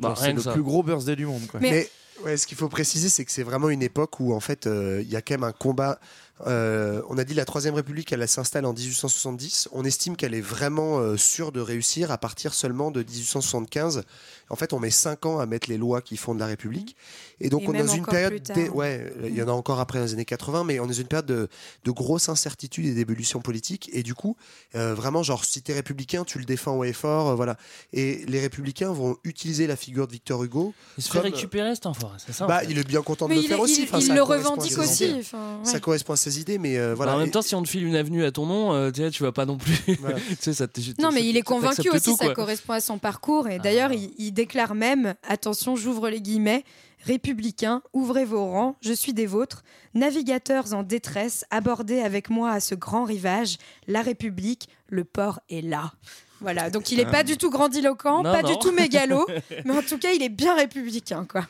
Bah, 0.00 0.14
c'est 0.18 0.32
le 0.32 0.40
ça. 0.42 0.52
plus 0.52 0.62
gros 0.62 0.82
birthday 0.82 1.14
du 1.16 1.26
monde. 1.26 1.46
Quoi. 1.48 1.60
Mais- 1.60 1.70
Mais 1.70 2.24
ouais, 2.24 2.36
ce 2.36 2.46
qu'il 2.48 2.56
faut 2.58 2.68
préciser, 2.68 3.08
c'est 3.08 3.24
que 3.24 3.30
c'est 3.30 3.44
vraiment 3.44 3.68
une 3.68 3.82
époque 3.82 4.18
où 4.18 4.34
en 4.34 4.40
fait 4.40 4.66
euh, 4.66 5.00
il 5.02 5.08
y 5.10 5.14
a 5.16 5.22
quand 5.22 5.34
même 5.34 5.44
un 5.44 5.52
combat. 5.52 6.00
Euh, 6.46 7.00
on 7.08 7.16
a 7.16 7.24
dit 7.24 7.34
la 7.34 7.44
Troisième 7.44 7.74
République, 7.74 8.12
elle 8.12 8.26
s'installe 8.28 8.66
en 8.66 8.72
1870. 8.72 9.68
On 9.72 9.84
estime 9.84 10.16
qu'elle 10.16 10.34
est 10.34 10.40
vraiment 10.40 10.98
euh, 10.98 11.16
sûre 11.16 11.52
de 11.52 11.60
réussir 11.60 12.10
à 12.10 12.18
partir 12.18 12.54
seulement 12.54 12.90
de 12.90 13.02
1875. 13.02 14.02
En 14.50 14.56
fait, 14.56 14.72
on 14.72 14.80
met 14.80 14.90
5 14.90 15.26
ans 15.26 15.38
à 15.38 15.46
mettre 15.46 15.70
les 15.70 15.78
lois 15.78 16.02
qui 16.02 16.16
fondent 16.16 16.38
la 16.40 16.46
République. 16.46 16.96
Et 17.40 17.48
donc 17.50 17.62
Et 17.62 17.68
on 17.68 17.74
est 17.74 17.82
dans 17.82 17.92
une 17.94 18.04
période, 18.04 18.40
dé- 18.54 18.68
ouais, 18.68 19.12
il 19.24 19.34
y 19.34 19.42
en 19.42 19.48
a 19.48 19.52
encore 19.52 19.80
après 19.80 20.00
les 20.00 20.12
années 20.12 20.24
80, 20.24 20.64
mais 20.64 20.80
on 20.80 20.84
est 20.84 20.88
dans 20.88 20.92
une 20.92 21.06
période 21.06 21.26
de, 21.26 21.48
de 21.84 21.90
grosse 21.90 22.28
incertitude 22.28 22.84
et 22.86 22.94
d'évolution 22.94 23.40
politique. 23.40 23.88
Et 23.92 24.02
du 24.02 24.14
coup, 24.14 24.36
euh, 24.74 24.94
vraiment, 24.94 25.22
genre, 25.22 25.44
si 25.44 25.62
t'es 25.62 25.72
républicain, 25.72 26.24
tu 26.24 26.38
le 26.38 26.44
défends 26.44 26.76
haut 26.76 26.84
et 26.84 26.92
fort, 26.92 27.28
euh, 27.30 27.34
voilà. 27.34 27.56
Et 27.92 28.24
les 28.26 28.40
républicains 28.40 28.92
vont 28.92 29.16
utiliser 29.24 29.66
la 29.66 29.76
figure 29.76 30.06
de 30.06 30.12
Victor 30.12 30.42
Hugo. 30.44 30.74
Il 30.98 31.04
se 31.04 31.08
fait 31.10 31.18
Comme- 31.20 31.32
récupérer 31.32 31.74
cet 31.74 31.86
enfoiré, 31.86 32.18
c'est 32.24 32.32
ça 32.32 32.44
en 32.44 32.48
Bah, 32.48 32.60
fait. 32.60 32.66
il 32.70 32.78
est 32.78 32.86
bien 32.86 33.02
content 33.02 33.26
de 33.26 33.30
Mais 33.30 33.36
le 33.36 33.42
il, 33.42 33.48
faire 33.48 33.58
est- 33.58 33.62
aussi. 33.62 33.82
il- 33.82 33.84
Enfin, 33.84 33.98
il 33.98 34.06
ça 34.06 34.14
le 34.14 34.22
revendique 34.22 34.78
aussi. 34.78 35.14
enfin, 35.20 35.58
ouais. 35.64 35.70
Ça 35.70 35.80
correspond 35.80 36.12
à 36.12 36.16
ses 36.24 36.40
idées, 36.40 36.58
mais 36.58 36.76
euh, 36.78 36.94
voilà. 36.94 37.12
Bah, 37.12 37.16
en 37.16 37.18
même 37.20 37.28
Et- 37.28 37.32
temps, 37.32 37.42
si 37.42 37.54
on 37.54 37.62
te 37.62 37.68
file 37.68 37.84
une 37.84 37.96
avenue 37.96 38.24
à 38.24 38.32
ton 38.32 38.46
nom, 38.46 38.72
euh, 38.72 38.90
tu 38.90 39.22
vas 39.22 39.32
pas 39.32 39.46
non 39.46 39.56
plus. 39.58 39.78
Voilà. 40.00 40.16
tu 40.28 40.36
sais, 40.40 40.52
ça 40.54 40.66
te- 40.66 40.80
Non, 41.00 41.10
mais 41.12 41.20
ça- 41.20 41.26
il 41.26 41.36
est 41.36 41.42
convaincu 41.42 41.88
aussi, 41.90 42.10
tout, 42.10 42.16
ça 42.16 42.34
correspond 42.34 42.72
à 42.72 42.80
son 42.80 42.98
parcours. 42.98 43.48
Et 43.48 43.58
d'ailleurs, 43.58 43.92
il, 43.92 44.12
il 44.18 44.32
déclare 44.32 44.74
même, 44.74 45.14
attention, 45.28 45.76
j'ouvre 45.76 46.08
les 46.08 46.20
guillemets, 46.20 46.64
Républicains, 47.04 47.82
ouvrez 47.92 48.24
vos 48.24 48.46
rangs, 48.46 48.76
je 48.80 48.92
suis 48.94 49.12
des 49.12 49.26
vôtres, 49.26 49.62
navigateurs 49.92 50.72
en 50.72 50.82
détresse, 50.82 51.44
abordez 51.50 52.00
avec 52.00 52.30
moi 52.30 52.50
à 52.50 52.60
ce 52.60 52.74
grand 52.74 53.04
rivage, 53.04 53.58
la 53.86 54.00
République, 54.00 54.68
le 54.88 55.04
port 55.04 55.40
est 55.50 55.60
là. 55.60 55.92
Voilà, 56.40 56.70
donc 56.70 56.90
il 56.92 56.98
n'est 56.98 57.04
Ah. 57.06 57.10
pas 57.10 57.22
du 57.22 57.36
tout 57.36 57.50
grandiloquent, 57.50 58.22
Non, 58.22 58.32
pas 58.32 58.42
non. 58.42 58.48
du 58.50 58.58
tout 58.58 58.72
mégalo, 58.72 59.26
mais 59.64 59.72
en 59.76 59.82
tout 59.82 59.98
cas, 59.98 60.12
il 60.12 60.22
est 60.22 60.28
bien 60.30 60.56
républicain, 60.56 61.26
quoi. 61.30 61.46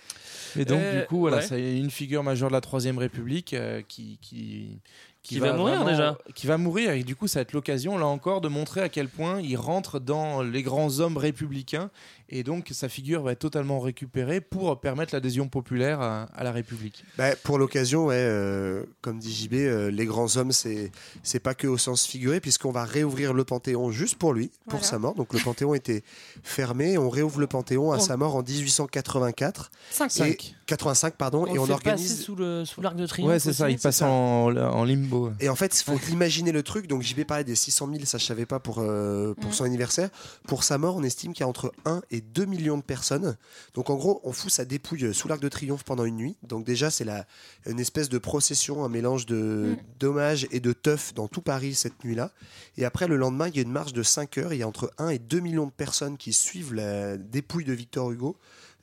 Et 0.56 0.64
donc, 0.64 0.80
Euh, 0.80 1.00
du 1.00 1.06
coup, 1.06 1.18
voilà, 1.20 1.38
ouais. 1.38 1.76
une 1.76 1.90
figure 1.90 2.22
majeure 2.22 2.48
de 2.48 2.52
la 2.54 2.60
Troisième 2.60 2.98
République 2.98 3.54
euh, 3.54 3.82
qui, 3.86 4.18
qui, 4.20 4.78
Qui 5.22 5.38
va 5.38 5.54
mourir, 5.54 5.84
déjà. 5.84 6.18
Qui 6.34 6.46
va 6.46 6.58
mourir, 6.58 6.90
et 6.92 7.02
du 7.02 7.16
coup, 7.16 7.26
ça 7.28 7.38
va 7.38 7.42
être 7.42 7.52
l'occasion, 7.52 7.96
là 7.96 8.06
encore, 8.06 8.40
de 8.40 8.48
montrer 8.48 8.82
à 8.82 8.88
quel 8.88 9.08
point 9.08 9.40
il 9.40 9.56
rentre 9.56 9.98
dans 9.98 10.42
les 10.42 10.62
grands 10.62 11.00
hommes 11.00 11.16
républicains, 11.16 11.90
et 12.28 12.42
donc 12.42 12.68
sa 12.72 12.88
figure 12.88 13.22
va 13.22 13.32
être 13.32 13.38
totalement 13.38 13.80
récupérée 13.80 14.40
pour 14.40 14.80
permettre 14.80 15.14
l'adhésion 15.14 15.48
populaire 15.48 16.00
à, 16.00 16.22
à 16.34 16.44
la 16.44 16.52
République. 16.52 17.04
Bah, 17.18 17.36
pour 17.42 17.58
l'occasion, 17.58 18.06
ouais, 18.06 18.16
euh, 18.18 18.82
comme 19.02 19.18
dit 19.18 19.32
JB, 19.32 19.54
euh, 19.54 19.90
les 19.90 20.06
grands 20.06 20.36
hommes, 20.36 20.52
c'est 20.52 20.90
c'est 21.22 21.40
pas 21.40 21.54
que 21.54 21.66
au 21.66 21.78
sens 21.78 22.06
figuré, 22.06 22.40
puisqu'on 22.40 22.70
va 22.72 22.84
réouvrir 22.84 23.32
le 23.34 23.44
Panthéon 23.44 23.90
juste 23.90 24.16
pour 24.16 24.32
lui, 24.32 24.50
pour 24.64 24.78
Voilà. 24.80 24.86
sa 24.86 24.98
mort. 24.98 25.14
Donc 25.14 25.32
le 25.32 25.38
Panthéon 25.40 25.74
était 25.74 26.02
fermé, 26.42 26.98
on 26.98 27.08
réouvre 27.10 27.40
le 27.40 27.46
Panthéon 27.46 27.92
à 27.92 27.96
On- 27.96 28.00
sa 28.00 28.16
mort 28.16 28.36
en 28.36 28.42
1884, 28.42 29.70
Cinq. 29.90 30.20
et 30.20 30.38
85 30.66 31.14
pardon, 31.16 31.44
On 31.48 31.54
et 31.54 31.58
on 31.58 31.68
organise. 31.70 32.22
sous 32.22 32.34
le 32.36 32.64
sous 32.64 32.80
l'arc 32.80 32.96
de 32.96 33.06
triomphe. 33.06 33.30
Ouais, 33.30 33.38
c'est 33.38 33.52
ça, 33.52 33.70
il 33.70 33.78
passe 33.78 33.96
ça. 33.98 34.08
en, 34.08 34.54
en 34.56 34.84
limbo. 34.84 35.30
Et 35.40 35.48
en 35.48 35.54
fait, 35.56 35.78
il 35.78 35.84
faut 35.84 35.98
imaginer 36.10 36.52
le 36.52 36.62
truc. 36.62 36.86
Donc, 36.86 37.02
JB 37.02 37.24
parlait 37.24 37.44
des 37.44 37.54
600 37.54 37.88
000, 37.92 38.04
ça 38.04 38.18
je 38.18 38.24
savais 38.24 38.46
pas 38.46 38.58
pour, 38.60 38.78
euh, 38.78 39.34
pour 39.34 39.50
Mm. 39.50 39.54
son 39.54 39.64
anniversaire. 39.64 40.08
Pour 40.46 40.64
sa 40.64 40.78
mort, 40.78 40.96
on 40.96 41.02
estime 41.02 41.32
qu'il 41.32 41.40
y 41.40 41.44
a 41.44 41.48
entre 41.48 41.72
1 41.84 42.00
et 42.10 42.13
2 42.20 42.44
millions 42.44 42.76
de 42.76 42.82
personnes. 42.82 43.36
Donc, 43.74 43.90
en 43.90 43.96
gros, 43.96 44.20
on 44.24 44.32
fout 44.32 44.50
sa 44.50 44.64
dépouille 44.64 45.14
sous 45.14 45.28
l'Arc 45.28 45.40
de 45.40 45.48
Triomphe 45.48 45.84
pendant 45.84 46.04
une 46.04 46.16
nuit. 46.16 46.36
Donc, 46.42 46.64
déjà, 46.64 46.90
c'est 46.90 47.04
la, 47.04 47.26
une 47.66 47.80
espèce 47.80 48.08
de 48.08 48.18
procession, 48.18 48.84
un 48.84 48.88
mélange 48.88 49.26
de 49.26 49.76
d'hommages 49.98 50.46
et 50.50 50.60
de 50.60 50.72
teuf 50.72 51.14
dans 51.14 51.28
tout 51.28 51.42
Paris 51.42 51.74
cette 51.74 52.04
nuit-là. 52.04 52.30
Et 52.76 52.84
après, 52.84 53.08
le 53.08 53.16
lendemain, 53.16 53.48
il 53.48 53.56
y 53.56 53.58
a 53.58 53.62
une 53.62 53.72
marche 53.72 53.92
de 53.92 54.02
5 54.02 54.38
heures. 54.38 54.52
Il 54.52 54.58
y 54.58 54.62
a 54.62 54.68
entre 54.68 54.92
1 54.98 55.08
et 55.10 55.18
2 55.18 55.40
millions 55.40 55.66
de 55.66 55.72
personnes 55.72 56.16
qui 56.16 56.32
suivent 56.32 56.74
la 56.74 57.16
dépouille 57.16 57.64
de 57.64 57.72
Victor 57.72 58.10
Hugo 58.10 58.36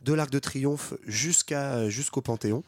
de 0.04 0.14
l'Arc 0.14 0.30
de 0.32 0.39
Triomphe 0.39 0.93
jusqu'à 1.06 1.89
jusqu'au 1.89 2.22
Panthéon. 2.22 2.64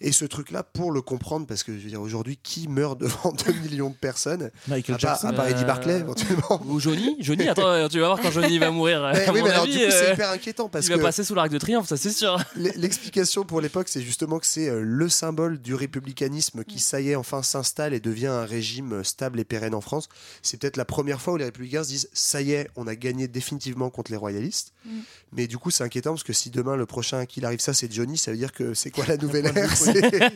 Et 0.00 0.12
ce 0.12 0.24
truc-là, 0.24 0.62
pour 0.62 0.92
le 0.92 1.02
comprendre, 1.02 1.46
parce 1.46 1.62
que 1.62 1.72
je 1.76 1.82
veux 1.82 1.90
dire, 1.90 2.00
aujourd'hui, 2.00 2.38
qui 2.42 2.68
meurt 2.68 2.98
devant 3.00 3.32
2 3.46 3.52
millions 3.54 3.90
de 3.90 3.94
personnes? 3.94 4.50
Michael 4.68 4.94
à 4.94 4.98
part, 4.98 5.10
Jackson. 5.12 5.28
à 5.28 5.32
part 5.32 5.48
Eddie 5.48 5.62
Euh, 5.62 5.66
Barclay, 5.66 5.98
éventuellement. 6.00 6.62
Ou 6.66 6.80
Johnny 6.80 7.16
Johnny, 7.20 7.48
attends, 7.48 7.88
tu 7.90 7.98
vas 8.00 8.06
voir 8.06 8.20
quand 8.20 8.30
Johnny 8.30 8.58
va 8.58 8.70
mourir. 8.70 9.04
à 9.04 9.12
Eh 9.14 9.30
oui, 9.30 9.40
mon 9.40 9.44
mais 9.46 9.50
alors, 9.50 9.64
avis, 9.64 9.72
du 9.72 9.78
coup, 9.78 9.90
c'est 9.90 10.10
euh, 10.10 10.14
hyper 10.14 10.30
inquiétant 10.30 10.68
parce 10.68 10.86
il 10.86 10.90
va 10.92 10.98
que 10.98 11.02
passer 11.02 11.24
sous 11.24 11.34
l'arc 11.34 11.50
de 11.50 11.58
triomphe, 11.58 11.88
ça 11.88 11.96
c'est 11.96 12.10
sûr. 12.10 12.38
l'explication 12.56 13.44
pour 13.44 13.60
l'époque, 13.60 13.88
c'est 13.88 14.02
justement 14.02 14.38
que 14.38 14.46
c'est 14.46 14.68
euh, 14.68 14.80
le 14.82 15.08
symbole 15.08 15.58
du 15.58 15.74
républicanisme 15.74 16.64
qui, 16.64 16.78
ça 16.78 17.00
y 17.00 17.10
est, 17.10 17.16
enfin 17.16 17.42
s'installe 17.42 17.94
et 17.94 18.00
devient 18.00 18.26
un 18.28 18.44
régime 18.44 19.02
stable 19.04 19.40
et 19.40 19.44
pérenne 19.44 19.74
en 19.74 19.80
France. 19.80 20.08
C'est 20.42 20.58
peut-être 20.60 20.76
la 20.76 20.84
première 20.84 21.20
fois 21.20 21.34
où 21.34 21.36
les 21.36 21.44
républicains 21.44 21.82
se 21.84 21.88
disent 21.88 22.08
ça 22.12 22.40
y 22.42 22.52
est, 22.52 22.68
on 22.76 22.86
a 22.86 22.94
gagné 22.94 23.28
définitivement 23.28 23.90
contre 23.90 24.10
les 24.10 24.16
royalistes. 24.16 24.72
Mm. 24.84 24.90
Mais 25.32 25.46
du 25.46 25.58
coup, 25.58 25.70
c'est 25.70 25.84
inquiétant 25.84 26.10
parce 26.12 26.22
que 26.24 26.32
si 26.32 26.50
demain 26.50 26.75
le 26.76 26.86
prochain 26.86 27.18
à 27.18 27.26
qui 27.26 27.40
il 27.40 27.46
arrive 27.46 27.60
ça, 27.60 27.74
c'est 27.74 27.92
Johnny, 27.92 28.16
ça 28.16 28.30
veut 28.30 28.36
dire 28.36 28.52
que 28.52 28.74
c'est 28.74 28.90
quoi 28.90 29.04
la 29.06 29.16
nouvelle 29.18 29.46
ère 29.46 29.74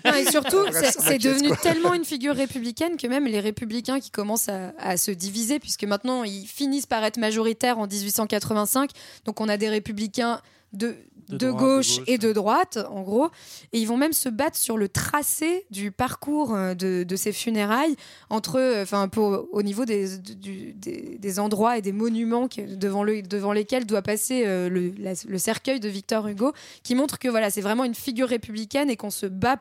Non, 0.04 0.14
et 0.14 0.30
surtout, 0.30 0.64
c'est 1.00 1.18
devenu 1.18 1.48
quoi. 1.48 1.56
tellement 1.58 1.94
une 1.94 2.04
figure 2.04 2.34
républicaine 2.34 2.96
que 2.96 3.06
même 3.06 3.26
les 3.26 3.40
républicains 3.40 4.00
qui 4.00 4.10
commencent 4.10 4.48
à, 4.48 4.72
à 4.78 4.96
se 4.96 5.10
diviser, 5.10 5.58
puisque 5.58 5.84
maintenant 5.84 6.24
ils 6.24 6.46
finissent 6.46 6.86
par 6.86 7.04
être 7.04 7.18
majoritaires 7.18 7.78
en 7.78 7.86
1885, 7.86 8.90
donc 9.24 9.40
on 9.40 9.48
a 9.48 9.56
des 9.56 9.68
républicains 9.68 10.40
de, 10.72 10.96
De 11.30 11.36
de, 11.38 11.46
droite, 11.48 11.60
de 11.62 11.66
gauche, 11.76 12.00
et 12.06 12.18
de 12.18 12.32
droite, 12.32 12.78
en 12.90 13.02
gros, 13.02 13.28
et 13.72 13.78
ils 13.80 13.86
vont 13.86 13.96
même 13.96 14.12
se 14.12 14.28
battre 14.28 14.56
sur 14.56 14.76
le 14.76 14.88
tracé 14.88 15.64
du 15.70 15.90
parcours 15.92 16.54
euh, 16.54 16.74
de, 16.74 17.04
de 17.04 17.16
ces 17.16 17.32
funérailles, 17.32 17.96
entre, 18.28 18.56
euh, 18.58 18.82
enfin, 18.82 19.08
pour- 19.08 19.46
au 19.52 19.62
niveau 19.62 19.84
des, 19.84 20.18
du- 20.18 20.72
des, 20.74 21.16
des 21.18 21.38
endroits 21.38 21.78
et 21.78 21.82
des 21.82 21.92
monuments 21.92 22.48
que- 22.48 22.74
devant, 22.74 23.02
le, 23.04 23.22
devant 23.22 23.52
lesquels 23.52 23.86
doit 23.86 24.02
passer 24.02 24.44
euh, 24.46 24.68
le, 24.68 24.92
la- 24.98 25.12
le 25.26 25.38
cercueil 25.38 25.80
de 25.80 25.88
Victor 25.88 26.26
Hugo, 26.28 26.52
qui 26.82 26.94
montre 26.94 27.18
que 27.18 27.28
voilà, 27.28 27.50
c'est 27.50 27.60
vraiment 27.60 27.84
une 27.84 27.94
figure 27.94 28.28
républicaine 28.28 28.90
et 28.90 28.96
qu'on 28.96 29.10
se 29.10 29.26
bat. 29.26 29.56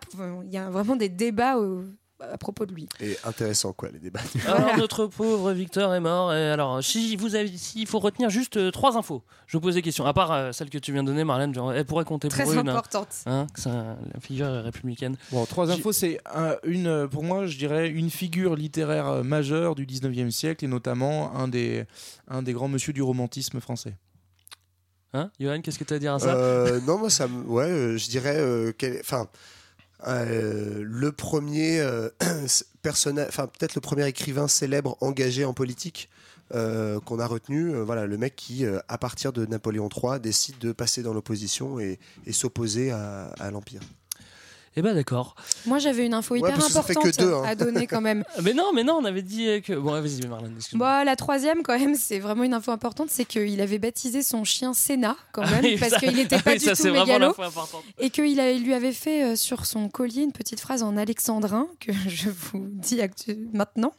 Il 0.46 0.54
y 0.54 0.58
a 0.58 0.70
vraiment 0.70 0.96
des 0.96 1.10
débats 1.10 1.58
au- 1.58 1.84
à 2.22 2.38
propos 2.38 2.66
de 2.66 2.74
lui. 2.74 2.88
Et 3.02 3.18
intéressant, 3.24 3.72
quoi, 3.74 3.90
les 3.92 4.00
débats. 4.00 4.20
Alors 4.48 4.78
notre 4.78 5.06
pauvre 5.08 5.52
Victor 5.54 5.94
est 5.96 6.00
mort. 6.00 6.34
Et 6.34 6.50
alors, 6.50 6.84
si 6.84 7.16
vous 7.16 7.36
avez, 7.36 7.48
s'il 7.58 7.88
faut 7.88 8.00
retenir 8.00 8.30
juste 8.30 8.58
euh, 8.58 8.72
trois 8.72 8.98
infos, 8.98 9.24
je 9.48 9.58
vous 9.58 9.62
pose 9.62 9.76
des 9.76 9.82
questions. 9.82 10.06
À 10.06 10.14
part 10.14 10.32
euh, 10.32 10.52
celle 10.52 10.70
que 10.70 10.78
tu 10.78 10.92
viens 10.92 11.04
de 11.04 11.08
donner, 11.08 11.24
Marlène, 11.24 11.54
genre, 11.54 11.72
elle 11.74 11.86
pourrait 11.86 12.06
compter 12.06 12.28
Très 12.28 12.44
pour 12.44 12.54
une. 12.54 12.60
hein. 12.60 12.72
importante. 12.72 13.08
Hein, 13.26 13.48
que 13.54 13.62
c'est 13.62 13.70
un- 13.70 13.98
la 14.14 14.20
figure 14.20 14.48
républicaine. 14.64 15.16
Bon, 15.32 15.46
trois 15.46 15.72
infos, 15.72 15.92
c'est 15.92 16.20
un- 16.34 16.56
une, 16.64 16.88
euh, 16.88 17.08
pour 17.08 17.24
moi, 17.24 17.46
je 17.46 17.58
dirais, 17.58 17.90
une 17.90 18.10
figure 18.10 18.56
littéraire 18.56 19.08
euh, 19.08 19.24
majeure 19.24 19.76
du 19.76 19.86
19e 19.86 20.32
siècle 20.32 20.66
et 20.66 20.68
notamment 20.68 21.36
un 21.36 21.48
des, 21.48 21.86
un 22.28 22.42
des 22.42 22.54
grands 22.54 22.68
monsieur 22.68 22.94
du 22.94 23.02
romantisme 23.02 23.60
français. 23.60 23.96
Hein, 25.14 25.32
Johan, 25.40 25.62
qu'est-ce 25.62 25.80
que 25.80 25.84
tu 25.84 25.94
as 25.94 25.98
à 25.98 26.00
dire 26.00 26.14
à 26.14 26.20
ça? 26.20 26.36
Euh, 26.36 26.80
non, 26.82 27.00
moi, 27.00 27.10
ça 27.10 27.28
me. 27.28 27.42
Ouais, 27.44 27.64
euh, 27.66 27.98
je 27.98 28.10
dirais. 28.10 28.36
euh, 28.38 28.72
quel- 28.78 29.00
Enfin. 29.00 29.28
Euh, 30.08 30.82
le 30.82 31.12
premier 31.12 31.80
euh, 31.80 32.10
personnage, 32.82 33.28
enfin 33.28 33.47
peut-être 33.47 33.76
le 33.76 33.82
premier 33.82 34.08
écrivain 34.08 34.47
célèbre 34.47 34.97
engagé 35.02 35.43
en 35.45 35.54
politique 35.54 36.10
euh, 36.54 37.00
qu'on 37.02 37.20
a 37.20 37.28
retenu, 37.28 37.74
voilà, 37.82 38.06
le 38.08 38.18
mec 38.18 38.36
qui, 38.36 38.66
à 38.66 38.97
partir 38.97 39.34
de 39.34 39.45
Napoléon 39.45 39.89
III, 39.89 40.20
décide 40.20 40.58
de 40.60 40.72
passer 40.72 41.04
dans 41.04 41.14
l'opposition 41.14 41.80
et, 41.80 42.00
s'opposer 42.32 42.91
à 42.91 43.52
l'Empire. 43.52 43.82
Eh 44.76 44.82
ben 44.82 44.94
d'accord. 44.94 45.36
Moi, 45.66 45.80
j'avais 45.80 46.06
une 46.06 46.14
info 46.14 46.36
hyper 46.36 46.56
que 46.58 46.64
importante 46.64 47.20
deux, 47.20 47.34
hein. 47.34 47.44
à 47.46 47.56
donner 47.56 47.88
quand 47.88 48.02
même. 48.02 48.24
Mais 48.44 48.54
non, 48.54 48.72
mais 48.74 48.84
non, 48.84 48.98
on 49.02 49.06
avait 49.06 49.22
dit 49.22 49.48
euh, 49.48 49.60
que. 49.62 49.74
Bon, 49.74 49.92
vas-y, 49.92 50.26
Marlène, 50.28 50.54
excuse-moi. 50.56 50.88
Bah, 50.88 51.04
la 51.04 51.16
troisième, 51.16 51.64
quand 51.64 51.78
même, 51.78 51.96
c'est 51.96 52.20
vraiment 52.20 52.44
une 52.44 52.54
info 52.54 52.72
importante, 52.72 53.10
c'est 53.10 53.26
qu'il 53.26 53.60
avait 53.62 53.80
baptisé 53.80 54.22
son 54.22 54.44
chien 54.44 54.74
Sénat, 54.74 55.18
quand 55.32 55.42
Ah 55.44 55.52
même, 55.52 55.66
oui, 55.66 55.78
parce 55.78 55.98
qu'il 55.98 56.16
n'était 56.16 56.38
ah 56.38 56.42
pas 56.42 56.52
oui, 56.52 56.60
du 56.60 56.66
ça, 56.66 56.72
tout 56.72 56.82
c'est 56.84 56.90
vraiment 56.90 57.06
mégalo, 57.06 57.36
et 57.98 58.10
qu'il 58.10 58.64
lui 58.64 58.74
avait 58.74 58.94
fait 58.94 59.24
euh, 59.24 59.36
sur 59.36 59.66
son 59.66 59.90
collier 59.90 60.22
une 60.22 60.32
petite 60.32 60.60
phrase 60.60 60.84
en 60.84 60.98
alexandrin, 60.98 61.68
que 61.80 61.92
je 62.08 62.30
vous 62.30 62.68
dis 62.72 63.00
maintenant. 63.54 63.94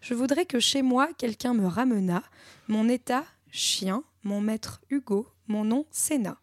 Je 0.00 0.14
voudrais 0.14 0.46
que 0.46 0.60
chez 0.60 0.82
moi, 0.82 1.08
quelqu'un 1.16 1.54
me 1.54 1.66
ramenât, 1.66 2.22
mon 2.68 2.88
état, 2.88 3.24
chien, 3.50 4.02
mon 4.22 4.40
maître 4.40 4.80
Hugo, 4.90 5.26
mon 5.48 5.64
nom, 5.64 5.86
Sénat. 5.90 6.36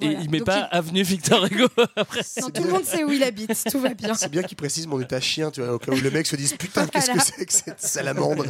Et 0.00 0.06
Voilà. 0.06 0.20
il 0.22 0.30
met 0.30 0.38
Donc, 0.38 0.46
pas 0.46 0.60
avenue 0.60 1.02
Victor 1.02 1.44
Hugo 1.46 1.66
après. 1.96 2.20
Non, 2.40 2.50
tout 2.50 2.62
le 2.62 2.70
monde 2.70 2.84
sait 2.84 3.02
où 3.04 3.10
il 3.10 3.22
habite, 3.24 3.50
tout 3.70 3.80
va 3.80 3.94
bien. 3.94 4.14
C'est 4.14 4.30
bien 4.30 4.42
qu'il 4.44 4.56
précise 4.56 4.86
mon 4.86 5.00
état 5.00 5.20
chien, 5.20 5.50
tu 5.50 5.60
vois, 5.60 5.74
au 5.74 5.78
cas 5.78 5.90
où 5.92 5.96
le 6.00 6.10
mec 6.10 6.26
se 6.26 6.36
dise 6.36 6.54
putain, 6.54 6.86
qu'est-ce 6.86 7.06
que 7.06 7.12
Voilà. 7.12 7.24
c'est 7.36 7.44
que 7.46 7.52
cette 7.52 7.80
salamandre? 7.80 8.44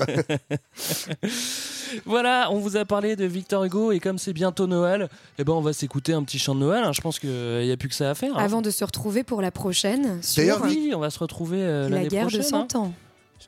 Voilà, 2.05 2.49
on 2.51 2.59
vous 2.59 2.77
a 2.77 2.85
parlé 2.85 3.17
de 3.17 3.25
Victor 3.25 3.65
Hugo 3.65 3.93
et 3.93 4.01
comme 4.01 4.19
c'est 4.19 4.33
bientôt 4.35 4.67
Noël, 4.67 5.09
eh 5.39 5.45
ben 5.45 5.55
on 5.55 5.61
va 5.63 5.73
s'écouter 5.73 6.13
un 6.13 6.23
petit 6.23 6.39
chant 6.39 6.55
de 6.55 6.61
Noël. 6.61 6.85
hein. 6.85 6.93
Je 6.93 7.01
pense 7.01 7.19
qu'il 7.19 7.31
n'y 7.31 7.73
a 7.73 7.77
plus 7.79 7.89
que 7.89 7.95
ça 7.95 8.11
à 8.11 8.15
faire. 8.15 8.37
hein. 8.37 8.45
Avant 8.45 8.61
de 8.61 8.71
se 8.71 8.85
retrouver 8.85 9.23
pour 9.25 9.41
la 9.41 9.51
prochaine, 9.51 10.23
sur 10.23 10.43
D'ailleurs, 10.43 10.61
oui, 10.65 10.93
on 10.95 10.99
va 10.99 11.09
se 11.11 11.19
retrouver 11.19 11.59
euh, 11.63 11.85
la 11.89 11.97
l'année 11.97 12.09
guerre 12.09 12.23
prochaine. 12.27 12.41
de 12.43 12.47
100 12.47 12.75
ans. 12.77 12.93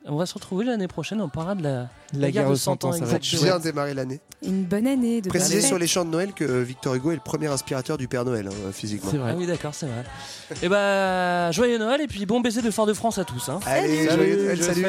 On 0.06 0.16
va 0.16 0.26
se 0.26 0.34
retrouver 0.34 0.64
l'année 0.64 0.88
prochaine, 0.88 1.20
on 1.20 1.28
parlera 1.28 1.54
de 1.54 1.62
la, 1.62 1.88
La 2.14 2.30
guerre 2.30 2.50
de 2.50 2.54
100 2.54 2.84
ans, 2.84 2.92
ça 2.92 3.04
va 3.04 3.16
être. 3.16 3.42
Bien 3.42 3.58
démarrer 3.58 3.94
l'année. 3.94 4.20
Une 4.42 4.64
bonne 4.64 4.86
année 4.86 5.20
de 5.20 5.28
Préciser 5.28 5.60
sur 5.60 5.78
les 5.78 5.86
chants 5.86 6.04
de 6.04 6.10
Noël 6.10 6.32
que 6.32 6.44
Victor 6.44 6.94
Hugo 6.94 7.10
est 7.10 7.16
le 7.16 7.20
premier 7.20 7.48
inspirateur 7.48 7.98
du 7.98 8.08
Père 8.08 8.24
Noël, 8.24 8.48
hein, 8.48 8.72
physiquement. 8.72 9.10
C'est 9.10 9.18
vrai. 9.18 9.32
Ah 9.32 9.36
oui, 9.36 9.46
d'accord, 9.46 9.74
c'est 9.74 9.86
vrai. 9.86 10.04
et 10.62 10.68
bah, 10.68 11.50
joyeux 11.52 11.78
Noël 11.78 12.00
et 12.00 12.06
puis 12.06 12.24
bon 12.26 12.40
baiser 12.40 12.62
de 12.62 12.70
Fort-de-France 12.70 13.18
à 13.18 13.24
tous. 13.24 13.48
Hein. 13.48 13.60
Allez, 13.66 14.08
joyeux 14.08 14.44
Noël, 14.44 14.62
salut 14.62 14.86